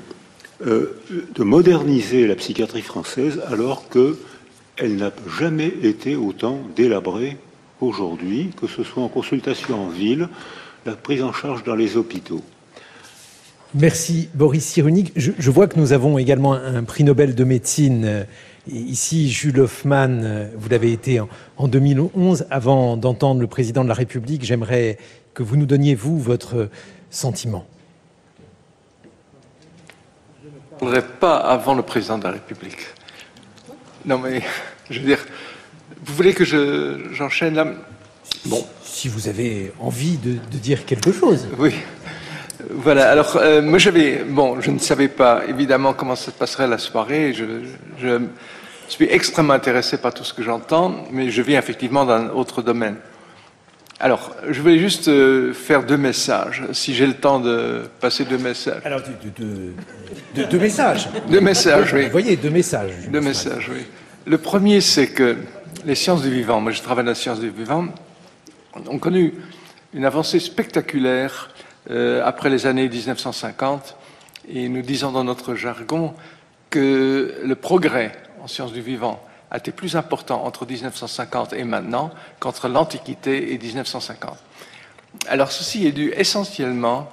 euh, 0.65 0.97
de 1.35 1.43
moderniser 1.43 2.27
la 2.27 2.35
psychiatrie 2.35 2.81
française 2.81 3.41
alors 3.49 3.89
qu'elle 4.75 4.95
n'a 4.95 5.11
jamais 5.39 5.71
été 5.83 6.15
autant 6.15 6.59
délabrée 6.75 7.37
aujourd'hui, 7.81 8.51
que 8.59 8.67
ce 8.67 8.83
soit 8.83 9.03
en 9.03 9.09
consultation 9.09 9.85
en 9.85 9.89
ville, 9.89 10.29
la 10.85 10.93
prise 10.93 11.23
en 11.23 11.33
charge 11.33 11.63
dans 11.63 11.75
les 11.75 11.97
hôpitaux. 11.97 12.43
Merci 13.73 14.29
Boris 14.33 14.63
Cyrulnik. 14.63 15.11
Je, 15.15 15.31
je, 15.37 15.51
vois 15.51 15.67
que 15.67 15.77
nous 15.77 15.91
avons 15.91 16.17
également 16.17 16.53
un 16.53 16.83
prix 16.83 17.03
Nobel 17.03 17.35
de 17.35 17.43
médecine 17.43 18.25
ici, 18.67 19.29
Jules 19.29 19.59
Hoffman, 19.59 20.09
euh, 20.23 20.49
vous 20.55 20.69
l'avez 20.69 20.91
été 20.91 21.19
en, 21.19 21.67
2011. 21.67 22.47
Avant 22.49 22.97
d'entendre 22.97 23.41
le 23.41 23.47
président 23.47 23.83
de 23.83 23.89
la 23.89 23.93
République, 23.93 24.43
j'aimerais 24.43 24.97
que 25.33 25.43
vous 25.43 25.57
nous 25.57 25.65
donniez, 25.65 25.95
vous, 25.95 26.19
votre 26.19 26.69
sentiment. 27.09 27.65
Je 30.43 30.47
ne 30.47 30.79
parlerai 30.79 31.01
pas 31.19 31.37
avant 31.37 31.73
le 31.73 31.83
président 31.83 32.17
de 32.17 32.23
la 32.23 32.31
République. 32.31 32.79
Non, 34.05 34.19
mais 34.19 34.41
je 34.89 34.99
veux 34.99 35.05
dire, 35.05 35.25
vous 36.03 36.13
voulez 36.13 36.33
que 36.33 36.43
j'enchaîne 37.11 37.55
là? 37.55 37.67
Bon. 38.45 38.65
Si 38.83 39.09
vous 39.09 39.27
avez 39.27 39.73
envie 39.79 40.17
de, 40.17 40.37
dire 40.57 40.85
quelque 40.85 41.11
chose. 41.11 41.47
Oui. 41.57 41.73
Voilà, 42.69 43.11
alors 43.11 43.35
euh, 43.35 43.61
moi 43.61 43.77
j'avais, 43.77 44.23
bon, 44.23 44.61
je 44.61 44.71
ne 44.71 44.79
savais 44.79 45.09
pas 45.09 45.43
évidemment 45.47 45.93
comment 45.93 46.15
ça 46.15 46.31
se 46.31 46.31
passerait 46.31 46.67
la 46.67 46.77
soirée, 46.77 47.33
je, 47.33 47.43
je, 48.01 48.21
suis 48.87 49.05
extrêmement 49.09 49.53
intéressé 49.53 49.97
par 49.97 50.13
tout 50.13 50.23
ce 50.23 50.33
que 50.33 50.41
j'entends, 50.41 51.05
mais 51.11 51.29
je 51.29 51.41
viens 51.41 51.59
effectivement 51.59 52.05
d'un 52.05 52.29
autre 52.29 52.61
domaine. 52.61 52.95
Alors, 53.99 54.35
je 54.49 54.61
voulais 54.61 54.77
juste 54.77 55.07
euh, 55.07 55.53
faire 55.53 55.83
deux 55.83 55.97
messages, 55.97 56.63
si 56.73 56.93
j'ai 56.93 57.07
le 57.07 57.13
temps 57.13 57.39
de 57.39 57.83
passer 58.01 58.25
deux 58.25 58.37
messages. 58.37 58.81
Alors, 58.83 59.01
deux, 60.35 60.59
messages 60.59 61.09
Deux 61.29 61.39
messages, 61.39 61.93
oui. 61.93 62.05
Vous 62.05 62.11
voyez, 62.11 62.35
deux 62.35 62.49
messages. 62.49 62.91
Deux 63.07 63.21
messages, 63.21 63.69
oui. 63.73 63.85
Le 64.27 64.39
premier, 64.39 64.81
c'est 64.81 65.09
que 65.09 65.37
les 65.85 65.93
sciences 65.93 66.23
du 66.23 66.31
vivant, 66.31 66.59
moi 66.59 66.71
je 66.71 66.81
travaille 66.81 67.05
dans 67.05 67.11
les 67.11 67.15
sciences 67.15 67.39
du 67.39 67.51
vivant, 67.51 67.85
ont 68.89 68.97
connu 68.97 69.35
une 69.93 70.03
avancée 70.03 70.39
spectaculaire 70.39 71.51
euh, 71.91 72.25
après 72.25 72.49
les 72.49 72.65
années 72.65 72.89
1950, 72.89 73.95
et 74.49 74.67
nous 74.67 74.81
disons 74.81 75.11
dans 75.11 75.23
notre 75.23 75.53
jargon 75.53 76.15
que 76.71 77.35
le 77.43 77.55
progrès 77.55 78.13
en 78.41 78.47
sciences 78.47 78.73
du 78.73 78.81
vivant 78.81 79.23
a 79.51 79.57
été 79.57 79.71
plus 79.71 79.95
important 79.95 80.43
entre 80.43 80.65
1950 80.65 81.53
et 81.53 81.63
maintenant 81.63 82.09
qu'entre 82.39 82.67
l'Antiquité 82.67 83.53
et 83.53 83.59
1950. 83.59 84.39
Alors 85.27 85.51
ceci 85.51 85.85
est 85.85 85.91
dû 85.91 86.11
essentiellement 86.17 87.11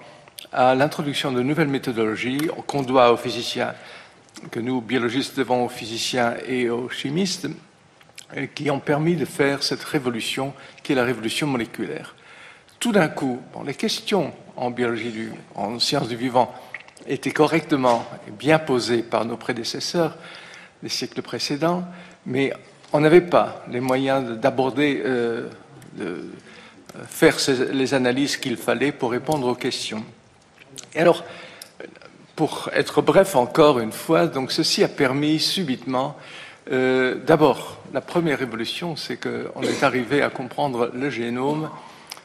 à 0.50 0.74
l'introduction 0.74 1.30
de 1.30 1.42
nouvelles 1.42 1.68
méthodologies 1.68 2.48
qu'on 2.66 2.82
doit 2.82 3.12
aux 3.12 3.18
physiciens, 3.18 3.74
que 4.50 4.60
nous, 4.60 4.80
biologistes, 4.80 5.36
devons 5.36 5.64
aux 5.64 5.68
physiciens 5.68 6.34
et 6.46 6.68
aux 6.68 6.88
chimistes, 6.88 7.48
qui 8.54 8.70
ont 8.70 8.80
permis 8.80 9.16
de 9.16 9.24
faire 9.24 9.62
cette 9.62 9.84
révolution 9.84 10.54
qui 10.82 10.92
est 10.92 10.94
la 10.94 11.04
révolution 11.04 11.46
moléculaire 11.46 12.14
tout 12.82 12.90
d'un 12.90 13.06
coup, 13.06 13.38
les 13.64 13.74
questions 13.74 14.32
en 14.56 14.72
biologie, 14.72 15.28
en 15.54 15.78
sciences 15.78 16.08
du 16.08 16.16
vivant 16.16 16.52
étaient 17.06 17.30
correctement 17.30 18.04
et 18.26 18.32
bien 18.32 18.58
posées 18.58 19.04
par 19.04 19.24
nos 19.24 19.36
prédécesseurs 19.36 20.16
des 20.82 20.88
siècles 20.88 21.22
précédents, 21.22 21.84
mais 22.26 22.52
on 22.92 22.98
n'avait 22.98 23.20
pas 23.20 23.64
les 23.70 23.78
moyens 23.78 24.36
d'aborder, 24.36 25.00
euh, 25.04 25.48
de 25.92 26.04
euh, 26.96 27.04
faire 27.06 27.36
les 27.72 27.94
analyses 27.94 28.36
qu'il 28.36 28.56
fallait 28.56 28.90
pour 28.90 29.12
répondre 29.12 29.46
aux 29.46 29.54
questions. 29.54 30.04
Et 30.92 30.98
alors, 30.98 31.24
pour 32.36 32.70
être 32.72 33.02
bref 33.02 33.36
encore 33.36 33.78
une 33.78 33.92
fois, 33.92 34.26
donc 34.26 34.52
ceci 34.52 34.82
a 34.82 34.88
permis 34.88 35.38
subitement 35.38 36.16
Euh, 36.70 37.16
d'abord, 37.26 37.78
la 37.92 38.00
première 38.00 38.38
révolution, 38.38 38.94
c'est 38.94 39.16
qu'on 39.16 39.62
est 39.62 39.82
arrivé 39.82 40.22
à 40.22 40.30
comprendre 40.30 40.90
le 40.94 41.10
génome, 41.10 41.68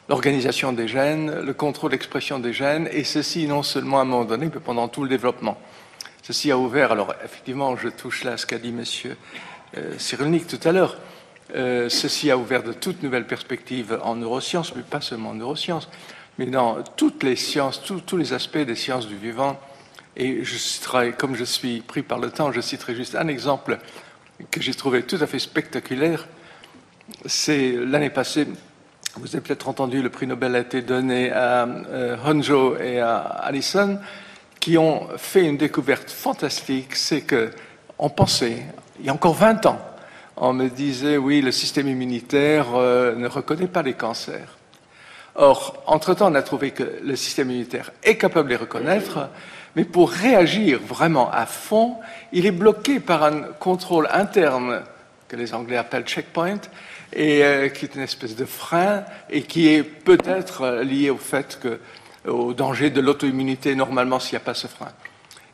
l'organisation 0.09 0.73
des 0.73 0.87
gènes, 0.87 1.41
le 1.41 1.53
contrôle 1.53 1.91
d'expression 1.91 2.37
des 2.37 2.53
gènes, 2.53 2.87
et 2.91 3.03
ceci 3.03 3.47
non 3.47 3.63
seulement 3.63 3.99
à 3.99 4.01
un 4.03 4.05
moment 4.05 4.25
donné, 4.25 4.49
mais 4.53 4.59
pendant 4.59 4.87
tout 4.87 5.03
le 5.03 5.09
développement. 5.09 5.57
Ceci 6.21 6.51
a 6.51 6.57
ouvert, 6.57 6.91
alors 6.91 7.15
effectivement, 7.23 7.75
je 7.77 7.89
touche 7.89 8.23
là 8.23 8.37
ce 8.37 8.45
qu'a 8.45 8.59
dit 8.59 8.71
Monsieur 8.71 9.17
euh, 9.75 9.97
Cyrulnik 9.97 10.45
tout 10.45 10.59
à 10.67 10.71
l'heure, 10.71 10.97
euh, 11.55 11.89
ceci 11.89 12.29
a 12.29 12.37
ouvert 12.37 12.61
de 12.61 12.73
toutes 12.73 13.01
nouvelles 13.01 13.25
perspectives 13.25 13.99
en 14.03 14.15
neurosciences, 14.15 14.75
mais 14.75 14.83
pas 14.83 15.01
seulement 15.01 15.31
en 15.31 15.35
neurosciences, 15.35 15.89
mais 16.37 16.45
dans 16.45 16.83
toutes 16.95 17.23
les 17.23 17.35
sciences, 17.35 17.81
tous 17.81 18.17
les 18.17 18.33
aspects 18.33 18.57
des 18.57 18.75
sciences 18.75 19.07
du 19.07 19.15
vivant. 19.15 19.59
Et 20.19 20.43
je 20.43 20.57
citerai, 20.57 21.13
comme 21.13 21.35
je 21.35 21.43
suis 21.43 21.81
pris 21.81 22.01
par 22.01 22.17
le 22.17 22.31
temps, 22.31 22.51
je 22.51 22.59
citerai 22.59 22.95
juste 22.95 23.15
un 23.15 23.27
exemple 23.27 23.77
que 24.49 24.59
j'ai 24.59 24.73
trouvé 24.73 25.03
tout 25.03 25.19
à 25.21 25.27
fait 25.27 25.37
spectaculaire. 25.37 26.27
C'est 27.27 27.73
l'année 27.73 28.09
passée, 28.09 28.47
vous 29.15 29.35
avez 29.35 29.41
peut-être 29.41 29.69
entendu, 29.69 30.01
le 30.01 30.09
prix 30.09 30.25
Nobel 30.25 30.55
a 30.55 30.59
été 30.59 30.81
donné 30.81 31.31
à 31.31 31.65
euh, 31.65 32.17
Honjo 32.25 32.77
et 32.77 32.99
à 32.99 33.17
Allison, 33.17 33.99
qui 34.59 34.79
ont 34.79 35.07
fait 35.17 35.45
une 35.45 35.57
découverte 35.57 36.09
fantastique. 36.09 36.95
C'est 36.95 37.21
que 37.21 37.51
on 37.99 38.09
pensait, 38.09 38.63
il 38.99 39.05
y 39.05 39.09
a 39.09 39.13
encore 39.13 39.35
20 39.35 39.67
ans, 39.67 39.79
on 40.35 40.53
me 40.53 40.67
disait 40.67 41.17
oui, 41.17 41.41
le 41.41 41.51
système 41.51 41.87
immunitaire 41.87 42.75
euh, 42.75 43.13
ne 43.15 43.27
reconnaît 43.27 43.67
pas 43.67 43.83
les 43.83 43.93
cancers. 43.93 44.57
Or, 45.35 45.83
entre-temps, 45.85 46.31
on 46.31 46.35
a 46.35 46.41
trouvé 46.41 46.71
que 46.71 46.99
le 47.03 47.15
système 47.15 47.51
immunitaire 47.51 47.91
est 48.01 48.17
capable 48.17 48.49
de 48.49 48.55
les 48.55 48.59
reconnaître, 48.59 49.29
mais 49.77 49.85
pour 49.85 50.09
réagir 50.09 50.79
vraiment 50.79 51.29
à 51.29 51.45
fond, 51.45 51.97
il 52.33 52.47
est 52.47 52.51
bloqué 52.51 52.99
par 52.99 53.23
un 53.23 53.41
contrôle 53.59 54.09
interne 54.11 54.81
que 55.27 55.35
les 55.35 55.53
Anglais 55.53 55.77
appellent 55.77 56.07
checkpoint, 56.07 56.61
et 57.13 57.43
euh, 57.43 57.69
qui 57.69 57.85
est 57.85 57.93
une 57.93 58.01
espèce 58.01 58.35
de 58.35 58.45
frein, 58.45 59.03
et 59.29 59.43
qui 59.43 59.67
est 59.67 59.83
peut-être 59.83 60.81
lié 60.81 61.11
au 61.11 61.17
fait 61.17 61.59
que, 61.61 61.79
au 62.27 62.55
danger 62.55 62.89
de 62.89 62.99
l'auto-immunité 63.01 63.75
normalement 63.75 64.19
s'il 64.19 64.31
n'y 64.31 64.37
a 64.37 64.45
pas 64.45 64.55
ce 64.55 64.65
frein. 64.65 64.89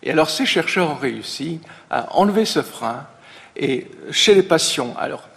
Et 0.01 0.11
alors 0.11 0.29
ces 0.29 0.45
chercheurs 0.45 0.91
ont 0.91 0.95
réussi 0.95 1.59
à 1.89 2.15
enlever 2.17 2.45
ce 2.45 2.61
frein, 2.61 3.05
et 3.57 3.91
chez 4.11 4.35
les 4.35 4.43
patients, 4.43 4.95
alors 4.97 5.27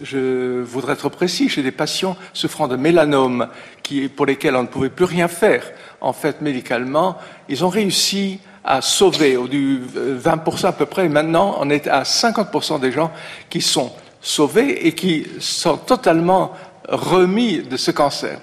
je 0.00 0.60
voudrais 0.62 0.92
être 0.92 1.08
précis, 1.08 1.48
chez 1.48 1.64
des 1.64 1.72
patients 1.72 2.16
souffrant 2.32 2.68
de 2.68 2.76
mélanome, 2.76 3.48
qui, 3.82 4.08
pour 4.08 4.26
lesquels 4.26 4.54
on 4.54 4.62
ne 4.62 4.68
pouvait 4.68 4.90
plus 4.90 5.04
rien 5.04 5.26
faire, 5.26 5.64
en 6.00 6.12
fait, 6.12 6.40
médicalement, 6.40 7.16
ils 7.48 7.64
ont 7.64 7.68
réussi 7.68 8.40
à 8.64 8.82
sauver, 8.82 9.36
au 9.36 9.46
du 9.46 9.80
20% 9.80 10.66
à 10.66 10.72
peu 10.72 10.86
près, 10.86 11.08
maintenant 11.08 11.56
on 11.60 11.70
est 11.70 11.86
à 11.86 12.02
50% 12.02 12.80
des 12.80 12.90
gens 12.90 13.12
qui 13.48 13.60
sont 13.60 13.92
sauvés 14.20 14.86
et 14.86 14.92
qui 14.92 15.26
sont 15.38 15.76
totalement 15.76 16.52
remis 16.88 17.60
de 17.60 17.76
ce 17.76 17.92
cancer. 17.92 18.40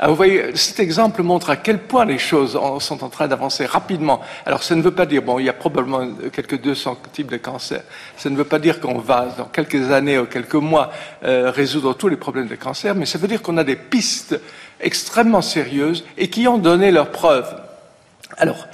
Alors 0.00 0.12
vous 0.12 0.16
voyez, 0.16 0.54
cet 0.54 0.78
exemple 0.78 1.24
montre 1.24 1.50
à 1.50 1.56
quel 1.56 1.78
point 1.78 2.04
les 2.04 2.18
choses 2.18 2.58
sont 2.78 3.02
en 3.02 3.08
train 3.08 3.26
d'avancer 3.26 3.66
rapidement. 3.66 4.20
Alors 4.46 4.62
ça 4.62 4.76
ne 4.76 4.82
veut 4.82 4.92
pas 4.92 5.06
dire, 5.06 5.22
bon, 5.22 5.40
il 5.40 5.46
y 5.46 5.48
a 5.48 5.52
probablement 5.52 6.08
quelques 6.32 6.60
200 6.60 6.98
types 7.12 7.30
de 7.30 7.36
cancers. 7.36 7.82
Ça 8.16 8.30
ne 8.30 8.36
veut 8.36 8.44
pas 8.44 8.60
dire 8.60 8.80
qu'on 8.80 8.98
va, 8.98 9.34
dans 9.36 9.46
quelques 9.46 9.90
années 9.90 10.16
ou 10.18 10.26
quelques 10.26 10.54
mois, 10.54 10.92
euh, 11.24 11.50
résoudre 11.50 11.94
tous 11.94 12.06
les 12.06 12.16
problèmes 12.16 12.46
de 12.46 12.54
cancer, 12.54 12.94
mais 12.94 13.06
ça 13.06 13.18
veut 13.18 13.26
dire 13.26 13.42
qu'on 13.42 13.56
a 13.56 13.64
des 13.64 13.74
pistes 13.74 14.40
extrêmement 14.80 15.42
sérieuses 15.42 16.04
et 16.16 16.30
qui 16.30 16.46
ont 16.46 16.58
donné 16.58 16.92
leurs 16.92 17.10
preuves. 17.10 17.60
Alors, 18.36 18.68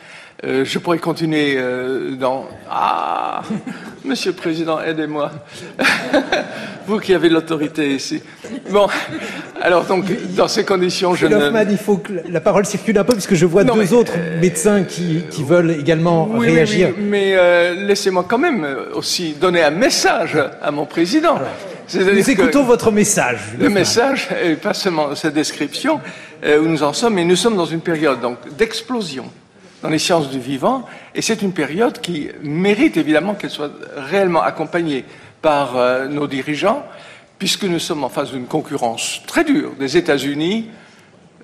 euh, 0.45 0.65
je 0.65 0.79
pourrais 0.79 0.99
continuer 0.99 1.55
euh, 1.57 2.17
dans... 2.17 2.47
Ah, 2.71 3.43
Monsieur 4.05 4.33
le 4.33 4.37
Président, 4.37 4.83
aidez-moi. 4.83 5.31
Vous 6.87 6.99
qui 6.99 7.15
avez 7.15 7.31
l'autorité 7.31 7.95
ici. 7.95 8.23
Bon, 8.71 8.87
alors 9.63 9.85
donc, 9.85 10.05
dans 10.37 10.47
ces 10.47 10.63
conditions, 10.63 11.15
je 11.15 11.27
ne... 11.27 11.71
il 11.71 11.79
faut 11.79 11.97
que 11.97 12.13
la 12.29 12.41
parole 12.43 12.67
circule 12.67 12.99
un 12.99 13.05
peu, 13.05 13.15
puisque 13.15 13.35
je 13.35 13.47
vois 13.47 13.65
deux 13.65 13.95
autres 13.95 14.13
médecins 14.43 14.85
qui, 14.85 15.23
qui, 15.31 15.43
veulent 15.43 15.71
également 15.71 16.27
réagir. 16.27 16.91
Oui, 16.95 17.03
mais 17.03 17.35
euh, 17.35 17.87
laissez-moi 17.87 18.27
quand 18.29 18.37
même 18.37 18.67
aussi 18.93 19.33
donner 19.41 19.63
un 19.63 19.71
message 19.71 20.37
à 20.61 20.71
mon 20.71 20.85
Président. 20.85 21.39
Nous 21.95 22.31
écoutons 22.31 22.65
votre 22.65 22.91
message. 22.91 23.41
Le 23.59 23.71
message, 23.71 24.29
et 24.45 24.57
pas 24.57 24.75
seulement 24.75 25.15
cette 25.15 25.35
description, 25.35 26.01
où 26.47 26.67
nous 26.67 26.83
en 26.83 26.93
sommes, 26.93 27.15
mais 27.15 27.25
nous 27.25 27.37
sommes 27.37 27.57
dans 27.57 27.65
une 27.65 27.81
période 27.81 28.19
d'explosion 28.59 29.25
dans 29.85 29.91
les 29.91 29.99
sciences 29.99 30.31
du 30.31 30.41
vivant, 30.41 30.87
et 31.15 31.21
c'est 31.21 31.43
une 31.43 31.53
période 31.53 32.01
qui 32.01 32.31
mérite 32.43 32.97
évidemment 32.97 33.35
qu'elle 33.35 33.51
soit 33.51 33.71
réellement 33.95 34.41
accompagnée 34.41 35.05
par 35.43 35.77
euh, 35.77 36.09
nos 36.09 36.27
dirigeants, 36.27 36.87
puisque 37.39 37.65
nous 37.65 37.79
sommes 37.79 38.03
en 38.03 38.09
face 38.09 38.33
d'une 38.33 38.47
concurrence 38.47 39.21
très 39.27 39.45
dure 39.45 39.73
des 39.79 39.99
États-Unis, 39.99 40.71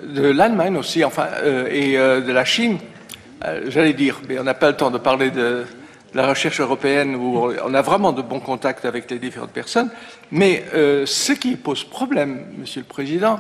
de 0.03 0.23
l'Allemagne 0.23 0.79
aussi, 0.79 1.05
enfin, 1.05 1.27
euh, 1.43 1.69
et 1.71 1.99
euh, 1.99 2.23
de 2.23 2.33
la 2.33 2.47
Chine. 2.47 2.79
J'allais 3.67 3.93
dire, 3.93 4.23
mais 4.27 4.39
on 4.39 4.45
n'a 4.45 4.55
pas 4.55 4.71
le 4.71 4.77
temps 4.77 4.91
de 4.91 4.97
parler 4.99 5.31
de, 5.31 5.67
la 6.15 6.27
recherche 6.27 6.61
européenne 6.61 7.17
où 7.17 7.53
on 7.65 7.75
a 7.75 7.83
vraiment 7.83 8.13
de 8.13 8.23
bons 8.23 8.41
contacts 8.41 8.87
avec 8.87 9.11
les 9.11 9.19
différentes 9.19 9.53
personnes. 9.53 9.91
Mais 10.31 10.65
ce 10.73 11.33
qui 11.33 11.57
pose 11.57 11.85
problème, 11.85 12.47
Monsieur 12.59 12.81
le 12.81 12.87
Président, 12.87 13.39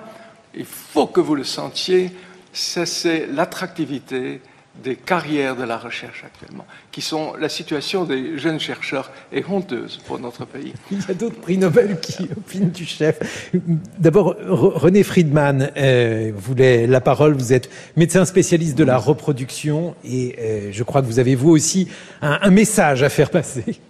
il 0.54 0.64
faut 0.64 1.06
que 1.06 1.20
vous 1.20 1.34
le 1.34 1.44
sentiez, 1.44 2.12
c'est 2.52 3.26
l'attractivité 3.26 4.40
des 4.82 4.96
carrières 4.96 5.56
de 5.56 5.64
la 5.64 5.78
recherche 5.78 6.24
actuellement, 6.24 6.66
qui 6.92 7.00
sont 7.00 7.34
la 7.38 7.48
situation 7.48 8.04
des 8.04 8.38
jeunes 8.38 8.60
chercheurs 8.60 9.10
est 9.32 9.44
honteuse 9.48 9.98
pour 10.06 10.18
notre 10.18 10.44
pays. 10.44 10.72
Il 10.90 10.98
y 10.98 11.10
a 11.10 11.14
d'autres 11.14 11.40
prix 11.40 11.58
Nobel 11.58 11.98
qui 12.00 12.24
opinent 12.36 12.70
du 12.70 12.84
chef. 12.84 13.50
D'abord, 13.98 14.36
René 14.46 15.02
Friedman 15.02 15.70
euh, 15.76 16.32
voulait 16.34 16.86
la 16.86 17.00
parole. 17.00 17.34
Vous 17.34 17.52
êtes 17.52 17.70
médecin 17.96 18.24
spécialiste 18.24 18.76
de 18.76 18.84
la 18.84 18.98
reproduction 18.98 19.94
et 20.04 20.36
euh, 20.38 20.68
je 20.72 20.82
crois 20.82 21.02
que 21.02 21.06
vous 21.06 21.18
avez 21.18 21.34
vous 21.34 21.50
aussi 21.50 21.88
un, 22.22 22.50
message 22.50 23.02
à 23.02 23.08
faire 23.08 23.30
passer. 23.30 23.80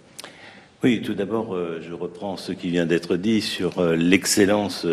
Oui, 0.83 1.01
tout 1.01 1.13
d'abord, 1.13 1.53
euh, 1.53 1.79
je 1.87 1.93
reprends 1.93 2.37
ce 2.37 2.51
qui 2.51 2.69
vient 2.69 2.85
d'être 2.85 3.15
dit 3.15 3.41
sur 3.41 3.79
euh, 3.79 3.95
l'excellence 3.95 4.85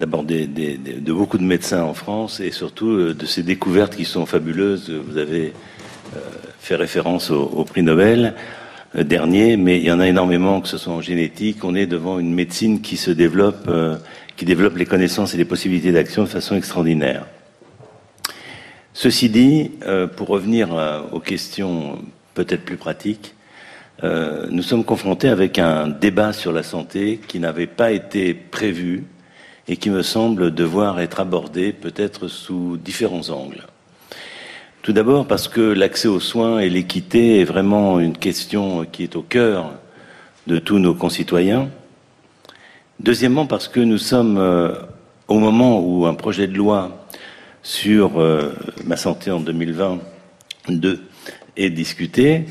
d'abord 0.00 0.22
de 0.22 1.12
beaucoup 1.12 1.38
de 1.38 1.44
médecins 1.44 1.82
en 1.82 1.94
France 1.94 2.40
et 2.40 2.50
surtout 2.50 2.90
euh, 2.90 3.14
de 3.14 3.26
ces 3.26 3.42
découvertes 3.42 3.96
qui 3.96 4.04
sont 4.04 4.26
fabuleuses. 4.26 4.90
Vous 4.90 5.18
avez 5.18 5.52
euh, 6.16 6.20
fait 6.60 6.76
référence 6.76 7.30
au, 7.30 7.64
prix 7.64 7.82
Nobel 7.82 8.34
euh, 8.94 9.02
dernier, 9.02 9.56
mais 9.56 9.78
il 9.78 9.84
y 9.84 9.90
en 9.90 10.00
a 10.00 10.06
énormément, 10.06 10.60
que 10.60 10.68
ce 10.68 10.78
soit 10.78 10.92
en 10.92 11.00
génétique. 11.00 11.64
On 11.64 11.74
est 11.74 11.86
devant 11.86 12.18
une 12.18 12.32
médecine 12.32 12.80
qui 12.80 12.96
se 12.96 13.10
développe, 13.10 13.70
qui 14.36 14.44
développe 14.44 14.76
les 14.76 14.86
connaissances 14.86 15.34
et 15.34 15.36
les 15.36 15.44
possibilités 15.44 15.92
d'action 15.92 16.22
de 16.22 16.28
façon 16.28 16.56
extraordinaire. 16.56 17.26
Ceci 18.94 19.28
dit, 19.28 19.72
pour 20.16 20.28
revenir 20.28 20.70
aux 21.12 21.20
questions 21.20 21.98
peut-être 22.34 22.64
plus 22.64 22.76
pratiques, 22.76 23.34
nous 24.02 24.62
sommes 24.62 24.84
confrontés 24.84 25.28
avec 25.28 25.58
un 25.58 25.86
débat 25.86 26.32
sur 26.32 26.52
la 26.52 26.64
santé 26.64 27.20
qui 27.28 27.38
n'avait 27.38 27.68
pas 27.68 27.92
été 27.92 28.34
prévu 28.34 29.04
et 29.68 29.76
qui 29.76 29.90
me 29.90 30.02
semble 30.02 30.54
devoir 30.54 30.98
être 31.00 31.20
abordé 31.20 31.72
peut-être 31.72 32.28
sous 32.28 32.78
différents 32.78 33.28
angles. 33.30 33.66
Tout 34.82 34.92
d'abord 34.92 35.26
parce 35.26 35.48
que 35.48 35.60
l'accès 35.60 36.08
aux 36.08 36.20
soins 36.20 36.60
et 36.60 36.70
l'équité 36.70 37.40
est 37.40 37.44
vraiment 37.44 38.00
une 38.00 38.16
question 38.16 38.86
qui 38.90 39.02
est 39.02 39.16
au 39.16 39.22
cœur 39.22 39.72
de 40.46 40.58
tous 40.58 40.78
nos 40.78 40.94
concitoyens. 40.94 41.68
Deuxièmement 42.98 43.46
parce 43.46 43.68
que 43.68 43.80
nous 43.80 43.98
sommes 43.98 44.38
euh, 44.38 44.74
au 45.28 45.38
moment 45.38 45.80
où 45.80 46.06
un 46.06 46.14
projet 46.14 46.46
de 46.46 46.56
loi 46.56 47.06
sur 47.62 48.18
euh, 48.18 48.54
ma 48.84 48.96
santé 48.96 49.30
en 49.30 49.40
2022 49.40 51.02
est 51.56 51.70
discuté, 51.70 52.46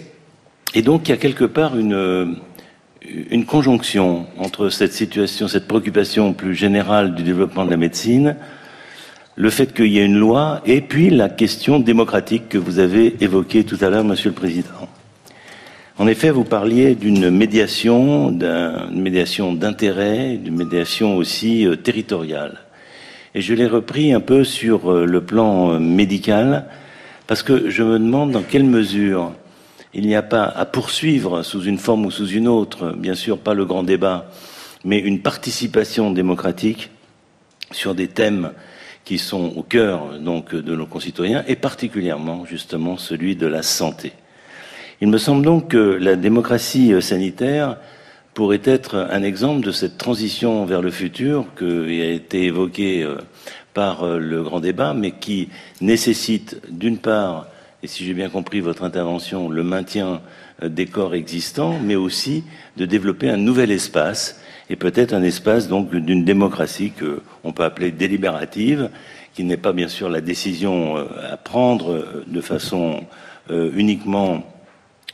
et 0.75 0.81
donc 0.83 1.07
il 1.07 1.11
y 1.11 1.13
a 1.13 1.17
quelque 1.17 1.45
part 1.45 1.77
une, 1.77 2.37
une 3.29 3.45
conjonction 3.45 4.25
entre 4.37 4.69
cette 4.69 4.93
situation, 4.93 5.47
cette 5.47 5.67
préoccupation 5.67 6.33
plus 6.33 6.55
générale 6.55 7.15
du 7.15 7.23
développement 7.23 7.65
de 7.65 7.71
la 7.71 7.77
médecine, 7.77 8.35
le 9.35 9.49
fait 9.49 9.73
qu'il 9.73 9.87
y 9.87 9.99
ait 9.99 10.05
une 10.05 10.17
loi, 10.17 10.61
et 10.65 10.81
puis 10.81 11.09
la 11.09 11.29
question 11.29 11.79
démocratique 11.79 12.49
que 12.49 12.57
vous 12.57 12.79
avez 12.79 13.15
évoquée 13.21 13.63
tout 13.63 13.77
à 13.81 13.89
l'heure, 13.89 14.03
Monsieur 14.03 14.29
le 14.29 14.35
Président. 14.35 14.89
En 15.99 16.07
effet, 16.07 16.29
vous 16.29 16.43
parliez 16.43 16.95
d'une 16.95 17.29
médiation, 17.29 18.31
d'une 18.31 19.01
médiation 19.01 19.53
d'intérêt, 19.53 20.37
d'une 20.37 20.55
médiation 20.55 21.17
aussi 21.17 21.65
euh, 21.65 21.75
territoriale. 21.75 22.59
Et 23.33 23.41
je 23.41 23.53
l'ai 23.53 23.67
repris 23.67 24.13
un 24.13 24.19
peu 24.19 24.43
sur 24.43 24.91
euh, 24.91 25.05
le 25.05 25.21
plan 25.21 25.71
euh, 25.71 25.79
médical, 25.79 26.65
parce 27.25 27.43
que 27.43 27.69
je 27.69 27.83
me 27.83 27.99
demande 27.99 28.31
dans 28.31 28.43
quelle 28.43 28.63
mesure 28.63 29.33
il 29.97 30.05
n'y 30.05 30.15
a 30.15 30.21
pas 30.21 30.43
à 30.43 30.65
poursuivre 30.65 31.41
sous 31.41 31.63
une 31.63 31.79
forme 31.79 32.05
ou 32.05 32.11
sous 32.11 32.27
une 32.27 32.47
autre, 32.47 32.93
bien 32.95 33.15
sûr 33.15 33.39
pas 33.39 33.55
le 33.55 33.65
grand 33.65 33.83
débat, 33.83 34.29
mais 34.85 34.99
une 34.99 35.21
participation 35.21 36.11
démocratique 36.11 36.91
sur 37.71 37.95
des 37.95 38.07
thèmes 38.07 38.51
qui 39.03 39.17
sont 39.17 39.53
au 39.55 39.63
cœur 39.63 40.19
de 40.19 40.75
nos 40.75 40.85
concitoyens 40.85 41.43
et 41.47 41.55
particulièrement 41.55 42.45
justement 42.45 42.95
celui 42.97 43.35
de 43.35 43.47
la 43.47 43.63
santé. 43.63 44.13
Il 45.01 45.07
me 45.07 45.17
semble 45.17 45.43
donc 45.43 45.69
que 45.69 45.97
la 45.99 46.15
démocratie 46.15 46.93
sanitaire 47.01 47.77
pourrait 48.35 48.61
être 48.65 49.07
un 49.09 49.23
exemple 49.23 49.65
de 49.65 49.71
cette 49.71 49.97
transition 49.97 50.65
vers 50.65 50.83
le 50.83 50.91
futur 50.91 51.45
qui 51.57 52.01
a 52.01 52.11
été 52.11 52.43
évoquée 52.43 53.01
euh, 53.01 53.17
par 53.73 54.03
euh, 54.03 54.19
le 54.19 54.43
grand 54.43 54.59
débat, 54.59 54.93
mais 54.93 55.11
qui 55.11 55.49
nécessite 55.81 56.61
d'une 56.69 56.99
part, 56.99 57.47
et 57.83 57.87
si 57.87 58.05
j'ai 58.05 58.13
bien 58.13 58.29
compris 58.29 58.59
votre 58.59 58.83
intervention, 58.83 59.49
le 59.49 59.63
maintien 59.63 60.21
euh, 60.63 60.69
des 60.69 60.85
corps 60.85 61.15
existants, 61.15 61.79
mais 61.83 61.95
aussi 61.95 62.43
de 62.77 62.85
développer 62.85 63.29
un 63.29 63.37
nouvel 63.37 63.71
espace, 63.71 64.41
et 64.69 64.75
peut-être 64.75 65.13
un 65.13 65.23
espace 65.23 65.67
donc 65.67 65.89
d'une 65.91 66.25
démocratie 66.25 66.91
que 66.91 67.21
on 67.43 67.53
peut 67.53 67.63
appeler 67.63 67.91
délibérative, 67.91 68.89
qui 69.33 69.43
n'est 69.43 69.57
pas 69.57 69.71
bien 69.71 69.87
sûr 69.87 70.09
la 70.09 70.19
décision 70.19 70.97
à 70.97 71.37
prendre 71.37 72.23
de 72.25 72.41
façon 72.41 73.05
uniquement 73.49 74.43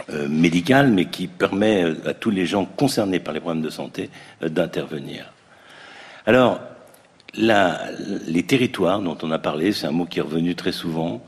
euh, 0.10 0.28
médicale, 0.28 0.90
mais 0.90 1.06
qui 1.06 1.28
permet 1.28 1.84
euh, 1.84 1.96
à 2.08 2.16
tous 2.16 2.32
les 2.32 2.48
gens 2.48 2.66
concernés 2.66 3.20
par 3.20 3.32
les 3.32 3.40
problèmes 3.40 3.62
de 3.62 3.70
santé 3.70 4.10
euh, 4.42 4.50
d'intervenir. 4.50 5.32
Alors, 6.26 6.60
les 7.36 8.44
territoires 8.44 9.00
dont 9.02 9.18
on 9.22 9.32
a 9.32 9.38
parlé, 9.38 9.72
c'est 9.72 9.86
un 9.86 9.92
mot 9.92 10.06
qui 10.06 10.18
est 10.18 10.24
revenu 10.24 10.56
très 10.56 10.72
souvent, 10.72 11.22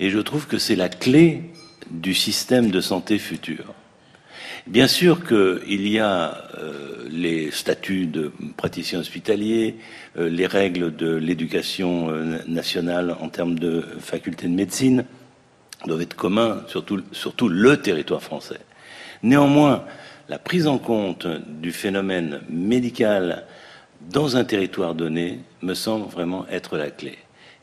et 0.00 0.10
je 0.10 0.18
trouve 0.18 0.46
que 0.46 0.58
c'est 0.58 0.76
la 0.76 0.88
clé 0.88 1.42
du 1.90 2.14
système 2.14 2.70
de 2.70 2.80
santé 2.80 3.18
futur. 3.18 3.74
Bien 4.66 4.86
sûr 4.86 5.26
qu'il 5.26 5.88
y 5.88 5.98
a 5.98 6.42
les 7.10 7.50
statuts 7.50 8.06
de 8.06 8.30
praticiens 8.56 9.00
hospitaliers, 9.00 9.76
les 10.16 10.46
règles 10.46 10.94
de 10.94 11.14
l'éducation 11.14 12.10
nationale 12.46 13.16
en 13.20 13.30
termes 13.30 13.58
de 13.58 13.82
faculté 13.98 14.46
de 14.46 14.52
médecine, 14.52 15.04
doivent 15.86 16.02
être 16.02 16.16
communs 16.16 16.62
sur 16.66 16.84
tout, 16.84 17.48
le 17.48 17.76
territoire 17.78 18.22
français. 18.22 18.60
Néanmoins, 19.22 19.84
la 20.28 20.38
prise 20.38 20.66
en 20.66 20.78
compte 20.78 21.26
du 21.26 21.72
phénomène 21.72 22.40
médical 22.50 23.44
dans 24.10 24.36
un 24.36 24.44
territoire 24.44 24.94
donné 24.94 25.40
me 25.62 25.74
semble 25.74 26.08
vraiment 26.08 26.46
être 26.48 26.76
la 26.76 26.90
clé. 26.90 27.18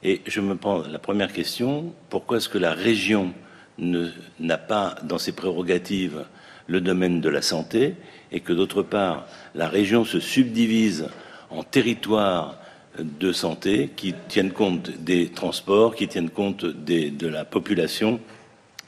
Et 0.07 0.21
je 0.27 0.39
me 0.39 0.55
prends 0.55 0.83
la 0.87 0.99
première 0.99 1.33
question, 1.33 1.91
pourquoi 2.11 2.37
est-ce 2.37 2.47
que 2.47 2.59
la 2.59 2.73
région 2.73 3.33
n'a 3.79 4.57
pas 4.59 4.93
dans 5.01 5.17
ses 5.17 5.31
prérogatives 5.31 6.25
le 6.67 6.79
domaine 6.79 7.21
de 7.21 7.29
la 7.29 7.41
santé 7.41 7.95
et 8.31 8.39
que 8.41 8.53
d'autre 8.53 8.83
part 8.83 9.25
la 9.55 9.67
région 9.67 10.05
se 10.05 10.19
subdivise 10.19 11.07
en 11.49 11.63
territoires 11.63 12.59
de 12.99 13.31
santé 13.31 13.89
qui 13.95 14.13
tiennent 14.27 14.51
compte 14.51 14.91
des 14.91 15.29
transports, 15.29 15.95
qui 15.95 16.07
tiennent 16.07 16.29
compte 16.29 16.65
de 16.65 17.27
la 17.27 17.43
population 17.43 18.19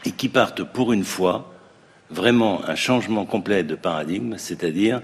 et 0.06 0.12
qui 0.12 0.30
partent 0.30 0.64
pour 0.64 0.94
une 0.94 1.04
fois 1.04 1.52
vraiment 2.12 2.64
un 2.64 2.76
changement 2.76 3.26
complet 3.26 3.64
de 3.64 3.74
paradigme, 3.74 4.36
c'est-à-dire 4.38 5.02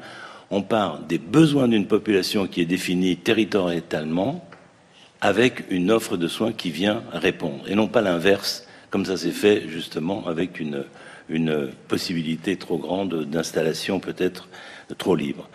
on 0.51 0.61
part 0.61 0.99
des 0.99 1.17
besoins 1.17 1.67
d'une 1.67 1.87
population 1.87 2.45
qui 2.45 2.61
est 2.61 2.65
définie 2.65 3.17
territorialement 3.17 4.47
avec 5.23 5.63
une 5.69 5.89
offre 5.89 6.17
de 6.17 6.27
soins 6.27 6.51
qui 6.51 6.69
vient 6.69 7.01
répondre 7.13 7.63
et 7.67 7.75
non 7.75 7.87
pas 7.87 8.01
l'inverse 8.01 8.67
comme 8.89 9.05
ça 9.05 9.15
s'est 9.15 9.31
fait 9.31 9.69
justement 9.69 10.27
avec 10.27 10.59
une, 10.59 10.83
une 11.29 11.69
possibilité 11.87 12.57
trop 12.57 12.77
grande 12.77 13.23
d'installation 13.23 14.01
peut-être 14.01 14.49
trop 14.97 15.15
libre. 15.15 15.49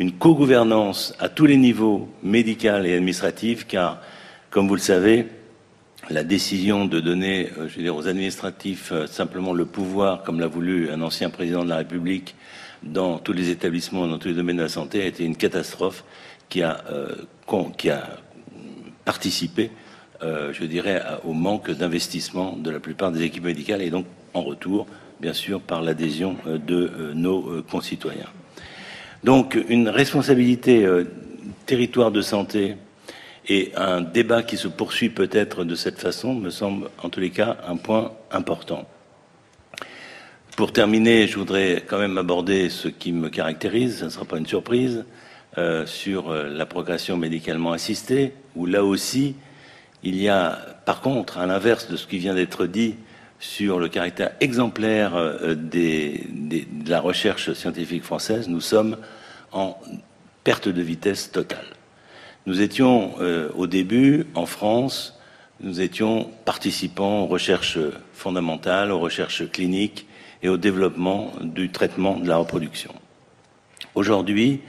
Une 0.00 0.10
co-gouvernance 0.10 1.14
à 1.20 1.28
tous 1.28 1.46
les 1.46 1.56
niveaux, 1.56 2.08
médical 2.24 2.84
et 2.84 2.94
administratif, 2.94 3.64
car, 3.68 4.02
comme 4.50 4.66
vous 4.66 4.74
le 4.74 4.80
savez, 4.80 5.28
la 6.10 6.24
décision 6.24 6.86
de 6.86 6.98
donner, 6.98 7.48
euh, 7.58 7.68
je 7.68 7.76
veux 7.76 7.82
dire, 7.82 7.94
aux 7.94 8.08
administratifs 8.08 8.90
euh, 8.90 9.06
simplement 9.06 9.52
le 9.52 9.66
pouvoir, 9.66 10.24
comme 10.24 10.40
l'a 10.40 10.48
voulu 10.48 10.90
un 10.90 11.00
ancien 11.00 11.30
président 11.30 11.64
de 11.64 11.68
la 11.68 11.76
République, 11.76 12.34
dans 12.82 13.18
tous 13.18 13.32
les 13.32 13.50
établissements, 13.50 14.08
dans 14.08 14.18
tous 14.18 14.28
les 14.28 14.34
domaines 14.34 14.56
de 14.56 14.62
la 14.62 14.68
santé, 14.68 15.00
a 15.00 15.06
été 15.06 15.24
une 15.24 15.36
catastrophe 15.36 16.02
qui 16.48 16.62
a, 16.62 16.82
euh, 16.90 17.14
qui 17.78 17.88
a 17.88 18.18
participé, 19.04 19.70
je 20.20 20.64
dirais, 20.64 21.02
au 21.24 21.32
manque 21.32 21.70
d'investissement 21.70 22.56
de 22.56 22.70
la 22.70 22.78
plupart 22.78 23.10
des 23.10 23.22
équipes 23.22 23.44
médicales 23.44 23.82
et 23.82 23.90
donc, 23.90 24.06
en 24.34 24.42
retour, 24.42 24.86
bien 25.20 25.32
sûr, 25.32 25.60
par 25.60 25.82
l'adhésion 25.82 26.36
de 26.46 27.12
nos 27.14 27.62
concitoyens. 27.62 28.28
Donc 29.24 29.56
une 29.68 29.88
responsabilité 29.88 30.84
euh, 30.84 31.04
territoire 31.66 32.10
de 32.10 32.22
santé 32.22 32.76
et 33.48 33.72
un 33.76 34.00
débat 34.00 34.42
qui 34.42 34.56
se 34.56 34.66
poursuit 34.68 35.10
peut-être 35.10 35.64
de 35.64 35.74
cette 35.74 36.00
façon 36.00 36.34
me 36.34 36.50
semble 36.50 36.90
en 37.02 37.08
tous 37.08 37.20
les 37.20 37.30
cas 37.30 37.58
un 37.66 37.76
point 37.76 38.12
important. 38.32 38.84
Pour 40.56 40.72
terminer, 40.72 41.28
je 41.28 41.38
voudrais 41.38 41.84
quand 41.86 41.98
même 41.98 42.18
aborder 42.18 42.68
ce 42.68 42.88
qui 42.88 43.12
me 43.12 43.30
caractérise, 43.30 44.00
ce 44.00 44.04
ne 44.06 44.10
sera 44.10 44.24
pas 44.24 44.38
une 44.38 44.46
surprise, 44.46 45.04
euh, 45.56 45.86
sur 45.86 46.30
euh, 46.30 46.48
la 46.48 46.66
progression 46.66 47.16
médicalement 47.16 47.72
assistée, 47.72 48.34
où 48.56 48.66
là 48.66 48.84
aussi, 48.84 49.36
il 50.02 50.16
y 50.16 50.28
a, 50.28 50.58
par 50.84 51.00
contre, 51.00 51.38
à 51.38 51.46
l'inverse 51.46 51.88
de 51.88 51.96
ce 51.96 52.06
qui 52.06 52.18
vient 52.18 52.34
d'être 52.34 52.66
dit, 52.66 52.96
sur 53.42 53.80
le 53.80 53.88
caractère 53.88 54.30
exemplaire 54.40 55.16
euh, 55.16 55.56
de 55.56 56.88
la 56.88 57.00
recherche 57.00 57.52
scientifique 57.54 58.04
française, 58.04 58.48
nous 58.48 58.60
sommes 58.60 58.96
en 59.50 59.76
perte 60.44 60.68
de 60.68 60.80
vitesse 60.80 61.32
totale. 61.32 61.66
Nous 62.46 62.60
étions 62.60 63.14
euh, 63.20 63.48
au 63.56 63.66
début 63.66 64.26
en 64.34 64.46
France, 64.46 65.18
nous 65.60 65.80
étions 65.80 66.30
participants 66.44 67.22
aux 67.22 67.26
recherches 67.26 67.78
fondamentales, 68.12 68.92
aux 68.92 69.00
recherches 69.00 69.48
cliniques 69.50 70.06
et 70.42 70.48
au 70.48 70.56
développement 70.56 71.32
du 71.40 71.70
traitement 71.70 72.18
de 72.18 72.28
la 72.28 72.36
reproduction. 72.36 72.92
Aujourd'hui, 73.94 74.60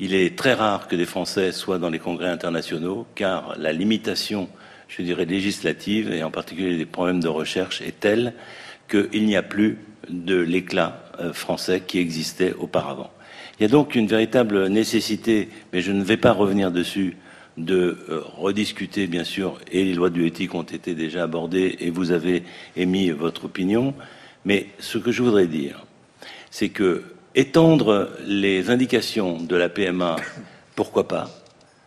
il 0.00 0.14
est 0.14 0.36
très 0.36 0.54
rare 0.54 0.88
que 0.88 0.96
des 0.96 1.06
Français 1.06 1.52
soient 1.52 1.78
dans 1.78 1.90
les 1.90 1.98
congrès 1.98 2.28
internationaux 2.28 3.06
car 3.14 3.54
la 3.58 3.72
limitation 3.72 4.48
je 4.96 5.02
dirais, 5.02 5.24
législative, 5.24 6.12
et 6.12 6.22
en 6.22 6.30
particulier 6.30 6.76
des 6.76 6.86
problèmes 6.86 7.20
de 7.20 7.28
recherche, 7.28 7.82
est 7.82 7.98
telle 8.00 8.34
qu'il 8.88 9.24
n'y 9.24 9.36
a 9.36 9.42
plus 9.42 9.78
de 10.08 10.36
l'éclat 10.36 11.04
euh, 11.20 11.32
français 11.32 11.82
qui 11.86 11.98
existait 11.98 12.52
auparavant. 12.52 13.10
Il 13.58 13.62
y 13.62 13.66
a 13.66 13.68
donc 13.68 13.94
une 13.94 14.06
véritable 14.06 14.68
nécessité, 14.68 15.48
mais 15.72 15.80
je 15.80 15.92
ne 15.92 16.02
vais 16.02 16.16
pas 16.16 16.32
revenir 16.32 16.70
dessus, 16.70 17.16
de 17.56 17.98
euh, 18.08 18.20
rediscuter, 18.36 19.06
bien 19.06 19.24
sûr, 19.24 19.58
et 19.70 19.84
les 19.84 19.94
lois 19.94 20.10
de 20.10 20.14
bioéthique 20.14 20.54
ont 20.54 20.62
été 20.62 20.94
déjà 20.94 21.22
abordées, 21.24 21.76
et 21.80 21.90
vous 21.90 22.10
avez 22.10 22.42
émis 22.76 23.10
votre 23.10 23.46
opinion, 23.46 23.94
mais 24.44 24.66
ce 24.78 24.98
que 24.98 25.12
je 25.12 25.22
voudrais 25.22 25.46
dire, 25.46 25.86
c'est 26.50 26.68
que 26.68 27.04
étendre 27.34 28.10
les 28.26 28.70
indications 28.70 29.40
de 29.40 29.56
la 29.56 29.68
PMA, 29.68 30.16
pourquoi 30.76 31.08
pas? 31.08 31.30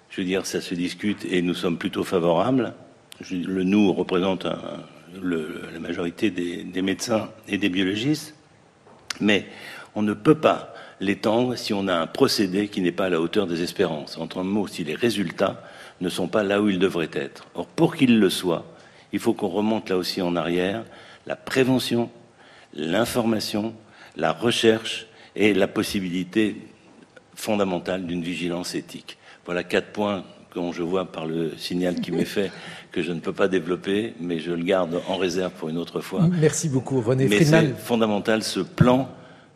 Je 0.10 0.22
veux 0.22 0.28
dire, 0.28 0.46
ça 0.46 0.62
se 0.62 0.74
discute 0.74 1.26
et 1.26 1.42
nous 1.42 1.54
sommes 1.54 1.78
plutôt 1.78 2.04
favorables 2.04 2.74
le 3.32 3.64
nous 3.64 3.94
représente 3.94 4.46
la 4.46 5.80
majorité 5.80 6.30
des, 6.30 6.82
médecins 6.82 7.30
et 7.48 7.58
des 7.58 7.70
biologistes, 7.70 8.36
mais 9.20 9.48
on 9.96 10.02
ne 10.02 10.14
peut 10.14 10.36
pas 10.36 10.74
l'étendre 11.00 11.56
si 11.56 11.74
on 11.74 11.88
a 11.88 11.96
un 11.96 12.08
procédé 12.08 12.68
qui 12.68 12.82
n'est 12.82 12.92
pas 12.92 13.06
à 13.06 13.10
la 13.10 13.22
hauteur 13.22 13.48
des 13.48 13.62
espérances. 13.62 14.18
Entre 14.18 14.44
mots, 14.44 14.68
si 14.68 14.84
les 14.84 14.96
résultats 14.96 15.64
ne 16.02 16.10
sont 16.10 16.28
pas 16.28 16.44
là 16.44 16.62
où 16.62 16.70
ils 16.70 16.80
devraient 16.80 17.10
être. 17.14 17.48
Or, 17.56 17.68
pour 17.68 17.96
qu'ils 17.96 18.20
le 18.20 18.30
soient, 18.30 18.66
il 19.14 19.20
faut 19.20 19.34
qu'on 19.34 19.48
remonte 19.48 19.90
là 19.90 19.98
aussi 19.98 20.22
en 20.22 20.36
arrière 20.36 20.84
la 21.26 21.36
prévention, 21.36 22.10
l'information, 22.74 23.74
la 24.16 24.32
recherche 24.32 25.08
et 25.38 25.54
la 25.54 25.68
possibilité 25.68 26.58
fondamentale 27.36 28.06
d'une 28.06 28.24
vigilance 28.24 28.76
éthique. 28.76 29.18
Voilà 29.46 29.64
quatre 29.64 29.92
points 29.92 30.26
dont 30.56 30.74
je 30.74 30.82
vois 30.82 31.06
par 31.06 31.28
le 31.28 31.52
signal 31.58 32.02
qui 32.02 32.12
m'est 32.12 32.26
fait 32.26 32.52
que 32.92 33.04
je 33.04 33.12
ne 33.12 33.20
peux 33.20 33.32
pas 33.34 33.48
développer, 33.48 34.16
mais 34.20 34.40
je 34.40 34.52
le 34.52 34.64
garde 34.64 35.00
en 35.08 35.16
réserve 35.16 35.52
pour 35.54 35.70
une 35.70 35.78
autre 35.78 36.02
fois. 36.02 36.28
Merci 36.42 36.68
beaucoup, 36.68 37.00
René 37.00 37.28
Mais 37.28 37.44
c'est 37.44 37.78
fondamental, 37.78 38.42
ce 38.42 38.60
plan, 38.60 39.10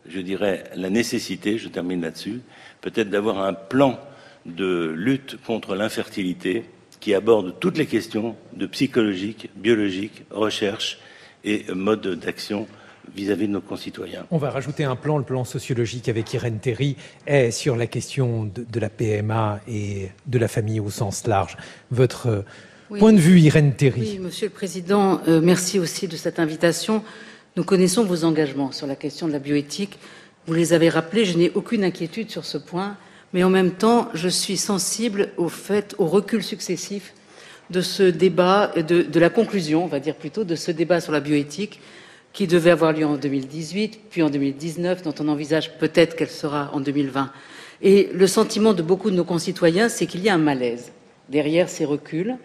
je 0.06 0.20
dirais, 0.20 0.64
la 0.76 0.88
nécessité, 0.88 1.58
je 1.58 1.68
termine 1.68 2.00
là-dessus, 2.00 2.40
peut-être 2.80 3.10
d'avoir 3.10 3.40
un 3.40 3.52
plan 3.52 3.98
de 4.46 4.92
lutte 4.96 5.36
contre 5.44 5.74
l'infertilité 5.74 6.64
qui 7.00 7.14
aborde 7.14 7.58
toutes 7.58 7.78
les 7.78 7.86
questions 7.86 8.36
de 8.54 8.66
psychologique, 8.66 9.50
biologique, 9.56 10.22
recherche 10.30 10.98
et 11.44 11.64
mode 11.74 12.06
d'action 12.06 12.68
vis-à-vis 13.14 13.46
de 13.46 13.52
nos 13.52 13.60
concitoyens. 13.60 14.26
On 14.30 14.38
va 14.38 14.50
rajouter 14.50 14.84
un 14.84 14.96
plan, 14.96 15.18
le 15.18 15.24
plan 15.24 15.44
sociologique 15.44 16.08
avec 16.08 16.32
Irène 16.32 16.58
Terry, 16.58 16.96
est 17.26 17.50
sur 17.50 17.76
la 17.76 17.86
question 17.86 18.44
de, 18.44 18.64
de, 18.70 18.80
la 18.80 18.88
PMA 18.88 19.60
et 19.68 20.10
de 20.26 20.38
la 20.38 20.48
famille 20.48 20.80
au 20.80 20.90
sens 20.90 21.26
large. 21.26 21.56
Votre 21.90 22.44
Point 22.98 23.12
de 23.14 23.18
vue, 23.18 23.40
Irène 23.40 23.74
Terry. 23.74 24.00
Oui, 24.00 24.18
Monsieur 24.18 24.48
le 24.48 24.52
Président, 24.52 25.20
euh, 25.26 25.40
merci 25.42 25.78
aussi 25.78 26.08
de 26.08 26.16
cette 26.16 26.38
invitation. 26.38 27.02
Nous 27.56 27.64
connaissons 27.64 28.04
vos 28.04 28.24
engagements 28.24 28.70
sur 28.70 28.86
la 28.86 28.96
question 28.96 29.26
de 29.26 29.32
la 29.32 29.38
bioéthique. 29.38 29.98
Vous 30.46 30.52
les 30.52 30.74
avez 30.74 30.90
rappelés, 30.90 31.24
je 31.24 31.38
n'ai 31.38 31.50
aucune 31.54 31.84
inquiétude 31.84 32.30
sur 32.30 32.44
ce 32.44 32.58
point, 32.58 32.96
mais 33.32 33.44
en 33.44 33.50
même 33.50 33.70
temps, 33.70 34.10
je 34.12 34.28
suis 34.28 34.58
sensible 34.58 35.30
au 35.38 35.48
fait, 35.48 35.94
au 35.98 36.06
recul 36.06 36.42
successif 36.42 37.14
de 37.70 37.80
ce 37.80 38.02
débat, 38.02 38.72
de, 38.76 39.02
de 39.02 39.20
la 39.20 39.30
conclusion, 39.30 39.84
on 39.84 39.88
va 39.88 40.00
dire 40.00 40.16
plutôt, 40.16 40.44
de 40.44 40.54
ce 40.54 40.70
débat 40.70 41.00
sur 41.00 41.12
la 41.12 41.20
bioéthique, 41.20 41.80
qui 42.32 42.46
devait 42.46 42.70
avoir 42.70 42.92
lieu 42.92 43.04
en 43.04 43.16
2018, 43.16 44.00
puis 44.10 44.22
en 44.22 44.30
2019, 44.30 45.02
dont 45.02 45.14
on 45.20 45.28
envisage 45.28 45.76
peut-être 45.78 46.16
qu'elle 46.16 46.30
sera 46.30 46.70
en 46.72 46.80
2020. 46.80 47.30
Et 47.82 48.10
le 48.14 48.26
sentiment 48.26 48.72
de 48.72 48.82
beaucoup 48.82 49.10
de 49.10 49.16
nos 49.16 49.24
concitoyens, 49.24 49.88
c'est 49.88 50.06
qu'il 50.06 50.22
y 50.22 50.28
a 50.28 50.34
un 50.34 50.38
malaise 50.38 50.92
derrière 51.28 51.68
ces 51.68 51.84
reculs, 51.84 52.36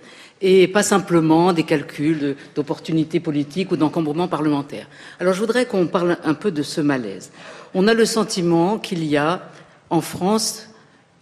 et 0.42 0.68
pas 0.68 0.84
simplement 0.84 1.52
des 1.52 1.64
calculs 1.64 2.36
d'opportunités 2.56 3.20
politiques 3.20 3.72
ou 3.72 3.78
d'encombrement 3.78 4.28
parlementaire. 4.28 4.88
Alors 5.20 5.34
je 5.34 5.40
voudrais 5.40 5.66
qu'on 5.66 5.88
parle 5.88 6.18
un 6.24 6.34
peu 6.36 6.52
de 6.52 6.64
ce 6.64 6.80
malaise. 6.80 7.32
On 7.74 7.88
a 7.88 7.94
le 7.94 8.06
sentiment 8.06 8.78
qu'il 8.78 9.04
y 9.04 9.18
a 9.18 9.50
en 9.90 10.02
France, 10.02 10.70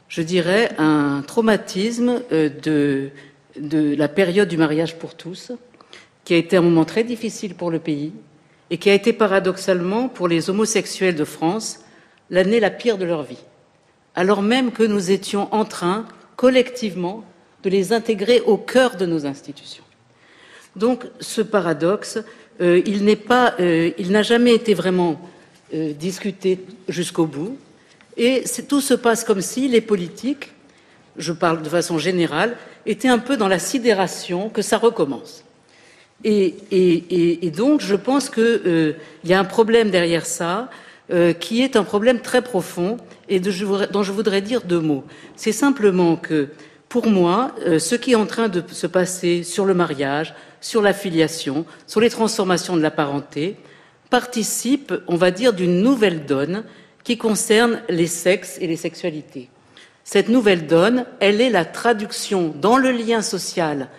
je 0.10 0.22
dirais, 0.22 0.72
un 0.78 1.24
traumatisme 1.26 2.22
euh, 2.32 2.50
de, 2.62 3.10
de 3.60 3.96
la 3.96 4.08
période 4.08 4.50
du 4.50 4.58
mariage 4.58 4.98
pour 4.98 5.16
tous, 5.16 5.52
qui 6.24 6.34
a 6.34 6.38
été 6.38 6.58
un 6.58 6.62
moment 6.62 6.86
très 6.86 7.04
difficile 7.04 7.56
pour 7.56 7.72
le 7.72 7.80
pays 7.80 8.12
et 8.70 8.78
qui 8.78 8.90
a 8.90 8.94
été 8.94 9.14
paradoxalement 9.14 10.08
pour 10.08 10.28
les 10.28 10.50
homosexuels 10.50 11.16
de 11.16 11.26
France 11.26 11.82
l'année 12.30 12.60
la 12.60 12.72
pire 12.72 12.98
de 12.98 13.06
leur 13.06 13.24
vie, 13.24 13.44
alors 14.16 14.42
même 14.42 14.72
que 14.72 14.84
nous 14.84 15.12
étions 15.12 15.54
en 15.54 15.66
train, 15.66 16.06
collectivement, 16.36 17.24
de 17.64 17.70
les 17.70 17.94
intégrer 17.94 18.42
au 18.42 18.58
cœur 18.58 18.96
de 18.96 19.06
nos 19.06 19.26
institutions. 19.26 19.84
Donc 20.76 21.06
ce 21.20 21.42
paradoxe, 21.42 22.18
euh, 22.62 22.82
euh, 22.82 23.92
il 23.98 24.12
n'a 24.12 24.24
jamais 24.24 24.54
été 24.54 24.74
vraiment 24.74 25.20
euh, 25.74 25.94
discuté 25.94 26.60
jusqu'au 26.90 27.26
bout, 27.26 27.58
et 28.18 28.44
tout 28.68 28.82
se 28.82 28.94
passe 28.94 29.24
comme 29.24 29.42
si 29.42 29.68
les 29.68 29.82
politiques, 29.82 30.52
je 31.18 31.32
parle 31.32 31.62
de 31.62 31.70
façon 31.70 31.98
générale, 31.98 32.58
étaient 32.86 33.08
un 33.08 33.20
peu 33.20 33.38
dans 33.38 33.48
la 33.48 33.60
sidération 33.60 34.50
que 34.50 34.62
ça 34.62 34.78
recommence. 34.78 35.45
Et, 36.28 37.52
donc 37.56 37.82
je 37.82 37.96
pense 37.96 38.30
qu'il 38.30 38.96
y 39.24 39.34
a 39.34 39.40
un 39.40 39.46
problème 39.46 39.92
derrière 39.92 40.26
ça, 40.26 40.70
qui 41.40 41.62
est 41.62 41.76
un 41.76 41.84
problème 41.84 42.20
très 42.20 42.42
profond 42.42 42.98
et 43.30 43.40
dont 43.40 44.04
je 44.04 44.12
voudrais 44.12 44.42
dire 44.42 44.62
deux 44.62 44.80
mots. 44.80 45.04
C'est 45.36 45.52
simplement 45.52 46.16
que 46.16 46.50
pour 46.90 47.08
moi, 47.08 47.52
euh, 47.66 47.80
ce 47.80 47.96
qui 47.96 48.12
est 48.14 48.16
en 48.16 48.26
train 48.26 48.48
de 48.48 48.64
se 48.72 48.88
passer 48.88 49.44
sur 49.44 49.66
le 49.66 49.74
mariage, 49.74 50.34
sur 50.62 50.82
la 50.82 50.94
filiation, 50.94 51.66
sur 51.88 52.00
les 52.00 52.10
transformations 52.10 52.78
de 52.78 52.82
la 52.82 52.92
parenté, 52.92 53.58
participe, 54.10 54.94
on 55.08 55.16
va 55.16 55.32
dire, 55.32 55.54
d'une 55.54 55.82
nouvelle 55.82 56.26
donne 56.26 56.64
qui 57.04 57.18
concerne 57.18 57.82
les 57.90 58.08
sexes 58.08 58.58
et 58.62 58.68
les 58.68 58.78
sexualités. 58.78 59.50
Cette 60.04 60.30
nouvelle 60.30 60.68
donne, 60.68 61.06
elle 61.20 61.42
est 61.42 61.50
la 61.50 61.66
traduction 61.66 62.54
dans 62.62 62.78
le 62.78 62.92
lien 62.92 63.22
social 63.22 63.90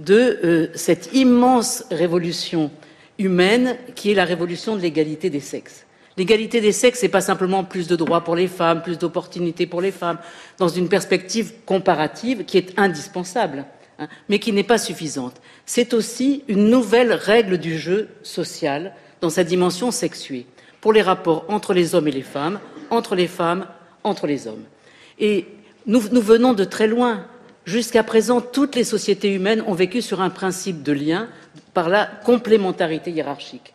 de 0.00 0.38
euh, 0.44 0.66
cette 0.74 1.10
immense 1.14 1.84
révolution 1.90 2.70
humaine 3.18 3.76
qui 3.94 4.10
est 4.10 4.14
la 4.14 4.24
révolution 4.24 4.76
de 4.76 4.80
l'égalité 4.80 5.30
des 5.30 5.40
sexes. 5.40 5.86
L'égalité 6.16 6.60
des 6.60 6.72
sexes, 6.72 7.02
n'est 7.02 7.08
pas 7.08 7.20
simplement 7.20 7.64
plus 7.64 7.86
de 7.86 7.96
droits 7.96 8.24
pour 8.24 8.34
les 8.34 8.48
femmes, 8.48 8.82
plus 8.82 8.98
d'opportunités 8.98 9.66
pour 9.66 9.80
les 9.80 9.92
femmes, 9.92 10.18
dans 10.58 10.68
une 10.68 10.88
perspective 10.88 11.52
comparative 11.64 12.44
qui 12.44 12.58
est 12.58 12.78
indispensable, 12.78 13.64
hein, 13.98 14.08
mais 14.28 14.38
qui 14.38 14.52
n'est 14.52 14.64
pas 14.64 14.78
suffisante. 14.78 15.40
C'est 15.66 15.94
aussi 15.94 16.42
une 16.48 16.68
nouvelle 16.68 17.12
règle 17.12 17.58
du 17.58 17.78
jeu 17.78 18.08
social 18.22 18.94
dans 19.20 19.30
sa 19.30 19.44
dimension 19.44 19.90
sexuée, 19.90 20.46
pour 20.80 20.92
les 20.92 21.02
rapports 21.02 21.44
entre 21.48 21.74
les 21.74 21.94
hommes 21.94 22.08
et 22.08 22.12
les 22.12 22.22
femmes, 22.22 22.58
entre 22.90 23.14
les 23.14 23.28
femmes, 23.28 23.66
entre 24.02 24.26
les 24.26 24.46
hommes. 24.46 24.64
Et 25.18 25.46
nous, 25.86 26.02
nous 26.10 26.22
venons 26.22 26.54
de 26.54 26.64
très 26.64 26.86
loin. 26.86 27.24
Jusqu'à 27.70 28.02
présent, 28.02 28.40
toutes 28.40 28.74
les 28.74 28.82
sociétés 28.82 29.32
humaines 29.32 29.62
ont 29.64 29.74
vécu 29.74 30.02
sur 30.02 30.20
un 30.20 30.30
principe 30.30 30.82
de 30.82 30.90
lien 30.90 31.28
par 31.72 31.88
la 31.88 32.04
complémentarité 32.04 33.12
hiérarchique. 33.12 33.74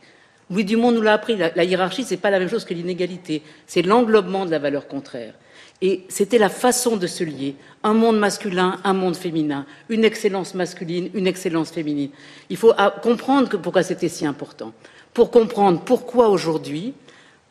Louis 0.52 0.66
Dumont 0.66 0.92
nous 0.92 1.02
l'a 1.02 1.14
appris, 1.14 1.38
la, 1.38 1.64
hiérarchie, 1.64 2.04
ce 2.04 2.10
n'est 2.10 2.20
pas 2.20 2.30
la 2.30 2.40
même 2.40 2.50
chose 2.50 2.66
que 2.66 2.74
l'inégalité, 2.74 3.42
c'est 3.68 3.84
l'englobement 3.84 4.46
de 4.46 4.52
la 4.52 4.60
valeur 4.60 4.90
contraire. 4.90 5.34
Et 5.82 6.04
c'était 6.10 6.38
la 6.38 6.50
façon 6.50 6.98
de 6.98 7.08
se 7.08 7.24
lier, 7.24 7.56
un 7.84 7.94
monde 7.94 8.20
masculin, 8.20 8.82
un 8.84 8.92
monde 8.92 9.16
féminin, 9.16 9.66
une 9.88 10.04
excellence 10.04 10.56
masculine, 10.56 11.10
une 11.14 11.26
excellence 11.26 11.72
féminine. 11.72 12.10
Il 12.50 12.58
faut 12.58 12.74
comprendre 13.02 13.58
pourquoi 13.62 13.84
c'était 13.84 14.10
si 14.10 14.26
important, 14.26 14.74
pour 15.14 15.32
comprendre 15.32 15.80
pourquoi 15.80 16.28
aujourd'hui, 16.28 16.94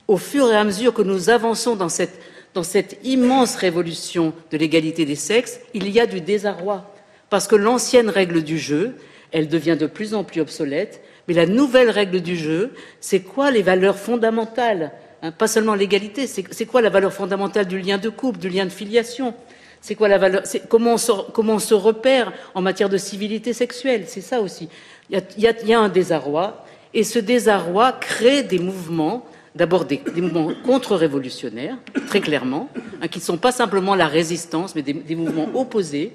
au 0.09 0.19
fur 0.19 0.53
et 0.53 0.57
à 0.57 0.65
mesure 0.65 0.93
que 0.93 1.01
nous 1.01 1.31
avançons 1.31 1.75
dans 1.75 1.89
cette, 1.89 2.21
dans 2.55 2.63
cette 2.63 2.99
immense 3.05 3.57
révolution 3.57 4.33
de 4.51 4.57
l'égalité 4.57 5.05
des 5.05 5.17
sexes, 5.17 5.61
il 5.75 5.91
y 5.91 6.01
a 6.01 6.07
du 6.07 6.21
désarroi, 6.21 6.91
parce 7.29 7.49
que 7.49 7.57
l'ancienne 7.57 8.09
règle 8.09 8.43
du 8.43 8.59
jeu, 8.59 8.95
elle 9.33 9.49
devient 9.49 9.77
de 9.79 9.87
plus 9.87 10.15
en 10.15 10.23
plus 10.23 10.41
obsolète, 10.41 11.03
mais 11.27 11.35
la 11.35 11.47
nouvelle 11.47 11.91
règle 11.91 12.21
du 12.21 12.37
jeu, 12.37 12.73
c'est 13.01 13.21
quoi 13.21 13.51
les 13.51 13.63
valeurs 13.63 13.99
fondamentales 13.99 14.93
hein, 15.23 15.33
Pas 15.33 15.49
seulement 15.49 15.75
l'égalité, 15.75 16.27
c'est 16.29 16.67
quoi 16.67 16.81
la 16.81 16.91
valeur 16.91 17.13
fondamentale 17.13 17.67
du 17.67 17.81
lien 17.81 17.99
de 17.99 18.09
couple, 18.09 18.39
du 18.39 18.49
lien 18.49 18.65
de 18.65 18.71
filiation? 18.71 19.35
C'est 19.81 19.97
quoi 19.97 20.09
la 20.09 20.17
valeur 20.17 20.45
comment 20.71 20.95
on, 20.95 21.33
comment 21.33 21.55
on 21.55 21.59
se 21.59 21.75
repère 21.75 22.33
en 22.55 22.63
matière 22.63 22.89
de 22.89 22.97
civilité 22.97 23.53
sexuelle? 23.53 24.05
C'est 24.07 24.23
ça 24.23 24.41
aussi. 24.41 24.71
Il 25.11 25.23
y, 25.37 25.75
a, 25.75 25.81
un 25.81 25.89
désarroi, 25.91 26.65
et 26.95 27.05
ce 27.05 27.19
désarroi 27.19 27.93
crée 27.93 28.43
des 28.43 28.59
mouvements 28.59 29.27
d'abord 29.55 29.85
des, 29.85 30.01
mouvements 30.17 30.53
contre-révolutionnaires, 30.65 31.77
très 32.09 32.21
clairement, 32.21 32.69
hein, 33.01 33.09
qui 33.09 33.19
ne 33.19 33.25
sont 33.25 33.37
pas 33.37 33.53
simplement 33.53 33.95
la 33.95 34.09
résistance, 34.09 34.75
mais 34.75 34.83
des, 34.83 35.15
mouvements 35.15 35.49
opposés, 35.55 36.13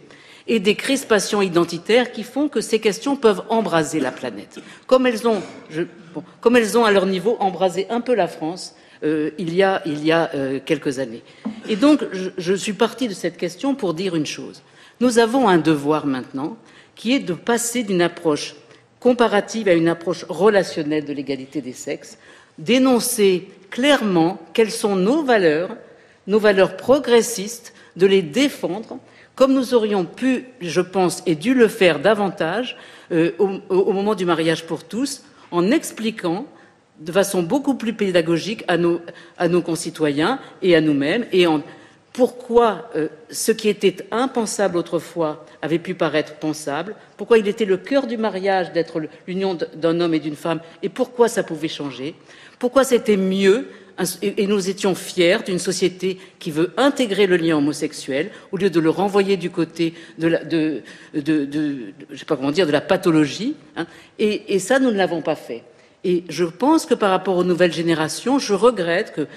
et 0.48 0.60
des 0.60 0.76
crispations 0.76 1.42
identitaires 1.42 2.12
qui 2.12 2.24
font 2.24 2.50
que 2.50 2.60
ces 2.60 2.80
questions 2.80 3.16
peuvent 3.16 3.44
embraser 3.50 4.00
la 4.00 4.12
planète. 4.12 4.60
Comme 4.88 5.06
elles 5.06 5.28
ont, 5.28 5.42
comme 6.42 6.56
elles 6.56 6.78
ont 6.78 6.86
à 6.86 6.92
leur 6.92 7.06
niveau 7.06 7.38
embrasé 7.40 7.86
un 7.90 8.02
peu 8.02 8.16
la 8.16 8.28
France 8.28 8.76
euh, 9.04 9.30
il 9.38 9.54
y 9.54 9.64
a, 9.64 9.82
euh, 9.86 10.60
quelques 10.66 11.00
années. 11.00 11.24
Et 11.70 11.76
donc, 11.76 12.04
je, 12.12 12.30
je 12.38 12.54
suis 12.54 12.74
partie 12.74 13.08
de 13.08 13.14
cette 13.14 13.38
question 13.38 13.76
pour 13.76 13.94
dire 13.94 14.16
une 14.16 14.26
chose. 14.26 14.62
Nous 15.00 15.20
avons 15.20 15.48
un 15.48 15.60
devoir 15.60 16.06
maintenant 16.06 16.58
qui 16.96 17.14
est 17.14 17.20
de 17.20 17.34
passer 17.34 17.84
d'une 17.84 18.02
approche 18.02 18.56
comparative 19.00 19.70
à 19.70 19.74
une 19.74 19.88
approche 19.88 20.26
relationnelle 20.28 21.06
de 21.06 21.14
l'égalité 21.14 21.62
des 21.62 21.74
sexes, 21.74 22.18
d'énoncer 22.60 23.50
clairement 23.72 24.40
quelles 24.54 24.72
sont 24.72 24.96
nos 24.96 25.24
valeurs, 25.24 25.76
nos 26.28 26.40
valeurs 26.40 26.78
progressistes, 26.78 27.74
de 27.96 28.06
les 28.06 28.22
défendre 28.22 29.00
comme 29.40 29.54
nous 29.54 29.74
aurions 29.74 30.04
pu, 30.04 30.48
je 30.60 30.82
pense, 30.82 31.24
et 31.26 31.34
dû 31.34 31.54
le 31.54 31.70
faire 31.70 32.02
davantage 32.02 32.76
euh, 33.14 33.32
au, 33.40 33.94
moment 33.94 34.14
du 34.14 34.26
mariage 34.26 34.66
pour 34.66 34.84
tous, 34.84 35.24
en 35.50 35.72
expliquant 35.72 36.46
de 37.00 37.14
façon 37.14 37.42
beaucoup 37.42 37.76
plus 37.76 37.94
pédagogique 37.94 38.66
à 38.68 38.76
nos, 38.78 39.62
concitoyens 39.62 40.40
et 40.62 40.76
à 40.76 40.82
nous-mêmes, 40.82 41.26
et 41.32 41.48
en 41.48 41.62
pourquoi 42.12 42.90
euh, 42.98 43.08
ce 43.32 43.54
qui 43.54 43.70
était 43.70 44.06
impensable 44.12 44.76
autrefois 44.76 45.46
avait 45.62 45.80
pu 45.80 45.94
paraître 45.94 46.36
pensable, 46.36 46.96
pourquoi 47.16 47.38
il 47.38 47.48
était 47.48 47.64
le 47.64 47.78
cœur 47.78 48.08
du 48.08 48.18
mariage 48.18 48.74
d'être 48.74 49.02
l'union 49.26 49.58
d'un 49.74 50.02
homme 50.02 50.16
et 50.16 50.20
d'une 50.20 50.36
femme, 50.36 50.60
et 50.84 50.90
pourquoi 50.90 51.30
ça 51.30 51.44
pouvait 51.44 51.70
changer, 51.70 52.14
pourquoi 52.60 52.84
c'était 52.84 53.18
mieux 53.18 53.68
et 54.22 54.48
nous 54.48 54.70
étions 54.70 54.96
fiers 54.96 55.40
d'une 55.46 55.60
société 55.60 56.20
qui 56.40 56.52
veut 56.52 56.72
intégrer 56.78 57.28
le 57.28 57.36
lien 57.36 57.58
homosexuel 57.58 58.30
au 58.52 58.58
lieu 58.58 58.70
de 58.70 58.80
le 58.80 58.90
renvoyer 58.90 59.36
du 59.36 59.50
côté 59.50 59.94
de 60.18 60.28
la, 60.28 60.40
sais 61.20 62.26
pas 62.26 62.38
comment 62.38 62.52
dire, 62.52 62.66
de 62.66 62.72
la 62.72 62.82
pathologie. 62.82 63.56
Hein. 63.76 63.86
et, 64.18 64.56
et, 64.56 64.60
ça, 64.60 64.80
nous 64.80 64.92
ne 64.92 64.96
l'avons 64.96 65.22
pas 65.22 65.36
fait. 65.36 65.64
Et 66.06 66.24
je 66.30 66.46
pense 66.46 66.86
que 66.86 66.94
par 66.94 67.10
rapport 67.10 67.36
aux 67.36 67.44
nouvelles 67.44 67.74
générations, 67.74 68.40
je 68.40 68.54
regrette 68.54 69.14
que 69.14 69.28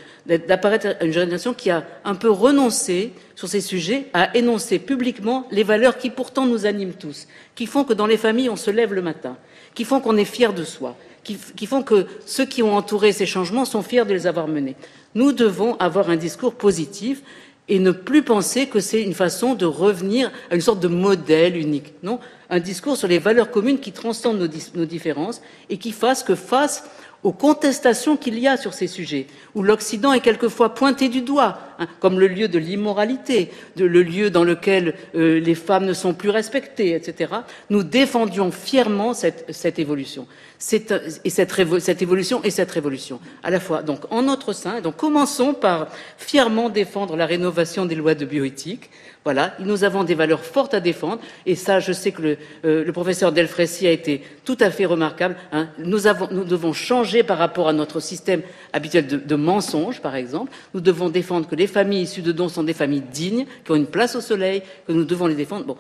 d'apparaître 0.47 0.97
une 1.03 1.13
génération 1.13 1.55
qui 1.55 1.71
a 1.71 1.85
un 2.05 2.15
peu 2.15 2.31
renoncé 2.31 3.13
sur 3.35 3.49
ces 3.49 3.61
sujets 3.61 4.07
à 4.15 4.37
énoncer 4.37 4.79
publiquement 4.79 5.49
les 5.51 5.65
valeurs 5.65 5.99
qui 5.99 6.09
pourtant 6.09 6.47
nous 6.47 6.65
animent 6.65 6.93
tous, 6.93 7.27
qui 7.57 7.67
font 7.67 7.83
que 7.83 7.95
dans 7.95 8.07
les 8.07 8.17
familles 8.17 8.49
on 8.49 8.55
se 8.55 8.71
lève 8.71 8.95
le 8.95 9.03
matin, 9.03 9.37
qui 9.75 9.85
font 9.85 10.01
qu'on 10.01 10.17
est 10.17 10.25
fier 10.25 10.53
de 10.53 10.63
soi, 10.63 10.97
qui, 11.23 11.67
font 11.67 11.83
que 11.83 12.07
ceux 12.27 12.45
qui 12.45 12.63
ont 12.63 12.75
entouré 12.77 13.13
ces 13.13 13.27
changements 13.27 13.65
sont 13.65 13.83
fiers 13.83 14.05
de 14.05 14.13
les 14.13 14.27
avoir 14.27 14.49
menés. 14.49 14.77
Nous 15.15 15.33
devons 15.33 15.77
avoir 15.77 16.11
un 16.11 16.17
discours 16.17 16.55
positif 16.55 17.23
et 17.69 17.79
ne 17.79 17.93
plus 17.93 18.23
penser 18.23 18.67
que 18.67 18.81
c'est 18.81 19.03
une 19.03 19.15
façon 19.15 19.55
de 19.55 19.65
revenir 19.65 20.31
à 20.51 20.57
une 20.57 20.61
sorte 20.61 20.81
de 20.81 20.89
modèle 20.89 21.57
unique. 21.57 21.95
Non, 22.03 22.19
un 22.51 22.61
discours 22.61 22.97
sur 22.97 23.09
les 23.09 23.19
valeurs 23.19 23.51
communes 23.51 23.79
qui 23.79 23.93
transcendent 23.93 24.51
nos, 24.75 24.85
différences 24.85 25.43
et 25.71 25.79
qui 25.79 25.93
fasse 25.93 26.23
que 26.23 26.35
face 26.35 26.85
aux 27.23 27.33
contestations 27.33 28.17
qu'il 28.17 28.39
y 28.39 28.49
a 28.49 28.57
sur 28.57 28.75
ces 28.75 28.89
sujets, 28.89 29.29
où 29.55 29.63
l'Occident 29.63 30.13
est 30.13 30.21
quelquefois 30.21 30.75
pointé 30.75 31.09
du 31.09 31.23
doigt 31.23 31.59
comme 32.01 32.19
le 32.19 32.29
lieu 32.29 32.49
de 32.49 32.59
l'immoralité, 32.59 33.51
le 33.77 34.03
lieu 34.03 34.31
dans 34.31 34.45
lequel 34.45 34.95
euh, 35.15 35.41
les 35.41 35.55
femmes 35.55 35.85
ne 35.85 35.93
sont 35.93 36.15
plus 36.15 36.31
respectées, 36.31 36.95
etc. 36.95 37.33
Nous 37.71 37.83
défendions 37.83 38.51
fièrement 38.51 39.15
cette, 39.15 39.79
évolution 39.79 40.27
cette, 40.59 40.93
et 41.25 41.31
cette, 41.31 42.03
évolution 42.03 42.43
et 42.45 42.51
cette 42.51 42.71
révolution 42.71 43.21
à 43.43 43.51
la 43.51 43.61
fois 43.61 43.83
donc 43.83 44.01
en 44.11 44.23
notre 44.23 44.53
sein. 44.53 44.81
Donc 44.81 44.97
commençons 44.97 45.55
par 45.55 45.89
fièrement 46.17 46.69
défendre 46.69 47.17
la 47.17 47.27
rénovation 47.27 47.87
des 47.87 47.95
lois 47.95 48.15
de 48.15 48.25
bioéthique, 48.25 48.91
voilà, 49.25 49.55
nous 49.61 49.85
avons 49.85 50.03
des 50.03 50.17
valeurs 50.17 50.45
fortes 50.45 50.75
à 50.75 50.81
défendre, 50.81 51.21
et 51.47 51.55
ça, 51.55 51.79
je 51.79 51.93
sais 51.93 52.11
que 52.11 52.23
le, 52.23 52.39
euh, 52.65 52.93
professeur 52.93 53.31
Delfrécy 53.31 53.87
a 53.87 53.93
été 53.93 54.23
tout 54.45 54.57
à 54.59 54.71
fait 54.71 54.85
remarquable. 54.85 55.37
Hein. 55.53 55.69
Nous, 55.79 56.09
avons, 56.09 56.29
nous, 56.33 56.43
devons 56.43 56.73
changer 56.73 57.23
par 57.23 57.39
rapport 57.39 57.69
à 57.69 57.73
notre 57.73 58.01
système 58.01 58.43
habituel 58.73 59.07
de, 59.07 59.17
de 59.19 59.35
mensonges, 59.37 60.01
par 60.01 60.17
exemple. 60.17 60.51
Nous 60.75 60.81
devons 60.81 61.09
défendre 61.09 61.47
que 61.49 61.55
les 61.55 61.69
familles 61.73 62.03
issues 62.03 62.23
de 62.23 62.33
dons 62.33 62.49
sont 62.49 62.65
des 62.65 62.75
familles 62.75 63.03
dignes, 63.13 63.47
qui 63.65 63.71
ont 63.73 63.77
une 63.77 63.87
place 63.87 64.17
au 64.17 64.21
soleil, 64.21 64.63
que 64.87 64.93
nous 64.93 65.05
devons 65.05 65.27
les 65.27 65.35
défendre. 65.35 65.65
Bon, 65.67 65.77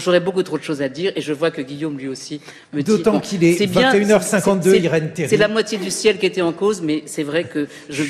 j'aurais 0.00 0.20
beaucoup 0.20 0.42
trop 0.42 0.58
de 0.58 0.62
choses 0.62 0.82
à 0.82 0.88
dire, 0.88 1.12
et 1.16 1.20
je 1.20 1.32
vois 1.32 1.50
que 1.50 1.62
Guillaume, 1.62 1.98
lui 1.98 2.08
aussi, 2.08 2.40
me 2.72 2.82
dit... 2.82 2.84
D'autant 2.84 3.20
qu'il 3.20 3.44
est, 3.44 3.60
21h52, 3.60 4.82
Irène 4.82 5.12
Théry. 5.12 5.28
C'est 5.28 5.36
la 5.36 5.48
moitié 5.48 5.78
du 5.78 5.90
ciel 5.90 6.18
qui 6.18 6.26
était 6.26 6.42
en 6.42 6.52
cause, 6.52 6.82
mais 6.82 7.02
c'est 7.06 7.22
vrai 7.22 7.44
que 7.44 7.68
je 7.90 8.02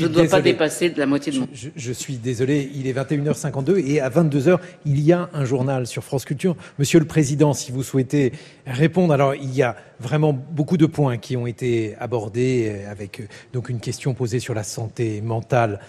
ne 0.00 0.08
dois 0.08 0.26
pas 0.26 0.40
dépasser 0.40 0.90
de 0.90 0.98
la 0.98 1.06
moitié 1.06 1.32
de 1.32 1.38
mon... 1.38 1.48
Je, 1.52 1.68
je, 1.74 1.92
suis 1.92 2.16
désolé, 2.16 2.70
il 2.74 2.86
est 2.86 2.92
21h52, 2.92 3.78
et 3.86 4.00
à 4.00 4.08
22 4.08 4.30
22 4.30 4.48
heures, 4.48 4.60
il 4.84 5.00
y 5.00 5.12
a 5.12 5.28
un 5.32 5.44
journal 5.44 5.86
sur 5.86 6.04
France 6.04 6.24
Culture. 6.24 6.54
Monsieur 6.78 7.00
le 7.00 7.04
Président, 7.06 7.52
si 7.52 7.72
vous 7.72 7.82
souhaitez 7.82 8.32
répondre, 8.66 9.12
alors 9.12 9.34
il 9.34 9.54
y 9.54 9.62
a 9.62 9.76
vraiment 9.98 10.32
beaucoup 10.32 10.76
de 10.76 10.86
points 10.86 11.18
qui 11.18 11.36
ont 11.36 11.46
été 11.46 11.96
abordés 11.98 12.70
euh, 12.70 12.90
avec 12.90 13.20
euh, 13.20 13.24
donc 13.52 13.68
une 13.68 13.80
question 13.80 14.14
posée 14.14 14.40
sur 14.40 14.54
la 14.54 14.62
santé 14.62 15.20
mentale 15.20 15.80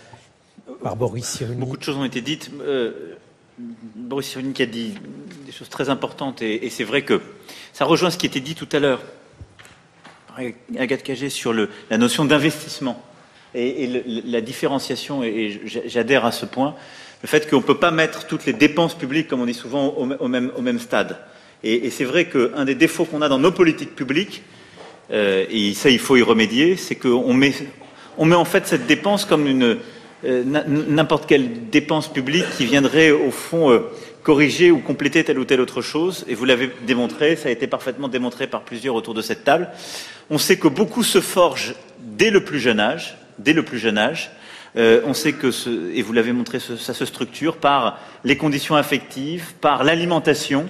par 0.81 0.95
Boris 0.95 1.25
Cyrulnik. 1.25 1.59
Beaucoup 1.59 1.77
de 1.77 1.83
choses 1.83 1.97
ont 1.97 2.03
été 2.03 2.21
dites. 2.21 2.51
Euh, 2.61 3.15
Boris 3.95 4.27
Cyrulnik 4.27 4.59
a 4.61 4.65
dit 4.65 4.93
des 5.45 5.51
choses 5.51 5.69
très 5.69 5.89
importantes 5.89 6.41
et, 6.41 6.69
c'est 6.69 6.83
vrai 6.83 7.03
que 7.03 7.21
ça 7.73 7.85
rejoint 7.85 8.09
ce 8.09 8.17
qui 8.17 8.25
était 8.25 8.39
dit 8.39 8.55
tout 8.55 8.69
à 8.71 8.79
l'heure. 8.79 9.01
Agathe 10.77 11.03
Cagé 11.03 11.29
sur 11.29 11.53
la 11.53 11.97
notion 11.97 12.25
d'investissement 12.25 13.03
et, 13.53 14.03
la 14.25 14.41
différenciation, 14.41 15.23
et, 15.23 15.61
j'adhère 15.65 16.25
à 16.25 16.31
ce 16.31 16.45
point 16.45 16.75
le 17.21 17.27
fait 17.27 17.47
qu'on 17.49 17.57
ne 17.57 17.61
peut 17.61 17.77
pas 17.77 17.91
mettre 17.91 18.25
toutes 18.25 18.45
les 18.45 18.53
dépenses 18.53 18.97
publiques, 18.97 19.27
comme 19.27 19.41
on 19.41 19.45
dit 19.45 19.53
souvent, 19.53 19.89
au, 19.89 20.27
même, 20.27 20.79
stade. 20.79 21.17
Et, 21.63 21.91
c'est 21.91 22.05
vrai 22.05 22.29
qu'un 22.29 22.65
des 22.65 22.75
défauts 22.75 23.05
qu'on 23.05 23.21
a 23.21 23.29
dans 23.29 23.37
nos 23.37 23.51
politiques 23.51 23.95
publiques, 23.95 24.41
euh, 25.11 25.45
et 25.49 25.73
ça 25.73 25.89
il 25.89 25.99
faut 25.99 26.15
y 26.15 26.21
remédier, 26.21 26.77
c'est 26.77 26.95
qu'on 26.95 27.33
met, 27.33 27.53
on 28.17 28.25
met 28.25 28.35
en 28.35 28.45
fait 28.45 28.65
cette 28.65 28.87
dépense 28.87 29.25
comme 29.25 29.45
une 29.45 29.77
n'importe 30.23 31.27
quelle 31.27 31.69
dépense 31.69 32.11
publique 32.11 32.45
qui 32.57 32.65
viendrait 32.65 33.11
au 33.11 33.31
fond 33.31 33.71
euh, 33.71 33.79
corriger 34.23 34.71
ou 34.71 34.79
compléter 34.79 35.23
telle 35.23 35.39
ou 35.39 35.45
telle 35.45 35.61
autre 35.61 35.81
chose. 35.81 36.25
Et 36.27 36.35
vous 36.35 36.45
l'avez 36.45 36.71
démontré, 36.85 37.35
ça 37.35 37.49
a 37.49 37.51
été 37.51 37.67
parfaitement 37.67 38.07
démontré 38.07 38.47
par 38.47 38.61
plusieurs 38.61 38.95
autour 38.95 39.13
de 39.13 39.21
cette 39.21 39.43
table. 39.43 39.69
On 40.29 40.37
sait 40.37 40.57
que 40.57 40.67
beaucoup 40.67 41.03
se 41.03 41.21
forgent 41.21 41.75
dès 41.99 42.29
le 42.29 42.43
plus 42.43 42.59
jeune 42.59 42.79
âge, 42.79 43.17
dès 43.39 43.53
le 43.53 43.63
plus 43.63 43.79
jeune 43.79 43.97
âge. 43.97 44.31
Euh, 44.77 45.01
on 45.05 45.13
sait 45.13 45.33
que, 45.33 45.51
ce, 45.51 45.91
et 45.93 46.01
vous 46.01 46.13
l'avez 46.13 46.31
montré, 46.31 46.59
ça 46.59 46.93
se 46.93 47.05
structure 47.05 47.57
par 47.57 47.99
les 48.23 48.37
conditions 48.37 48.75
affectives, 48.75 49.53
par 49.59 49.83
l'alimentation, 49.83 50.69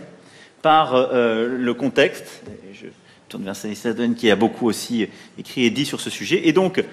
par 0.61 0.95
euh, 0.95 1.48
le 1.48 1.73
contexte. 1.73 2.41
Je 2.73 2.88
tourne 3.30 3.44
vers 3.44 3.56
Stanislas 3.56 3.95
qui 4.18 4.32
a 4.32 4.36
beaucoup 4.36 4.68
aussi 4.68 5.07
écrit 5.38 5.65
et 5.65 5.69
dit 5.69 5.86
sur 5.86 6.02
ce 6.02 6.10
sujet. 6.10 6.48
Et 6.48 6.53
donc, 6.53 6.84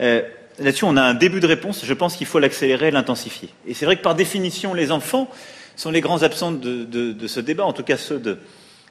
euh, 0.00 0.22
là-dessus, 0.58 0.84
on 0.84 0.96
a 0.96 1.02
un 1.02 1.14
début 1.14 1.40
de 1.40 1.46
réponse. 1.46 1.84
Je 1.84 1.94
pense 1.94 2.16
qu'il 2.16 2.26
faut 2.26 2.38
l'accélérer, 2.38 2.90
l'intensifier. 2.90 3.48
Et 3.66 3.74
c'est 3.74 3.84
vrai 3.84 3.96
que 3.96 4.02
par 4.02 4.14
définition, 4.14 4.74
les 4.74 4.90
enfants 4.90 5.28
sont 5.76 5.90
les 5.90 6.00
grands 6.00 6.22
absents 6.22 6.52
de, 6.52 7.26
ce 7.26 7.40
débat, 7.40 7.64
en 7.64 7.72
tout 7.72 7.84
cas 7.84 7.96
ceux 7.96 8.18
de 8.18 8.38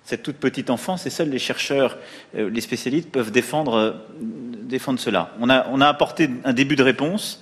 cette 0.06 0.24
toute 0.24 0.38
petite 0.38 0.70
enfance, 0.70 1.06
et 1.06 1.10
seuls 1.10 1.30
les 1.30 1.40
chercheurs, 1.40 1.98
euh, 2.36 2.50
les 2.50 2.62
spécialistes 2.62 3.12
peuvent 3.12 3.32
défendre, 3.32 3.76
euh, 3.76 4.98
cela. 4.98 5.34
On 5.42 5.50
a, 5.50 5.88
apporté 5.88 6.30
un 6.46 6.54
début 6.54 6.78
de 6.78 6.84
réponse 6.84 7.42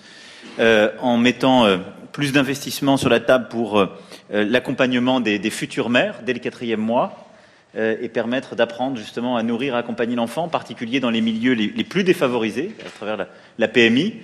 euh, 0.57 0.89
en 0.99 1.17
mettant 1.17 1.67
plus 2.11 2.31
d'investissements 2.31 2.97
sur 2.97 3.09
la 3.09 3.19
table 3.19 3.49
pour 3.49 3.85
l'accompagnement 4.31 5.19
des, 5.19 5.37
des, 5.37 5.49
futures 5.51 5.89
mères 5.89 6.21
dès 6.25 6.33
le 6.33 6.39
quatrième 6.39 6.79
mois 6.79 7.24
et 7.77 8.09
permettre 8.09 8.55
d'apprendre 8.55 8.97
justement 8.97 9.35
à 9.35 9.43
nourrir, 9.43 9.75
à 9.75 9.79
accompagner 9.79 10.15
l'enfant, 10.15 10.43
en 10.43 10.47
particulier 10.47 10.99
dans 10.99 11.09
les 11.09 11.21
milieux 11.21 11.53
les, 11.53 11.83
plus 11.83 12.03
défavorisés, 12.03 12.71
à 12.85 12.89
travers 12.89 13.27
la, 13.57 13.67
PMI. 13.67 14.15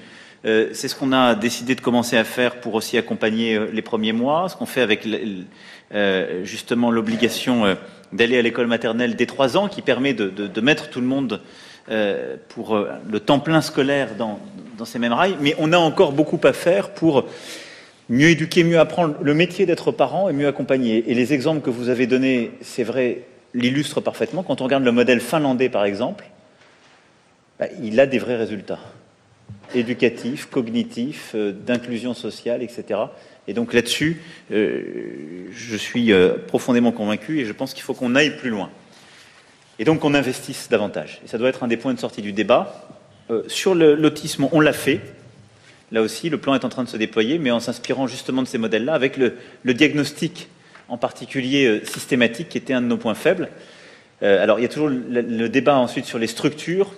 Euh, 0.45 0.69
c'est 0.73 0.87
ce 0.87 0.95
qu'on 0.95 1.11
a 1.11 1.35
décidé 1.35 1.75
de 1.75 1.81
commencer 1.81 2.17
à 2.17 2.23
faire 2.23 2.61
pour 2.61 2.73
aussi 2.73 2.97
accompagner 2.97 3.55
euh, 3.55 3.67
les 3.71 3.83
premiers 3.83 4.13
mois, 4.13 4.49
ce 4.49 4.55
qu'on 4.55 4.65
fait 4.65 4.81
avec 4.81 5.07
euh, 5.93 6.43
justement 6.43 6.89
l'obligation 6.89 7.77
d'aller 8.11 8.39
à 8.39 8.41
l'école 8.41 8.67
maternelle 8.67 9.15
dès 9.15 9.27
trois 9.27 9.55
ans, 9.55 9.67
qui 9.67 9.81
permet 9.81 10.13
de, 10.13 10.61
mettre 10.61 10.89
tout 10.89 11.01
le 11.01 11.07
monde 11.07 11.41
pour 12.49 12.77
le 12.77 13.19
temps 13.19 13.39
plein 13.39 13.61
scolaire 13.61 14.15
dans 14.15 14.39
ces 14.85 14.99
mêmes 14.99 15.13
rails, 15.13 15.35
mais 15.41 15.55
on 15.59 15.73
a 15.73 15.77
encore 15.77 16.11
beaucoup 16.11 16.39
à 16.43 16.53
faire 16.53 16.91
pour 16.91 17.25
mieux 18.09 18.29
éduquer, 18.29 18.63
mieux 18.63 18.79
apprendre 18.79 19.15
le 19.21 19.33
métier 19.33 19.65
d'être 19.65 19.91
parent 19.91 20.29
et 20.29 20.33
mieux 20.33 20.47
accompagner. 20.47 21.09
Et 21.09 21.13
les 21.13 21.33
exemples 21.33 21.61
que 21.61 21.69
vous 21.69 21.89
avez 21.89 22.07
donnés, 22.07 22.51
c'est 22.61 22.83
vrai, 22.83 23.23
l'illustrent 23.53 24.01
parfaitement. 24.01 24.43
Quand 24.43 24.61
on 24.61 24.63
regarde 24.65 24.83
le 24.83 24.91
modèle 24.91 25.21
finlandais, 25.21 25.69
par 25.69 25.85
exemple, 25.85 26.25
bah, 27.59 27.67
il 27.81 27.99
a 27.99 28.05
des 28.05 28.19
vrais 28.19 28.37
résultats 28.37 28.79
éducatifs, 29.75 30.47
cognitifs, 30.47 31.31
euh, 31.35 31.51
d'inclusion 31.51 32.13
sociale, 32.13 32.61
etc. 32.61 32.99
Et 33.47 33.53
donc 33.53 33.73
là-dessus, 33.73 34.21
euh, 34.51 35.47
je 35.51 35.75
suis 35.75 36.11
euh, 36.11 36.35
profondément 36.47 36.91
convaincu 36.91 37.39
et 37.39 37.45
je 37.45 37.53
pense 37.53 37.73
qu'il 37.73 37.83
faut 37.83 37.93
qu'on 37.93 38.15
aille 38.15 38.37
plus 38.37 38.49
loin. 38.49 38.69
Et 39.79 39.85
donc 39.85 39.99
qu'on 39.99 40.13
investisse 40.13 40.69
davantage. 40.69 41.21
Et 41.25 41.27
ça 41.27 41.37
doit 41.37 41.49
être 41.49 41.63
un 41.63 41.67
des 41.67 41.77
points 41.77 41.93
de 41.93 41.99
sortie 41.99 42.21
du 42.21 42.33
débat. 42.33 42.87
Sur 43.47 43.75
l'autisme, 43.75 44.49
on 44.51 44.59
l'a 44.59 44.73
fait. 44.73 44.99
Là 45.93 46.01
aussi, 46.01 46.29
le 46.29 46.37
plan 46.37 46.53
est 46.53 46.65
en 46.65 46.69
train 46.69 46.83
de 46.83 46.89
se 46.89 46.97
déployer, 46.97 47.39
mais 47.39 47.49
en 47.49 47.61
s'inspirant 47.61 48.05
justement 48.05 48.41
de 48.41 48.47
ces 48.47 48.57
modèles-là, 48.57 48.93
avec 48.93 49.15
le, 49.15 49.33
diagnostic 49.73 50.49
en 50.91 50.97
particulier 50.97 51.65
euh, 51.65 51.85
systématique, 51.85 52.49
qui 52.49 52.57
était 52.57 52.73
un 52.73 52.81
de 52.81 52.87
nos 52.87 52.97
points 52.97 53.15
faibles. 53.15 53.47
Euh, 54.21 54.43
alors, 54.43 54.59
il 54.59 54.63
y 54.63 54.65
a 54.65 54.67
toujours 54.67 54.89
le, 54.89 55.47
débat 55.47 55.77
ensuite 55.77 56.05
sur 56.05 56.19
les 56.19 56.27
structures. 56.27 56.93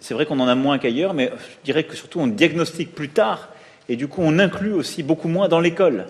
C'est 0.00 0.14
vrai 0.14 0.26
qu'on 0.26 0.40
en 0.40 0.48
a 0.48 0.56
moins 0.56 0.78
qu'ailleurs, 0.78 1.14
mais 1.14 1.30
je 1.30 1.64
dirais 1.64 1.84
que 1.84 1.96
surtout 1.96 2.20
on 2.20 2.26
diagnostique 2.26 2.94
plus 2.94 3.08
tard, 3.08 3.48
et 3.88 3.96
du 3.96 4.08
coup 4.08 4.20
on 4.22 4.38
inclut 4.38 4.72
aussi 4.72 5.02
beaucoup 5.02 5.28
moins 5.28 5.48
dans 5.48 5.60
l'école. 5.60 6.06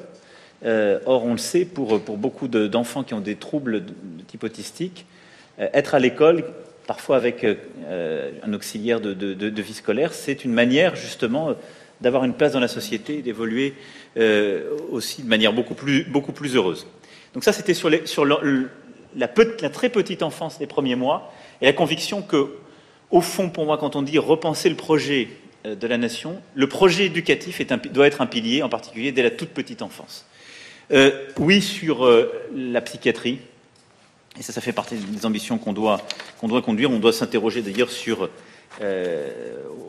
Euh, 0.65 0.99
or, 1.05 1.25
on 1.25 1.33
le 1.33 1.39
sait, 1.39 1.67
pour, 1.67 1.99
beaucoup 1.99 2.49
d'enfants 2.49 3.05
qui 3.05 3.15
ont 3.15 3.21
des 3.21 3.37
troubles 3.37 3.85
de, 3.85 3.93
type 4.27 4.43
autistique, 4.43 5.07
être 5.59 5.95
à 5.95 5.99
l'école 5.99 6.45
parfois 6.87 7.17
avec 7.17 7.47
un 7.47 8.53
auxiliaire 8.53 9.01
de, 9.01 9.61
vie 9.63 9.75
scolaire, 9.75 10.13
c'est 10.13 10.45
une 10.45 10.53
manière 10.53 10.97
justement 10.97 11.55
d'avoir 12.01 12.25
une 12.25 12.35
place 12.35 12.53
dans 12.53 12.61
la 12.61 12.69
société 12.69 13.19
et 13.19 13.23
d'évoluer 13.23 13.75
aussi 14.91 15.23
de 15.23 15.29
manière 15.29 15.53
beaucoup 15.53 15.75
plus 15.75 16.57
heureuse. 16.57 16.87
Donc 17.37 17.45
ça, 17.45 17.53
c'était 17.53 17.75
sur, 17.75 17.91
la, 17.91 19.29
très 19.29 19.91
petite 19.91 20.23
enfance 20.23 20.59
des 20.59 20.67
premiers 20.67 20.97
mois 20.97 21.31
et 21.61 21.67
la 21.67 21.75
conviction 21.75 22.23
que, 22.23 22.55
au 23.11 23.21
fond, 23.21 23.51
pour 23.51 23.67
moi, 23.67 23.77
quand 23.77 23.95
on 23.95 24.01
dit 24.01 24.19
repenser 24.19 24.71
le 24.71 24.75
projet 24.75 25.29
euh, 25.67 25.75
de 25.75 25.87
la 25.87 25.99
nation, 25.99 26.41
le 26.55 26.67
projet 26.67 27.05
éducatif 27.05 27.61
doit 27.93 28.07
être 28.07 28.23
un 28.23 28.27
pilier, 28.27 28.63
en 28.63 28.71
particulier 28.71 29.13
dès 29.13 29.23
la 29.23 29.31
toute 29.31 29.51
petite 29.51 29.83
enfance. 29.83 30.25
Euh, 30.93 31.11
oui, 31.39 31.61
sur 31.61 32.07
euh, 32.07 32.33
la 32.55 32.81
psychiatrie, 32.81 33.41
et 34.39 34.43
ça, 34.43 34.55
ça 34.55 34.63
fait 34.63 34.73
partie 34.73 34.97
des 34.97 35.27
ambitions 35.27 35.59
qu'on 35.59 35.75
doit 35.75 36.01
conduire. 36.41 36.91
On 36.91 36.99
doit 36.99 37.13
s'interroger 37.13 37.61
d'ailleurs 37.61 37.91
sur, 37.91 38.31
euh, 38.83 39.31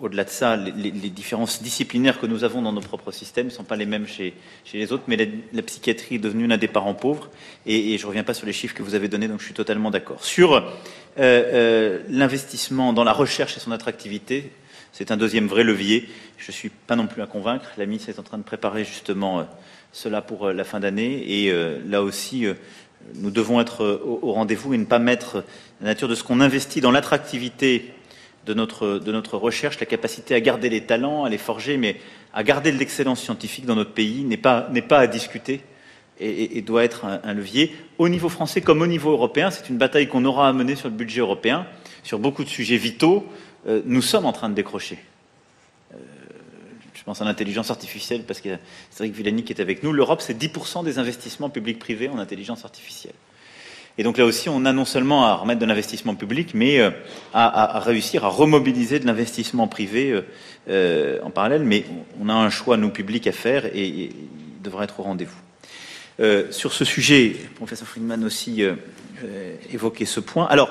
au-delà 0.02 0.24
de 0.24 0.30
ça, 0.30 0.56
les, 0.56 0.92
différences 0.92 1.62
disciplinaires 1.62 2.20
que 2.20 2.26
nous 2.26 2.44
avons 2.44 2.62
dans 2.62 2.72
nos 2.72 2.82
propres 2.82 3.12
systèmes 3.12 3.48
ne 3.48 3.52
sont 3.52 3.64
pas 3.64 3.76
les 3.76 3.86
mêmes 3.86 4.08
chez, 4.08 4.34
les 4.74 4.92
autres, 4.92 5.04
mais 5.08 5.18
la, 5.52 5.62
psychiatrie 5.62 6.16
est 6.16 6.20
devenue 6.20 6.48
l'un 6.48 6.58
des 6.58 6.68
parents 6.68 6.94
pauvres. 6.94 7.30
Et, 7.66 7.98
je 7.98 8.04
ne 8.04 8.08
reviens 8.08 8.24
pas 8.24 8.34
sur 8.34 8.46
les 8.46 8.54
chiffres 8.54 8.76
que 8.76 8.84
vous 8.84 8.96
avez 8.96 9.08
donnés, 9.08 9.28
donc 9.28 9.40
je 9.40 9.46
suis 9.46 9.54
totalement 9.54 9.92
d'accord. 9.92 10.24
Sur 10.24 10.54
euh, 10.54 10.62
euh, 11.18 12.00
l'investissement 12.10 12.94
dans 12.94 13.04
la 13.04 13.14
recherche 13.14 13.58
et 13.58 13.60
son 13.60 13.72
attractivité, 13.72 14.52
c'est 14.94 15.12
un 15.12 15.18
deuxième 15.18 15.48
vrai 15.48 15.64
levier. 15.64 16.08
Je 16.38 16.52
ne 16.52 16.54
suis 16.54 16.70
pas 16.70 16.96
non 16.96 17.08
plus 17.08 17.22
à 17.22 17.28
convaincre. 17.28 17.72
La 17.78 17.86
MIS 17.86 18.06
est 18.08 18.20
en 18.20 18.24
train 18.24 18.38
de 18.38 18.44
préparer 18.44 18.86
justement 18.86 19.48
cela 19.92 20.22
pour 20.22 20.50
la 20.50 20.64
fin 20.64 20.80
d'année. 20.80 21.44
Et 21.44 21.54
là 21.86 22.02
aussi, 22.02 22.48
nous 23.16 23.30
devons 23.30 23.62
être 23.62 23.86
au 23.86 24.32
rendez-vous 24.32 24.74
et 24.74 24.78
ne 24.78 24.86
pas 24.86 24.98
mettre 24.98 25.44
la 25.82 25.88
nature 25.88 26.08
de 26.08 26.16
ce 26.16 26.24
qu'on 26.24 26.40
investit 26.40 26.82
dans 26.82 26.90
l'attractivité 26.90 27.94
de 28.48 29.12
notre, 29.12 29.38
recherche, 29.38 29.80
la 29.80 29.86
capacité 29.86 30.36
à 30.36 30.40
garder 30.40 30.70
les 30.70 30.82
talents, 30.82 31.26
à 31.26 31.30
les 31.30 31.38
forger, 31.38 31.78
mais 31.78 31.98
à 32.34 32.44
garder 32.44 32.72
de 32.72 32.78
l'excellence 32.78 33.22
scientifique 33.22 33.66
dans 33.66 33.76
notre 33.76 33.94
pays 33.94 34.24
n'est 34.24 34.38
pas, 34.38 34.70
à 34.92 35.08
discuter 35.08 35.62
et, 36.20 36.62
doit 36.62 36.84
être 36.84 37.06
un, 37.06 37.34
levier. 37.34 37.76
Au 37.98 38.10
niveau 38.10 38.30
français 38.30 38.62
comme 38.62 38.82
au 38.82 38.88
niveau 38.88 39.12
européen, 39.12 39.52
c'est 39.52 39.70
une 39.70 39.78
bataille 39.78 40.08
qu'on 40.08 40.26
aura 40.26 40.50
à 40.50 40.54
mener 40.54 40.76
sur 40.76 40.90
le 40.90 40.96
budget 40.96 41.22
européen, 41.22 41.68
sur 42.04 42.20
beaucoup 42.20 42.44
de 42.44 42.50
sujets 42.50 42.78
vitaux. 42.78 43.26
Euh, 43.68 43.82
nous 43.86 44.02
sommes 44.02 44.26
en 44.26 44.34
train 44.34 44.50
de 44.50 44.56
décrocher. 44.56 44.98
Euh, 45.94 45.98
pense 47.08 47.22
en 47.22 47.26
intelligence 47.26 47.72
artificielle, 47.72 48.24
parce 48.24 48.42
que 48.42 48.58
Cédric 48.92 49.16
Villani 49.16 49.44
qui 49.44 49.54
est 49.54 49.62
avec 49.62 49.82
nous. 49.82 49.94
L'Europe, 49.94 50.22
c'est 50.22 50.38
10% 50.38 50.84
des 50.84 51.00
investissements 51.00 51.50
publics-privés 51.50 52.10
en 52.10 52.20
intelligence 52.20 52.66
artificielle. 52.66 53.14
Et 53.98 54.04
donc 54.04 54.18
là 54.18 54.26
aussi, 54.26 54.48
on 54.48 54.66
a 54.66 54.74
non 54.74 54.86
seulement 54.86 55.26
à 55.26 55.34
remettre 55.34 55.60
de 55.60 55.66
l'investissement 55.66 56.14
public, 56.14 56.52
mais 56.54 56.80
euh, 56.80 56.92
à, 57.34 57.80
réussir 57.80 58.26
à 58.26 58.28
remobiliser 58.28 59.00
de 59.00 59.08
l'investissement 59.08 59.68
privé 59.68 60.12
euh, 60.12 60.22
euh, 60.70 61.20
en 61.24 61.32
parallèle. 61.32 61.64
Mais 61.64 61.84
on 62.22 62.30
a 62.30 62.34
un 62.34 62.52
choix, 62.52 62.78
nous, 62.78 62.90
publics, 62.90 63.26
à 63.26 63.32
faire 63.32 63.66
et, 63.66 63.88
il 63.88 64.12
devrait 64.62 64.84
être 64.84 65.00
au 65.00 65.04
rendez-vous. 65.04 65.38
sur 66.52 66.74
ce 66.74 66.84
sujet, 66.84 67.38
le 67.42 67.56
professeur 67.56 67.88
Friedman 67.88 68.24
aussi 68.26 68.62
évoqué 69.72 70.06
ce 70.06 70.20
point. 70.20 70.46
Alors, 70.48 70.70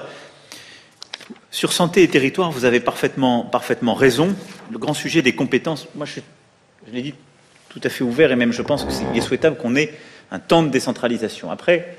sur 1.51 1.73
santé 1.73 2.03
et 2.03 2.09
territoire, 2.09 2.51
vous 2.51 2.67
avez 2.67 2.81
parfaitement, 2.81 3.45
parfaitement 3.45 3.95
raison. 3.95 4.37
Le 4.71 4.77
grand 4.77 4.93
sujet 4.93 5.23
des 5.23 5.35
compétences, 5.35 5.89
moi 5.95 6.05
je, 6.05 6.21
je 6.87 6.93
l'ai 6.93 7.01
dit 7.01 7.15
tout 7.71 7.81
à 7.83 7.89
fait 7.89 8.05
ouvert 8.05 8.33
et 8.33 8.37
même 8.37 8.53
je 8.53 8.61
pense 8.61 8.85
qu'il 8.85 9.17
est 9.17 9.23
souhaitable 9.23 9.57
qu'on 9.57 9.77
ait 9.77 9.95
un 10.31 10.39
temps 10.39 10.63
de 10.63 10.69
décentralisation. 10.69 11.51
Après, 11.51 11.97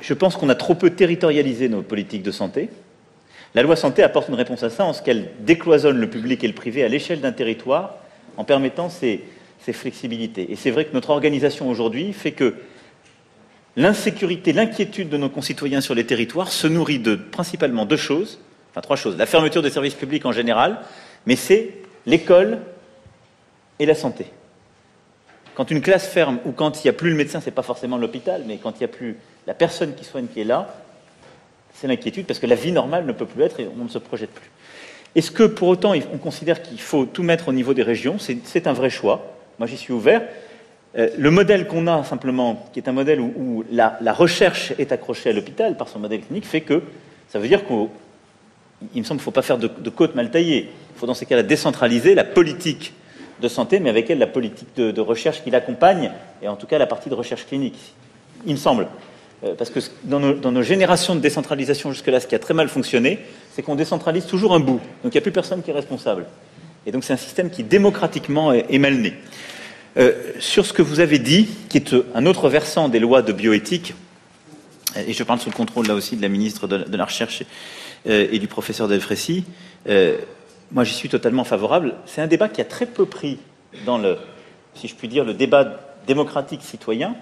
je 0.00 0.14
pense 0.14 0.36
qu'on 0.36 0.48
a 0.48 0.54
trop 0.54 0.74
peu 0.74 0.90
territorialisé 0.90 1.68
nos 1.68 1.82
politiques 1.82 2.22
de 2.22 2.30
santé. 2.30 2.68
La 3.54 3.62
loi 3.62 3.76
santé 3.76 4.02
apporte 4.02 4.28
une 4.28 4.34
réponse 4.34 4.62
à 4.62 4.70
ça 4.70 4.84
en 4.84 4.92
ce 4.92 5.02
qu'elle 5.02 5.30
décloisonne 5.40 5.98
le 5.98 6.10
public 6.10 6.44
et 6.44 6.48
le 6.48 6.54
privé 6.54 6.84
à 6.84 6.88
l'échelle 6.88 7.20
d'un 7.20 7.32
territoire 7.32 7.96
en 8.36 8.44
permettant 8.44 8.88
ces, 8.88 9.24
flexibilités. 9.72 10.52
Et 10.52 10.54
c'est 10.54 10.70
vrai 10.70 10.84
que 10.84 10.92
notre 10.94 11.10
organisation 11.10 11.68
aujourd'hui 11.68 12.12
fait 12.12 12.30
que 12.30 12.54
l'insécurité, 13.74 14.52
l'inquiétude 14.52 15.08
de 15.08 15.16
nos 15.16 15.28
concitoyens 15.28 15.80
sur 15.80 15.96
les 15.96 16.06
territoires 16.06 16.52
se 16.52 16.68
nourrit 16.68 17.00
de 17.00 17.16
principalement 17.16 17.84
deux 17.84 17.96
choses, 17.96 18.38
enfin 18.70 18.80
trois 18.80 18.94
choses. 18.94 19.16
La 19.16 19.26
fermeture 19.26 19.62
des 19.62 19.70
services 19.70 19.94
publics 19.94 20.24
en 20.24 20.30
général, 20.30 20.82
mais 21.26 21.34
c'est 21.34 21.74
l'école 22.06 22.58
et 23.80 23.86
la 23.86 23.96
santé. 23.96 24.26
Quand 25.56 25.70
une 25.72 25.80
classe 25.80 26.06
ferme 26.06 26.38
ou 26.44 26.52
quand 26.52 26.84
il 26.84 26.86
n'y 26.86 26.90
a 26.90 26.92
plus 26.92 27.10
le 27.10 27.16
médecin, 27.16 27.40
c'est 27.40 27.50
pas 27.50 27.62
forcément 27.62 27.96
l'hôpital, 27.96 28.44
mais 28.46 28.58
quand 28.58 28.72
il 28.72 28.78
n'y 28.78 28.84
a 28.84 28.88
plus 28.88 29.16
la 29.46 29.54
personne 29.54 29.94
qui 29.94 30.04
soigne 30.04 30.26
qui 30.26 30.40
est 30.40 30.44
là, 30.44 30.74
c'est 31.74 31.86
l'inquiétude 31.86 32.26
parce 32.26 32.38
que 32.38 32.46
la 32.46 32.54
vie 32.54 32.72
normale 32.72 33.06
ne 33.06 33.12
peut 33.12 33.26
plus 33.26 33.42
être 33.42 33.60
et 33.60 33.68
on 33.78 33.84
ne 33.84 33.88
se 33.88 33.98
projette 33.98 34.30
plus. 34.30 34.50
Est-ce 35.14 35.30
que 35.30 35.44
pour 35.44 35.68
autant 35.68 35.94
on 36.12 36.18
considère 36.18 36.62
qu'il 36.62 36.80
faut 36.80 37.06
tout 37.06 37.22
mettre 37.22 37.48
au 37.48 37.52
niveau 37.52 37.74
des 37.74 37.82
régions? 37.82 38.16
C'est 38.18 38.66
un 38.66 38.72
vrai 38.72 38.90
choix. 38.90 39.34
Moi 39.58 39.66
j'y 39.66 39.76
suis 39.76 39.92
ouvert. 39.92 40.22
Euh, 40.98 41.08
le 41.18 41.30
modèle 41.30 41.66
qu'on 41.66 41.86
a 41.86 42.04
simplement, 42.04 42.66
qui 42.72 42.80
est 42.80 42.88
un 42.88 42.92
modèle 42.92 43.20
où, 43.20 43.64
la, 43.70 43.98
recherche 44.12 44.72
est 44.78 44.92
accrochée 44.92 45.30
à 45.30 45.32
l'hôpital 45.32 45.76
par 45.76 45.88
son 45.88 45.98
modèle 45.98 46.20
clinique, 46.20 46.46
fait 46.46 46.62
que 46.62 46.82
ça 47.28 47.38
veut 47.38 47.48
dire 47.48 47.66
qu'il 47.66 47.76
me 47.76 49.02
semble 49.02 49.04
qu'il 49.04 49.14
ne 49.14 49.20
faut 49.20 49.30
pas 49.30 49.42
faire 49.42 49.58
de, 49.58 49.68
de 49.68 49.90
côte 49.90 50.14
mal 50.14 50.30
taillée. 50.30 50.70
Il 50.94 50.98
faut 50.98 51.06
dans 51.06 51.14
ces 51.14 51.26
cas-là 51.26 51.42
décentraliser 51.42 52.14
la 52.14 52.24
politique 52.24 52.94
de 53.42 53.48
santé, 53.48 53.80
mais 53.80 53.90
avec 53.90 54.08
elle 54.08 54.18
la 54.18 54.26
politique 54.26 54.68
de, 54.76 54.90
de 54.90 55.00
recherche 55.02 55.42
qui 55.42 55.50
l'accompagne, 55.50 56.12
et 56.40 56.48
en 56.48 56.56
tout 56.56 56.66
cas 56.66 56.78
la 56.78 56.86
partie 56.86 57.10
de 57.10 57.14
recherche 57.14 57.46
clinique. 57.46 57.94
Il 58.46 58.52
me 58.52 58.58
semble. 58.58 58.86
Euh, 59.44 59.54
parce 59.54 59.70
que 59.70 59.80
dans 60.04 60.18
nos, 60.18 60.62
générations 60.62 61.14
de 61.14 61.20
décentralisation 61.20 61.92
jusque-là, 61.92 62.20
ce 62.20 62.26
qui 62.26 62.34
a 62.34 62.38
très 62.38 62.54
mal 62.54 62.68
fonctionné, 62.68 63.18
c'est 63.52 63.62
qu'on 63.62 63.74
décentralise 63.74 64.26
toujours 64.26 64.54
un 64.54 64.60
bout. 64.60 64.80
Donc 65.02 65.12
il 65.12 65.12
n'y 65.12 65.18
a 65.18 65.22
plus 65.22 65.32
personne 65.32 65.62
qui 65.62 65.70
est 65.70 65.74
responsable. 65.74 66.26
Et 66.86 66.92
donc 66.92 67.04
c'est 67.04 67.12
un 67.12 67.18
système 67.18 67.50
qui 67.50 67.62
démocratiquement 67.62 68.52
est, 68.52 68.78
mal 68.78 68.94
né. 68.94 69.14
Euh, 69.98 70.12
sur 70.38 70.64
ce 70.64 70.72
que 70.72 70.82
vous 70.82 71.00
avez 71.00 71.18
dit, 71.18 71.48
qui 71.68 71.78
est 71.78 71.94
un 72.14 72.26
autre 72.26 72.48
versant 72.48 72.88
des 72.88 72.98
lois 72.98 73.22
de 73.22 73.32
bioéthique, 73.32 73.94
et 74.96 75.12
je 75.12 75.22
parle 75.22 75.40
sous 75.40 75.50
le 75.50 75.54
contrôle 75.54 75.86
là 75.86 75.94
aussi 75.94 76.16
de 76.16 76.22
la 76.22 76.28
ministre 76.28 76.66
de, 76.66 76.96
la 76.96 77.04
Recherche 77.04 77.42
euh, 78.06 78.28
et 78.30 78.38
du 78.38 78.46
professeur 78.46 78.88
Delfrécy, 78.88 79.44
moi 80.72 80.84
j'y 80.84 80.94
suis 80.94 81.08
totalement 81.08 81.44
favorable. 81.44 81.94
C'est 82.06 82.20
un 82.20 82.26
débat 82.26 82.48
qui 82.48 82.60
a 82.60 82.64
très 82.64 82.86
peu 82.86 83.04
pris 83.04 83.38
dans 83.84 83.98
le, 83.98 84.16
si 84.74 84.88
je 84.88 84.94
puis 84.94 85.08
dire, 85.08 85.24
le 85.24 85.34
débat 85.34 85.80
démocratique 86.06 86.62
citoyen, 86.62 87.14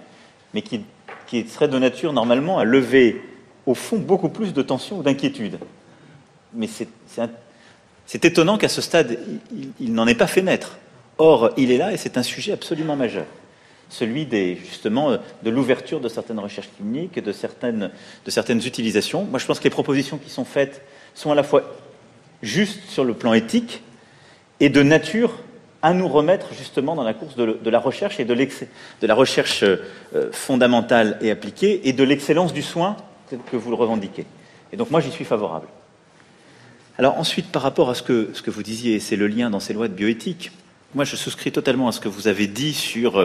mais 0.53 0.61
qui 0.61 0.81
qui 1.27 1.47
serait 1.47 1.67
de 1.67 1.79
nature 1.79 2.13
normalement 2.13 2.59
à 2.59 2.63
lever 2.63 3.21
au 3.65 3.73
fond 3.73 3.97
beaucoup 3.97 4.29
plus 4.29 4.53
de 4.53 4.61
tension 4.61 4.99
ou 4.99 5.03
d'inquiétude. 5.03 5.57
Mais 6.53 6.67
c'est 6.67 8.25
étonnant 8.25 8.57
qu'à 8.57 8.69
ce 8.69 8.81
stade, 8.81 9.17
il, 9.79 9.93
n'en 9.93 10.07
ait 10.07 10.15
pas 10.15 10.27
fait 10.27 10.41
naître. 10.41 10.77
Or, 11.17 11.51
il 11.57 11.71
est 11.71 11.77
là 11.77 11.93
et 11.93 11.97
c'est 11.97 12.17
un 12.17 12.23
sujet 12.23 12.51
absolument 12.51 12.95
majeur. 12.95 13.25
Celui 13.89 14.25
des, 14.25 14.55
justement 14.55 15.11
de 15.43 15.49
l'ouverture 15.49 15.99
de 15.99 16.09
certaines 16.09 16.39
recherches 16.39 16.69
cliniques, 16.75 17.15
de 17.15 17.31
de 18.25 18.31
certaines 18.31 18.65
utilisations. 18.65 19.23
Moi, 19.25 19.39
je 19.39 19.45
pense 19.45 19.59
que 19.59 19.63
les 19.63 19.69
propositions 19.69 20.17
qui 20.17 20.29
sont 20.29 20.45
faites 20.45 20.81
sont 21.13 21.31
à 21.31 21.35
la 21.35 21.43
fois 21.43 21.63
justes 22.41 22.81
sur 22.89 23.03
le 23.03 23.13
plan 23.13 23.33
éthique 23.33 23.81
et 24.59 24.69
de 24.69 24.83
nature 24.83 25.31
à 25.85 25.93
nous 25.93 26.07
remettre 26.07 26.47
justement 26.57 26.95
dans 26.95 27.03
la 27.03 27.13
course 27.13 27.35
de, 27.35 27.69
la 27.69 27.77
recherche 27.77 28.19
et 28.19 28.25
de, 28.25 28.33
de 28.33 29.07
la 29.07 29.13
recherche 29.13 29.61
euh, 29.61 29.77
fondamentale 30.31 31.19
et 31.21 31.29
appliquée 31.29 31.87
et 31.87 31.93
de 31.93 32.03
l'excellence 32.03 32.53
du 32.53 32.63
soin 32.63 32.97
que 33.29 33.55
vous 33.55 33.69
le 33.69 33.75
revendiquez. 33.75 34.25
Et 34.73 34.77
donc 34.77 34.89
moi 34.89 34.99
j'y 34.99 35.11
suis 35.11 35.25
favorable. 35.25 35.67
Alors 36.97 37.19
ensuite 37.19 37.51
par 37.51 37.61
rapport 37.61 37.91
à 37.91 37.93
ce 37.93 38.01
que, 38.01 38.31
ce 38.33 38.41
que 38.41 38.49
vous 38.49 38.63
disiez, 38.63 38.99
c'est 38.99 39.15
le 39.15 39.27
lien 39.27 39.51
dans 39.51 39.59
ces 39.59 39.73
lois 39.73 39.87
de 39.87 39.93
bioéthique, 39.93 40.51
moi 40.95 41.05
je 41.05 41.15
souscris 41.15 41.51
totalement 41.51 41.87
à 41.87 41.91
ce 41.91 41.99
que 41.99 42.09
vous 42.09 42.27
avez 42.27 42.47
dit 42.47 42.73
sur 42.73 43.19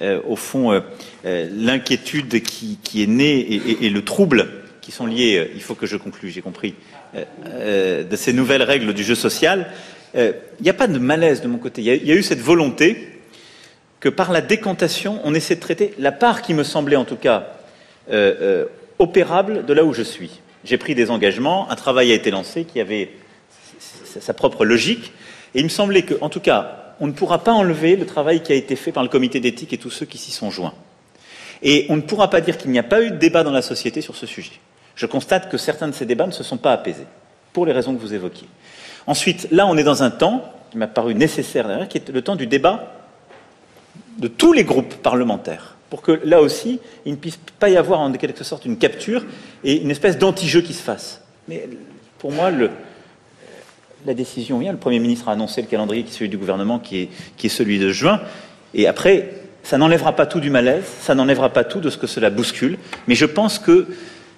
euh, 0.00 0.20
au 0.24 0.36
fond 0.36 0.70
euh, 0.70 1.50
l'inquiétude 1.52 2.44
qui, 2.44 2.78
est 3.02 3.08
née 3.08 3.40
et, 3.80 3.90
le 3.90 4.04
trouble 4.04 4.48
qui 4.82 4.92
sont 4.92 5.06
liés, 5.06 5.50
il 5.52 5.62
faut 5.62 5.74
que 5.74 5.86
je 5.86 5.96
conclue, 5.96 6.30
j'ai 6.30 6.42
compris, 6.42 6.76
de 7.14 8.16
ces 8.16 8.32
nouvelles 8.32 8.62
règles 8.62 8.94
du 8.94 9.02
jeu 9.02 9.16
social 9.16 9.66
il 10.18 10.22
euh, 10.24 10.32
n'y 10.60 10.68
a 10.68 10.74
pas 10.74 10.88
de 10.88 10.98
malaise 10.98 11.42
de 11.42 11.46
mon 11.46 11.58
côté. 11.58 11.80
Il 11.80 11.86
y, 11.86 12.10
a 12.10 12.14
eu 12.16 12.24
cette 12.24 12.40
volonté 12.40 13.08
que 14.00 14.08
par 14.08 14.32
la 14.32 14.40
décantation, 14.40 15.20
on 15.22 15.32
essaie 15.32 15.54
de 15.54 15.60
traiter 15.60 15.94
la 15.96 16.10
part 16.10 16.42
qui 16.42 16.54
me 16.54 16.64
semblait 16.64 16.96
en 16.96 17.04
tout 17.04 17.16
cas 17.16 17.52
euh, 18.10 18.34
euh, 18.40 18.64
opérable 18.98 19.64
de 19.64 19.72
là 19.72 19.84
où 19.84 19.92
je 19.92 20.02
suis. 20.02 20.40
J'ai 20.64 20.76
pris 20.76 20.96
des 20.96 21.12
engagements, 21.12 21.70
un 21.70 21.76
travail 21.76 22.10
a 22.10 22.16
été 22.16 22.32
lancé 22.32 22.64
qui 22.64 22.80
avait 22.80 23.10
sa 23.78 24.34
propre 24.34 24.64
logique, 24.64 25.12
et 25.54 25.60
il 25.60 25.64
me 25.64 25.68
semblait 25.68 26.02
que, 26.02 26.14
en 26.20 26.28
tout 26.28 26.40
cas, 26.40 26.94
on 26.98 27.06
ne 27.06 27.12
pourra 27.12 27.44
pas 27.44 27.52
enlever 27.52 27.94
le 27.94 28.04
travail 28.04 28.42
qui 28.42 28.50
a 28.50 28.56
été 28.56 28.74
fait 28.74 28.90
par 28.90 29.04
le 29.04 29.08
comité 29.08 29.38
d'éthique 29.38 29.72
et 29.72 29.78
tous 29.78 29.90
ceux 29.90 30.06
qui 30.06 30.18
s'y 30.18 30.32
sont 30.32 30.50
joints. 30.50 30.74
Et 31.62 31.86
on 31.90 31.96
ne 31.96 32.00
pourra 32.00 32.28
pas 32.28 32.40
dire 32.40 32.58
qu'il 32.58 32.72
n'y 32.72 32.78
a 32.80 32.82
pas 32.82 33.02
eu 33.02 33.12
de 33.12 33.16
débat 33.16 33.44
dans 33.44 33.52
la 33.52 33.62
société 33.62 34.00
sur 34.00 34.16
ce 34.16 34.26
sujet. 34.26 34.58
Je 34.96 35.06
constate 35.06 35.48
que 35.48 35.58
certains 35.58 35.86
de 35.86 35.94
ces 35.94 36.06
débats 36.06 36.26
ne 36.26 36.32
se 36.32 36.42
sont 36.42 36.56
pas 36.56 36.72
apaisés, 36.72 37.06
pour 37.52 37.66
les 37.66 37.72
raisons 37.72 37.94
que 37.94 38.00
vous 38.00 38.14
évoquiez. 38.14 38.48
Ensuite, 39.06 39.48
là, 39.50 39.66
on 39.66 39.76
est 39.76 39.84
dans 39.84 40.02
un 40.02 40.10
temps 40.10 40.52
qui 40.70 40.78
m'a 40.78 40.86
paru 40.86 41.14
nécessaire, 41.14 41.88
qui 41.88 41.98
est 41.98 42.08
le 42.10 42.22
temps 42.22 42.36
du 42.36 42.46
débat 42.46 42.94
de 44.18 44.28
tous 44.28 44.52
les 44.52 44.64
groupes 44.64 44.94
parlementaires, 44.94 45.76
pour 45.90 46.02
que 46.02 46.20
là 46.24 46.42
aussi, 46.42 46.80
il 47.06 47.12
ne 47.12 47.16
puisse 47.16 47.38
pas 47.58 47.70
y 47.70 47.76
avoir 47.76 48.00
en 48.00 48.12
quelque 48.12 48.44
sorte 48.44 48.64
une 48.64 48.76
capture 48.76 49.24
et 49.64 49.80
une 49.80 49.90
espèce 49.90 50.18
d'anti-jeu 50.18 50.60
qui 50.60 50.74
se 50.74 50.82
fasse. 50.82 51.22
Mais 51.46 51.68
pour 52.18 52.32
moi, 52.32 52.50
la 54.04 54.14
décision 54.14 54.58
vient. 54.58 54.72
Le 54.72 54.78
Premier 54.78 54.98
ministre 54.98 55.28
a 55.28 55.32
annoncé 55.32 55.62
le 55.62 55.68
calendrier 55.68 56.02
qui 56.02 56.10
est 56.10 56.14
celui 56.14 56.28
du 56.28 56.36
gouvernement, 56.36 56.78
qui 56.78 57.08
est 57.42 57.48
celui 57.48 57.78
de 57.78 57.90
juin. 57.90 58.20
Et 58.74 58.86
après, 58.86 59.30
ça 59.62 59.78
n'enlèvera 59.78 60.14
pas 60.14 60.26
tout 60.26 60.40
du 60.40 60.50
malaise, 60.50 60.84
ça 61.00 61.14
n'enlèvera 61.14 61.50
pas 61.50 61.64
tout 61.64 61.80
de 61.80 61.90
ce 61.90 61.96
que 61.96 62.06
cela 62.06 62.30
bouscule. 62.30 62.78
Mais 63.06 63.14
je 63.14 63.26
pense 63.26 63.58
que 63.58 63.86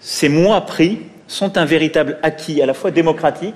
ces 0.01 0.29
mois 0.29 0.61
pris 0.67 1.01
sont 1.27 1.57
un 1.57 1.65
véritable 1.65 2.19
acquis 2.23 2.61
à 2.63 2.67
la 2.67 2.75
fois 2.75 2.91
démocratique 2.91 3.55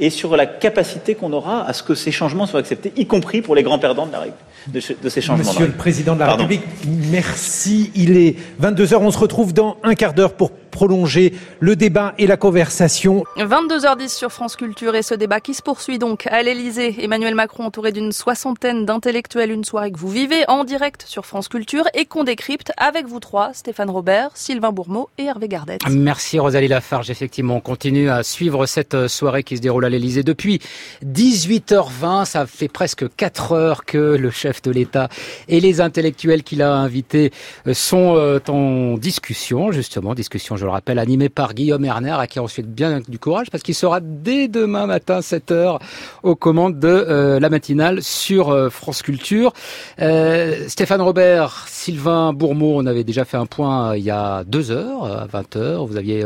et 0.00 0.10
sur 0.10 0.36
la 0.36 0.46
capacité 0.46 1.14
qu'on 1.14 1.32
aura 1.32 1.64
à 1.64 1.72
ce 1.72 1.82
que 1.82 1.94
ces 1.94 2.10
changements 2.10 2.46
soient 2.46 2.60
acceptés, 2.60 2.92
y 2.96 3.06
compris 3.06 3.42
pour 3.42 3.54
les 3.54 3.62
grands 3.62 3.78
perdants 3.78 4.06
de, 4.06 4.12
la, 4.12 4.26
de, 4.68 4.80
de 5.02 5.08
ces 5.08 5.20
changements. 5.20 5.48
Monsieur 5.48 5.66
le 5.66 5.72
Président 5.72 6.14
de 6.14 6.20
la 6.20 6.32
République, 6.32 6.62
merci. 7.10 7.90
Il 7.94 8.16
est 8.16 8.36
22h, 8.60 8.96
on 8.96 9.10
se 9.10 9.18
retrouve 9.18 9.52
dans 9.52 9.76
un 9.82 9.94
quart 9.94 10.14
d'heure 10.14 10.34
pour 10.34 10.50
prolonger 10.70 11.34
le 11.58 11.76
débat 11.76 12.14
et 12.18 12.26
la 12.26 12.36
conversation. 12.36 13.24
22h10 13.36 14.08
sur 14.08 14.30
France 14.30 14.56
Culture 14.56 14.94
et 14.94 15.02
ce 15.02 15.14
débat 15.14 15.40
qui 15.40 15.54
se 15.54 15.62
poursuit 15.62 15.98
donc 15.98 16.26
à 16.28 16.42
l'Elysée. 16.42 16.96
Emmanuel 17.02 17.34
Macron 17.34 17.64
entouré 17.64 17.92
d'une 17.92 18.12
soixantaine 18.12 18.86
d'intellectuels, 18.86 19.50
une 19.50 19.64
soirée 19.64 19.90
que 19.90 19.98
vous 19.98 20.08
vivez 20.08 20.44
en 20.48 20.64
direct 20.64 21.04
sur 21.06 21.26
France 21.26 21.48
Culture 21.48 21.84
et 21.94 22.04
qu'on 22.04 22.24
décrypte 22.24 22.72
avec 22.76 23.06
vous 23.06 23.20
trois, 23.20 23.52
Stéphane 23.52 23.90
Robert, 23.90 24.30
Sylvain 24.34 24.72
Bourmeau 24.72 25.08
et 25.18 25.24
Hervé 25.24 25.48
Gardette. 25.48 25.80
Merci 25.90 26.38
Rosalie 26.38 26.68
Lafarge. 26.68 27.10
Effectivement, 27.10 27.56
on 27.56 27.60
continue 27.60 28.08
à 28.08 28.22
suivre 28.22 28.66
cette 28.66 29.08
soirée 29.08 29.42
qui 29.42 29.56
se 29.56 29.62
déroule 29.62 29.84
à 29.84 29.88
l'Elysée 29.88 30.22
depuis 30.22 30.60
18h20. 31.04 32.24
Ça 32.24 32.46
fait 32.46 32.68
presque 32.68 33.04
4 33.16 33.52
heures 33.52 33.84
que 33.84 33.98
le 33.98 34.30
chef 34.30 34.49
chef 34.50 34.62
de 34.62 34.70
l'État 34.70 35.08
et 35.48 35.60
les 35.60 35.80
intellectuels 35.80 36.42
qu'il 36.42 36.62
a 36.62 36.74
invités 36.74 37.30
sont 37.72 38.40
en 38.48 38.96
discussion, 38.96 39.70
justement, 39.70 40.14
discussion, 40.14 40.56
je 40.56 40.64
le 40.64 40.70
rappelle, 40.70 40.98
animée 40.98 41.28
par 41.28 41.54
Guillaume 41.54 41.84
Erner, 41.84 42.16
à 42.18 42.26
qui 42.26 42.40
on 42.40 42.48
souhaite 42.48 42.72
bien 42.72 43.00
du 43.06 43.18
courage, 43.18 43.50
parce 43.50 43.62
qu'il 43.62 43.74
sera 43.74 44.00
dès 44.00 44.48
demain 44.48 44.86
matin, 44.86 45.22
7 45.22 45.52
heures, 45.52 45.78
aux 46.22 46.34
commandes 46.34 46.78
de 46.78 47.38
la 47.40 47.50
matinale 47.50 48.02
sur 48.02 48.72
France 48.72 49.02
Culture. 49.02 49.52
Stéphane 49.98 51.00
Robert, 51.00 51.66
Sylvain 51.68 52.32
Bourmeau, 52.32 52.74
on 52.76 52.86
avait 52.86 53.04
déjà 53.04 53.24
fait 53.24 53.36
un 53.36 53.46
point 53.46 53.96
il 53.96 54.02
y 54.02 54.10
a 54.10 54.42
deux 54.44 54.70
heures, 54.70 55.04
à 55.04 55.26
20 55.26 55.56
heures. 55.56 55.86
Vous 55.86 55.96
aviez 55.96 56.24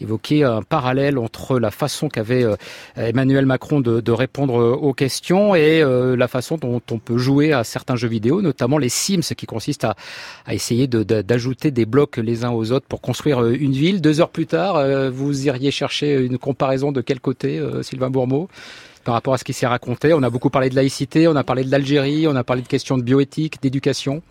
évoqué 0.00 0.44
un 0.44 0.62
parallèle 0.62 1.18
entre 1.18 1.58
la 1.58 1.70
façon 1.70 2.08
qu'avait 2.08 2.44
Emmanuel 2.96 3.46
Macron 3.46 3.80
de, 3.80 4.00
de, 4.00 4.12
répondre 4.12 4.54
aux 4.54 4.92
questions 4.92 5.54
et 5.54 5.82
euh, 5.82 6.16
la 6.16 6.28
façon 6.28 6.56
dont 6.56 6.80
on 6.90 6.98
peut 6.98 7.18
jouer 7.18 7.52
à 7.52 7.63
certains 7.64 7.96
jeux 7.96 8.08
vidéo, 8.08 8.42
notamment 8.42 8.78
les 8.78 8.88
Sims, 8.88 9.34
qui 9.36 9.46
consistent 9.46 9.84
à, 9.84 9.94
essayer 10.50 10.86
d'ajouter 10.86 11.70
de, 11.70 11.76
des 11.76 11.86
blocs 11.86 12.16
les 12.16 12.44
uns 12.44 12.50
aux 12.50 12.72
autres 12.72 12.86
pour 12.86 13.00
construire 13.00 13.42
euh, 13.42 13.56
une 13.58 13.72
ville. 13.72 14.00
Deux 14.00 14.20
heures 14.20 14.30
plus 14.30 14.46
tard, 14.46 14.76
euh, 14.76 15.10
vous 15.10 15.46
iriez 15.46 15.70
chercher 15.70 16.14
une 16.20 16.38
comparaison 16.38 16.92
de 16.92 17.00
quel 17.00 17.20
côté, 17.20 17.60
Sylvain 17.82 18.10
Bourmeau 18.10 18.48
par 19.04 19.14
rapport 19.14 19.34
à 19.34 19.38
ce 19.38 19.44
qui 19.44 19.52
s'est 19.52 19.66
raconté. 19.66 20.12
On 20.14 20.22
a 20.22 20.30
beaucoup 20.30 20.50
parlé 20.50 20.70
de 20.70 20.74
laïcité, 20.74 21.28
on 21.28 21.36
a 21.36 21.44
parlé 21.44 21.62
de 21.62 21.70
l'Algérie, 21.70 22.26
on 22.26 22.34
a 22.34 22.42
parlé 22.42 22.62
de 22.62 22.68
questions 22.68 22.96
de 22.96 23.02
bioéthique, 23.02 23.60
d'éducation. 23.62 24.22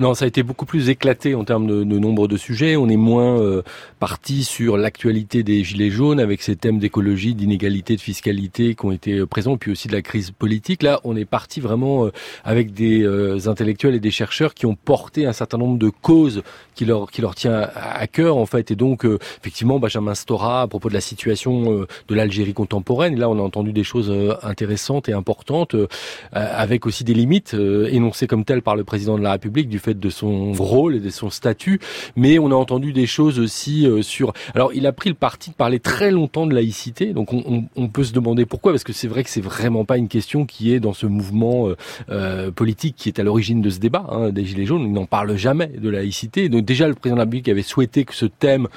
Non, 0.00 0.14
ça 0.14 0.24
a 0.24 0.28
été 0.28 0.42
beaucoup 0.42 0.64
plus 0.64 0.88
éclaté 0.88 1.34
en 1.34 1.44
termes 1.44 1.66
de, 1.66 1.84
de 1.84 1.98
nombre 1.98 2.26
de 2.26 2.38
sujets. 2.38 2.74
On 2.74 2.88
est 2.88 2.96
moins 2.96 3.38
euh, 3.38 3.60
parti 3.98 4.44
sur 4.44 4.78
l'actualité 4.78 5.42
des 5.42 5.62
gilets 5.62 5.90
jaunes 5.90 6.20
avec 6.20 6.40
ces 6.40 6.56
thèmes 6.56 6.78
d'écologie, 6.78 7.34
d'inégalité, 7.34 7.96
de 7.96 8.00
fiscalité 8.00 8.74
qui 8.74 8.86
ont 8.86 8.92
été 8.92 9.18
euh, 9.18 9.26
présents, 9.26 9.58
puis 9.58 9.70
aussi 9.70 9.88
de 9.88 9.92
la 9.92 10.00
crise 10.00 10.30
politique. 10.30 10.82
Là, 10.82 11.00
on 11.04 11.16
est 11.16 11.26
parti 11.26 11.60
vraiment 11.60 12.06
euh, 12.06 12.12
avec 12.44 12.72
des 12.72 13.06
intellectuels 13.46 13.94
et 13.94 14.00
des 14.00 14.10
chercheurs 14.10 14.54
qui 14.54 14.64
ont 14.64 14.74
porté 14.74 15.26
un 15.26 15.34
certain 15.34 15.58
nombre 15.58 15.76
de 15.76 15.90
causes 15.90 16.42
qui 16.74 16.86
leur 16.86 17.10
qui 17.10 17.20
leur 17.20 17.34
tient 17.34 17.68
à 17.74 18.06
cœur 18.06 18.38
en 18.38 18.46
fait. 18.46 18.70
Et 18.70 18.76
donc, 18.76 19.04
effectivement, 19.04 19.78
Benjamin 19.78 20.14
Stora 20.14 20.62
à 20.62 20.66
propos 20.66 20.88
de 20.88 20.94
la 20.94 21.02
situation 21.02 21.86
de 22.08 22.14
l'Algérie 22.14 22.54
contemporaine. 22.54 23.18
Là, 23.18 23.28
on 23.28 23.38
a 23.38 23.42
entendu 23.42 23.74
des 23.74 23.84
choses 23.84 24.10
intéressantes 24.42 25.10
et 25.10 25.12
importantes, 25.12 25.76
avec 26.32 26.86
aussi 26.86 27.04
des 27.04 27.12
limites 27.12 27.54
énoncées 27.54 28.26
comme 28.26 28.46
telles 28.46 28.62
par 28.62 28.76
le 28.76 28.84
président 28.84 29.18
de 29.18 29.22
la 29.22 29.32
République 29.32 29.68
du 29.68 29.78
fait 29.78 29.89
de 29.98 30.10
son 30.10 30.52
rôle 30.52 30.96
et 30.96 31.00
de 31.00 31.10
son 31.10 31.30
statut, 31.30 31.80
mais 32.16 32.38
on 32.38 32.50
a 32.50 32.54
entendu 32.54 32.92
des 32.92 33.06
choses 33.06 33.38
aussi 33.38 33.86
euh, 33.86 34.02
sur. 34.02 34.32
Alors, 34.54 34.72
il 34.74 34.86
a 34.86 34.92
pris 34.92 35.08
le 35.08 35.14
parti 35.14 35.50
de 35.50 35.54
parler 35.54 35.80
très 35.80 36.10
longtemps 36.10 36.46
de 36.46 36.54
laïcité, 36.54 37.12
donc 37.12 37.32
on, 37.32 37.88
peut 37.88 38.04
se 38.04 38.12
demander 38.12 38.46
pourquoi, 38.46 38.72
parce 38.72 38.84
que 38.84 38.92
c'est 38.92 39.08
vrai 39.08 39.24
que 39.24 39.30
c'est 39.30 39.40
vraiment 39.40 39.84
pas 39.84 39.96
une 39.96 40.06
question 40.06 40.46
qui 40.46 40.72
est 40.72 40.78
dans 40.78 40.92
ce 40.92 41.06
mouvement 41.06 41.68
euh, 41.68 41.76
euh 42.10 42.50
politique 42.50 42.94
qui 42.96 43.08
est 43.08 43.18
à 43.18 43.22
l'origine 43.22 43.62
de 43.62 43.70
ce 43.70 43.78
débat 43.78 44.04
hein, 44.10 44.30
des 44.30 44.44
Gilets 44.44 44.66
jaunes. 44.66 44.82
Il 44.82 44.92
n'en 44.92 45.06
parle 45.06 45.36
jamais 45.36 45.66
de 45.66 45.88
laïcité. 45.88 46.48
Donc 46.48 46.64
déjà, 46.64 46.86
le 46.86 46.94
président 46.94 47.16
de 47.16 47.20
la 47.20 47.24
République 47.24 47.48
avait 47.48 47.62
souhaité 47.62 48.04
que 48.04 48.14
ce 48.14 48.26
thème 48.26 48.68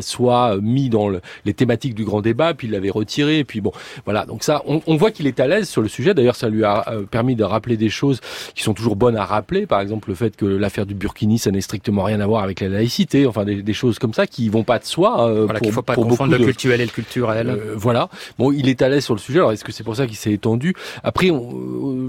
soit 0.00 0.56
mis 0.60 0.88
dans 0.88 1.08
le, 1.08 1.20
les 1.44 1.54
thématiques 1.54 1.94
du 1.94 2.04
grand 2.04 2.22
débat, 2.22 2.54
puis 2.54 2.66
il 2.66 2.72
l'avait 2.72 2.90
retiré. 2.90 3.44
Puis 3.44 3.60
bon, 3.60 3.72
voilà. 4.04 4.26
Donc 4.26 4.42
ça, 4.42 4.62
on 4.66 4.96
voit 4.96 5.10
qu'il 5.10 5.26
est 5.26 5.38
à 5.40 5.46
l'aise 5.46 5.68
sur 5.68 5.82
le 5.82 5.88
sujet. 5.88 6.14
D'ailleurs, 6.14 6.36
ça 6.36 6.48
lui 6.48 6.64
a 6.64 6.84
permis 7.10 7.36
de 7.36 7.44
rappeler 7.44 7.76
des 7.76 7.90
choses 7.90 8.20
qui 8.54 8.62
sont 8.62 8.74
toujours 8.74 8.96
bonnes 8.96 9.16
à 9.16 9.24
rappeler. 9.24 9.66
Par 9.66 9.80
exemple, 9.80 10.08
le 10.08 10.14
fait 10.14 10.29
que 10.36 10.46
l'affaire 10.46 10.86
du 10.86 10.94
Burkini, 10.94 11.38
ça 11.38 11.50
n'a 11.50 11.60
strictement 11.60 12.04
rien 12.04 12.20
à 12.20 12.26
voir 12.26 12.42
avec 12.42 12.60
la 12.60 12.68
laïcité, 12.68 13.26
enfin 13.26 13.44
des, 13.44 13.72
choses 13.72 13.98
comme 13.98 14.14
ça 14.14 14.26
qui 14.26 14.48
vont 14.48 14.64
pas 14.64 14.78
de 14.78 14.84
soi. 14.84 15.28
Euh, 15.28 15.44
voilà, 15.44 15.60
qu'il 15.60 15.72
faut 15.72 15.82
pas 15.82 15.94
confondre 15.94 16.36
le 16.36 16.44
culturel 16.44 16.80
et 16.80 16.84
le 16.84 16.90
culturel. 16.90 17.50
Euh, 17.50 17.74
voilà. 17.76 18.08
Bon, 18.38 18.52
il 18.52 18.68
est 18.68 18.82
à 18.82 18.88
l'aise 18.88 19.04
sur 19.04 19.14
le 19.14 19.20
sujet. 19.20 19.38
Alors, 19.38 19.52
est-ce 19.52 19.64
que 19.64 19.72
c'est 19.72 19.84
pour 19.84 19.96
ça 19.96 20.06
qu'il 20.06 20.16
s'est 20.16 20.32
étendu? 20.32 20.74
Après, 21.02 21.30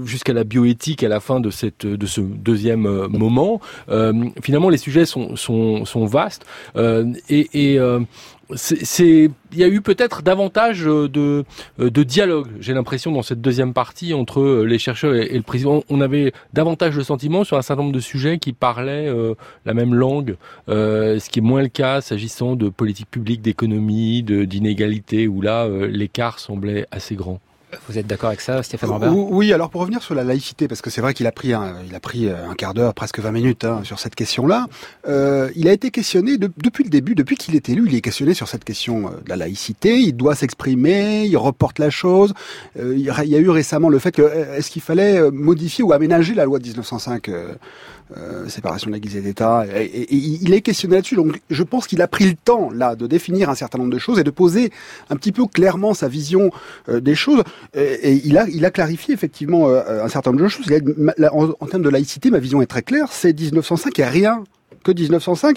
jusqu'à 0.04 0.32
la 0.32 0.44
bioéthique 0.44 1.02
à 1.02 1.08
la 1.08 1.20
fin 1.20 1.40
de 1.40 1.50
cette 1.50 1.86
de 1.86 2.06
ce 2.06 2.20
deuxième 2.20 2.86
euh, 2.86 3.08
moment, 3.08 3.60
euh, 3.88 4.12
finalement, 4.42 4.68
les 4.68 4.78
sujets 4.78 5.06
sont 5.06 5.36
sont, 5.36 5.84
sont 5.84 6.06
vastes 6.06 6.44
et, 6.76 7.48
et 7.54 7.78
c'est, 8.56 9.30
il 9.52 9.58
y 9.58 9.64
a 9.64 9.68
eu 9.68 9.80
peut-être 9.80 10.22
davantage 10.22 10.86
euh, 10.86 11.08
de, 11.08 11.44
euh, 11.80 11.90
de 11.90 12.02
dialogue, 12.02 12.48
j'ai 12.60 12.72
l'impression, 12.72 13.12
dans 13.12 13.22
cette 13.22 13.40
deuxième 13.40 13.72
partie 13.72 14.14
entre 14.14 14.40
euh, 14.40 14.64
les 14.64 14.78
chercheurs 14.78 15.14
et, 15.14 15.36
le 15.36 15.42
président. 15.42 15.82
On 15.88 16.00
avait 16.00 16.32
davantage 16.52 16.96
de 16.96 17.02
sentiments 17.02 17.44
sur 17.44 17.56
un 17.56 17.62
certain 17.62 17.82
nombre 17.82 17.94
de 17.94 18.00
sujets 18.00 18.38
qui 18.38 18.52
parlaient 18.52 19.08
la 19.64 19.74
même 19.74 19.94
langue, 19.94 20.36
ce 20.68 21.28
qui 21.28 21.38
est 21.38 21.42
moins 21.42 21.62
le 21.62 21.68
cas 21.68 22.00
s'agissant 22.00 22.56
de 22.56 22.68
politique 22.68 23.10
publique, 23.10 23.42
d'économie, 23.42 24.22
de, 24.22 24.44
d'inégalité, 24.44 25.28
où 25.28 25.40
là, 25.40 25.68
l'écart 25.68 26.38
semblait 26.38 26.86
assez 26.90 27.14
grand. 27.14 27.40
Vous 27.88 27.98
êtes 27.98 28.06
d'accord 28.06 28.28
avec 28.28 28.40
ça, 28.40 28.62
Stéphane 28.62 28.90
Robert 28.90 29.16
Oui, 29.16 29.52
alors 29.52 29.70
pour 29.70 29.80
revenir 29.80 30.02
sur 30.02 30.14
la 30.14 30.24
laïcité, 30.24 30.68
parce 30.68 30.82
que 30.82 30.90
c'est 30.90 31.00
vrai 31.00 31.14
qu'il 31.14 31.26
a 31.26 31.32
pris 31.32 31.52
un, 31.54 31.76
il 31.86 31.94
a 31.94 32.00
pris 32.00 32.28
euh, 32.28 32.48
un 32.48 32.54
quart 32.54 32.74
d'heure, 32.74 32.92
presque 32.94 33.18
20 33.18 33.32
minutes 33.32 33.64
hein, 33.64 33.80
sur 33.82 33.98
cette 33.98 34.14
question-là. 34.14 34.66
Euh, 35.08 35.50
il 35.56 35.68
a 35.68 35.72
été 35.72 35.90
questionné 35.90 36.36
depuis 36.36 36.84
le 36.84 36.90
début, 36.90 37.14
depuis 37.14 37.36
qu'il 37.36 37.56
est 37.56 37.68
élu, 37.68 37.84
il 37.86 37.94
est 37.94 38.00
questionné 38.00 38.34
sur 38.34 38.48
cette 38.48 38.64
question 38.64 39.08
euh, 39.08 39.10
de 39.24 39.28
la 39.28 39.36
laïcité. 39.36 39.98
Il 39.98 40.12
doit 40.12 40.34
s'exprimer, 40.34 41.24
il 41.24 41.36
reporte 41.36 41.78
la 41.78 41.90
chose. 41.90 42.34
Euh, 42.78 42.94
il 42.94 43.02
y 43.02 43.36
a 43.36 43.38
eu 43.38 43.50
récemment 43.50 43.88
le 43.88 43.98
fait 43.98 44.12
que 44.12 44.22
est-ce 44.56 44.70
qu'il 44.70 44.82
fallait 44.82 45.30
modifier 45.30 45.82
ou 45.82 45.92
aménager 45.92 46.34
la 46.34 46.44
loi 46.44 46.58
de 46.58 46.64
1905 46.64 47.28
euh, 47.28 47.54
séparation 48.48 48.90
de 48.90 48.94
l'Église 48.94 49.16
et 49.16 49.20
d'État. 49.20 49.64
Et, 49.74 50.14
il 50.14 50.52
est 50.52 50.60
questionné 50.60 50.96
là-dessus. 50.96 51.16
Donc, 51.16 51.40
je 51.50 51.62
pense 51.62 51.86
qu'il 51.86 52.02
a 52.02 52.08
pris 52.08 52.26
le 52.26 52.34
temps 52.34 52.70
là 52.70 52.94
de 52.96 53.06
définir 53.06 53.50
un 53.50 53.54
certain 53.54 53.78
nombre 53.78 53.92
de 53.92 53.98
choses 53.98 54.18
et 54.18 54.24
de 54.24 54.30
poser 54.30 54.70
un 55.10 55.16
petit 55.16 55.32
peu 55.32 55.46
clairement 55.46 55.94
sa 55.94 56.08
vision 56.08 56.50
euh, 56.88 57.00
des 57.00 57.14
choses. 57.14 57.42
Et, 57.74 58.20
il 58.24 58.36
a, 58.36 58.70
clarifié 58.70 59.14
effectivement 59.14 59.68
euh, 59.68 60.04
un 60.04 60.08
certain 60.08 60.30
nombre 60.30 60.42
de 60.42 60.48
choses. 60.48 60.66
en, 61.32 61.66
termes 61.66 61.82
de 61.82 61.88
laïcité, 61.88 62.30
ma 62.30 62.38
vision 62.38 62.62
est 62.62 62.66
très 62.66 62.82
claire. 62.82 63.08
C'est 63.12 63.38
1905 63.38 63.98
et 63.98 64.04
rien 64.04 64.44
que 64.82 64.92
1905. 64.92 65.56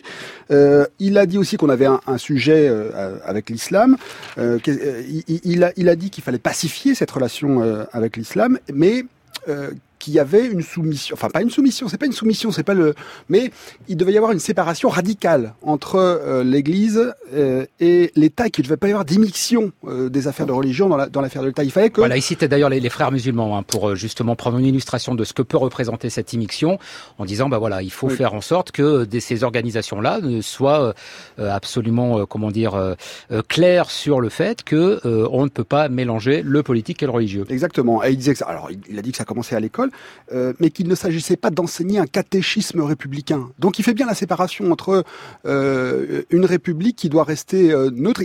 Euh, 0.52 0.86
il 1.00 1.18
a 1.18 1.26
dit 1.26 1.38
aussi 1.38 1.58
qu'on 1.58 1.70
avait 1.70 1.88
un, 1.88 2.18
sujet 2.18 2.68
euh, 2.70 3.18
avec 3.26 3.50
l'islam. 3.50 3.98
Euh, 4.38 4.60
il, 5.28 5.64
a, 5.64 5.72
il 5.76 5.90
a 5.90 5.96
dit 5.96 6.10
qu'il 6.10 6.24
fallait 6.24 6.38
pacifier 6.38 6.96
cette 6.96 7.12
relation 7.12 7.86
avec 7.92 8.18
l'islam, 8.18 8.60
mais 8.74 9.04
qu'il 10.06 10.14
y 10.14 10.20
avait 10.20 10.46
une 10.46 10.62
soumission, 10.62 11.16
enfin 11.16 11.30
pas 11.30 11.42
une 11.42 11.50
soumission, 11.50 11.90
c'est 11.90 11.98
pas 11.98 12.06
une 12.06 12.12
soumission, 12.12 12.52
c'est 12.52 12.62
pas 12.62 12.76
le, 12.76 12.94
mais 13.28 13.50
il 13.88 13.98
devait 13.98 14.14
y 14.14 14.18
avoir 14.18 14.32
une 14.32 14.40
séparation 14.40 14.88
radicale 14.88 15.56
entre 15.64 15.96
euh, 15.96 16.44
l'Église 16.44 17.12
euh, 17.34 17.66
et 17.80 18.12
l'État, 18.16 18.50
qu'il 18.50 18.62
ne 18.62 18.68
devait 18.68 18.78
pas 18.78 18.88
y 18.88 18.92
avoir 18.92 19.04
d'immixtion 19.04 19.72
euh, 19.88 20.10
des 20.10 20.28
affaires 20.28 20.46
de 20.46 20.52
religion 20.52 20.90
dans, 20.90 20.98
la, 20.98 21.08
dans 21.08 21.22
l'affaire 21.22 21.42
de 21.42 21.48
l'État. 21.48 21.64
Il 21.64 21.72
fallait 21.72 21.90
que. 21.90 22.02
Voilà, 22.02 22.18
il 22.18 22.22
citait 22.22 22.48
d'ailleurs 22.48 22.70
les, 22.70 22.80
les, 22.80 22.90
frères 22.90 23.12
musulmans 23.12 23.58
hein, 23.58 23.64
pour 23.64 23.96
justement 23.96 24.36
prendre 24.36 24.60
une 24.60 24.66
illustration 24.66 25.16
de 25.16 25.24
ce 25.24 25.34
que 25.34 25.42
peut 25.42 25.58
représenter 25.58 26.12
cette 26.12 26.34
immixtion, 26.34 26.78
en 27.18 27.26
disant 27.26 27.50
bah 27.50 27.58
voilà, 27.58 27.82
il 27.82 27.92
faut 27.92 28.10
faire 28.10 28.36
en 28.36 28.42
sorte 28.42 28.72
que 28.72 29.08
ces 29.20 29.44
organisations-là 29.44 30.20
ne 30.22 30.42
soient 30.42 30.94
absolument, 31.40 32.28
comment 32.28 32.52
dire, 32.52 32.96
claires 33.48 33.90
sur 33.90 34.22
le 34.22 34.30
fait 34.30 34.64
que 34.64 35.02
on 35.32 35.46
ne 35.46 35.50
peut 35.50 35.64
pas 35.64 35.90
mélanger 35.90 36.44
le 36.44 36.62
politique 36.62 37.02
et 37.02 37.08
le 37.08 37.12
religieux. 37.12 37.46
Exactement. 37.50 38.04
Et 38.04 38.12
il 38.12 38.18
disait 38.18 38.34
que 38.34 38.40
ça, 38.40 38.46
alors 38.46 38.70
il 38.88 39.00
a 39.00 39.02
dit 39.02 39.12
que 39.12 39.18
ça 39.18 39.26
commençait 39.26 39.56
à 39.56 39.60
l'école 39.60 39.90
euh, 40.32 40.54
mais 40.60 40.70
qu'il 40.70 40.88
ne 40.88 40.96
s'agissait 40.96 41.38
pas 41.38 41.50
d'enseigner 41.50 42.00
un 42.00 42.08
catéchisme 42.08 42.82
républicain. 42.82 43.50
Donc 43.60 43.80
il 43.80 43.84
fait 43.84 43.94
bien 43.94 44.06
la 44.06 44.16
séparation 44.16 44.72
entre 44.72 45.04
euh, 45.46 46.24
une 46.30 46.46
république 46.46 46.96
qui 46.96 47.10
doit 47.10 47.24
rester 47.24 47.72
euh, 47.72 47.90
neutre. 47.94 48.22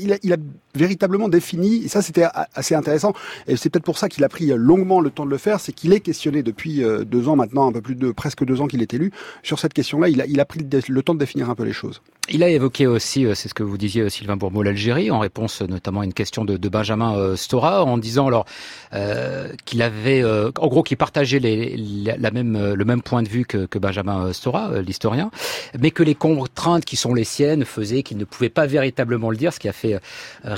Véritablement 0.75 1.29
défini, 1.29 1.85
et 1.85 1.89
ça 1.89 2.03
c'était 2.03 2.25
assez 2.55 2.75
intéressant, 2.75 3.13
et 3.47 3.57
c'est 3.57 3.71
peut-être 3.71 3.85
pour 3.85 3.99
ça 3.99 4.09
qu'il 4.09 4.25
a 4.25 4.29
pris 4.29 4.47
longuement 4.55 5.01
le 5.01 5.11
temps 5.11 5.25
de 5.25 5.31
le 5.31 5.39
faire, 5.39 5.61
c'est 5.61 5.73
qu'il 5.73 5.93
est 5.93 6.01
questionné 6.01 6.43
depuis 6.43 6.83
deux 7.07 7.29
ans 7.29 7.37
maintenant, 7.37 7.69
un 7.69 7.73
peu 7.73 7.81
plus 7.81 7.95
de 7.95 8.13
presque 8.13 8.45
deux 8.45 8.61
ans 8.61 8.67
qu'il 8.67 8.83
est 8.83 8.95
élu, 8.95 9.11
sur 9.43 9.59
cette 9.59 9.75
question-là, 9.75 10.09
il 10.09 10.21
a, 10.21 10.27
il 10.27 10.41
a 10.41 10.45
pris 10.45 10.61
le 10.61 11.03
temps 11.03 11.15
de 11.15 11.19
définir 11.19 11.51
un 11.51 11.55
peu 11.55 11.65
les 11.65 11.73
choses. 11.73 12.03
Il 12.29 12.45
a 12.45 12.49
évoqué 12.49 12.87
aussi, 12.87 13.27
c'est 13.35 13.49
ce 13.49 13.55
que 13.55 13.65
vous 13.65 13.77
disiez 13.77 14.09
Sylvain 14.09 14.37
Bourmeau, 14.37 14.63
l'Algérie, 14.63 15.11
en 15.11 15.19
réponse 15.19 15.63
notamment 15.63 16.01
à 16.01 16.05
une 16.05 16.13
question 16.13 16.45
de, 16.45 16.69
Benjamin 16.69 17.35
Stora, 17.35 17.85
en 17.85 17.99
disant 17.99 18.29
alors 18.29 18.47
euh, 18.93 19.49
qu'il 19.65 19.83
avait, 19.83 20.23
en 20.25 20.69
gros, 20.69 20.83
qu'il 20.85 20.97
partageait 20.97 21.41
la 21.41 22.31
même, 22.31 22.57
euh, 22.57 22.75
le 22.75 22.85
même 22.85 23.03
point 23.03 23.23
de 23.23 23.29
vue 23.29 23.45
que, 23.45 23.79
Benjamin 23.79 24.27
euh, 24.27 24.33
Stora, 24.33 24.71
euh, 24.71 24.83
l'historien, 24.83 25.31
mais 25.79 25.91
que 25.91 26.03
les 26.03 26.15
contraintes 26.15 26.85
qui 26.85 26.97
sont 26.97 27.15
les 27.15 27.25
siennes 27.25 27.65
faisaient 27.65 28.03
qu'il 28.03 28.19
ne 28.19 28.25
pouvait 28.25 28.49
pas 28.51 28.67
véritablement 28.67 29.31
le 29.31 29.37
dire, 29.37 29.53
ce 29.53 29.59
qui 29.59 29.69
a 29.69 29.73
fait 29.73 29.99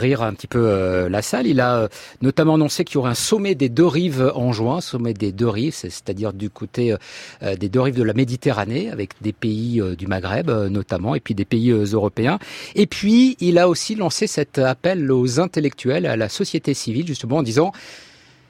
un 0.03 0.35
petit 0.35 0.47
peu 0.47 1.07
la 1.09 1.23
salle. 1.23 1.47
Il 1.47 1.61
a 1.61 1.89
notamment 2.21 2.55
annoncé 2.55 2.85
qu'il 2.85 2.97
y 2.97 2.99
aurait 2.99 3.11
un 3.11 3.15
sommet 3.15 3.55
des 3.55 3.69
deux 3.69 3.87
rives 3.87 4.33
en 4.35 4.53
juin, 4.53 4.81
sommet 4.81 5.15
des 5.15 5.33
deux 5.33 5.49
rives, 5.49 5.75
c'est-à-dire 5.75 6.33
du 6.33 6.51
côté 6.51 6.95
des 7.43 7.69
deux 7.69 7.81
rives 7.81 7.97
de 7.97 8.03
la 8.03 8.15
Méditerranée, 8.15 8.91
avec 8.91 9.11
des 9.21 9.33
pays 9.33 9.81
du 9.97 10.07
Maghreb 10.07 10.51
notamment, 10.51 11.15
et 11.15 11.21
puis 11.21 11.35
des 11.35 11.45
pays 11.45 11.71
européens. 11.71 12.39
Et 12.75 12.87
puis, 12.87 13.37
il 13.41 13.59
a 13.59 13.69
aussi 13.69 13.95
lancé 13.95 14.27
cet 14.27 14.59
appel 14.59 15.11
aux 15.11 15.41
intellectuels, 15.41 16.07
à 16.07 16.17
la 16.17 16.29
société 16.29 16.75
civile, 16.75 17.07
justement, 17.07 17.39
en 17.39 17.43
disant 17.43 17.73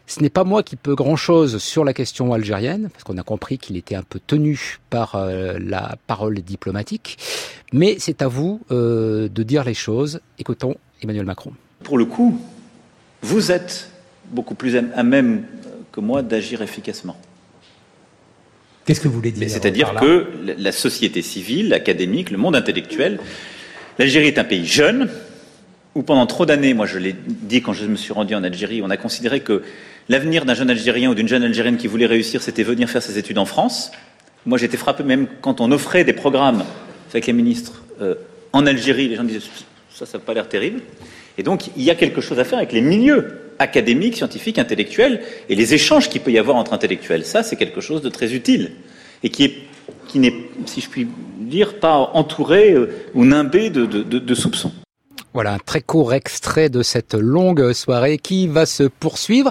ce 0.07 0.21
n'est 0.21 0.31
pas 0.31 0.45
moi 0.45 0.63
qui 0.63 0.77
peux 0.77 0.95
grand-chose 0.95 1.59
sur 1.59 1.85
la 1.85 1.95
question 1.95 2.33
algérienne, 2.33 2.91
parce 2.93 3.05
qu'on 3.05 3.19
a 3.19 3.23
compris 3.23 3.59
qu'il 3.59 3.77
était 3.77 3.95
un 3.95 4.03
peu 4.03 4.21
tenu 4.25 4.79
par 4.91 5.15
euh, 5.15 5.59
la 5.59 5.97
parole 6.07 6.41
diplomatique, 6.41 7.19
mais 7.73 7.97
c'est 7.99 8.21
à 8.21 8.29
vous 8.29 8.61
euh, 8.71 9.29
de 9.29 9.43
dire 9.43 9.65
les 9.65 9.75
choses. 9.75 10.21
Écoutons 10.39 10.77
Emmanuel 11.03 11.25
Macron. 11.25 11.53
Pour 11.83 11.99
le 11.99 12.05
coup, 12.05 12.41
vous 13.23 13.51
êtes 13.53 13.91
beaucoup 14.31 14.55
plus 14.55 14.77
à 14.77 15.03
même 15.03 15.45
que 15.91 16.01
moi 16.01 16.23
d'agir 16.23 16.63
efficacement. 16.63 17.17
Qu'est-ce 18.85 19.01
que 19.01 19.09
vous 19.09 19.15
voulez 19.15 19.31
dire 19.31 19.49
C'est-à-dire 19.49 19.95
que 19.95 20.27
la 20.59 20.73
société 20.73 21.23
civile, 21.23 21.69
l'académique, 21.69 22.31
le 22.31 22.39
monde 22.39 22.57
intellectuel, 22.57 23.21
l'Algérie 23.99 24.27
est 24.27 24.39
un 24.39 24.45
pays 24.45 24.67
jeune, 24.67 25.09
où 25.95 26.03
pendant 26.03 26.27
trop 26.27 26.47
d'années, 26.47 26.75
moi 26.75 26.87
je 26.87 26.99
l'ai 26.99 27.15
dit 27.15 27.63
quand 27.63 27.75
je 27.75 27.87
me 27.87 27.97
suis 27.97 28.13
rendu 28.13 28.35
en 28.35 28.43
Algérie, 28.43 28.83
on 28.83 28.91
a 28.91 28.97
considéré 28.97 29.41
que 29.41 29.63
l'avenir 30.09 30.45
d'un 30.45 30.55
jeune 30.55 30.71
Algérien 30.71 31.11
ou 31.11 31.15
d'une 31.15 31.29
jeune 31.29 31.45
Algérienne 31.45 31.77
qui 31.77 31.87
voulait 31.87 32.07
réussir, 32.07 32.43
c'était 32.43 32.63
venir 32.63 32.91
faire 32.91 33.03
ses 33.03 33.19
études 33.19 33.39
en 33.39 33.45
France. 33.45 33.93
Moi 34.47 34.59
j'étais 34.59 34.79
frappé 34.79 35.05
même 35.05 35.29
quand 35.43 35.61
on 35.61 35.71
offrait 35.71 36.03
des 36.05 36.13
programmes 36.15 36.65
avec 37.11 37.27
les 37.27 37.33
ministres 37.33 37.85
euh, 38.01 38.15
en 38.53 38.67
Algérie, 38.67 39.09
les 39.09 39.17
gens 39.17 39.25
disaient 39.25 39.41
ça, 40.05 40.13
ça 40.13 40.19
n'a 40.19 40.25
pas 40.25 40.35
l'air 40.35 40.49
terrible. 40.49 40.81
Et 41.39 41.43
donc 41.43 41.69
il 41.77 41.83
y 41.83 41.91
a 41.91 41.95
quelque 41.95 42.21
chose 42.21 42.39
à 42.39 42.45
faire 42.45 42.59
avec 42.59 42.73
les 42.73 42.81
milieux 42.81 43.39
académiques, 43.59 44.17
scientifiques, 44.17 44.59
intellectuels 44.59 45.23
et 45.49 45.55
les 45.55 45.75
échanges 45.75 46.09
qu'il 46.09 46.21
peut 46.21 46.33
y 46.33 46.39
avoir 46.39 46.57
entre 46.57 46.73
intellectuels. 46.73 47.25
Ça, 47.25 47.43
c'est 47.43 47.57
quelque 47.57 47.81
chose 47.81 48.03
de 48.03 48.09
très 48.09 48.35
utile 48.35 48.73
et 49.23 49.31
qui 49.31 49.45
est 49.45 49.55
qui 50.09 50.19
n'est, 50.19 50.35
si 50.67 50.81
je 50.81 50.89
puis 50.89 51.09
dire, 51.41 51.81
pas 51.81 51.97
entouré 52.15 52.73
euh, 52.73 52.89
ou 53.15 53.25
nimbé 53.25 53.71
de, 53.71 54.35
soupçons. 54.35 54.73
Voilà 55.35 55.55
un 55.55 55.59
très 55.59 55.81
court 55.81 56.13
extrait 56.13 56.69
de 56.69 56.83
cette 56.83 57.15
longue 57.15 57.73
soirée 57.73 58.19
qui 58.19 58.47
va 58.47 58.67
se 58.67 58.85
poursuivre 58.85 59.51